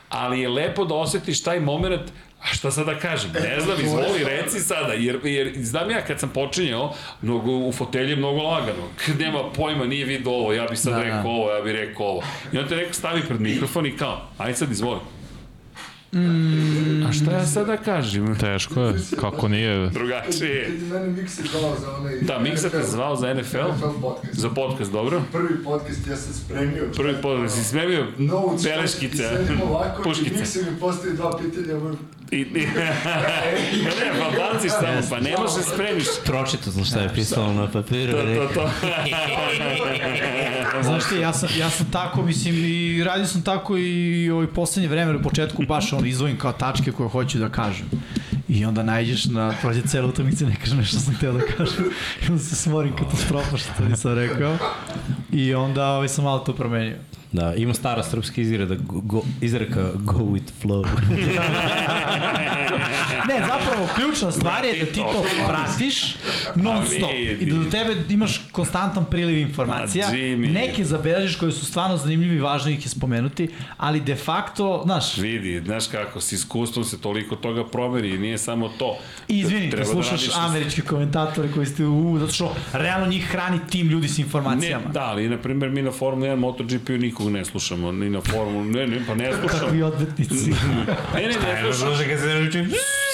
[0.09, 2.03] Ali je lepo da osetiš taj moment
[2.47, 3.31] A šta sad da kažem?
[3.33, 8.11] Ne znam, izvoli, reci sada, jer, jer znam ja kad sam počinjao, mnogo, u fotelji
[8.11, 8.89] je mnogo lagano.
[9.07, 11.29] Kad nema pojma, nije vidio ovo, ja bi sad Da, da, rekao da.
[11.29, 12.23] ovo, ja bih rekao ovo.
[12.53, 15.01] I on te rekao, stavi pred mikrofon i kao, ajde sad izvoli.
[16.13, 17.07] Mm.
[17.07, 18.39] A šta ja sad da kažem?
[18.39, 19.91] Teško je, kako nije.
[19.91, 20.55] Drugačije.
[20.55, 22.19] Je mene zvao za onaj...
[22.21, 23.59] Da, Miksa te zvao za NFL?
[23.59, 24.35] NFL podcast.
[24.35, 25.23] Za podcast, dobro?
[25.33, 26.85] Prvi podcast ja sam spremio.
[26.97, 27.61] Prvi podcast, si
[29.33, 30.35] I sedim ovako puškice.
[30.35, 31.75] i Mikse mi postavi dva pitanja.
[32.31, 32.67] I, i,
[33.85, 36.07] ne, pa baciš samo, pa ne možeš spremiš.
[36.25, 38.13] Pročito sam šta je pisalo na papiru.
[38.13, 38.71] To, to, to.
[40.83, 44.89] Znaš ti, ja sam, ja sam tako, mislim, i radio sam tako i ovaj poslednje
[44.89, 47.87] vreme, u početku baš on izvojim kao tačke koje hoću da kažem.
[48.49, 51.41] I onda najđeš na, prođe cela utakmica i ne kažem nešto što sam hteo da
[51.41, 51.85] kažem.
[52.23, 54.57] I onda se smorim katastrofa što to nisam rekao.
[55.33, 56.97] I onda ovaj, sam malo to promenio.
[57.33, 60.87] Da, ima stara srpska izreka, go, go, izreka go with flow.
[63.29, 66.17] Ne, zapravo, ključna stvar je da ti to pratiš
[66.55, 70.07] non stop i da do tebe imaš konstantan priliv informacija.
[70.07, 70.53] Ma, Jimmy.
[70.53, 75.17] Neke zabeležiš koje su stvarno zanimljivi i važno ih je spomenuti, ali de facto, znaš,
[75.19, 78.99] Vidi, znaš kako, s iskustvom se toliko toga promeri i nije samo to.
[79.29, 83.59] I izvini, da slušaš na- američke komentatore koji ste u, zato što realno njih hrani
[83.71, 84.85] tim ljudi s Ne, informacijama.
[84.89, 88.65] da, ali na primjer mi na Formula 1 MotoGP-u nikog ne slušamo, ni na Formulu,
[88.65, 89.61] ne, ne, pa ne slušamo.
[89.61, 90.51] Kakvi odvetnici.
[91.15, 91.29] Ne, ne,
[91.63, 92.09] ne slušam.
[92.09, 92.61] kad se naučim.
[92.61, 93.06] Ne, ne, ne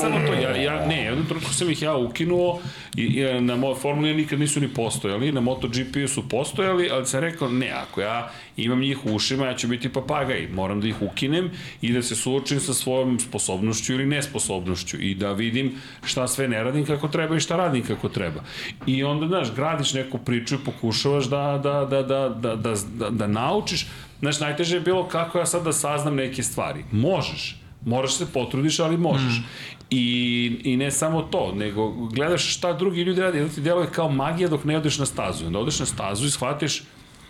[0.00, 2.60] samo to, ja, ja ne, jednom trenutku sam ih ja ukinuo
[2.96, 7.20] i, i na mojoj formuli nikad nisu ni postojali, na MotoGP su postojali, ali sam
[7.20, 11.02] rekao, ne, ako ja imam njih u ušima, ja ću biti papagaj, moram da ih
[11.02, 11.50] ukinem
[11.80, 15.72] i da se suočim sa svojom sposobnošću ili nesposobnošću i da vidim
[16.04, 18.44] šta sve ne radim kako treba i šta radim kako treba.
[18.86, 23.10] I onda, znaš, gradiš neku priču i pokušavaš da, da, da, da, da, da, da,
[23.10, 23.86] da naučiš,
[24.20, 26.84] Znaš, najteže je bilo kako ja sad da saznam neke stvari.
[26.92, 29.38] Možeš, moraš se potrudiš, ali možeš.
[29.38, 29.44] Mm.
[29.90, 34.08] I, I ne samo to, nego gledaš šta drugi ljudi radi, jedno ti deluje kao
[34.08, 35.46] magija dok ne odeš na stazu.
[35.46, 36.82] Onda odeš na stazu i shvatiš,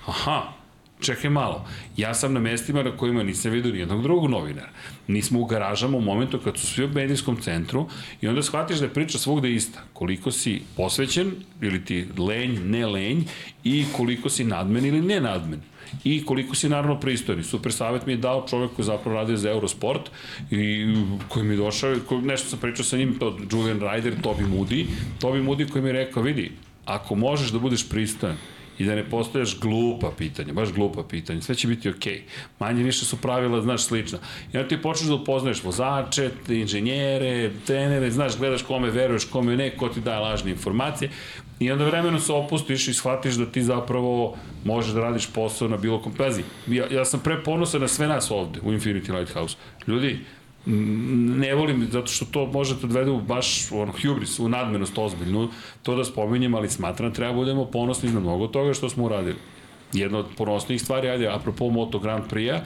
[0.07, 0.43] aha,
[1.01, 4.69] čekaj malo, ja sam na mestima na kojima nisam vidio nijednog drugog novinara.
[5.07, 7.89] Nismo u garažama u momentu kad su svi u medijskom centru
[8.21, 9.81] i onda shvatiš da je priča svugde ista.
[9.93, 13.25] Koliko si posvećen ili ti lenj, ne lenj
[13.65, 15.61] i koliko si nadmen ili ne nadmen
[16.05, 17.43] i koliko si naravno pristojni.
[17.43, 20.11] Super savjet mi je dao čovek koji zapravo radi za Eurosport
[20.51, 20.95] i
[21.29, 24.87] koji mi je došao, koji, nešto sam pričao sa njim, to Julian Ryder, Toby Moody,
[25.21, 26.53] Toby Moody koji mi je rekao, vidi,
[26.85, 28.37] ako možeš da budeš pristojan,
[28.81, 32.13] i da ne postojaš glupa pitanja, baš glupa pitanja, sve će biti okej.
[32.13, 32.21] Okay.
[32.61, 34.19] Manje više su pravila, znaš, slična.
[34.53, 39.71] I onda ti počneš da upoznaješ vozače, inženjere, trenere, znaš, gledaš kome veruješ, kome ne,
[39.77, 41.11] ko ti daje lažne informacije.
[41.61, 45.77] I onda vremenom se opustiš i shvatiš da ti zapravo možeš da radiš posao na
[45.77, 46.43] bilo kom pazi.
[46.67, 49.57] Ja, ja sam pre ponosan na sve nas ovde u Infinity Lighthouse.
[49.87, 50.19] Ljudi,
[50.67, 55.49] ne volim, zato što to može da odvede u baš ono, hubris, u nadmenost ozbiljnu,
[55.83, 59.37] to da spominjem, ali smatram treba budemo ponosni na mnogo toga što smo uradili.
[59.93, 62.61] Jedna od ponosnijih stvari, ajde, apropo Moto Grand Prix-a,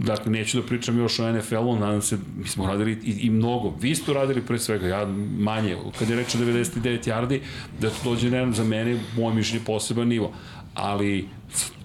[0.00, 3.74] dakle, neću da pričam još o NFL-u, nadam se, mi smo radili i, i mnogo.
[3.80, 5.06] Vi ste radili pre svega, ja
[5.38, 7.40] manje, kad je reč o 99 yardi,
[7.80, 10.32] da to dođe ne, za mene, moj mišljenje, poseban nivo.
[10.74, 11.28] Ali,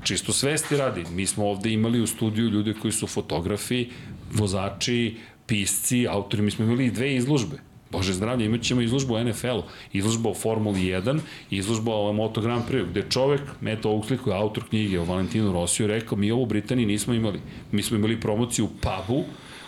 [0.04, 3.88] čisto svesti radi, mi smo ovde imali u studiju ljude koji su fotografi,
[4.34, 9.64] vozači, pisci, autori, mi smo imali dve izložbe Bože zdravlje, imat ćemo izložbu o NFL-u,
[9.94, 11.20] izložbu o Formuli 1,
[11.50, 15.54] izložbu o Moto Grand Prix, gde čovek, Meto Oaksley, koji je autor knjige o Valentinu
[15.54, 17.40] Rosiju, rekao, mi ovo u Britaniji nismo imali.
[17.72, 19.24] Mi smo imali promociju u pubu,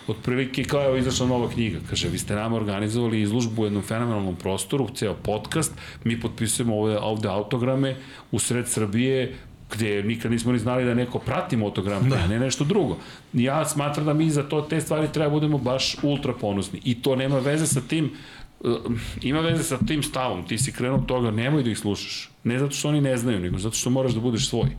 [0.08, 1.80] otprilike kao je izašla nova knjiga.
[1.90, 6.98] Kaže, vi ste nama organizovali izložbu u jednom fenomenalnom prostoru, ceo podcast, mi potpisujemo ovde,
[6.98, 7.96] ovde autograme
[8.32, 9.36] u sred Srbije,
[9.74, 12.28] gde nikad nismo ni znali da neko prati motogram, da.
[12.28, 12.98] ne nešto drugo.
[13.34, 16.82] Ja smatram da mi za to te stvari treba da budemo baš ultra ponosni.
[16.84, 18.12] I to nema veze sa tim,
[18.60, 18.76] uh,
[19.22, 20.48] ima veze sa tim stavom.
[20.48, 22.30] Ti si krenuo toga, nemoj da ih slušaš.
[22.44, 24.70] Ne zato što oni ne znaju, nego zato što moraš da budeš svoj.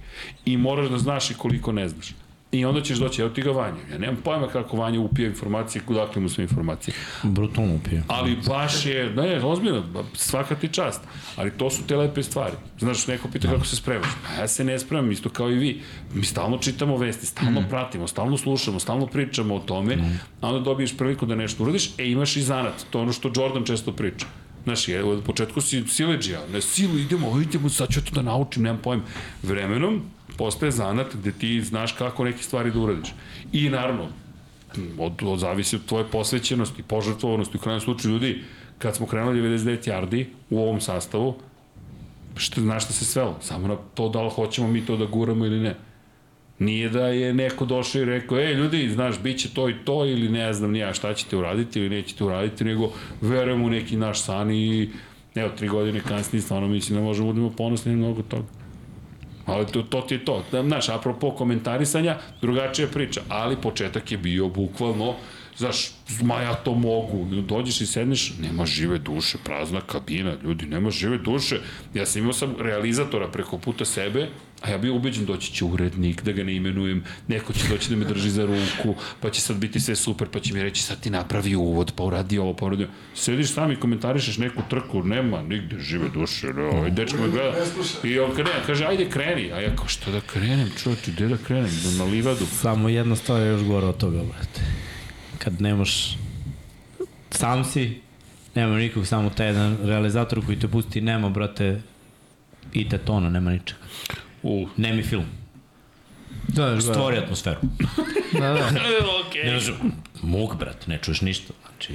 [0.45, 2.15] I moraš da znaš i koliko ne znaš.
[2.53, 3.77] I onda ćeš doći, evo ti ga Vanja.
[3.93, 6.95] Ja nemam pojma kako Vanja upije informacije, kudakle mu sve informacije.
[7.23, 8.03] Brutalno upije.
[8.09, 11.01] Ali baš je, ne, ozbiljno, svaka ti čast.
[11.37, 12.55] Ali to su te lepe stvari.
[12.79, 14.09] Znaš, neko pita kako se spremaš.
[14.39, 15.83] Ja se ne spremam, isto kao i vi.
[16.15, 17.67] Mi stalno čitamo vesti, stalno mm.
[17.69, 20.21] pratimo, stalno slušamo, stalno pričamo o tome, mm.
[20.41, 22.75] a onda dobiješ priliku da nešto uradiš, e imaš i zanat.
[22.91, 24.27] To je ono što Jordan često priča.
[24.65, 28.63] Znaš, je, od početku si sileđija, ne silu, idemo, idemo, sad ću to da naučim,
[28.63, 29.03] nemam pojem.
[29.43, 30.03] Vremenom,
[30.37, 33.15] postaje zanat gde ti znaš kako neke stvari da uradiš.
[33.53, 34.09] I naravno,
[34.99, 38.43] od, od zavisi od tvoje posvećenosti, požrtvovanosti, u krajem slučaju ljudi,
[38.79, 41.35] kad smo krenuli 99 yardi u ovom sastavu,
[42.37, 43.37] što, znaš šta se svelo?
[43.41, 45.75] Samo na to da li hoćemo mi to da guramo ili ne.
[46.59, 50.05] Nije da je neko došao i rekao, ej ljudi, znaš, bit će to i to
[50.07, 54.23] ili ne znam nija šta ćete uraditi ili nećete uraditi, nego verujem u neki naš
[54.23, 54.91] san i
[55.35, 58.62] evo, tri godine kasnije stvarno mislim da možemo da budemo ponosni mnogo toga.
[59.47, 60.45] Ali to, to ti je to.
[60.51, 63.21] Znaš, apropo komentarisanja, drugačija priča.
[63.29, 65.15] Ali početak je bio bukvalno,
[65.57, 65.91] znaš,
[66.23, 67.25] ma ja to mogu.
[67.25, 71.61] Dođeš i sedneš, nema žive duše, prazna kabina, ljudi, nema žive duše.
[71.95, 74.29] Ja sam imao sam realizatora preko puta sebe,
[74.63, 77.97] A ja bio ubeđen doći će urednik, da ga ne imenujem, neko će doći da
[77.97, 81.01] me drži za ruku, pa će sad biti sve super, pa će mi reći sad
[81.01, 82.93] ti napravi uvod, pa uradi ovo, pa uradi ovo.
[83.15, 87.53] Sediš sam i komentarišeš neku trku, nema nigde žive duše, ne, ovaj dečko me gleda.
[88.05, 89.53] I on kaže, kaže, ajde kreni.
[89.53, 92.47] A ja kao, što da krenem, čovječe, gde da krenem, na livadu.
[92.47, 94.61] Samo jedna stvar je još gore od toga, brate.
[95.39, 96.19] Kad nemaš,
[97.31, 98.01] sam si,
[98.55, 101.81] nema nikog, samo taj jedan realizator koji te pusti, nema, brate,
[102.73, 103.81] i tetona, nema ničega.
[104.43, 104.69] U.
[104.77, 105.25] Nemi film.
[106.49, 107.61] Da, da, Stvori atmosferu.
[108.41, 108.71] da, da.
[109.21, 109.45] okay.
[109.45, 109.77] Ne znaš,
[110.23, 111.53] muk, brat, ne čuješ ništa.
[111.67, 111.95] Znači,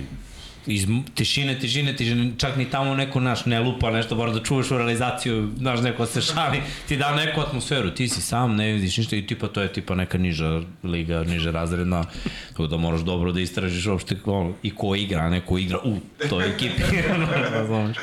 [0.68, 4.72] iz tišine, tišine, tišine, čak ni tamo neko naš ne lupa nešto, mora da čuvaš
[4.72, 8.98] u realizaciju, znaš, neko se šali, ti da neku atmosferu, ti si sam, ne vidiš
[8.98, 12.04] ništa i tipa to je tipa neka niža liga, niža razredna,
[12.50, 15.80] tako da moraš dobro da istražiš uopšte ono, i ko igra, a ne ko igra
[15.84, 15.98] u
[16.30, 16.82] toj ekipi,
[17.68, 17.98] znaš.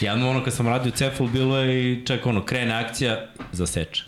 [0.00, 4.04] Jedno ono kad sam radio Cefal bilo je i čak ono krene akcija, zaseče.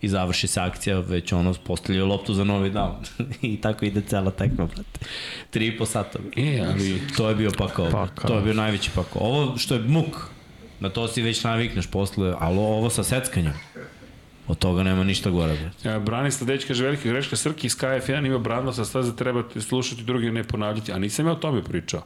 [0.00, 2.94] I završi se akcija, već ono postavljaju loptu za novi down.
[3.52, 5.06] I tako ide cela tekma, brate.
[5.50, 6.18] Tri i po sata.
[6.36, 7.02] E, ali...
[7.16, 7.90] To je bio pakao.
[7.90, 8.28] Pakao.
[8.28, 9.22] To je bio najveći pakao.
[9.22, 10.30] Ovo što je muk,
[10.80, 13.54] na to si već navikneš posle, ali ovo sa seckanjem,
[14.48, 15.56] od toga nema ništa gore.
[15.56, 15.88] Brate.
[15.88, 19.42] Ja, Branislav Deć kaže velika greška Srki iz KF1 ima branilo sa sve za treba
[19.60, 22.02] slušati drugi ne ponavljati, a nisam ja o tome pričao.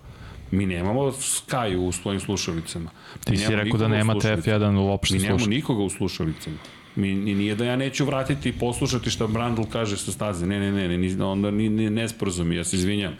[0.53, 2.91] Mi nemamo Sky u svojim slušalicama.
[3.25, 6.57] Ti si rekao da nemate F1 uopšte Mi nemamo nikoga u slušalicama.
[6.97, 10.47] Mi, ni, nije da ja neću vratiti i poslušati šta Brandl kaže sa staze.
[10.47, 13.17] Ne, ne, ne, ne, onda ni, ni nesporazum, ja se izvinjam.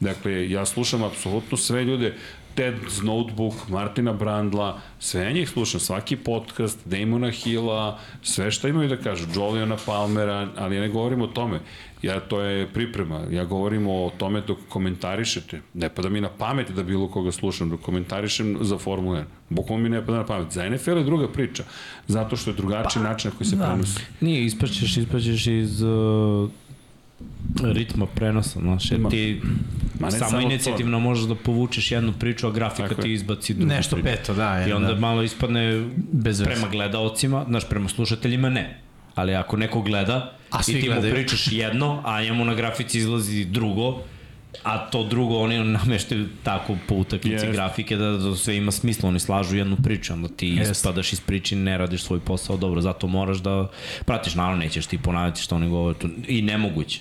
[0.00, 2.14] Dakle, ja slušam apsolutno sve ljude,
[2.56, 8.96] Ted's Notebook, Martina Brandla, sve njih slušam, svaki podcast, Damona Hilla, sve šta imaju da
[8.96, 11.60] kažu, Joliona Palmera, ali ja ne govorim o tome.
[12.02, 13.20] Ja, to je priprema.
[13.30, 15.60] Ja govorim o tome dok komentarišete.
[15.74, 19.24] Ne pada mi na pamet da bilo koga slušam, dok komentarišem za Formula 1.
[19.48, 20.52] Bukvalno mi ne pada na pamet.
[20.52, 21.64] Za NFL je druga priča.
[22.08, 23.64] Zato što je drugačiji pa, način na koji se da.
[23.66, 24.00] prenosi.
[24.20, 26.50] Nije, ispraćeš, ispraćeš iz uh,
[27.62, 29.40] ritma prenosa, znaš, jer ti
[30.00, 31.00] Ma samo, samo inicijativno to.
[31.00, 34.08] možeš da povučeš jednu priču, a grafika Tako ti izbaci drugu Nešto priču.
[34.08, 34.56] peto, da.
[34.56, 35.00] Je, I onda da.
[35.00, 38.80] malo ispadne Bez prema gledaocima, znaš, prema slušateljima ne.
[39.16, 43.44] Ali ako neko gleda a i ti mu pričaš jedno, a njemu na grafici izlazi
[43.44, 44.02] drugo,
[44.62, 47.52] a to drugo oni nameštaju tako po utakmici yes.
[47.52, 50.70] grafike da, da sve ima smisla, oni slažu jednu priču, onda ti yes.
[50.70, 53.68] ispadaš iz priče ne radiš svoj posao dobro, zato moraš da
[54.04, 57.00] pratiš, naravno nećeš ti ponavljati što oni govore, i nemoguće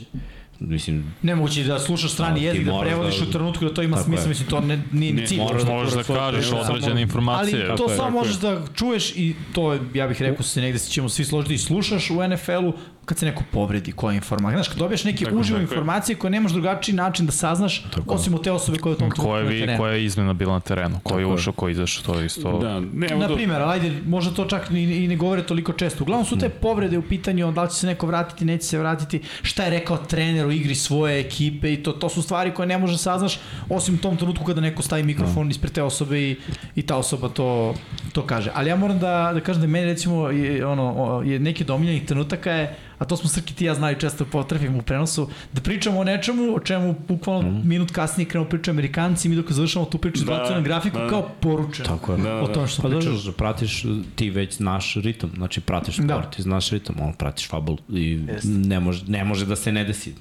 [0.59, 3.81] mislim, Nemoguće da slušaš strani Da, jezik, da moraš prevodiš da- u trenutku da to
[3.81, 5.37] ima Tako smisla, mislim, to ne, nije Ne, ni cilj.
[5.37, 7.67] moraš da Možeš da kažeš određene informacije.
[7.69, 10.61] Ali to je, samo tako možeš da čuješ i to je, ja bih rekao se
[10.61, 12.73] negde ćemo svi složiti i slušaš u NFL-u
[13.05, 14.57] kad se neko povredi koja informacija.
[14.57, 15.75] Znaš, kad dobiješ neke Tako, uživo tako je.
[15.75, 19.09] informacije koje nemaš drugačiji način da saznaš, osim od te osobe koja je u tom
[19.11, 19.77] trenutku Koja na je, terenu.
[19.79, 21.35] koja je izmena bila na terenu, ko je Tako je.
[21.35, 22.59] ušao, ko je izašao, to je isto...
[22.59, 25.73] Da, ne, evo Na primjer, ali ajde, možda to čak i, i ne govore toliko
[25.73, 26.03] često.
[26.03, 29.21] Uglavnom su te povrede u pitanju da li će se neko vratiti, neće se vratiti,
[29.41, 32.77] šta je rekao trener u igri svoje ekipe i to, to su stvari koje ne
[32.77, 36.35] može saznaš osim u tom trenutku kada neko stavi mikrofon ispred te osobe i,
[36.75, 37.73] i ta osoba to,
[38.13, 38.51] to kaže.
[38.53, 42.05] Ali ja moram da, da kažem da meni recimo je, ono, je neki od omiljenih
[42.05, 45.99] trenutaka je a to smo Srki ti ja znali često potrefimo u prenosu, da pričamo
[45.99, 47.61] o nečemu o čemu bukvalno mm.
[47.67, 51.09] minut kasnije krenu pričaju Amerikanci i mi dok završamo tu priču Da, na grafiku da.
[51.09, 52.17] kao poručeno Tako je.
[52.17, 53.21] Da, da, o tome što Pa da, pričali.
[53.25, 56.15] da, pratiš ti već naš ritam, znači pratiš sport, Da.
[56.15, 56.29] da.
[56.29, 60.13] ti znaš ritam, on pratiš fabul i ne može, ne može da se ne desi.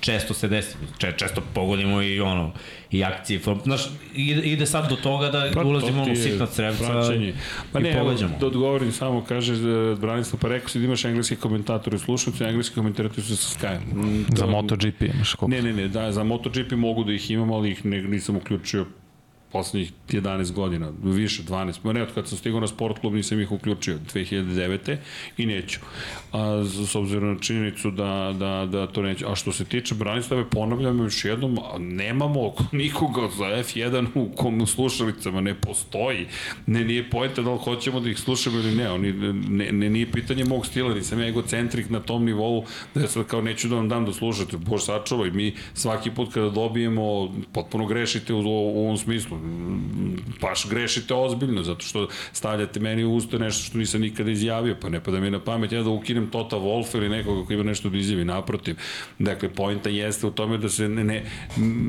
[0.00, 2.52] Često se desi, Če, često pogodimo i ono,
[2.90, 3.80] i akcije, znaš,
[4.14, 7.34] ide, ide sad do toga da Pa, ulazimo u sitna crevca praćenje.
[7.72, 8.36] Pa i ne, pogađamo.
[8.40, 12.44] da odgovorim samo, kaže e, Branislav, pa rekao si da imaš engleski komentator i slušalci,
[12.44, 13.78] engleski komentatori su sa Sky.
[13.94, 15.56] Mm, Za to- MotoGP imaš koliko?
[15.56, 18.86] Ne, ne, ne, da, za MotoGP mogu da ih imam, ali ih ne, nisam uključio
[19.52, 21.78] poslednjih 11 godina, više, 12.
[21.82, 24.96] Ma ne, od kad sam stigao na sport klub nisam ih uključio, 2009.
[25.36, 25.80] i neću.
[26.32, 29.26] A, s obzirom na činjenicu da, da, da to neću.
[29.28, 34.66] A što se tiče Branislave, ponavljam još jednom, nemamo nikoga za F1 u kom u
[34.66, 36.26] slušalicama, ne postoji.
[36.66, 38.90] Ne, nije pojenta da li hoćemo da ih slušamo ili ne.
[38.90, 39.12] Oni,
[39.48, 42.64] ne, ne, nije pitanje mog stila, nisam ja egocentrik na tom nivou
[42.94, 44.56] da ja sad kao neću da vam dam da slušate.
[44.56, 49.39] Bož sačuvaj, mi svaki put kada dobijemo, potpuno grešite u, u ovom smislu.
[50.40, 54.88] Baš grešite ozbiljno, zato što stavljate meni u usta nešto što nisam nikada izjavio, pa
[54.88, 57.88] ne pada mi na pamet ja da ukinem Tota Wolfa ili nekoga ko ima nešto
[57.88, 58.76] da izjavi, naprotiv.
[59.18, 61.24] Dakle, pojenta jeste u tome da se ne, ne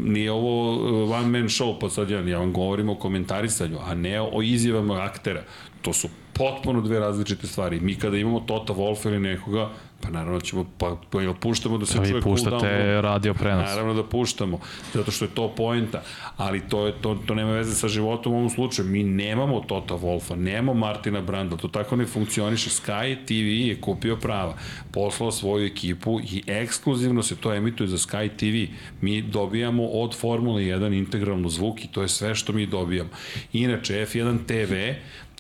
[0.05, 4.21] nije ovo one man show, pa sad ja, ja vam govorim o komentarisanju, a ne
[4.21, 5.43] o izjavama aktera.
[5.81, 7.79] To su potpuno dve različite stvari.
[7.79, 9.69] Mi kada imamo Tota Wolfa ili nekoga,
[10.01, 13.33] pa naravno ćemo, pa, pa jel puštamo da se Pa čuje vi cool puštate radio
[13.33, 13.69] prenos.
[13.69, 14.59] Naravno da puštamo,
[14.93, 16.01] zato što je to poenta,
[16.37, 18.87] ali to, je, to, to nema veze sa životom u ovom slučaju.
[18.87, 22.69] Mi nemamo Tota Wolfa, nemamo Martina Branda, to tako ne funkcioniše.
[22.69, 24.53] Sky TV je kupio prava,
[24.91, 28.73] poslao svoju ekipu i ekskluzivno se to emituje za Sky TV.
[29.01, 33.09] Mi dobijamo od Formule 1 integralno zvuk i to je sve što mi dobijamo.
[33.53, 34.73] Inače, F1 TV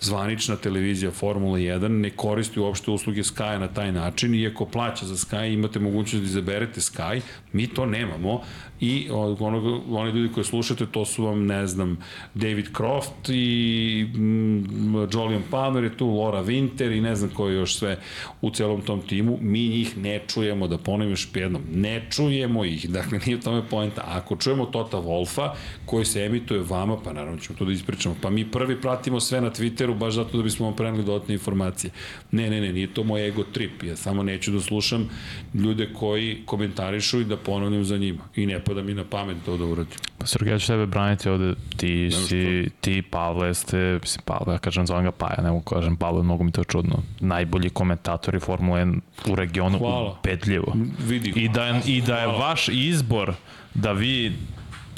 [0.01, 5.15] zvanična televizija Formula 1 ne koristi uopšte usluge Sky na taj način, iako plaća za
[5.15, 7.21] Sky imate mogućnost da izaberete Sky,
[7.53, 8.41] mi to nemamo.
[8.81, 11.97] I onog, oni ljudi koji slušate to su vam, ne znam,
[12.33, 17.55] David Croft i mm, Julian Palmer je tu, Laura Winter i ne znam ko je
[17.55, 17.97] još sve
[18.41, 22.89] u celom tom timu, mi njih ne čujemo, da ponovim još jednom, ne čujemo ih,
[22.89, 24.01] dakle nije tome poenta.
[24.07, 25.49] Ako čujemo Tota Wolfa
[25.85, 29.41] koji se emituje vama, pa naravno ćemo to da ispričamo, pa mi prvi pratimo sve
[29.41, 31.91] na Twitteru baš zato da bismo vam preneli dodatne informacije.
[32.31, 35.09] Ne, ne, ne, nije to moj ego trip, ja samo neću da slušam
[35.53, 39.57] ljude koji komentarišu i da ponavljam za njima i ne pada mi na pamet to
[39.57, 39.97] da uradim.
[40.17, 44.57] Pa Sergej, ja ću tebe braniti ovde, ti si, ti Pavle ste, mislim Pavle, ja
[44.57, 48.81] kažem zovem ga Paja, ne mogu kažem Pavle, mnogo mi to čudno, najbolji komentatori Formule
[48.81, 50.17] 1 u regionu, Hvala.
[50.19, 50.75] ubedljivo.
[51.07, 53.33] Vidi, I da, je, I da je vaš izbor
[53.73, 54.33] da vi,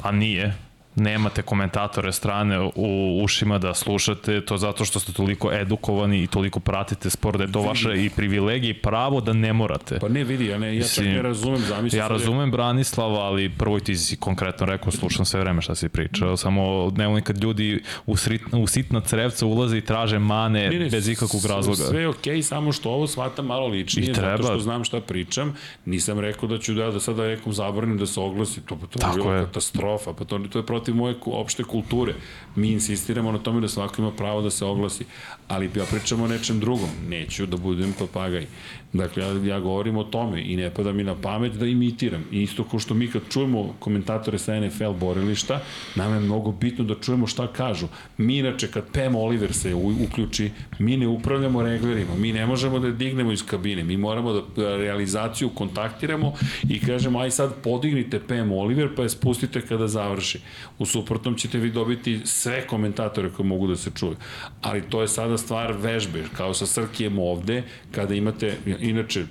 [0.02, 0.54] a nije,
[0.96, 6.60] nemate komentatore strane u ušima da slušate, to zato što ste toliko edukovani i toliko
[6.60, 10.00] pratite sport, da je to vaše i privilegije i pravo da ne morate.
[10.00, 13.50] Pa ne vidi, ja, ne, ja čak ne razumem, zamisli Ja je- razumem Branislava, ali
[13.50, 17.44] prvo ti si konkretno rekao, slušam sve vreme šta si pričao, samo ne volim kad
[17.44, 21.84] ljudi u, srit, u sitna crevca ulaze i traže mane Ne, ne, bez ikakvog razloga.
[21.84, 24.32] Sve je okej, okay, samo što ovo shvatam malo ličnije, I treba.
[24.32, 25.56] zato što znam šta pričam.
[25.86, 29.18] Nisam rekao da ću da, da sada nekom zabranim da se oglasi, to, to Tako
[29.18, 29.46] je bila je.
[29.46, 32.14] katastrofa, pa to, to je protiv moje ku- opšte kulture.
[32.56, 35.06] Mi insistiramo na tome da svako ima pravo da se oglasi,
[35.48, 38.48] ali ja pričam o nečem drugom, neću da budem papagaj.
[38.94, 42.24] Dakle, ja, ja govorim o tome i ne pada mi na pamet da imitiram.
[42.32, 45.60] I isto kao što mi kad čujemo komentatore sa NFL borilišta,
[45.96, 47.88] nam je mnogo bitno da čujemo šta kažu.
[48.18, 52.80] Mi inače, kad Pam Oliver se u, uključi, mi ne upravljamo reglerima, mi ne možemo
[52.80, 56.34] da dignemo iz kabine, mi moramo da, da realizaciju kontaktiramo
[56.70, 60.40] i kažemo, aj sad podignite Pam Oliver pa je spustite kada završi.
[60.80, 64.16] U suprotnom ćete vi dobiti sve komentatore koji mogu da se čuju.
[64.62, 68.58] Ali to je sada stvar vežbe, kao sa Srkijem ovde, kada imate,
[68.90, 69.26] inače,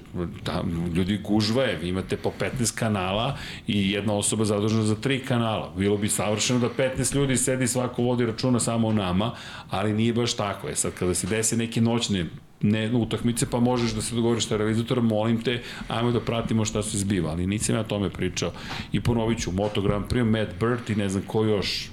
[0.45, 0.65] da,
[0.95, 5.73] ljudi gužvaje, vi imate po 15 kanala i jedna osoba zadužena za tri kanala.
[5.77, 9.35] Bilo bi savršeno da 15 ljudi sedi, svako vodi računa samo o nama,
[9.71, 10.69] ali nije baš tako.
[10.69, 12.27] E sad, kada se desi neke noćne
[12.63, 16.83] ne utakmice, pa možeš da se dogovoriš sa realizatorem, molim te, ajmo da pratimo šta
[16.83, 18.53] se zbiva, ali nisam ja tome pričao.
[18.93, 21.91] I ponovit ću, Moto Grand Prix, Matt Burt i ne znam ko još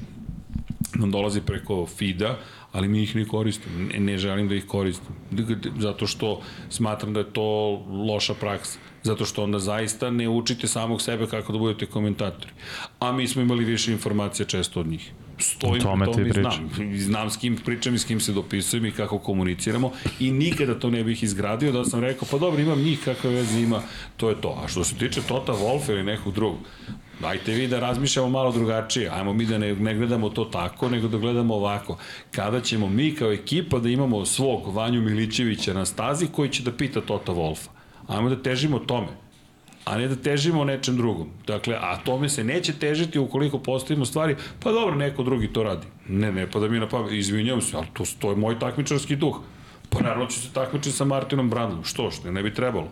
[0.96, 2.38] nam dolazi preko FIDA,
[2.72, 5.16] ali mi ih ne koristim, ne, ne želim da ih koristim,
[5.80, 7.46] zato što smatram da je to
[7.90, 12.52] loša praksa zato što onda zaista ne učite samog sebe kako da budete komentatori.
[13.00, 15.12] A mi smo imali više informacija često od njih.
[15.40, 16.70] Stojim tome u ti i znam.
[16.98, 20.90] Znam s kim pričam i s kim se dopisujem i kako komuniciramo i nikada to
[20.90, 23.82] ne bih izgradio da sam rekao, pa dobro, imam njih, kakve veze ima,
[24.18, 24.62] to je to.
[24.64, 26.60] A što se tiče Tota Wolfa ili nekog drugog,
[27.22, 29.10] Dajte vi da razmišljamo malo drugačije.
[29.10, 31.98] Ajmo mi da ne, ne gledamo to tako, nego da gledamo ovako.
[32.32, 36.72] Kada ćemo mi kao ekipa da imamo svog Vanju Milićevića na stazi koji će da
[36.72, 37.68] pita Tota Wolfa.
[38.08, 39.08] Ajmo da težimo tome
[39.90, 41.30] a ne da težimo nečem drugom.
[41.48, 45.88] Dakle, a tome se neće težiti ukoliko postavimo stvari, pa dobro, neko drugi to radi.
[46.08, 49.16] Ne, ne, pa da mi na pamet, izvinjam se, ali to, to je moj takmičarski
[49.16, 49.40] duh.
[49.90, 51.84] Pa naravno ću se takmičiti sa Martinom Brandom.
[51.84, 52.92] Što, što, ne bi trebalo.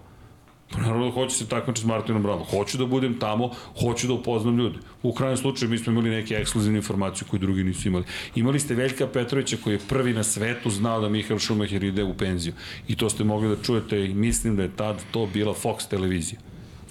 [0.71, 2.47] Pa naravno da hoću se takmičiti s Martinom Brandom.
[2.47, 3.51] Hoću da budem tamo,
[3.81, 4.79] hoću da upoznam ljude.
[5.03, 8.05] U krajnjem slučaju mi smo imali neke ekskluzivne informacije koje drugi nisu imali.
[8.35, 12.17] Imali ste Veljka Petrovića koji je prvi na svetu znao da Mihael Schumacher ide u
[12.17, 12.53] penziju.
[12.87, 16.39] I to ste mogli da čujete i mislim da je tad to bila Fox televizija.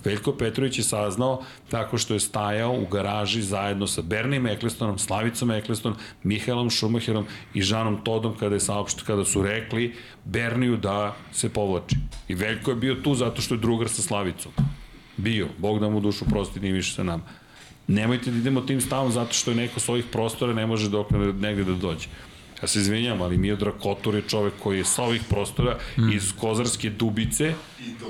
[0.06, 5.50] Veljko Petrović je saznao tako što je stajao u garaži zajedno sa Bernim Eklestonom, Slavicom
[5.50, 9.94] Eklestonom, Mihaelom Šumacherom i Žanom Todom kada, je saopšt, kada su rekli
[10.24, 11.96] Berniju da se povlači.
[12.28, 14.52] I Veljko je bio tu zato što je drugar sa Slavicom.
[15.16, 15.48] Bio.
[15.58, 17.22] Bog da mu dušu prosti, nije više sa nama.
[17.86, 21.10] Nemojte da idemo tim stavom zato što je neko s ovih prostora ne može dok
[21.40, 22.08] negde da dođe.
[22.62, 26.12] Ja se izvinjam, ali Miodrag Kotor je čovek koji je sa ovih prostora mm.
[26.12, 27.54] iz Kozarske dubice,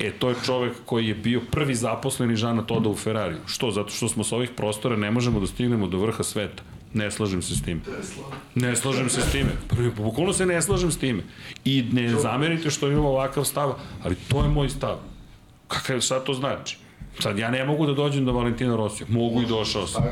[0.00, 3.39] e to je čovek koji je bio prvi zaposleni Žana Toda u Ferrariju.
[3.47, 3.70] Što?
[3.70, 6.62] Zato što smo sa ovih prostora ne možemo da stignemo do vrha sveta.
[6.94, 7.83] Ne slažem se s tim.
[8.55, 9.50] Ne slažem se s time.
[9.68, 11.23] Prvi, bukvalno se ne slažem s time.
[11.65, 14.99] I ne zamerite što imamo ovakav stav, ali to je moj stav.
[15.68, 16.78] Kakav sad to znači?
[17.19, 19.07] Sad ja ne mogu da dođem do Valentina Rosija.
[19.11, 20.05] Mogu i došao sam.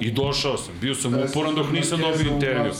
[0.00, 0.74] I došao sam.
[0.80, 2.72] Bio sam uporan dok nisam dobio intervju.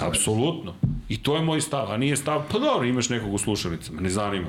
[0.00, 0.74] Apsolutno.
[1.08, 1.92] I to je moj stav.
[1.92, 4.00] A nije stav, pa dobro, imaš nekog u slušalicama.
[4.00, 4.46] Ne zanima.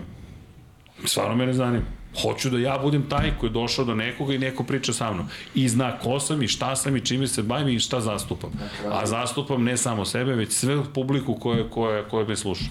[1.05, 1.85] Stvarno me ne zanima.
[2.21, 5.25] Hoću da ja budem taj koji je došao do nekoga i neko priča sa mnom.
[5.55, 8.51] I zna ko sam i šta sam i čime se bavim i šta zastupam.
[8.91, 12.65] A zastupam ne samo sebe, već sve publiku koje, koje, koje me sluša.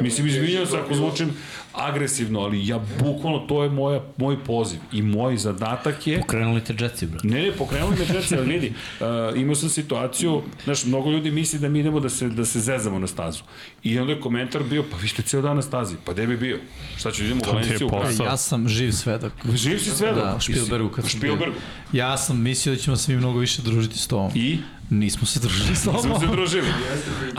[0.00, 1.30] Mislim, izvinjam se ako zvučim
[1.72, 6.20] agresivno, ali ja bukvalno, to je moja, moj poziv i moj zadatak je...
[6.20, 7.20] Pokrenuli te džetci, bro.
[7.22, 9.06] Ne, ne, pokrenuli me džetci, ali vidi, uh,
[9.40, 12.98] imao sam situaciju, znaš, mnogo ljudi misli da mi idemo da se, da se zezamo
[12.98, 13.42] na stazu.
[13.82, 16.36] I onda je komentar bio, pa vi ste ceo dan na stazi, pa gde bi
[16.36, 16.58] bio?
[16.96, 17.88] Šta ću, idemo u Valenciju?
[17.88, 18.26] posao.
[18.26, 19.32] Ja sam živ svedok.
[19.54, 21.34] Živ si sve Da, u Špilbergu kad U sam bio.
[21.34, 21.60] Špilbergu.
[21.92, 24.30] Ja sam mislio da ćemo se mi mnogo više družiti s tobom.
[24.34, 24.58] I?
[24.90, 26.02] Nismo se družili s tobom.
[26.02, 26.68] Smo se družili.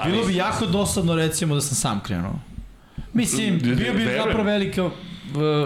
[0.06, 2.40] Bilo bi jako dosadno recimo da sam sam krenuo.
[3.14, 4.90] Mislim, bio bi zapravo velika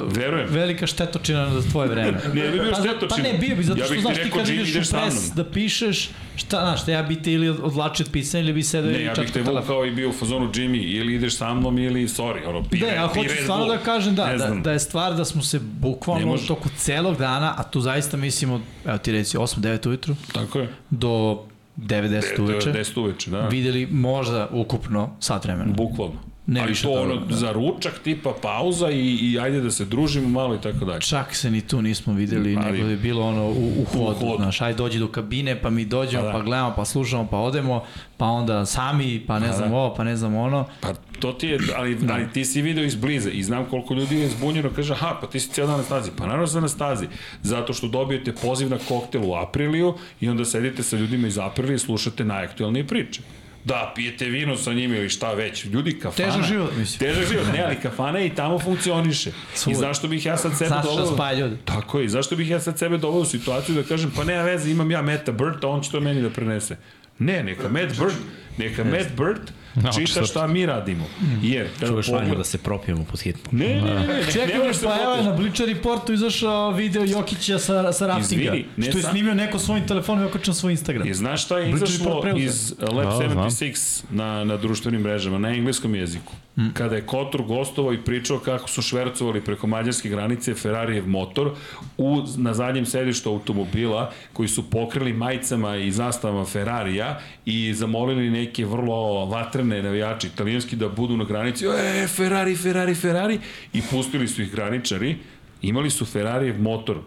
[0.07, 0.47] Verujem.
[0.49, 2.11] velika štetočina za tvoje vreme.
[2.11, 3.07] Ne, ne bi bio Pa, štetočina.
[3.09, 5.31] Pa ne, bio bi, zato Ja što ti znaš ti kad Jimmy, ideš u pres
[5.31, 8.99] da pišeš, šta, znaš, ja bi te ili odlačio od pisanja ili bi sedeo Ne,
[8.99, 9.55] i ja bih te telefon.
[9.57, 12.87] vukao i bio u fazonu Jimmy, ili ideš sa mnom ili sorry, ono, pi, Ne,
[12.87, 15.63] ja hoću stvarno da kažem da, Ne da, da je stvar da smo se Ne
[15.71, 16.43] bukvalno može.
[16.43, 20.67] u toku celog dana, a tu zaista mislimo, evo ti reci 8-9 ujutru, Tako je.
[20.89, 21.43] do
[21.77, 23.47] 9-10 uveče, 10 uveče, da.
[23.47, 25.73] videli možda ukupno sat vremena.
[25.73, 26.32] Bukvalno.
[26.45, 27.35] Ne Ali to ono, da.
[27.35, 31.01] za ručak tipa pauza i, i ajde da se družimo malo i tako dalje.
[31.01, 34.35] Čak se ni tu nismo videli, Ali- nego je bilo ono u, u hodu, hodu.
[34.37, 36.43] znaš, aj dođi do kabine, pa mi dođemo, Pa pa, da.
[36.43, 37.83] gledamo, pa slušamo, pa odemo,
[38.17, 39.75] pa onda sami, pa ne Pa znam da.
[39.75, 40.65] ovo, pa ne znam ono.
[40.81, 40.89] Pa
[41.19, 42.13] to ti je, ali, Da.
[42.13, 45.27] ali ti si video iz bliza i znam koliko ljudi je zbunjeno, kaže, aha, pa
[45.27, 46.11] ti si cijel dan na stazi.
[46.13, 47.05] Pa naravno sam na stazi,
[47.43, 51.75] zato što dobijete poziv na koktel u Apriliju i onda sedite sa ljudima iz Aprilije
[51.75, 53.21] i slušate najaktualnije priče.
[53.65, 55.65] Da, pijete vino sa njima ili šta već.
[55.65, 56.31] Ljudi, kafana.
[56.31, 56.99] Težak život, mislim.
[56.99, 59.31] Težak život, ne, ali kafana i tamo funkcioniše.
[59.67, 61.33] I zašto bih ja sad sebe šta doveo...
[61.39, 61.57] ljude.
[61.65, 64.71] Tako je, zašto bih ja sad sebe doveo u situaciju da kažem, pa nema veze,
[64.71, 66.77] imam ja Meta a on će to meni da prenese.
[67.19, 68.15] Ne, neka Matt Burt,
[68.57, 70.25] neka Matt Burt Nauči čita se.
[70.25, 71.05] šta mi radimo.
[71.41, 72.37] Jer, kada Čuješ vanju pogled...
[72.37, 73.49] da se propijemo pod hitno.
[73.51, 77.03] Ne, ne, ne, ne, ne, Čekaj, ne, se pa evo na Bleacher Reportu izašao video
[77.03, 78.43] Jokića sa, sa raftinga.
[78.43, 81.07] Izvini, ne što je snimio neko svojim telefonom i okačio svoj Instagram.
[81.07, 83.49] I znaš šta je izašlo iz Lab Da, znam.
[83.49, 86.33] 76 na, na društvenim mrežama, na engleskom jeziku?
[86.57, 86.69] Mm.
[86.73, 91.51] Kada je Kotor gostovao i pričao kako su švercovali preko mađarske granice Ferrarijev motor
[91.97, 98.65] u, na zadnjem sedištu automobila koji su pokrili majicama i zastavama Ferrarija i zamolili neke
[98.65, 103.39] vrlo vatrene navijače italijanski da budu na granici e, Ferrari, Ferrari, Ferrari
[103.73, 105.17] i pustili su ih graničari
[105.61, 106.97] imali su Ferrarijev motor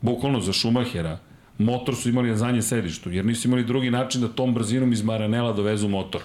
[0.00, 1.18] bukvalno za Schumachera,
[1.58, 5.02] motor su imali na zadnjem sedištu, jer nisu imali drugi način da tom brzinom iz
[5.02, 6.20] Maranela dovezu motor.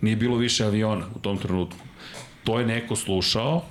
[0.00, 1.80] Nije bilo više aviona u tom trenutku.
[2.44, 3.62] To je neko slušao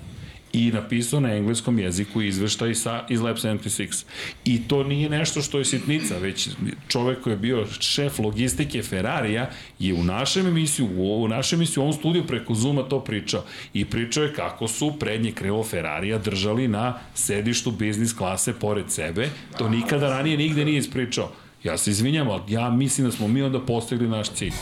[0.54, 4.06] i napisao na engleskom jeziku izveštaj sa, iz Lab 76.
[4.46, 6.50] I to nije nešto što je sitnica, već
[6.88, 9.50] čovek koji je bio šef logistike Ferrarija
[9.80, 13.44] je u našem emisiju, u, u našem emisiju, u ovom studiju preko Zuma to pričao.
[13.74, 19.30] I pričao je kako su prednje krilo Ferrarija držali na sedištu biznis klase pored sebe.
[19.58, 21.32] To nikada ranije nigde nije ispričao.
[21.64, 24.54] Ja se izvinjam, ali ja mislim da smo mi onda postigli naš cilj.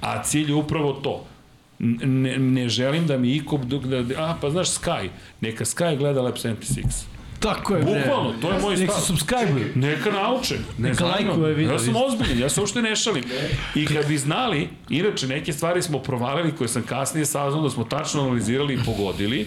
[0.00, 1.26] A cilj je upravo to
[1.78, 5.08] ne, ne želim da mi iko, da, a pa znaš Sky,
[5.40, 6.82] neka Sky gleda Lab 76.
[7.40, 8.00] Tako je, bre.
[8.00, 9.00] Bukvalno, to je moj Nek stav.
[9.00, 10.54] se subscribe Neka nauče.
[10.78, 12.06] Ne Neka lajkuje video, Ja sam isto.
[12.06, 13.24] ozbiljan, ja se uopšte ne šalim.
[13.74, 17.84] I kad bi znali, inače neke stvari smo provalili koje sam kasnije saznao da smo
[17.84, 19.46] tačno analizirali i pogodili.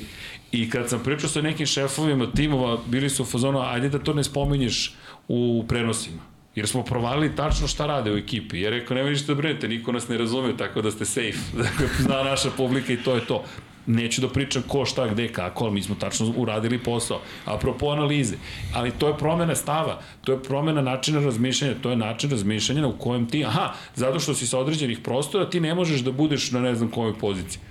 [0.52, 4.14] I kad sam pričao sa nekim šefovima timova, bili su u fazonu, ajde da to
[4.14, 4.94] ne spominješ
[5.28, 6.33] u prenosima.
[6.56, 8.60] Jer smo provalili tačno šta rade u ekipi.
[8.60, 11.40] Jer rekao, nema ništa da brinete, niko nas ne razume, tako da ste safe.
[11.64, 13.44] Dakle, zna naša publika i to je to.
[13.86, 17.22] Neću da pričam ko, šta, gde, kako, ali mi smo tačno uradili posao.
[17.46, 18.36] Apropo analize.
[18.74, 22.98] Ali to je promena stava, to je promena načina razmišljanja, to je način razmišljanja u
[22.98, 26.60] kojem ti, aha, zato što si sa određenih prostora, ti ne možeš da budeš na
[26.60, 27.62] ne znam kojoj poziciji.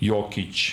[0.00, 0.72] Jokić,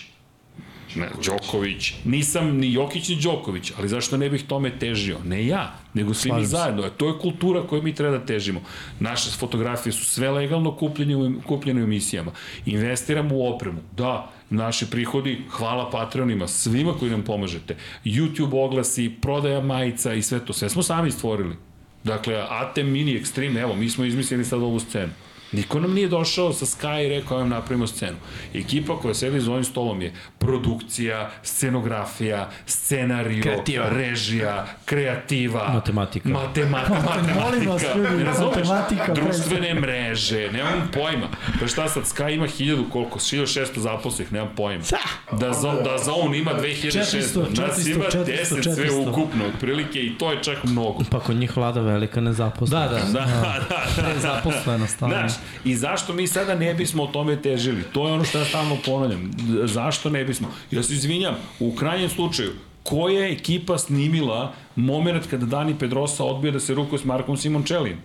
[1.00, 1.94] ne, Đoković.
[2.06, 5.18] Nisam ni Jokić ni Đoković, ali zašto ne bih tome težio?
[5.26, 6.84] Ne ja, nego svi mi zajedno.
[6.84, 8.62] A to je kultura koju mi treba da težimo.
[9.00, 12.32] Naše fotografije su sve legalno kupljene u, kupljene u emisijama.
[12.66, 13.80] Investiramo u opremu.
[13.98, 17.76] Da, naši prihodi, hvala Patreonima, svima koji nam pomažete.
[18.06, 20.54] YouTube oglasi, prodaja majica i sve to.
[20.54, 21.56] Sve smo sami stvorili.
[22.04, 25.12] Dakle, ATEM Mini Extreme, evo, mi smo izmislili sad ovu scenu.
[25.52, 28.18] Niko nam nije došao sa Sky i rekao vam napravimo scenu.
[28.54, 33.90] Ekipa koja sedi za ovim stolom je produkcija, scenografija, scenario, Kreativa.
[33.90, 36.30] režija, kreativa, Matematika.
[36.30, 41.28] Matematika, Molim vas, ljudi, matematika, Društvene mreže, nemam pojma.
[41.60, 44.84] Pa šta sad, Sky ima hiljadu koliko, 1600 zaposlenih, nemam pojma.
[45.32, 49.10] Da, za, da za on ima 2600, 400, nas ima 400, 10 sve 400.
[49.10, 51.04] ukupno, otprilike, i to je čak mnogo.
[51.12, 53.14] Pa kod njih vlada velika nezaposlenost.
[53.14, 53.60] Da, da, Da,
[53.98, 54.20] da, da.
[54.20, 55.16] zaposleno stalno.
[55.16, 55.32] Znaš,
[55.66, 57.84] i zašto mi sada ne bismo o tome težili?
[57.94, 59.32] To je ono što ja stalno ponavljam.
[59.64, 60.48] Zašto ne bismo?
[60.72, 62.52] Ja se izvinjam, u krajnjem slučaju,
[62.84, 67.98] koja je ekipa snimila moment kada Dani Pedrosa odbija da se rukuje s Markom Simončelijem?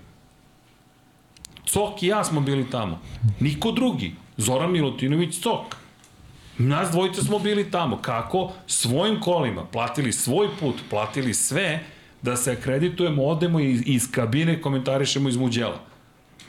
[1.65, 3.01] Cok i ja smo bili tamo.
[3.41, 4.15] Niko drugi.
[4.37, 5.77] Zoran Milutinović Cok.
[6.59, 7.97] Nas dvojica smo bili tamo.
[7.97, 8.53] Kako?
[8.67, 9.65] Svojim kolima.
[9.65, 11.85] Platili svoj put, platili sve
[12.23, 15.81] da se akreditujemo, odemo i iz kabine komentarišemo iz muđela.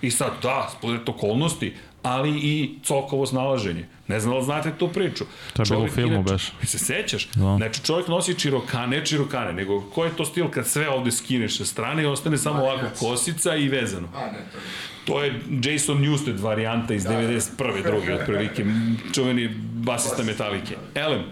[0.04, 1.74] I sad, da, splet okolnosti,
[2.04, 3.86] ali i cokovo snalaženje.
[4.08, 5.24] Ne znam da li znate tu priču.
[5.54, 6.52] To je bilo u Čovjek filmu, inače- beš.
[6.64, 7.28] Se sećaš?
[7.28, 7.56] Da.
[7.58, 11.58] Znači, čovjek nosi čirokane, ne čirokane, nego ko je to stil kad sve ovde skineš
[11.58, 14.08] sa strane i ostane samo ovako kosica i vezano.
[14.16, 14.64] A, ne, to je.
[15.06, 17.84] To je Jason Newsted varijanta iz 91.
[17.84, 18.66] druge, otprilike,
[19.14, 20.76] čuveni basista Metalike.
[20.96, 21.24] Elem,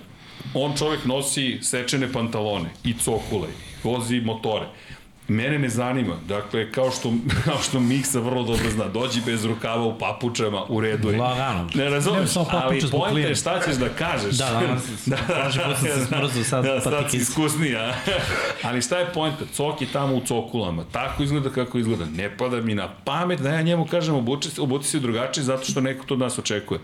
[0.54, 3.48] on čovek nosi sečene pantalone i cokule,
[3.84, 4.66] vozi motore.
[5.32, 7.14] Mene ne zanima, dakle, kao što,
[7.46, 11.18] kao što Miksa vrlo dobro zna, dođi bez rukava u papučama, u redu je.
[11.20, 11.70] Lagano.
[11.74, 14.36] Ne razumeš, ali pojenta je šta ćeš da kažeš.
[14.36, 14.84] Da, danas
[15.28, 17.18] prošli put sam se smrzao, sad da, sad si patikice.
[17.20, 17.94] iskusniji, a?
[18.64, 19.44] Ali šta je pojenta?
[19.54, 20.84] Cok je tamo u cokulama.
[20.92, 22.06] Tako izgleda kako izgleda.
[22.08, 25.66] Ne pada mi na pamet da ja njemu kažem obuči, se- obuci se drugačije zato
[25.66, 26.80] što neko to od nas očekuje.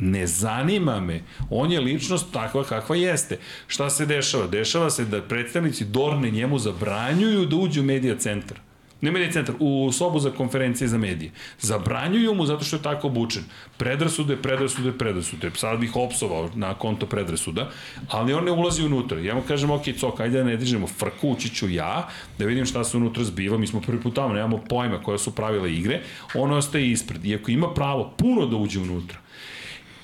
[0.00, 1.22] Ne zanima me.
[1.50, 3.38] On je ličnost takva kakva jeste.
[3.66, 4.46] Šta se dešava?
[4.46, 8.60] Dešava se da predstavnici Dorne njemu zabranjuju da uđe u medija centar.
[9.00, 11.30] Ne medija centar, u sobu za konferencije za medije.
[11.60, 13.42] Zabranjuju mu zato što je tako obučen.
[13.76, 15.50] Predrasude, predrasude, predrasude.
[15.54, 17.70] Sad bih opsovao na konto predrasuda,
[18.08, 19.20] ali on ne ulazi unutra.
[19.20, 22.66] Ja mu kažem, ok, cok, ajde da ne dižemo frku, ući ću ja, da vidim
[22.66, 23.58] šta se unutra zbiva.
[23.58, 26.00] Mi smo prvi put tamo, nemamo pojma koja su pravila igre.
[26.34, 27.24] On ostaje ispred.
[27.24, 29.18] Iako ima pravo puno da uđe unutra.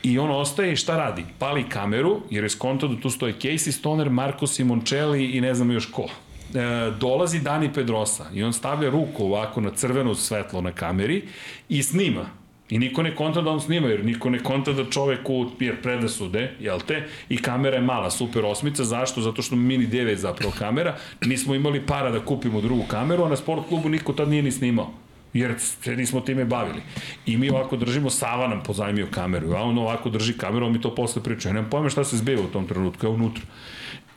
[0.07, 1.25] I on ostaje i šta radi?
[1.39, 5.71] Pali kameru, jer je skonto da tu stoje Casey Stoner, Marco Simoncelli i ne znam
[5.71, 6.07] još ko.
[6.55, 11.23] E, dolazi Dani Pedrosa i on stavlja ruku ovako na crveno svetlo na kameri
[11.69, 12.27] i snima.
[12.71, 16.53] I niko ne konta da on snima, jer niko ne konta da čoveku, jer predasude,
[16.61, 19.21] jel te, i kamera je mala, super osmica, zašto?
[19.21, 23.29] Zato što mini 9 je zapravo kamera, nismo imali para da kupimo drugu kameru, a
[23.29, 24.93] na sport klubu niko tad nije ni snimao
[25.39, 26.83] jer se nismo time bavili.
[27.27, 30.81] I mi ovako držimo, Sava nam pozajmio kameru, a on ovako drži kameru, on mi
[30.81, 31.49] to posle priča.
[31.49, 33.43] Ja nemam pojma šta se zbiva u tom trenutku, je unutra.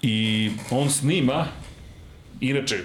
[0.01, 1.45] I on snima,
[2.39, 2.79] inače,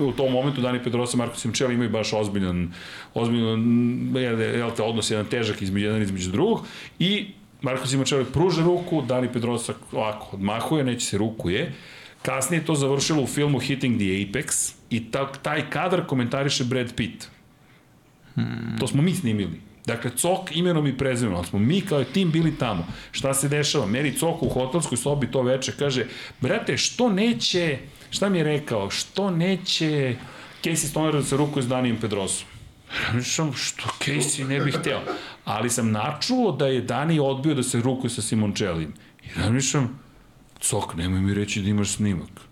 [0.00, 2.72] u tom momentu Dani Pedrosa i Marko Simčeli imaju baš ozbiljan,
[3.14, 3.62] ozbiljan
[4.16, 6.66] jel, te, odnos jedan težak između jedan između drugog
[6.98, 7.26] i
[7.62, 11.72] Marko Simčeli pruža ruku, Dani Pedrosa ovako odmahuje, neće se rukuje,
[12.22, 16.94] Kasnije je to završilo u filmu Hitting the Apex i ta, taj kadar komentariše Brad
[16.94, 17.28] Pitt.
[18.80, 19.60] To smo mi snimili.
[19.86, 22.86] Dakle, Cok imenom i prezimenom, smo mi kao tim bili tamo.
[23.10, 23.86] Šta se dešava?
[23.86, 26.06] Meni Cok u hotelskoj sobi to veče kaže,
[26.40, 27.78] brate, što neće,
[28.10, 30.16] šta mi je rekao, što neće
[30.62, 32.48] Casey Stoner da se rukuje s Danijem Pedrosom?
[33.06, 35.00] Razmišljam, što Casey ne bih hteo.
[35.44, 38.92] Ali sam načuo da je Dani odbio da se rukuje sa Simončelijem.
[39.24, 39.98] I razmišljam,
[40.60, 42.47] Cok, nemoj mi reći da imaš snimak.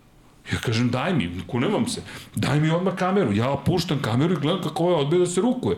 [0.53, 2.03] Ja kažem, daj mi, kunevam se,
[2.35, 3.33] daj mi odmah kameru.
[3.33, 5.77] Ja puštam kameru i gledam kako je odbio da se rukuje.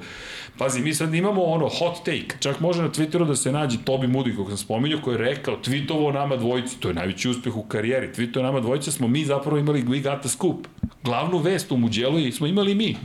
[0.58, 4.06] Pazi, mi sad imamo ono hot take, čak može na Twitteru da se nađe Tobi
[4.06, 7.62] Moody, kog sam spominjao, koji je rekao, tweetovo nama dvojici, to je najveći uspeh u
[7.62, 10.66] karijeri, tweetovo nama dvojici, smo mi zapravo imali We Got the Scoop.
[11.05, 12.97] Glavnu vest u Muđelu smo imali mi.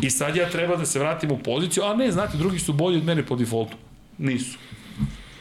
[0.00, 2.96] I sad ja treba da se vratim u poziciju, a ne, znate, drugi su bolji
[2.96, 3.76] od mene po defaultu.
[4.18, 4.58] Nisu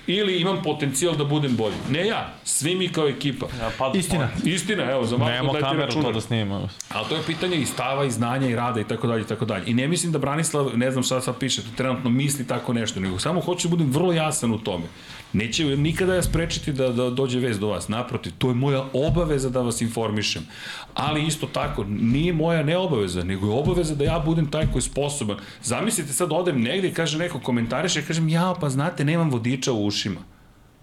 [0.08, 1.76] ili imam potencijal da budem bolji.
[1.90, 3.46] Ne ja, svi mi kao ekipa.
[3.60, 4.30] Ja, pa, Istina.
[4.44, 6.08] Istina, evo, za Marko Nemamo dajte kameru računar.
[6.08, 6.70] to da snimamo.
[6.90, 9.46] Ali to je pitanje i stava, i znanja, i rada, i tako dalje, i tako
[9.46, 9.64] dalje.
[9.68, 13.20] I ne mislim da Branislav, ne znam šta sad piše, trenutno misli tako nešto, nego
[13.20, 14.86] samo hoću da budem vrlo jasan u tome.
[15.34, 19.50] Neće nikada ja sprečiti da, da dođe vez do vas, naprotiv, to je moja obaveza
[19.50, 20.48] da vas informišem.
[20.94, 24.78] Ali isto tako, nije moja ne obaveza, nego je obaveza da ja budem taj koji
[24.78, 25.38] je sposoban.
[25.64, 29.72] Zamislite sad odem negde i kaže neko komentariše i kažem, ja pa znate, nemam vodiča
[29.72, 30.20] u ušima.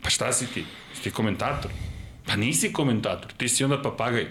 [0.03, 0.65] Pa šta si ti?
[1.03, 1.71] Ti komentator?
[2.27, 4.27] Pa nisi komentator, ti si onda papagaj.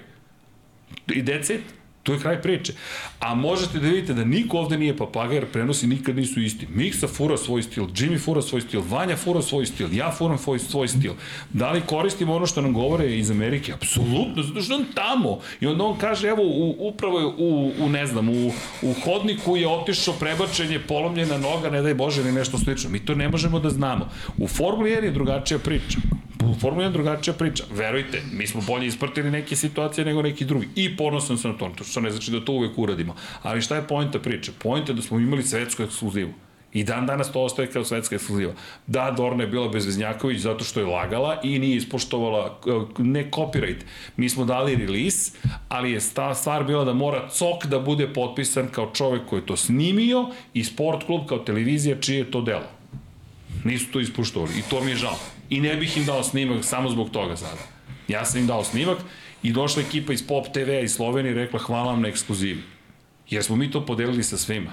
[1.08, 1.77] I it.
[2.08, 2.74] To je kraj priče.
[3.20, 6.68] A možete da vidite da niko ovde nije papagaj, jer prenosi nikad nisu isti.
[6.74, 10.60] Miksa fura svoj stil, Jimmy fura svoj stil, Vanja fura svoj stil, ja furam svoj,
[10.60, 11.14] svoj stil.
[11.54, 13.74] Da li koristimo ono što nam govore iz Amerike?
[13.74, 15.40] Apsolutno, zato što on tamo.
[15.62, 19.68] I onda on kaže, evo, u, upravo u, u ne znam, u, u hodniku je
[19.68, 22.90] otišao prebačen je polomljena noga, ne daj Bože, ili nešto slično.
[22.90, 24.10] Mi to ne možemo da znamo.
[24.38, 25.98] U Formuli 1 je drugačija priča.
[26.48, 27.64] U Formula 1 drugačija priča.
[27.72, 30.68] Verujte, mi smo bolje ispratili neke situacije nego neki drugi.
[30.76, 33.16] I ponosan sam na to, to što ne znači da to uvek uradimo.
[33.42, 34.52] Ali šta je pojenta priče?
[34.60, 36.34] Pojenta je da smo imali svetsku ekskluzivu.
[36.74, 38.54] I dan danas to ostaje kao svetska ekskluziva.
[38.88, 43.32] Da, Dorna je bila bez Veznjaković zato što je lagala i nije ispoštovala eh, ne
[43.32, 43.82] copyright.
[44.18, 45.32] Mi smo dali release,
[45.70, 49.46] ali je sta, stvar bila da mora COK da bude potpisan kao čovek koji je
[49.46, 52.68] to snimio i sport klub kao televizija čije je to delo.
[53.64, 55.18] Nisu to ispuštovali i to mi je žao.
[55.50, 57.62] I ne bih im dao snimak samo zbog toga sada.
[58.08, 58.98] Ja sam im dao snimak
[59.44, 62.64] i došla ekipa iz Pop TV iz Slovenije i rekla hvala vam na ekskluzivi.
[63.30, 64.72] Jer smo mi to podelili sa svima.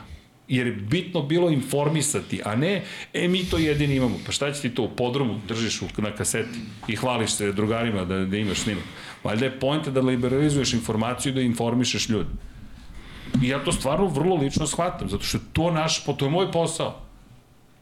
[0.48, 4.18] Jer je bitno bilo informisati, a ne, e, mi to jedini imamo.
[4.26, 8.24] Pa šta će ti to u podrumu držiš na kaseti i hvališ se drugarima da,
[8.24, 8.84] da imaš snimak.
[9.24, 12.30] Valjda je pojenta da liberalizuješ informaciju i da informišeš ljudi.
[13.42, 16.52] I ja to stvarno vrlo lično shvatam, zato što je to naš, to je moj
[16.52, 17.03] posao.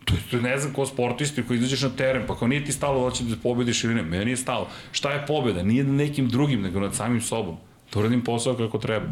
[0.04, 2.64] To je, to je ne znam ko sportisti koji izađeš na teren, pa kao nije
[2.64, 4.68] ti stalo da će da pobediš ili ne, meni je stalo.
[4.92, 5.62] Šta je pobeda?
[5.62, 7.56] Nije nekim drugim, nego nad samim sobom.
[7.90, 9.06] To radim posao kako treba.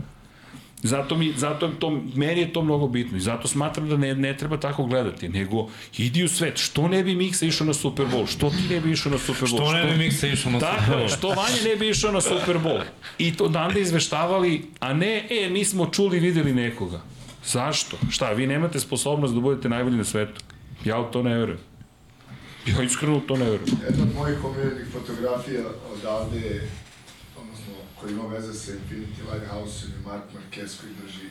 [0.83, 4.15] Zato mi, zato je to, meni je to mnogo bitno i zato smatram da ne,
[4.15, 6.59] ne treba tako gledati, nego idi u svet.
[6.59, 8.31] Što ne bi Miksa išao na Super Bowl?
[8.31, 9.57] Što ti ne bi išao na Super Bowl?
[9.57, 11.17] Što ne bi Miksa išao na Super Tako je, Bowl?
[11.17, 12.83] što Vanja ne bi išao na Super Bowl.
[13.19, 17.01] I to da onda izveštavali, a ne, e, mi smo čuli, videli nekoga.
[17.45, 17.97] Zašto?
[18.11, 20.41] Šta, vi nemate sposobnost da budete najbolji na svetu?
[20.85, 21.61] Ja u to ne verujem.
[22.67, 23.77] Ja iskreno u to ne verujem.
[23.89, 26.71] Jedna od mojih omiljenih fotografija odavde je,
[27.41, 31.30] odnosno, koja ima veze sa Infinity Lighthouse je Mark Marquez koji drži.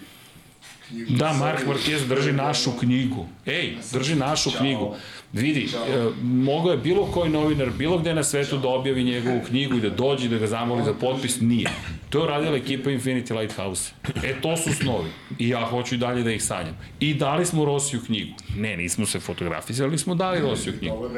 [0.92, 3.26] Da, Mark Marquez drži našu knjigu.
[3.46, 4.96] Ej, drži našu knjigu.
[5.34, 9.78] Vidi, e, mogao je bilo koji novinar, bilo gde na svetu da objavi njegovu knjigu
[9.78, 11.70] i da dođe i da ga zamoli za potpis, nije.
[12.10, 13.92] To je uradila ekipa Infinity Lighthouse.
[14.24, 15.10] E, to su snovi.
[15.40, 16.78] I ja hoću i dalje da ih sanjam.
[17.00, 18.34] I dali smo Rosiju knjigu.
[18.56, 21.10] Ne, nismo se fotografisali, ali smo dali Rosiju knjigu.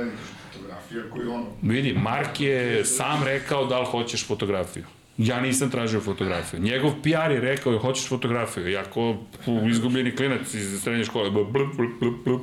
[0.53, 4.83] Fotografija koju ono, Vidi, Mark je sam rekao da li hoćeš fotografiju.
[5.17, 6.59] Ja nisam tražio fotografiju.
[6.59, 8.69] Njegov PR je rekao, hoćeš fotografiju.
[8.69, 9.17] Ja ko
[9.69, 12.41] izgubljeni klinac iz srednje škole, blup, blup, blup, blup.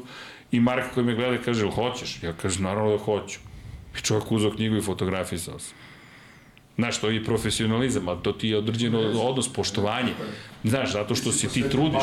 [0.52, 2.22] I Mark koji me gleda kaže, hoćeš?
[2.22, 3.38] Ja kažem, naravno da hoću.
[3.98, 5.74] I čovjek uzao knjigu i fotografisao se.
[6.76, 10.12] Znaš, to je i profesionalizam, ali to ti je određeno odnos, poštovanje.
[10.64, 12.02] Znaš, zato što se ti trudiš.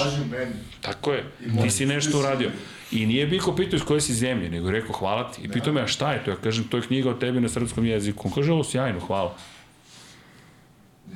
[0.82, 1.24] Tako je,
[1.64, 2.52] ti si nešto uradio.
[2.92, 5.42] I nije Biko pitao iz koje si zemlje, nego je rekao hvala ti.
[5.44, 6.32] I pitao me, a šta je to?
[6.32, 8.28] Ja kažem, to je knjiga o tebi na srpskom jeziku.
[8.28, 9.38] On kaže, ovo sjajno, hvala.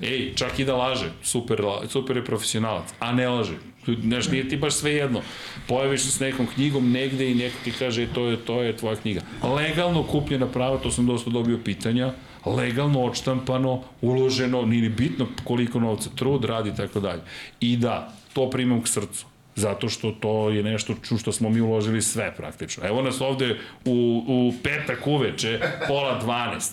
[0.01, 3.53] Ej, čak i da laže, super, super je profesionalac, a ne laže.
[4.01, 5.21] Znaš, nije ti baš sve jedno.
[5.67, 8.77] Pojaviš se s nekom knjigom negde i neko ti kaže, "E, to je, to je
[8.77, 9.21] tvoja knjiga.
[9.43, 12.13] Legalno kupljena prava, to sam dosta dobio pitanja,
[12.45, 17.21] legalno odštampano, uloženo, nije ni bitno koliko novca, trud, radi i tako dalje.
[17.59, 19.25] I da, to primam k srcu.
[19.55, 22.87] Zato što to je nešto što smo mi uložili sve praktično.
[22.87, 26.71] Evo nas ovde u, u petak uveče, pola 12.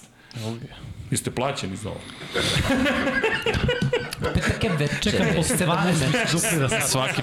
[1.10, 2.00] Vi ste plaćeni za ovo.
[4.34, 5.00] Petake večere.
[5.02, 6.90] Čekam posle 12 duplira sad.
[6.90, 7.22] Svaki,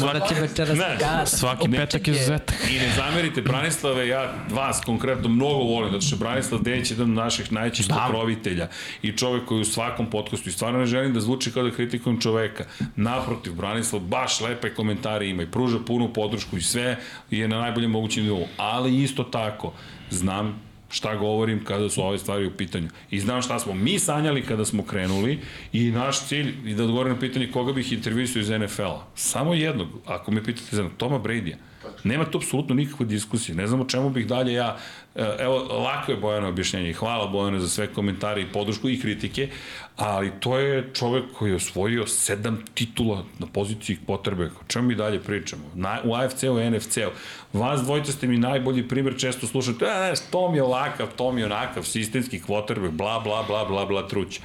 [0.00, 1.30] Morat će večeras Ne, gas.
[1.30, 2.56] svaki petak je izuzetak.
[2.70, 7.10] I ne zamerite Branislave, ja vas konkretno mnogo volim, zato što je Branislav Dejić jedan
[7.10, 8.68] od naših najčešćih pokrovitelja
[9.02, 12.20] i čovek koji u svakom podcastu, i stvarno ne želim da zvuči kao da kritikujem
[12.20, 12.64] čoveka,
[12.96, 16.96] naprotiv, Branislav baš lepe komentare ima i pruža punu podršku i sve
[17.30, 19.72] je na najboljem mogućem nivou, ali isto tako,
[20.10, 20.65] znam
[20.96, 22.88] šta govorim kada su ove stvari u pitanju.
[23.10, 25.38] I znam šta smo mi sanjali kada smo krenuli
[25.72, 29.06] i naš cilj, i da odgovorim na pitanje koga bih intervjuisao iz NFL-a.
[29.14, 31.56] Samo jednog, ako me pitate za Toma Brady-a.
[32.04, 33.54] Nema tu apsolutno nikakve diskusije.
[33.54, 34.76] Ne znam o čemu bih dalje ja...
[35.16, 39.48] e, Evo, lako je Bojano objašnjenje hvala Bojano za sve komentare i podršku i kritike,
[39.96, 44.44] ali to je čovek koji je osvojio sedam titula na poziciji potrebe.
[44.44, 45.62] O čemu mi dalje pričamo?
[45.74, 47.10] Na, u AFC-u i NFC-u.
[47.52, 51.46] Vas dvojica ste mi najbolji primjer, često slušate, e, ne, Tom je ovakav, Tom je
[51.46, 54.40] onakav, sistemski quarterback, bla, bla, bla, bla, bla, truć.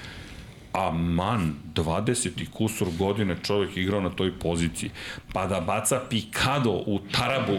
[0.73, 4.91] A man, 20 i kusur godine čovjek igrao na toj poziciji.
[5.33, 7.57] Pa da baca pikado u tarabu,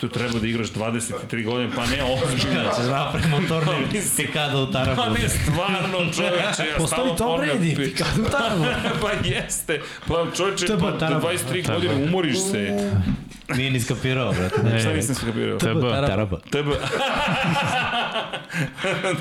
[0.00, 2.74] tu treba da igraš 23 godine, pa ne ozbiljno.
[2.74, 3.72] Se napravi motorni
[4.16, 5.02] pikada u tarabu.
[5.02, 8.64] Pa ne, stvarno čoveče, ja Postoji to ponavljam Brady, pi- pikadu tamo.
[9.02, 11.28] pa jeste, pa čoveče, TB pa do taraba.
[11.32, 12.90] 23 godine umoriš se.
[13.56, 14.62] Nije ni skapirao, brate.
[14.62, 15.58] Ne, Šta nisam skapirao?
[15.58, 16.06] TB.
[16.06, 16.36] Taraba.
[16.38, 16.68] TB.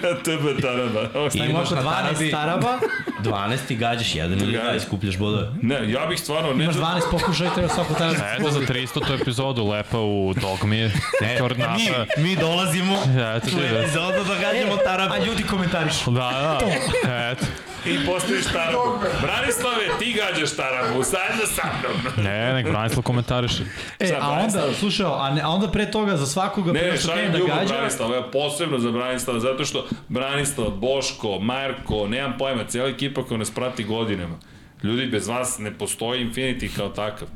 [0.01, 1.01] da, TB taraba.
[1.13, 1.47] Okay.
[1.47, 2.79] I Imaš na 12 tarabi taraba,
[3.23, 5.47] 12 i gađaš jedan ili dva i skupljaš bodove.
[5.61, 6.53] Ne, ja bih stvarno...
[6.53, 8.15] Ne, imaš 12 pokušaja, treba svaku tarabu.
[8.39, 10.91] Eto za 300 epizodu lepa u Dogmi.
[11.39, 11.77] Koordinata.
[12.17, 12.97] Mi, mi dolazimo
[13.35, 13.79] Eto ti u da.
[13.79, 15.13] epizodu da gađamo tarabu.
[15.13, 16.11] A ljudi komentarišu.
[16.11, 16.65] Da, da.
[17.31, 17.45] Eto.
[17.85, 18.99] I postojiš tarabu.
[19.21, 22.25] Branislave, ti gađaš tarabu, zajedno sa mnom.
[22.25, 23.63] Ne, nek Branislav komentariše.
[23.99, 26.91] E, Sad, a onda, slušaj, a, ne, a onda pre toga za svakoga Ne, pre
[26.91, 31.39] ne, što šaljem krene da gađa, Branislava, ja posebno za Branislava, zato što Branislav, Boško,
[31.39, 34.35] Marko, nemam pojma, cijela ekipa koja nas prati godinama.
[34.83, 37.27] Ljudi, bez vas ne postoji Infinity kao takav.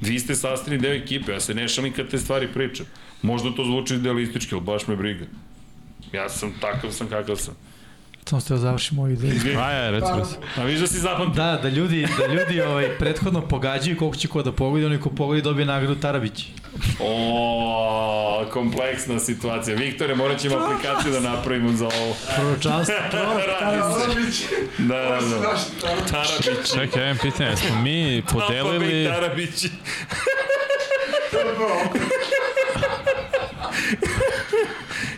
[0.00, 2.86] Vi ste sastavni deo ekipe, ja se ne šalim kad te stvari pričam.
[3.22, 5.24] Možda to zvuči idealistički, ali baš me briga.
[6.12, 7.54] Ja sam takav sam kakav sam.
[8.26, 9.58] Samo ste da završim moju ideju.
[9.60, 10.34] Aj, aj, reci, reci.
[10.56, 11.42] A viš da si zapamtio?
[11.44, 15.10] Da, da ljudi, da ljudi ovaj, prethodno pogađaju koliko će ko da pogodi, onaj ko
[15.10, 16.44] pogodi dobije nagradu Tarabić.
[17.00, 19.76] O, kompleksna situacija.
[19.76, 22.16] Viktore, morat ćemo aplikaciju da napravimo za ovo.
[22.36, 23.44] Proročanstvo, Tarabić.
[23.58, 24.42] Tarabić,
[24.78, 25.20] Da, da, da.
[25.40, 25.64] Tarabić.
[26.10, 26.72] Tarabić.
[26.74, 28.78] Čekaj, ja imam pitanje, smo mi podelili...
[28.78, 29.08] Podelili...
[29.08, 29.70] Tarabići.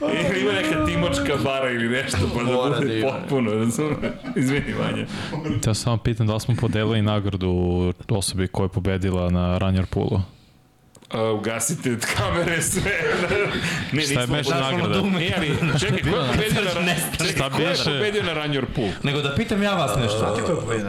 [0.02, 3.08] Ili ima neka timočka bara ili nešto, pa da Mora da bude ima.
[3.10, 3.96] potpuno, razumeš?
[4.36, 5.06] Izvini, Vanja.
[5.66, 7.52] Ja samo pitam da li smo podelili nagradu
[8.08, 10.20] osobi koja je pobedila na Runner Poolu.
[11.10, 12.92] A, ugasite kamere sve.
[13.92, 15.00] ne, Šta je beše nagrada?
[15.02, 15.48] Ne, ali,
[15.80, 17.84] čekaj, ko je pobedio na, čekaj, Šta ko je beše?
[17.84, 18.88] pobedio na Run Your Pool?
[19.02, 20.36] Nego da pitam ja vas nešto.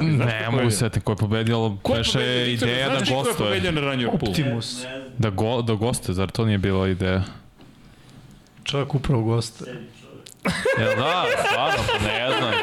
[0.01, 2.19] Ne, mogu se setim ko je pobedio, ali Ko je beše
[2.49, 3.49] ideja da znaš li ko je gostuje.
[3.49, 4.29] pobedio na Run Your Pool?
[4.29, 4.85] Optimus.
[5.17, 7.23] Da, go, da gostuje, zar to nije bila ideja?
[8.71, 9.65] Čovjek upravo gosta.
[10.79, 12.53] Jel da, stvarno, pa ne znam.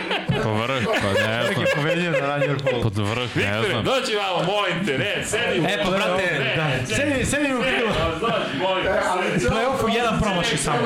[0.43, 1.65] Po vrh, pa ne znam.
[1.77, 2.83] Pobedio na Ranjer Pol.
[2.83, 3.85] Pod vrh, ne Viktore, znam.
[3.85, 5.67] dođi vamo, molim te, ne, sedi.
[5.69, 7.89] E, pa, brate, Da, sedi, sedi u krilu.
[8.21, 9.47] Dođi, molim te.
[9.49, 10.79] Playoffu jedan promašaj samo.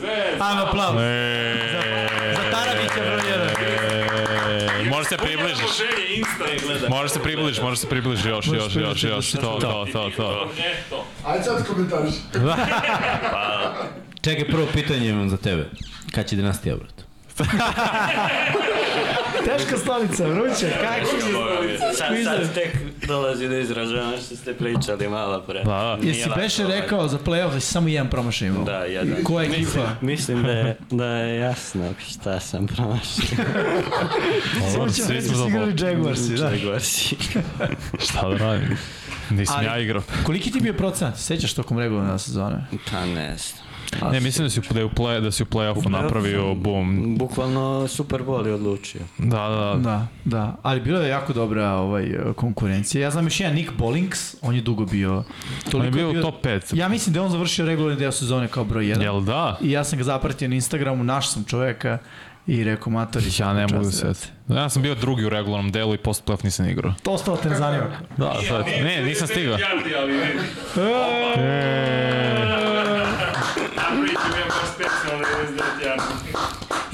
[0.00, 0.24] Sve.
[0.40, 0.96] Ajmo aplauz.
[1.00, 2.08] E,
[5.04, 6.88] Može se približiš.
[6.88, 9.30] Može se približiš, može se približiš još, još, još, još.
[9.32, 10.50] To, to, to, to.
[11.26, 12.14] Ajde sad komentariš.
[14.20, 15.68] Čekaj, prvo pitanje imam za tebe.
[16.14, 17.04] Kad će dinastija, brate?
[19.44, 21.20] Teška stolica, vruće, kako?
[21.96, 25.62] Sad, sad tek dolazi do izražaja ono što ste pričali malo pre.
[25.64, 26.08] Da, da.
[26.08, 26.80] Jesi beše ovaj.
[26.80, 28.64] rekao za play-off da si samo jedan promašaj imao?
[28.64, 29.24] Da, jedan.
[29.24, 29.88] Koja ekipa?
[30.00, 33.24] Mislim da je, da je jasno šta sam promašio.
[34.76, 35.74] Dobro, Svi smo su igrali.
[35.78, 36.48] Jaguarsi, da.
[36.48, 37.16] Jaguarsi.
[38.04, 38.78] Šta da radim?
[39.30, 40.02] Nisam Ali- ja igrao.
[40.26, 41.18] Koliki ti je bio procenat?
[41.18, 42.64] Sećaš tokom regularne sezone?
[42.90, 43.64] Pa ne znam.
[44.12, 47.16] Ne, mislim da si, da je u, play, da si u play-offu napravio boom.
[47.18, 49.00] Bukvalno Super Bowl je odlučio.
[49.18, 49.78] Da, da, da.
[49.78, 50.56] Da, da.
[50.62, 53.02] Ali bilo je jako dobra ovaj, konkurencija.
[53.02, 55.24] Ja znam još jedan Nick Bollings, on je dugo bio...
[55.74, 56.76] On je bio u top 5.
[56.76, 59.02] Ja mislim da je on završio regularni deo sezone kao broj 1.
[59.02, 59.58] Jel da?
[59.62, 61.98] I ja sam ga zapratio na Instagramu, naš sam čoveka
[62.46, 64.12] i rekao, matori, Ja ne mogu da se.
[64.48, 66.94] Ja sam bio drugi u regularnom delu i posle play-off nisam igrao.
[67.02, 67.84] To ostalo te ne zanima.
[68.16, 68.66] Da, sad.
[68.66, 69.56] Ne, nisam stigao.
[69.56, 69.90] Milijardi,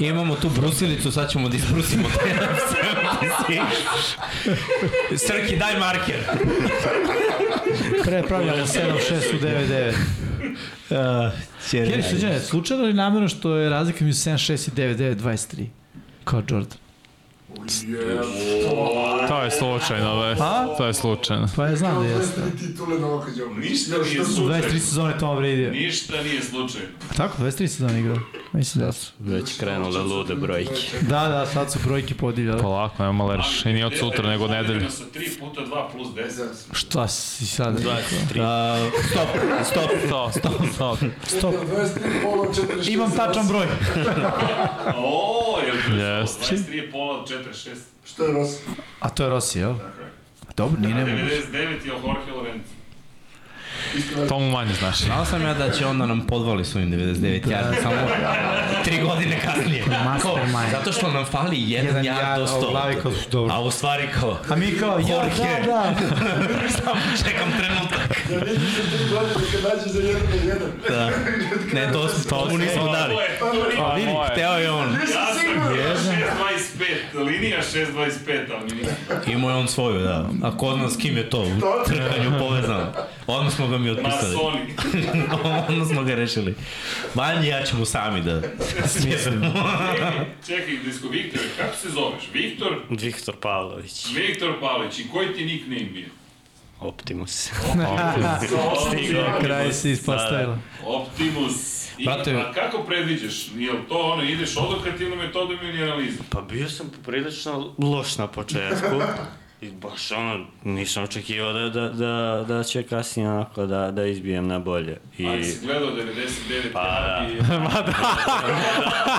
[0.07, 2.39] Imamo tu brusilicu, sad ćemo da isbrusimo te
[5.17, 6.19] Srki, daj marker.
[8.03, 9.39] Prepravljamo 7-6 u
[10.89, 11.31] 9-9.
[11.69, 15.65] Kjer, sviđa, slučajno ili namjerno što je razlika među 7-6 i 9-9, 23?
[16.23, 16.77] Kao Jordan.
[19.27, 20.35] To je slučajno, ve.
[20.35, 20.75] Pa?
[20.77, 21.47] To je slučajno.
[21.55, 22.41] Pa ja znam da jeste.
[22.59, 23.31] Titule Novaka.
[23.57, 24.79] Ništa nije 23 slučajno.
[24.79, 25.71] sezone Tom Brady.
[25.71, 26.87] Ništa nije slučajno.
[27.17, 28.17] Tako, 23 sezone igrao.
[28.53, 29.11] Mislim da su.
[29.19, 30.73] Već krenule lude brojke.
[31.01, 32.61] Da, da, sad su brojke podivljale.
[32.61, 33.65] Polako, nema malerš.
[33.65, 34.89] I nije od sutra, nego od nedelje.
[34.89, 36.43] Sa 3 puta 2 plus 10.
[36.73, 37.79] Šta si sad?
[37.79, 38.41] 23.
[38.41, 38.77] A,
[39.09, 39.27] stop,
[39.65, 39.89] stop.
[40.05, 40.97] Stop, stop, stop.
[41.27, 41.53] Stop.
[41.53, 42.45] 23 pola,
[42.83, 42.93] 46.
[42.93, 43.65] Imam tačan broj.
[44.97, 46.55] O, je li Jeste.
[46.55, 47.75] 23 je pola od 4-6.
[48.05, 48.63] Što je Rossi?
[48.99, 49.77] A to je Rossi, jel?
[49.77, 50.11] Tako je.
[50.57, 51.17] Dobro, nije ne mogu.
[51.17, 52.80] 99 je Jorge Lorenzo.
[54.29, 54.99] To mu manje znaš.
[54.99, 57.51] Znao sam ja da će onda nam podvali svojim 99 da.
[57.55, 57.95] yardi, samo
[58.83, 59.83] tri godine kasnije.
[59.83, 60.71] Kao, Mastermind.
[60.71, 62.71] zato što nam fali jedan, Jedan yard do yard, a u 100.
[62.71, 63.53] glavi kao, dobro.
[63.55, 65.93] A u stvari kao, A mi kao, ja, da, da.
[66.77, 68.09] samo čekam trenutak.
[68.29, 70.71] Da vidiš za tri godine kad nađeš za jedan na jedan.
[70.89, 71.09] Da.
[71.73, 73.15] Ne, to, to mu nismo dali.
[73.15, 74.29] To je, to je, A, moje.
[74.31, 74.91] Hteo je on.
[74.93, 76.13] ja sam
[77.13, 78.95] 6.25, linija 6.25, ali nisam.
[79.27, 80.29] Imao je on svoju, da.
[80.43, 81.49] A ko zna s kim je to u
[81.87, 82.85] trkanju povezano.
[83.27, 84.35] Odmah smo ga mi otpisali.
[84.35, 84.73] Masoni.
[85.69, 86.55] Odmah smo ga rešili.
[87.15, 88.41] Vanje ja ćemo sami da
[88.87, 89.45] smislimo.
[89.53, 92.23] Čekaj, čekaj, Disko, Viktor, kako se zoveš?
[92.33, 92.75] Viktor?
[92.89, 94.05] Viktor Pavlović.
[94.15, 96.07] Viktor Palić, i koji ti nickname bio?
[96.79, 97.31] Optimus.
[98.87, 99.39] Stigao.
[99.41, 100.57] Kraj se ispostavila.
[100.85, 101.81] Optimus.
[101.97, 103.47] I, Brate- a kako predviđaš?
[103.55, 106.25] Jel to ono, ideš odokativnom metodom ili analizom?
[106.29, 109.01] Pa bio sam poprilično loš na početku.
[109.61, 114.47] I baš ono, nisam očekivao da, da, da, da će kasnije onako da, da izbijem
[114.47, 114.97] na bolje.
[115.17, 115.27] I...
[115.27, 117.27] Ali si gledao 99 Pa da.
[117.31, 117.37] i...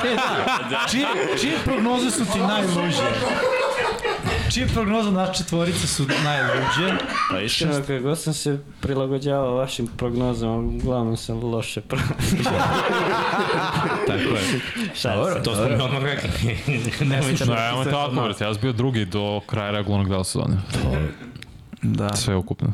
[0.09, 0.15] E,
[0.71, 0.87] da.
[0.91, 1.07] Čije,
[1.41, 3.03] čije prognoze su ti najluđe?
[4.51, 6.97] Čije prognoze naše četvorice su najluđe?
[7.31, 12.39] Pa iskreno, kako god sam se prilagođavao vašim prognozama, uglavnom sam loše prognozio.
[14.07, 14.61] Tako je.
[14.95, 16.57] Šta To smo mi odmah rekli.
[17.01, 20.57] Nemojte No, evo tako, brate, ja sam bio drugi do kraja regularnog dela sezone.
[21.83, 22.17] Da.
[22.17, 22.73] Sve ukupno.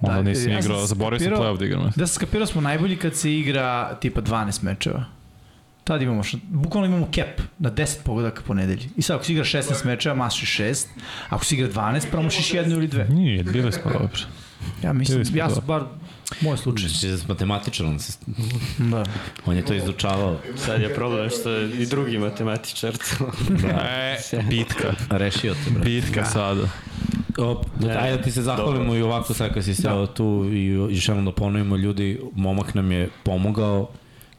[0.00, 1.92] Onda Da, nisam ja igrao, zaboravio sam playoff da igram.
[1.96, 5.04] Da skapirao smo najbolji kad se igra tipa 12 mečeva.
[5.84, 8.88] Tad imamo, bukvalno imamo cap na 10 pogodaka po nedelji.
[8.96, 10.86] I sad ako si igra 16 mečeva, mašiš 6.
[11.28, 13.04] Ako si igra 12, promašiš jednu ili dve.
[13.08, 14.18] Nije, bili smo dobro.
[14.82, 15.82] Ja mislim, ja sam bar,
[16.40, 16.88] moj slučaj.
[16.88, 18.18] Znači, matematičar, on, se,
[18.78, 19.04] Da.
[19.46, 20.36] on je to izučavao.
[20.56, 23.30] Sad je problem što je i drugi matematičar to.
[24.32, 24.94] E, bitka.
[25.10, 25.84] Rešio te, bre.
[25.84, 26.68] Bitka sada.
[27.38, 28.98] O, Ne, ajde da ti se zahvalimo dobro.
[28.98, 32.92] i ovako sad kad si seo tu i još jednom da ponovimo ljudi, momak nam
[32.92, 33.88] je pomogao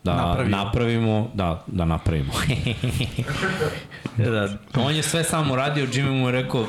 [0.03, 0.57] da Napravimo.
[0.57, 2.31] napravimo, da, da napravimo.
[4.17, 6.65] da, on je sve sam uradio, Jimmy mu je rekao,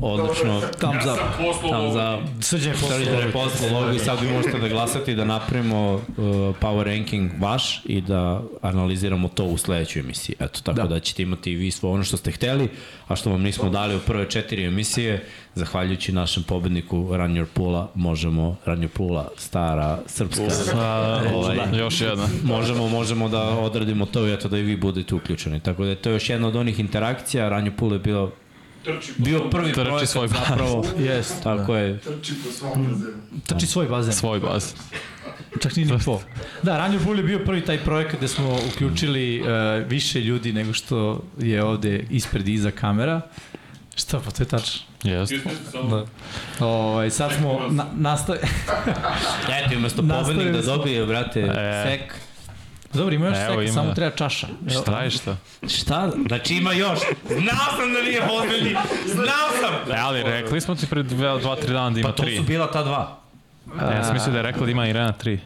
[0.00, 1.18] odlično, thumbs up,
[1.58, 2.44] thumbs up.
[2.44, 3.80] Srđan je poslao.
[3.80, 6.02] logo i sad vi možete da glasate i da napravimo uh,
[6.60, 10.36] power ranking vaš i da analiziramo to u sledećoj emisiji.
[10.40, 10.88] Eto, tako da, Da.
[10.88, 12.68] da ćete imati i vi svo ono što ste hteli,
[13.08, 17.90] a što vam nismo dali u prve četiri emisije, zahvaljujući našem pobedniku Run Your Pula,
[17.94, 20.42] možemo, Run Your Pula, stara, srpska,
[20.74, 21.56] A, Ovaj.
[21.78, 22.26] Još jedna.
[22.44, 25.60] možemo, možemo da odradimo to i eto da i vi budete uključeni.
[25.60, 28.30] Tako da je to još jedna od onih interakcija, Run Your Pula je bio,
[28.84, 30.38] Trči po bio prvi Trči projekat svoj bas.
[30.40, 33.12] zapravo, Jest, tako je, Trči po svom bazenu.
[33.46, 34.12] Trči svoj bazen.
[34.12, 34.74] Svoj baz.
[35.60, 36.20] Čak nije ni po.
[36.62, 39.46] Da, Ranjur Bull je bio prvi taj projekat gde smo uključili uh,
[39.86, 40.98] više ljudi nego što
[41.38, 43.20] je ovde ispred i iza kamera.
[43.96, 44.80] Šta pa, to je tačno.
[45.02, 45.32] Jest.
[45.32, 46.06] Isti samo-
[46.60, 48.36] Ovaj, sad smo na, nastav...
[49.48, 51.84] Eto, umesto pobednik da dobije, brate, E.
[51.88, 52.14] sek.
[52.94, 53.72] Dobro, ima još Evo, seka, ima.
[53.72, 54.46] samo treba čaša.
[54.70, 55.36] Evo, Šta je šta?
[55.68, 56.10] Šta?
[56.28, 56.98] Znači ima još.
[57.28, 58.76] Znao sam da nije poslednji.
[59.06, 59.94] Znao sam.
[59.94, 62.36] E, ali rekli smo ti pre dve, dva, tri dana da ima Pa to tri.
[62.36, 63.18] su bila ta dva.
[63.80, 65.40] E, ja sam mislio da je rekla da ima Irena tri.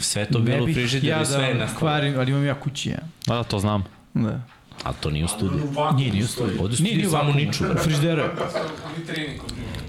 [0.00, 2.88] Sve to bilo u bih frižideru ja i sve da kvarim, ali imam ja kući,
[2.90, 2.98] ja.
[3.26, 3.84] Da, da, to znam.
[4.14, 4.40] Da.
[4.82, 5.72] Ali to nije u studiju.
[5.94, 6.62] Nije, nije u studiju.
[6.62, 7.64] Ovde su Nije, nije u samo niču.
[7.64, 8.22] U frižideru.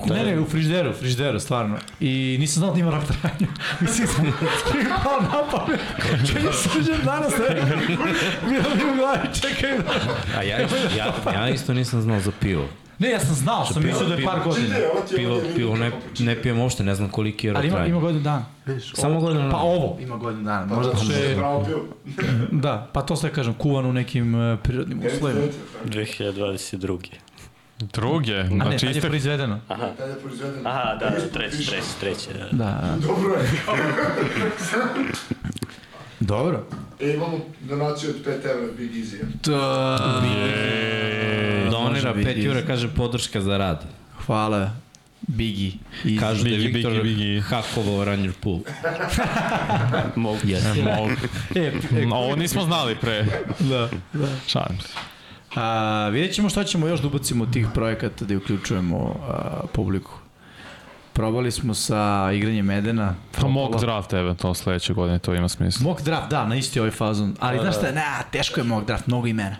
[0.07, 0.13] Je.
[0.15, 1.77] Ne, ne, u frižideru, u frižideru, stvarno.
[1.99, 3.47] I nisam znao da ima rok trajanja.
[3.79, 4.31] Mislim, sam mi
[4.79, 5.79] je pao na pamet.
[6.27, 7.55] Čekaj, suđem danas, ne?
[8.43, 9.77] Bilo mi u glavi, čekaj.
[9.77, 10.57] da- A ja,
[10.97, 12.65] ja, ja isto nisam znao za pivo.
[12.99, 14.75] Ne, ja sam znao, sam mislio da je par godina.
[14.75, 17.91] Je Pivo, pivo ne, ne pijem uopšte, ne znam koliki je rok Ali ima, trajanja.
[17.91, 18.45] ima godinu dana.
[18.93, 19.59] Samo godinu Pa dana.
[19.59, 20.65] ovo ima godinu dana.
[20.65, 21.37] Možda što je,
[22.51, 25.41] da, pa to sve kažem, kuvan u nekim uh, prirodnim uslovima.
[25.85, 26.99] 2022.
[27.79, 29.59] Druge, A ne, znači tad je proizvedeno.
[29.67, 30.67] Tada je proizveden.
[30.67, 32.47] Aha, da, da, treći, treći, treći, da.
[32.65, 33.49] Da, Dobro je.
[36.19, 36.65] dobro.
[36.99, 39.17] E, imamo donaciju od 5 evra Big Easy.
[39.41, 39.51] To...
[41.71, 43.85] Donira Može biti 5 jura, kaže podrška za rad.
[44.25, 44.71] Hvala.
[45.21, 45.71] Biggie.
[46.05, 47.41] I Kažu da je Viktor Biggie, Biggie.
[47.41, 48.59] hakovao Ranger Pool.
[50.15, 50.37] Mogu.
[50.43, 50.83] Yes.
[50.83, 51.11] Mogu.
[51.55, 51.71] E,
[52.05, 53.25] No, ovo nismo znali pre.
[53.59, 54.27] da, da.
[54.47, 54.87] Šalim se.
[55.55, 60.11] A, vidjet ćemo šta ćemo još da ubacimo tih projekata da uključujemo a, publiku.
[61.13, 63.15] Probali smo sa igranjem Medena.
[63.41, 65.83] Pa mock draft eventualno sledeće godine, to ima smisla.
[65.83, 67.35] Mock draft, da, na isti ovaj fazon.
[67.39, 69.55] Ali znaš šta, na, teško je mock draft, mnogo imena.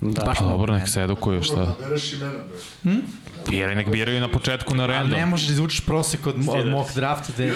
[0.00, 0.24] Da.
[0.24, 1.54] Baš Pa dobro, nek se edukuju šta.
[1.54, 1.74] Da
[2.82, 2.96] bre.
[3.50, 5.18] Biraj, nek biraju na početku na Ali random.
[5.18, 7.42] ne možeš da izvučeš prosek od, od mock drafta.
[7.42, 7.54] Evo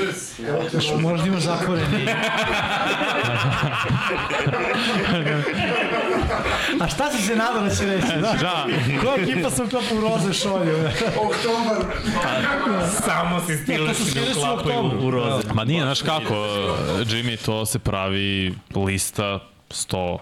[0.62, 2.06] ti Znaš, možda imaš zatvoreni.
[6.80, 8.06] A šta si se nadao da će reći?
[8.18, 8.66] Znaš, Da,
[9.02, 10.78] koja ekipa sam klopu u roze šolju?
[11.18, 11.94] Oktobar.
[13.04, 15.04] Samo se to su stileši ne uklapaju oktobar.
[15.04, 15.48] u roze.
[15.54, 16.34] ma nije, znaš kako,
[16.98, 19.38] Jimmy, to se pravi lista
[19.70, 20.18] 100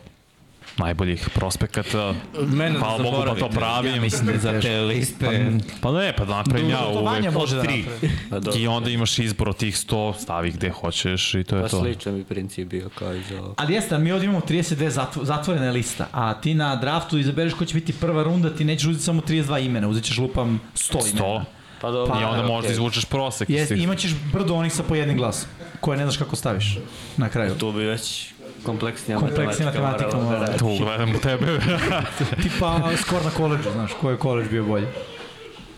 [0.78, 2.14] najboljih prospekata.
[2.40, 3.56] Mene Hvala da Bogu, pa to zaboravite.
[3.56, 3.94] pravim.
[3.94, 5.50] Ja mislim da za te liste...
[5.80, 7.32] Pa ne, pa da napravim ja To uvek.
[7.32, 7.84] Može da tri.
[8.30, 8.60] Pa dobro.
[8.60, 11.80] I onda imaš izbor od tih 100, stavi gde hoćeš i to je Pa to.
[11.80, 13.54] sličan bi princip bio kao i za ovo.
[13.56, 17.64] Ali jeste, mi ovdje imamo 32 zatvo, zatvorena lista, a ti na draftu izabereš ko
[17.64, 21.26] će biti prva runda, ti nećeš uzeti samo 32 imena, uzet ćeš lupam 100 imena.
[21.26, 21.42] 100.
[21.80, 22.14] Pa dobro.
[22.14, 22.46] I onda okej.
[22.46, 23.50] možda izvučeš prosek.
[23.50, 23.82] iz Jest, tih.
[23.82, 25.48] imaćeš brdo onih sa po jednim glasom,
[25.80, 26.78] koje ne znaš kako staviš
[27.16, 27.54] na kraju.
[27.54, 28.30] Tu bi već
[28.62, 30.58] kompleksnija Kompleksnija matematika, matematika da.
[30.58, 31.46] Tu gledam u tebe.
[32.42, 34.86] Tipa skor na koleđu, znaš, koji je koleđ bio bolji.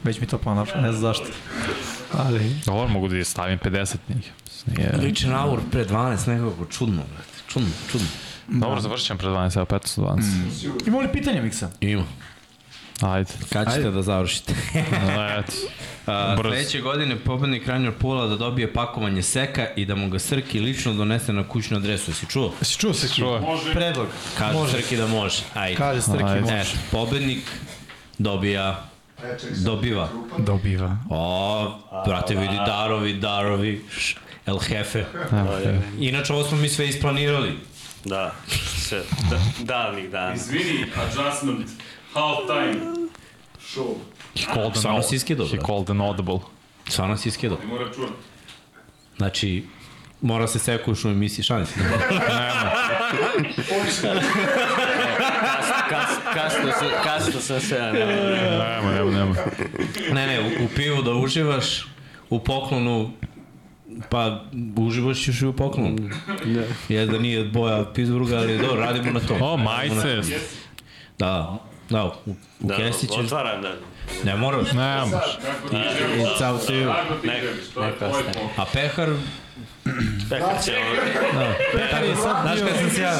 [0.04, 1.26] Već mi to pa napravo, ne znam zašto.
[2.12, 4.32] Ali, Dobro, mogu da je stavim 50 njih.
[4.66, 4.92] Nije...
[5.02, 7.38] Ličan aur pre 12, nekako čudno, brate.
[7.48, 8.06] Čudno, čudno.
[8.48, 10.86] Dobro, završit ćemo pre 12, evo 15 do 12.
[10.86, 11.70] imamo li pitanja, Miksa?
[11.80, 12.04] Ima.
[13.00, 13.32] Ajde.
[13.52, 13.90] Kad ćete Ajde.
[13.90, 14.54] da završite?
[15.38, 15.52] Eto.
[16.06, 20.60] A, sledeće godine pobednik Ranger Pula da dobije pakovanje seka i da mu ga Srki
[20.60, 22.10] lično donese na kućnu adresu.
[22.10, 22.52] Jesi čuo?
[22.62, 23.40] Si čuo se Čuo.
[23.40, 23.72] Može.
[23.74, 24.06] Predlog.
[24.38, 24.72] Kaže Može.
[24.72, 25.42] Srki da može.
[25.54, 25.76] Ajde.
[25.76, 26.40] Kaže Strki, Ajde.
[26.40, 26.54] može.
[26.56, 27.42] Eto, pobednik
[28.18, 28.84] dobija,
[29.64, 30.08] dobiva.
[30.38, 30.96] Dobiva.
[31.10, 35.04] O, brate, vidi darovi, darovi, š, el jefe.
[36.00, 37.52] Inače, ovo smo mi sve isplanirali.
[38.04, 38.34] Da,
[38.76, 40.34] sve, da, davnih dana.
[40.34, 41.66] Izvini, adjustment,
[42.14, 43.08] half time.
[43.74, 43.94] Show.
[44.34, 45.66] He called an, Stvarno si iskidao, he brate.
[45.66, 46.38] called an audible.
[46.88, 47.58] Stvarno si iskidao.
[47.58, 48.10] Ne mora čuvam.
[49.16, 49.64] Znači,
[50.20, 51.74] mora se sekuš u emisiji, šalim se.
[55.88, 58.06] Kas, kasno, sam, kasno sam se ja ne.
[58.06, 59.34] Nema, nema, nema.
[60.12, 61.86] Ne, ne, u, u pivu da uživaš,
[62.30, 63.10] u poklonu,
[64.10, 64.44] pa
[64.76, 65.96] uživaš još i u poklonu.
[66.88, 69.34] Je da nije boja Pittsburgha, ali dobro, radimo na to.
[69.40, 70.20] O, majice.
[71.18, 71.58] Da,
[71.90, 73.72] da, u, u Da, kesi ćeš, otvaram da.
[74.24, 74.72] ne moraš.
[74.72, 75.04] Ne
[75.70, 75.76] ti
[76.16, 76.92] It's up to you.
[78.56, 79.08] A pehar,
[80.30, 81.52] Pekar će ovo.
[81.72, 82.66] Pekar je sad znaš bio...
[82.66, 83.12] kad sam se ja...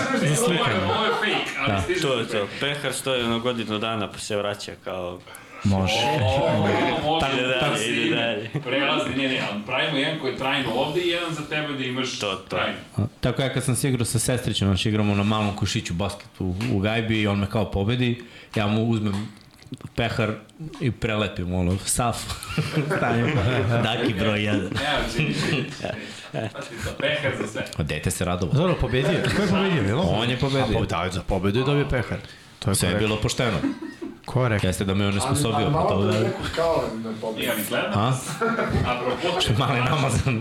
[0.44, 2.49] Ovo je fake, ali stiže To je to.
[2.60, 5.18] Pehar stoji ono godinu dana pa se vraća kao...
[5.65, 5.94] Može.
[7.05, 8.50] Ovo Ide dalje, da ide dalje.
[8.65, 11.84] prelazi, ne, ne, ali pravimo jedan koji je trajno ovde i jedan za tebe da
[11.84, 12.42] imaš To, to.
[12.49, 13.08] trajno.
[13.20, 16.55] Tako ja kad sam se igrao sa sestrićem, znači igramo na malom kušiću basket u,
[16.73, 18.23] u gajbi i on me kao pobedi,
[18.54, 19.28] ja mu uzmem
[19.94, 20.32] pehar
[20.80, 22.16] i prelepim ono, saf,
[22.96, 23.32] stavim,
[23.82, 24.70] daki broj jedan.
[26.32, 27.64] Evo, Pati to, pehar za sve.
[27.76, 28.54] A dete se radovao.
[28.54, 29.22] Dobro, pobedio.
[29.36, 30.00] Ko je pobedio, jel?
[30.00, 30.78] On je pobedio.
[30.78, 32.18] A, da, za pobedu je dobio pehar.
[32.58, 33.58] To je Sve je bilo pošteno.
[34.24, 34.68] Ko je rekao?
[34.68, 36.24] Jeste da me on nesposobio, pa malo to pre da...
[36.24, 37.40] neku kao na pobedu.
[37.40, 37.92] Nije mi gledam.
[37.94, 38.18] A?
[38.86, 40.34] Apropo, Mali namazan.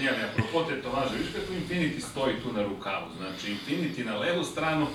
[0.00, 4.44] Nije mi, apropo tetovaže, viš kako Infinity stoji tu na rukavu, znači Infinity na levu
[4.44, 4.86] stranu,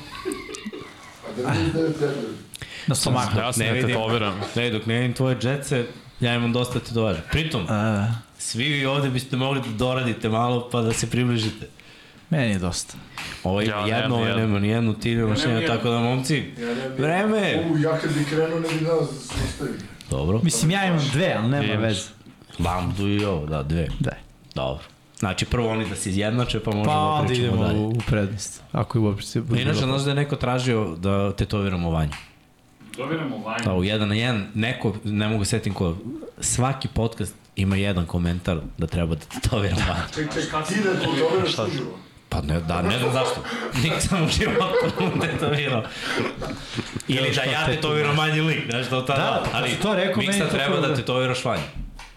[1.37, 2.11] Da da.
[2.87, 3.37] Na stomaku.
[3.39, 3.87] Ja se Ne ne vidim.
[3.87, 4.39] tetoviram.
[4.55, 5.85] Ne, dok ne vidim tvoje džetce,
[6.19, 7.21] ja imam dosta tetovaža.
[7.31, 11.67] Pritom, A, svi vi ovde biste mogli da doradite malo pa da se približite.
[12.29, 12.93] meni je dosta.
[13.43, 16.67] Ovo ima Ja jedno, ovo nema ni jednu, ti nemaš jedno, tako da momci, Ja
[16.67, 17.63] ne vreme!
[17.71, 19.13] U, ja kad bi krenuo ne bi znao da se
[19.45, 19.71] ostavi.
[20.09, 20.39] Dobro.
[20.43, 22.01] Mislim, ja imam dve, ali nema veze.
[22.59, 23.87] Lambdu i ovo, da, dve.
[23.99, 24.11] Da.
[24.55, 24.83] Dobro.
[25.19, 27.79] Znači, prvo oni da se izjednače, pa možemo Pa da pričamo idemo dalje.
[27.79, 28.61] u, prednost.
[28.71, 29.43] Ako je uopšte se...
[29.51, 32.11] Inače, znaš da je neko tražio da tetoviramo vanju.
[32.97, 33.79] doviramo Pa vanju.
[33.79, 35.95] u jedan na jedan, neko, ne mogu setim ko,
[36.39, 40.03] svaki podcast ima jedan komentar da treba da tetoviramo vanju.
[40.15, 41.99] Ček, ček, ti da tetoviraš uživo.
[42.29, 43.43] Pa ne, da, ne znam zašto.
[43.83, 45.83] Nisam u životu tetovirao.
[47.07, 49.21] Ili da ja tetoviram manji lik, znaš, to tada.
[49.21, 51.63] Da, pa ali to rekao, Miksa treba da da- tetoviraš vanju.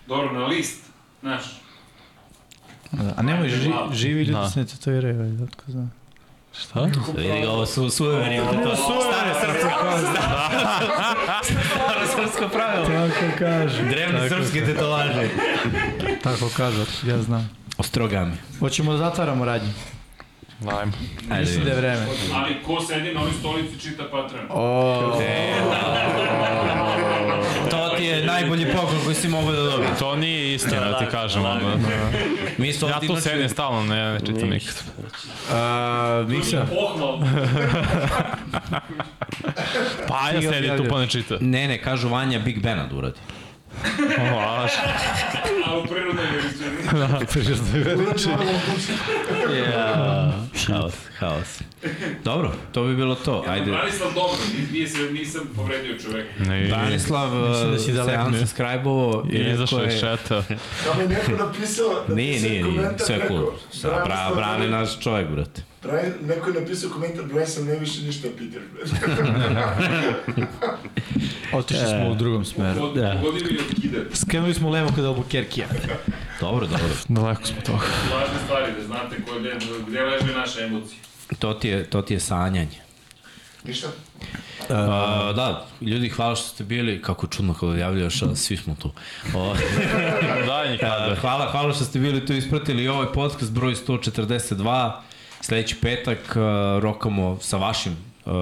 [0.07, 0.81] Dobro, na list,
[1.21, 1.43] znaš,
[3.17, 3.57] A nemoj, ži,
[3.93, 4.51] živi ljudi Da.
[4.51, 5.93] se ne tetoviraju, ajde, otko znam.
[6.61, 6.81] Šta?
[7.17, 8.77] Vidi ga, ovo su suveri u to.
[8.77, 9.99] Stare srpsko.
[11.43, 12.85] Stare srpsko pravilo.
[12.87, 13.83] Tako kaže.
[13.83, 15.29] Drevne srpske tetovaže.
[16.23, 17.51] Tako kaže, ja znam.
[17.79, 18.33] Ostrogami.
[18.59, 19.69] Hoćemo da zatvaramo radnju.
[20.63, 20.93] Ajmo.
[21.31, 22.07] Ajde, Mislim da je vreme.
[22.35, 24.47] ali ko sedi na ovoj stolici čita Patreon.
[24.51, 25.25] O, To ti
[28.13, 29.99] je je najbolji poklon koji si mogao da dobiješ.
[29.99, 31.45] To nije istina, ti kažem.
[31.45, 31.61] ono.
[32.59, 34.75] Mi smo Ja inače- sedim stalno, ne, ne čitam nikad.
[34.99, 36.67] Uh, Miksa.
[40.09, 41.37] Pa ja sedi tu pa ne čita.
[41.41, 43.19] Ne, ne, kažu Vanja Big Bena da uradi.
[44.33, 44.71] O, laž.
[45.67, 46.71] A u prirodnoj veličini.
[47.99, 48.93] Urači ono odluči.
[50.67, 51.61] Haos, haos.
[52.25, 53.45] Dobro, to bi bilo to.
[53.49, 53.71] Ajde.
[53.71, 54.37] Branislav dobro,
[54.73, 56.31] nisam, nisam povredio čoveka.
[56.39, 58.25] Ne, Branislav Mislim da si se daleko.
[58.27, 59.27] unsubscribe-ovo.
[59.33, 60.43] I izašao je šeta.
[60.85, 61.87] Samo je neko napisao...
[62.09, 63.93] Nije, napisao nije, nije, komentar sve preko, cool.
[64.05, 65.63] Bra, brane ne- naš čovjek, brate.
[65.83, 68.63] Brian, neko je napisao komentar, Brian sam ne više ništa Peter.
[71.59, 72.93] otišli smo u drugom smeru.
[72.93, 73.23] Da.
[73.27, 73.35] Od.
[74.13, 75.65] Skrenuli smo levo kada Albuquerque.
[76.41, 76.89] Dobro, dobro.
[77.09, 77.87] Daleko smo toga.
[78.13, 79.57] Važne stvari, da znate ko, gde,
[79.89, 80.99] gde leže naše emocije.
[81.39, 82.81] To ti je, to ti je sanjanje.
[83.65, 83.89] Ništa?
[83.89, 84.77] Uh,
[85.37, 88.91] da, ljudi, hvala što ste bili, kako čudno kada javljaš, a svi smo tu.
[90.71, 91.09] Nikada.
[91.13, 94.93] Uh, hvala, hvala što ste bili tu ispratili ovaj podcast broj 142.
[95.43, 96.35] Sledeći petak uh,
[96.83, 97.93] rokamo sa vašim
[98.25, 98.33] uh,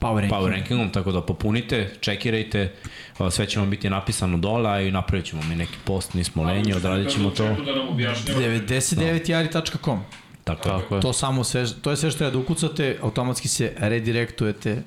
[0.00, 0.32] Power ranking.
[0.32, 2.72] power rankingom, tako da popunite, čekirajte,
[3.18, 6.42] uh, sve će vam biti napisano dole, a i napravit ćemo mi neki post, nismo
[6.44, 7.44] lenji, odradit ćemo to.
[7.44, 8.40] Da nam objašnjava.
[8.40, 10.00] 99jari.com
[10.44, 10.78] Tako, je.
[10.78, 11.00] Tako je.
[11.00, 14.82] To samo sve, to je sve što treba da ukucate, automatski se redirektujete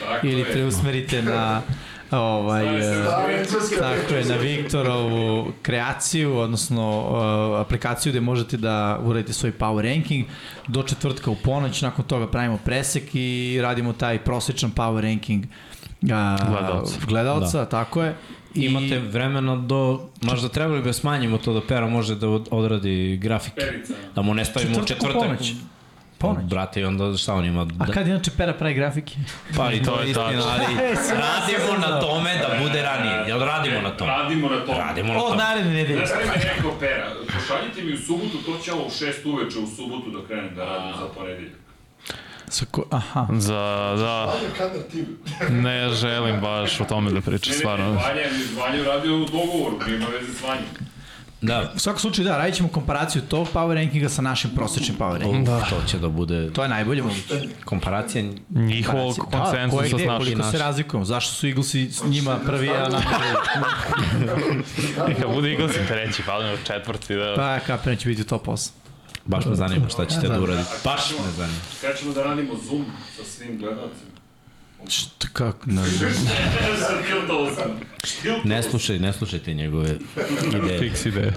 [0.00, 0.52] Tako ili je.
[0.52, 1.62] preusmerite na
[2.12, 9.32] ovaj Da, engleska tako je na Viktorovu kreaciju, odnosno uh, aplikaciju gde možete da uradite
[9.32, 10.24] svoj power ranking
[10.66, 16.08] do četvrtka u ponoć, nakon toga pravimo presek i radimo taj prosečan power ranking uh,
[16.48, 16.94] Gledalca.
[17.06, 18.14] gledalca, tako je.
[18.54, 22.48] I Imate vremena do, možda trebali bi da smanjimo to da Pera može da od-
[22.50, 23.60] odradi grafike.
[23.60, 23.92] Perica.
[24.14, 25.40] Da mu ne stavimo Četvrtak u četvrtak.
[26.18, 26.36] Ponoć.
[26.36, 26.50] Ponoć.
[26.50, 27.66] Brate, i onda šta on ima?
[27.80, 29.12] A kad inače Pera pravi grafike?
[29.56, 30.42] Pa i to, je tačno.
[30.42, 30.64] ali
[31.24, 33.28] radimo na tome da bude ranije.
[33.28, 34.10] Jel radimo na tome?
[34.12, 34.78] Radimo na tome.
[34.78, 35.42] Radimo na Od tome.
[35.42, 36.06] naredne nedelje.
[36.06, 37.06] Znaš šta mi je rekao Pera?
[37.34, 40.64] Pošaljite mi u subotu, to će ovo u šest uveče u subotu da krenem da
[40.64, 41.52] radim za ponedeljak.
[42.48, 43.26] Sa ko, aha.
[43.32, 43.54] Za,
[43.96, 44.32] da,
[45.50, 47.84] ne želim baš o tome da pričam, Ne, ne, ne, stvarno.
[47.86, 48.22] Vanja,
[48.58, 50.64] Vanja radio u dogovoru, nema veze s Vanjom.
[51.40, 55.12] Da, U svakom slučaju da, radit ćemo komparaciju tog power rankinga sa našim prosečnim power
[55.12, 55.44] rankingom.
[55.44, 55.60] da.
[55.60, 57.34] to će da bude To je najbolje moguće.
[57.64, 58.24] komparacija.
[58.50, 60.16] Njihovog Da, konsensusa gde, s našim.
[60.18, 63.02] koliko se razlikujemo, zašto su Eaglesi s njima prvi, a nam
[65.16, 67.34] kad bude Eaglesi treći, falimo četvrti, da.
[67.36, 68.70] Pa Kapitan će biti u top 8.
[69.24, 70.70] Baš me zanima šta ćete da uradite.
[70.84, 71.58] Baš me zanima.
[71.80, 72.84] Kad ćemo da radimo Zoom
[73.16, 74.17] sa svim gledalcima?
[74.88, 77.80] Šta, kako, ne sam.
[78.44, 79.94] Ne slušaj, ne slušajte njegove
[80.54, 80.78] ideje.
[80.78, 81.32] Fiks ideje.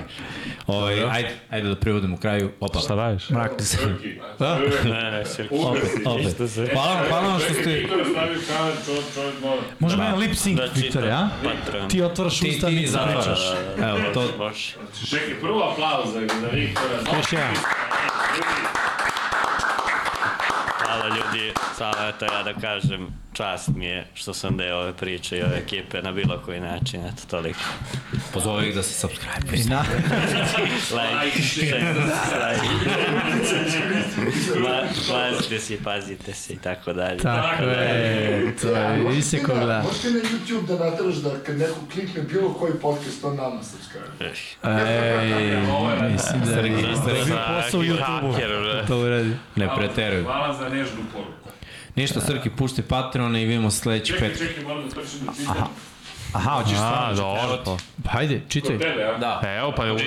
[0.67, 2.51] Ovaj, ajde, ajde da privodimo kraju.
[2.59, 2.79] Opa.
[2.79, 3.29] Šta radiš?
[3.29, 3.51] Mrak.
[4.39, 4.59] Da?
[4.83, 5.55] Ne, ne, Sirki.
[5.55, 6.71] Opet, opet.
[6.73, 7.69] Hvala vam, hvala vam što ste...
[7.69, 8.05] Viktor.
[9.79, 10.81] Možemo jedan lip sync, Da čitam.
[10.81, 11.29] Viktore, a?
[11.43, 11.89] Patreon.
[11.89, 13.25] Ti otvaraš Ti, usta, ti mi zatvaraš.
[13.25, 13.89] zapričaš.
[13.89, 14.51] Evo, to.
[15.09, 17.17] Čekaj, prvo aplauz za, za Viktora.
[17.17, 17.53] Još jedan.
[20.91, 25.37] Hvala ljudi, samo eto ja da kažem, čast mi je što sam deo ove priče
[25.37, 27.59] i ove ekipe na bilo koji način, eto toliko.
[28.33, 29.57] pozove ih da se subscribe.
[29.69, 29.83] Na,
[30.91, 31.93] Like, share,
[32.33, 32.67] like.
[34.59, 37.17] Ma, Pazite se, pazite se i tako dalje.
[37.17, 39.83] tako je, to je, vidi se ko gleda.
[39.87, 44.25] Možete na YouTube da nataraš da kad neko klikne bilo koji podcast, on nama subscribe.
[44.63, 45.57] Ej,
[46.11, 47.25] mislim da je
[47.63, 48.87] posao u YouTube-u.
[48.87, 49.35] To uradi.
[49.55, 50.23] Ne preteruj.
[50.23, 51.49] Hvala za nežnu poruku.
[51.95, 54.47] Ništa, Srki, pušti Patreon i vidimo sledeći Čekaj, petak.
[54.47, 55.67] čekaj, moram da trčim da čitam.
[56.33, 57.15] Aha, hoćeš A, stvarno?
[57.15, 57.61] dobro.
[57.65, 57.77] pa.
[58.03, 58.69] Pa hajde, čitaj.
[58.71, 59.17] Kod tebe, a?
[59.17, 59.41] Da.
[59.57, 60.05] Evo, pa je uči.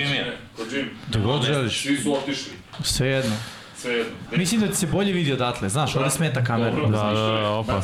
[0.55, 0.89] Kod Jim.
[1.07, 1.81] Da god želiš.
[1.81, 2.51] Svi su otišli.
[2.83, 3.35] Sve jedno.
[3.77, 4.13] Sve jedno.
[4.31, 6.71] Ne, Mislim da ti se bolje vidi odatle, znaš, ovde smeta kamera.
[6.71, 7.81] Dobro, Da, da, da, opa.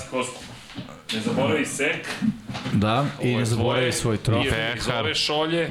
[1.14, 2.08] Ne zaboravi sek.
[2.74, 4.42] Da, i ne zaboravi svoj trofej.
[4.42, 5.70] Nije iz ove šolje.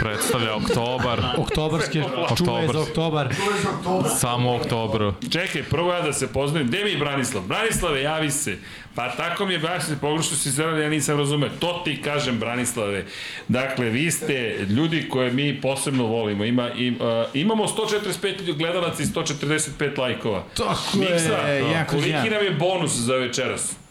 [0.00, 1.22] Predstavlja oktobar.
[1.36, 2.02] Oktobarske,
[2.36, 3.26] čuvaj za oktobar.
[3.36, 4.10] To je za oktobar.
[4.18, 5.14] Samo u oktobru.
[5.32, 6.68] Čekaj, prvo ja da se pozdravim.
[6.68, 7.42] Gde mi je Branislav?
[7.42, 8.58] Branislave, javi se.
[8.94, 11.50] Pa tako mi je baš se pogrešno si zrali, ja nisam razumeo.
[11.58, 13.04] To ti kažem, Branislave.
[13.48, 16.44] Dakle, vi ste ljudi koje mi posebno volimo.
[16.44, 17.00] Ima, im, uh,
[17.34, 20.44] imamo 145 gledalaca i 145 lajkova.
[20.56, 23.81] Tako Miksa, je, kroz koliki nam je bonus za večeras?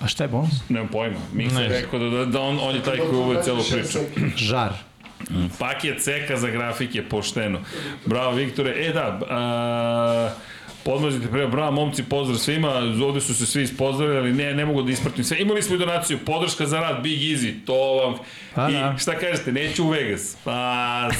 [0.00, 0.50] A šta je bonus?
[0.68, 1.16] Nemam pojma.
[1.32, 1.80] Miksa je Ne.
[1.80, 3.98] rekao da, da, da on, on je taj koji uvode celu priču.
[4.36, 4.72] Žar.
[5.58, 7.58] Paket ceka za grafike, pošteno.
[8.06, 8.86] Bravo, Viktore.
[8.86, 10.30] E da, a,
[10.84, 12.68] podmazite pre, bravo momci, pozdrav svima,
[13.04, 15.38] ovde su se svi ispozdravili, ali ne, ne mogu da ispratim sve.
[15.40, 18.14] Imali smo i donaciju, podrška za rad, Big Easy, to vam,
[18.54, 18.96] Pa i da.
[18.98, 20.52] šta kažete, neću u Vegas, pa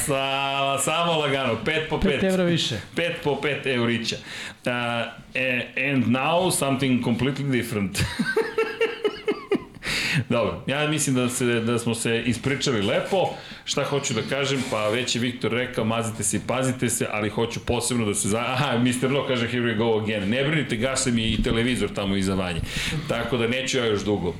[0.07, 2.21] sa, samo lagano, 5 po 5.
[2.21, 2.81] 5 evra više.
[2.97, 4.17] 5 po 5 eurića.
[4.67, 4.73] Uh,
[5.93, 7.99] and now something completely different.
[10.29, 13.31] Dobro, ja mislim da, se, da smo se ispričali lepo.
[13.65, 14.63] Šta hoću da kažem?
[14.71, 18.29] Pa već je Viktor rekao, mazite se i pazite se, ali hoću posebno da se...
[18.29, 18.39] Za...
[18.39, 19.11] Aha, Mr.
[19.11, 20.29] No kaže, here we go again.
[20.29, 22.61] Ne brinite, gase mi i televizor tamo iza vanje.
[23.09, 24.35] Tako da neću ja još dugo.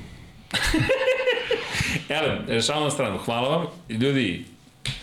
[2.09, 3.65] Ele, šalno na stranu, hvala vam.
[3.89, 4.45] Ljudi,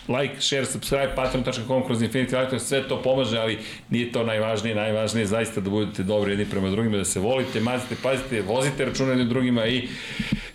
[0.07, 3.57] like, share, subscribe, patreon.com kroz Infinity Light, sve to pomaže, ali
[3.89, 7.59] nije to najvažnije, najvažnije je zaista da budete dobri jedni prema drugima, da se volite,
[7.59, 9.87] mazite, pazite, vozite jednim drugima i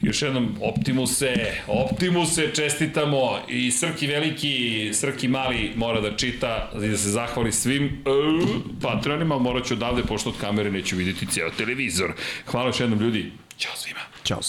[0.03, 1.35] još jednom Optimuse,
[1.67, 7.85] Optimuse čestitamo i Srki veliki, Srki mali mora da čita i da se zahvali svim
[7.85, 8.49] uh,
[8.83, 12.13] patronima, morat ću odavde, pošto od kamere neću vidjeti cijel televizor.
[12.47, 14.01] Hvala još jednom ljudi, ćao svima.
[14.25, 14.41] Ćao.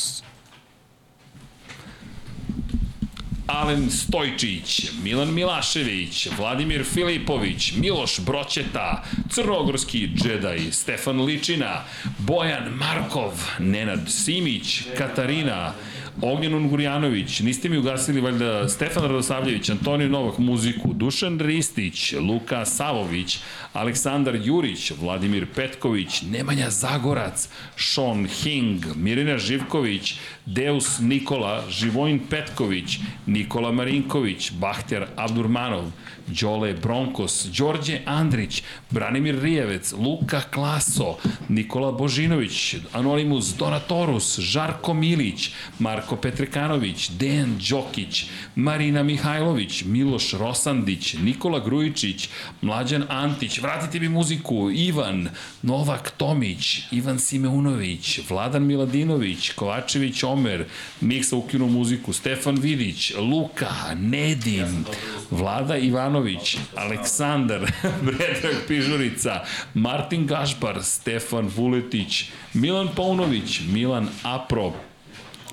[3.48, 11.84] Alen Stojčić, Milan Milašević, Vladimir Filipović, Miloš Broćeta, Crnogorski džedaj, Stefan Ličina,
[12.18, 15.74] Bojan Markov, Nenad Simić, Katarina,
[16.22, 23.40] Ognjen Ungurjanović, niste mi ugasili valjda Stefan Radosavljević, Antonio Novak muziku, Dušan Ristić, Luka Savović,
[23.74, 33.72] Aleksandar Jurić, Vladimir Petković, Nemanja Zagorac, Sean Hing, Mirina Živković, Deus Nikola, Živojin Petković, Nikola
[33.72, 35.92] Marinković, Bahter Abdurmanov,
[36.28, 41.18] Đole Bronkos, Đorđe Andrić, Branimir Rijevec, Luka Klaso,
[41.50, 51.60] Nikola Božinović, Anonimus Donatorus, Žarko Milić, Marko Petrekanović, Dejan Đokić, Marina Mihajlović, Miloš Rosandić, Nikola
[51.60, 52.30] Grujičić,
[52.62, 55.30] Mlađan Antić, vratite mi muziku, Ivan,
[55.62, 60.66] Novak Tomić, Ivan Simeunović, Vladan Miladinović, Kovačević Omer,
[61.02, 64.86] Miksa ukinu muziku, Stefan Vidić, Luka, Nedim,
[65.32, 65.78] Vlada
[66.14, 67.72] Ivanović, Aleksandar,
[68.06, 69.42] Predrag Pižurica,
[69.74, 74.74] Martin Gašpar, Stefan Vuletić, Milan Paunović, Milan Apro,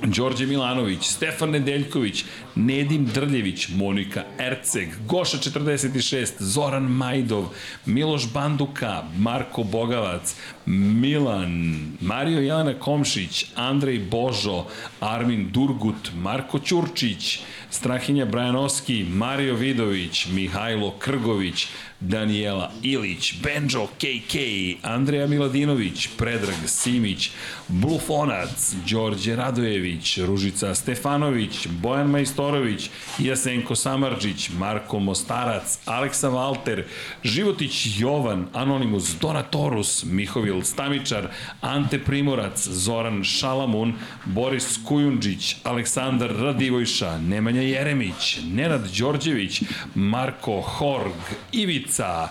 [0.02, 2.24] Đorđe Milanović, Stefan Nedeljković,
[2.54, 7.48] Nedim Drljević, Monika Erceg, Goša 46, Zoran Majdov,
[7.86, 10.34] Miloš Banduka, Marko Bogavac,
[10.70, 14.64] Milan, Mario Jelena Komšić, Andrej Božo,
[15.00, 17.40] Armin Durgut, Marko Ćurčić,
[17.70, 21.66] Strahinja Brajanovski, Mario Vidović, Mihajlo Krgović,
[22.00, 24.34] Daniela Ilić, Benjo KK,
[24.82, 27.30] Andreja Miladinović, Predrag Simić,
[27.68, 36.84] Blufonac, Đorđe Radojević, Ružica Stefanović, Bojan Majstorović, Jasenko Samarđić, Marko Mostarac, Aleksa Valter,
[37.24, 41.28] Životić Jovan, Anonimus Donatorus, Mihovil Stamičar,
[41.60, 49.62] Ante Primorac, Zoran Šalamun, Boris Kujundžić, Aleksandar Radivojša, Nemanja Jeremić, Nenad Đorđević,
[49.94, 51.20] Marko Horg,
[51.52, 52.28] Ivica,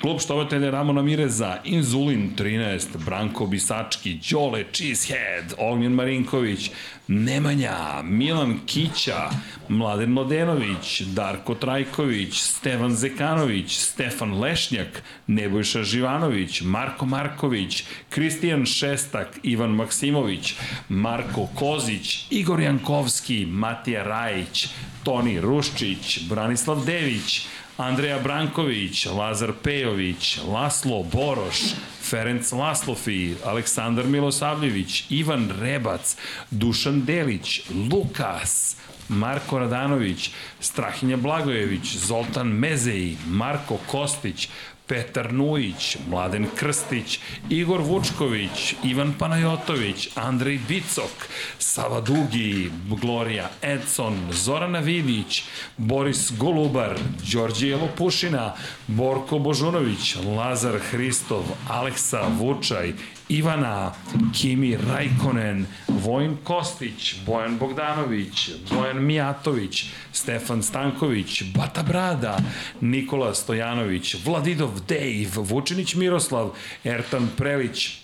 [0.00, 6.70] klub štovatelja Ramona Mireza, Inzulin 13, Branko Bisački, Đole Cheesehead, Ognjen Marinković,
[7.08, 9.30] Nemanja, Milan Kića,
[9.68, 19.70] Mladen Mladenović, Darko Trajković, Stevan Zekanović, Stefan Lešnjak, Nebojša Živanović, Marko Marković, Kristijan Šestak, Ivan
[19.70, 20.54] Maksimović,
[20.88, 24.68] Marko Kozić, Igor Jankovski, Matija Rajić,
[25.04, 27.46] Toni Ruščić, Branislav Dević,
[27.76, 31.56] Andreja Branković, Lazar Pejović, Laslo Boroš,
[32.02, 36.16] Ferenc Laslofi, Aleksandar Milosavljević, Ivan Rebac,
[36.50, 38.76] Dušan Delić, Lukas,
[39.08, 44.48] Marko Radanović, Strahinja Blagojević, Zoltan Mezeji, Marko Kostić,
[44.92, 54.80] Petar Nujić, Mladen Krstić, Igor Vučković, Ivan Panajotović, Andrej Bicok, Sava Dugi, Gloria Edson, Zorana
[54.80, 55.42] Vidić,
[55.76, 56.98] Boris Golubar,
[57.32, 58.54] Đorđe Lopušina,
[58.86, 62.92] Borko Božunović, Lazar Hristov, Aleksa Vučaj,
[63.32, 63.92] Ivana,
[64.32, 72.38] Kimi Rajkonen, Vojn Kostić, Bojan Bogdanović, Bojan Mijatović, Stefan Stanković, Bata Brada,
[72.80, 76.52] Nikola Stojanović, Vladidov Dejv, Vučinić Miroslav,
[76.84, 78.01] Ertan Prelić,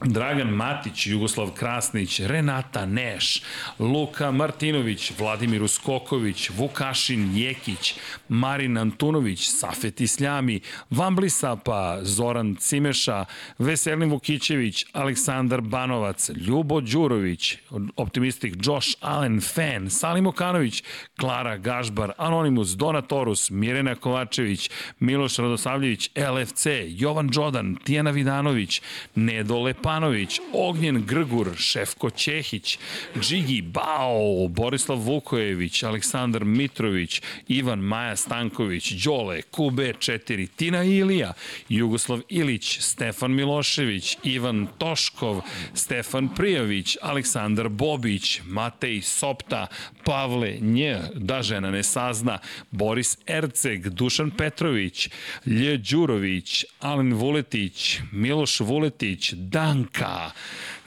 [0.00, 3.42] Dragan Matić, Jugoslav Krasnić, Renata Neš,
[3.78, 7.94] Luka Martinović, Vladimir Uskoković, Vukašin Jekić,
[8.28, 13.24] Marin Antunović, Safet Isljami, Vambli Sapa, Zoran Cimeša,
[13.58, 17.56] Veselin Vukićević, Aleksandar Banovac, Ljubo Đurović,
[17.96, 20.82] Optimistik Josh Allen, Fan, Salim Okanović,
[21.16, 28.82] Klara Gažbar, Anonimus, Donatorus, Mirena Kovačević, Miloš Radosavljević, LFC, Jovan Đodan, Tijana Vidanović,
[29.14, 32.78] Nedo Lepo Stepanović, Ognjen Grgur, Šefko Ćehić,
[33.20, 41.32] Džigi Bao, Borislav Vukojević, Aleksandar Mitrović, Ivan Maja Stanković, Đole, QB4, Tina Ilija,
[41.68, 45.42] Jugoslav Ilić, Stefan Milošević, Ivan Toškov,
[45.74, 49.66] Stefan Prijović, Aleksandar Bobić, Matej Sopta,
[50.04, 52.38] Pavle Nj, da žena ne sazna,
[52.70, 55.08] Boris Erceg, Dušan Petrović,
[55.46, 60.30] Lje Đurović, Alen Vuletić, Miloš Vuletić, Danka,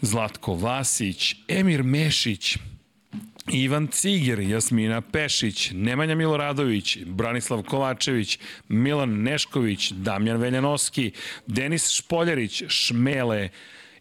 [0.01, 2.57] Zlatko Vasić, Emir Mešić,
[3.51, 11.11] Ivan Ciger, Jasmina Pešić, Nemanja Miloradović, Branislav Kovačević, Milan Nešković, Damjan Veljanoski,
[11.47, 13.49] Denis Špoljarić, Šmele,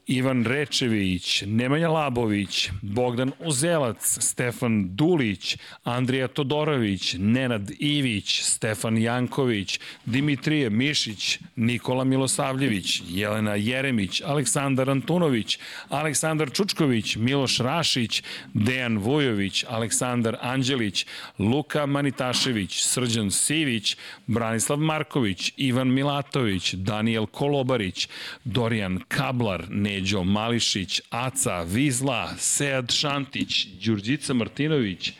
[0.06, 10.70] Ivan Rečević, Nemanja Labović, Bogdan Uzelac, Stefan Dulić, Andrija Todorović, Nenad Ivić, Stefan Janković, Dimitrije
[10.70, 18.22] Mišić, Nikola Milosavljević, Jelena Jeremić, Aleksandar Antunović, Aleksandar Čučković, Miloš Rašić,
[18.54, 21.06] Dejan Vujović, Aleksandar Anđelić,
[21.38, 28.08] Luka Manitašević, Srđan Sivić, Branislav Marković, Ivan Milatović, Daniel Kolobarić,
[28.44, 35.12] Dorijan Kablar, Ne Neđo Mališić, Aca, Vizla, Sead Šantić, Đurđica Martinović,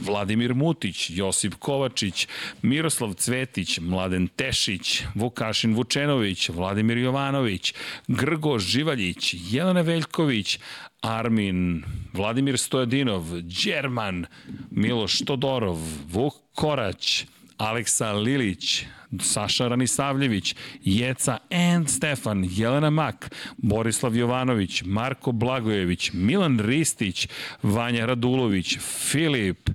[0.00, 2.28] Vladimir Mutić, Josip Kovačić,
[2.62, 7.74] Miroslav Cvetić, Mladen Tešić, Vukašin Vučenović, Vladimir Jovanović,
[8.08, 10.58] Grgo Živaljić, Jelena Veljković,
[11.02, 14.26] Armin, Vladimir Stojadinov, Đerman,
[14.70, 15.78] Miloš Todorov,
[16.12, 17.26] Vuk Korać,
[17.62, 18.84] Aleksa Lilić,
[19.20, 27.28] Saša Ranisavljević, Jeca and Stefan, Jelena Mak, Borislav Jovanović, Marko Blagojević, Milan Ristić,
[27.62, 29.70] Vanja Radulović, Filip,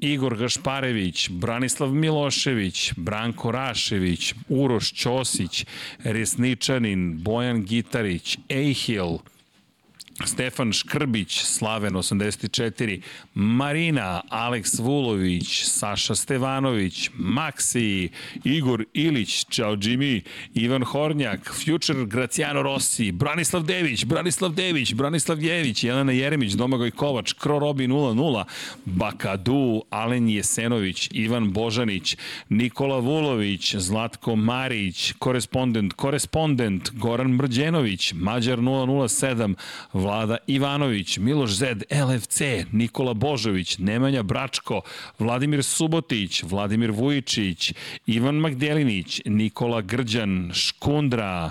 [0.00, 5.64] Igor Gašparević, Branislav Milošević, Branko Rašević, Uroš Ćosić,
[6.04, 9.18] Resničanin, Bojan Gitarić, Ejhil,
[10.24, 13.00] Stefan Škrbić, Slaven 84,
[13.34, 18.08] Marina, Aleks Vulović, Saša Stevanović, Maksi,
[18.44, 20.20] Igor Ilić, Ćao Jimmy,
[20.54, 27.32] Ivan Hornjak, Future Graciano Rossi, Branislav Dević, Branislav Dević, Branislav Jević, Jelena Jeremić, Domagoj Kovač,
[27.32, 28.44] Kro Robi 00,
[28.84, 32.16] Bakadu, Alen Jesenović, Ivan Božanić,
[32.48, 39.54] Nikola Vulović, Zlatko Marić, korespondent, korespondent, Goran Mrđenović, Mađar 007,
[40.08, 42.40] Vlada Ivanović, Miloš Zed, LFC,
[42.72, 44.80] Nikola Božović, Nemanja Bračko,
[45.18, 47.72] Vladimir Subotić, Vladimir Vujičić,
[48.06, 51.50] Ivan Magdelinić, Nikola Grđan, Škundra,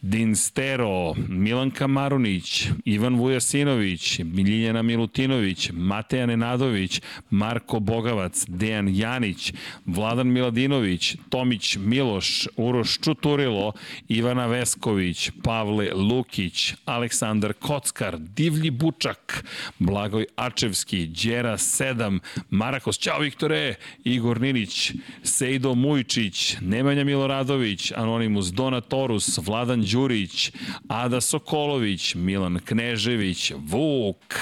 [0.00, 7.00] Dinstero, Milanka Marunić, Ivan Vujasinović, Miljana Milutinović, Mateja Nenadović,
[7.30, 9.52] Marko Bogavac, Dejan Janić,
[9.86, 13.72] Vladan Miladinović, Tomić Miloš, Uroš Čuturilo,
[14.08, 19.44] Ivana Vesković, Pavle Lukić, Aleksandar Kock, Oskar, Divlji Bučak,
[19.78, 29.38] Blagoj Ačevski, Đera 7, Marakos, Ćao Viktore, Igor Ninić, Sejdo Mujčić, Nemanja Miloradović, Anonimus Donatorus,
[29.38, 30.52] Vladan Đurić,
[30.88, 34.34] Ada Sokolović, Milan Knežević, Vuk,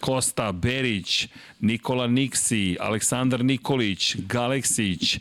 [0.00, 1.28] Kosta Berić,
[1.60, 5.18] Nikola Niksi, Aleksandar Nikolić, Galeksić,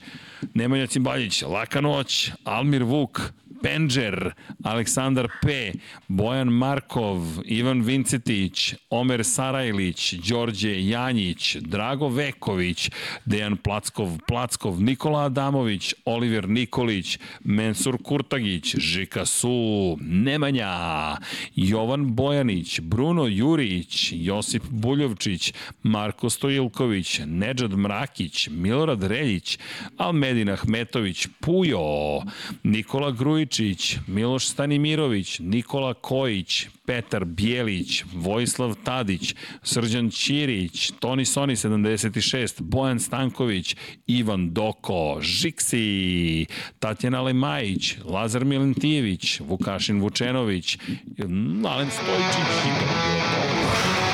[0.53, 3.21] Nemanja Cimbaljić, Laka noć, Almir Vuk,
[3.63, 4.31] Penđer,
[4.63, 5.71] Aleksandar P,
[6.07, 12.91] Bojan Markov, Ivan Vincetić, Omer Sarajlić, Đorđe Janjić, Drago Veković,
[13.25, 20.67] Dejan Plackov, Plackov, Nikola Adamović, Oliver Nikolić, Mensur Kurtagić, Žika Su, Nemanja,
[21.55, 25.53] Jovan Bojanić, Bruno Jurić, Josip Buljovčić,
[25.83, 29.59] Marko Stojilković, Nedžad Mrakić, Milorad Reljić,
[29.97, 32.21] Almedin Ahmetović, Pujo,
[32.63, 41.55] Nikola Grujić, Milojičić, Miloš Stanimirović, Nikola Kojić, Petar Bijelić, Vojislav Tadić, Srđan Ćirić, Toni Soni
[41.55, 43.75] 76, Bojan Stanković,
[44.07, 46.45] Ivan Doko, Žiksi,
[46.79, 50.77] Tatjana Lemajić, Lazar Milentijević, Vukašin Vučenović,
[51.65, 54.06] Alen Stojčić i to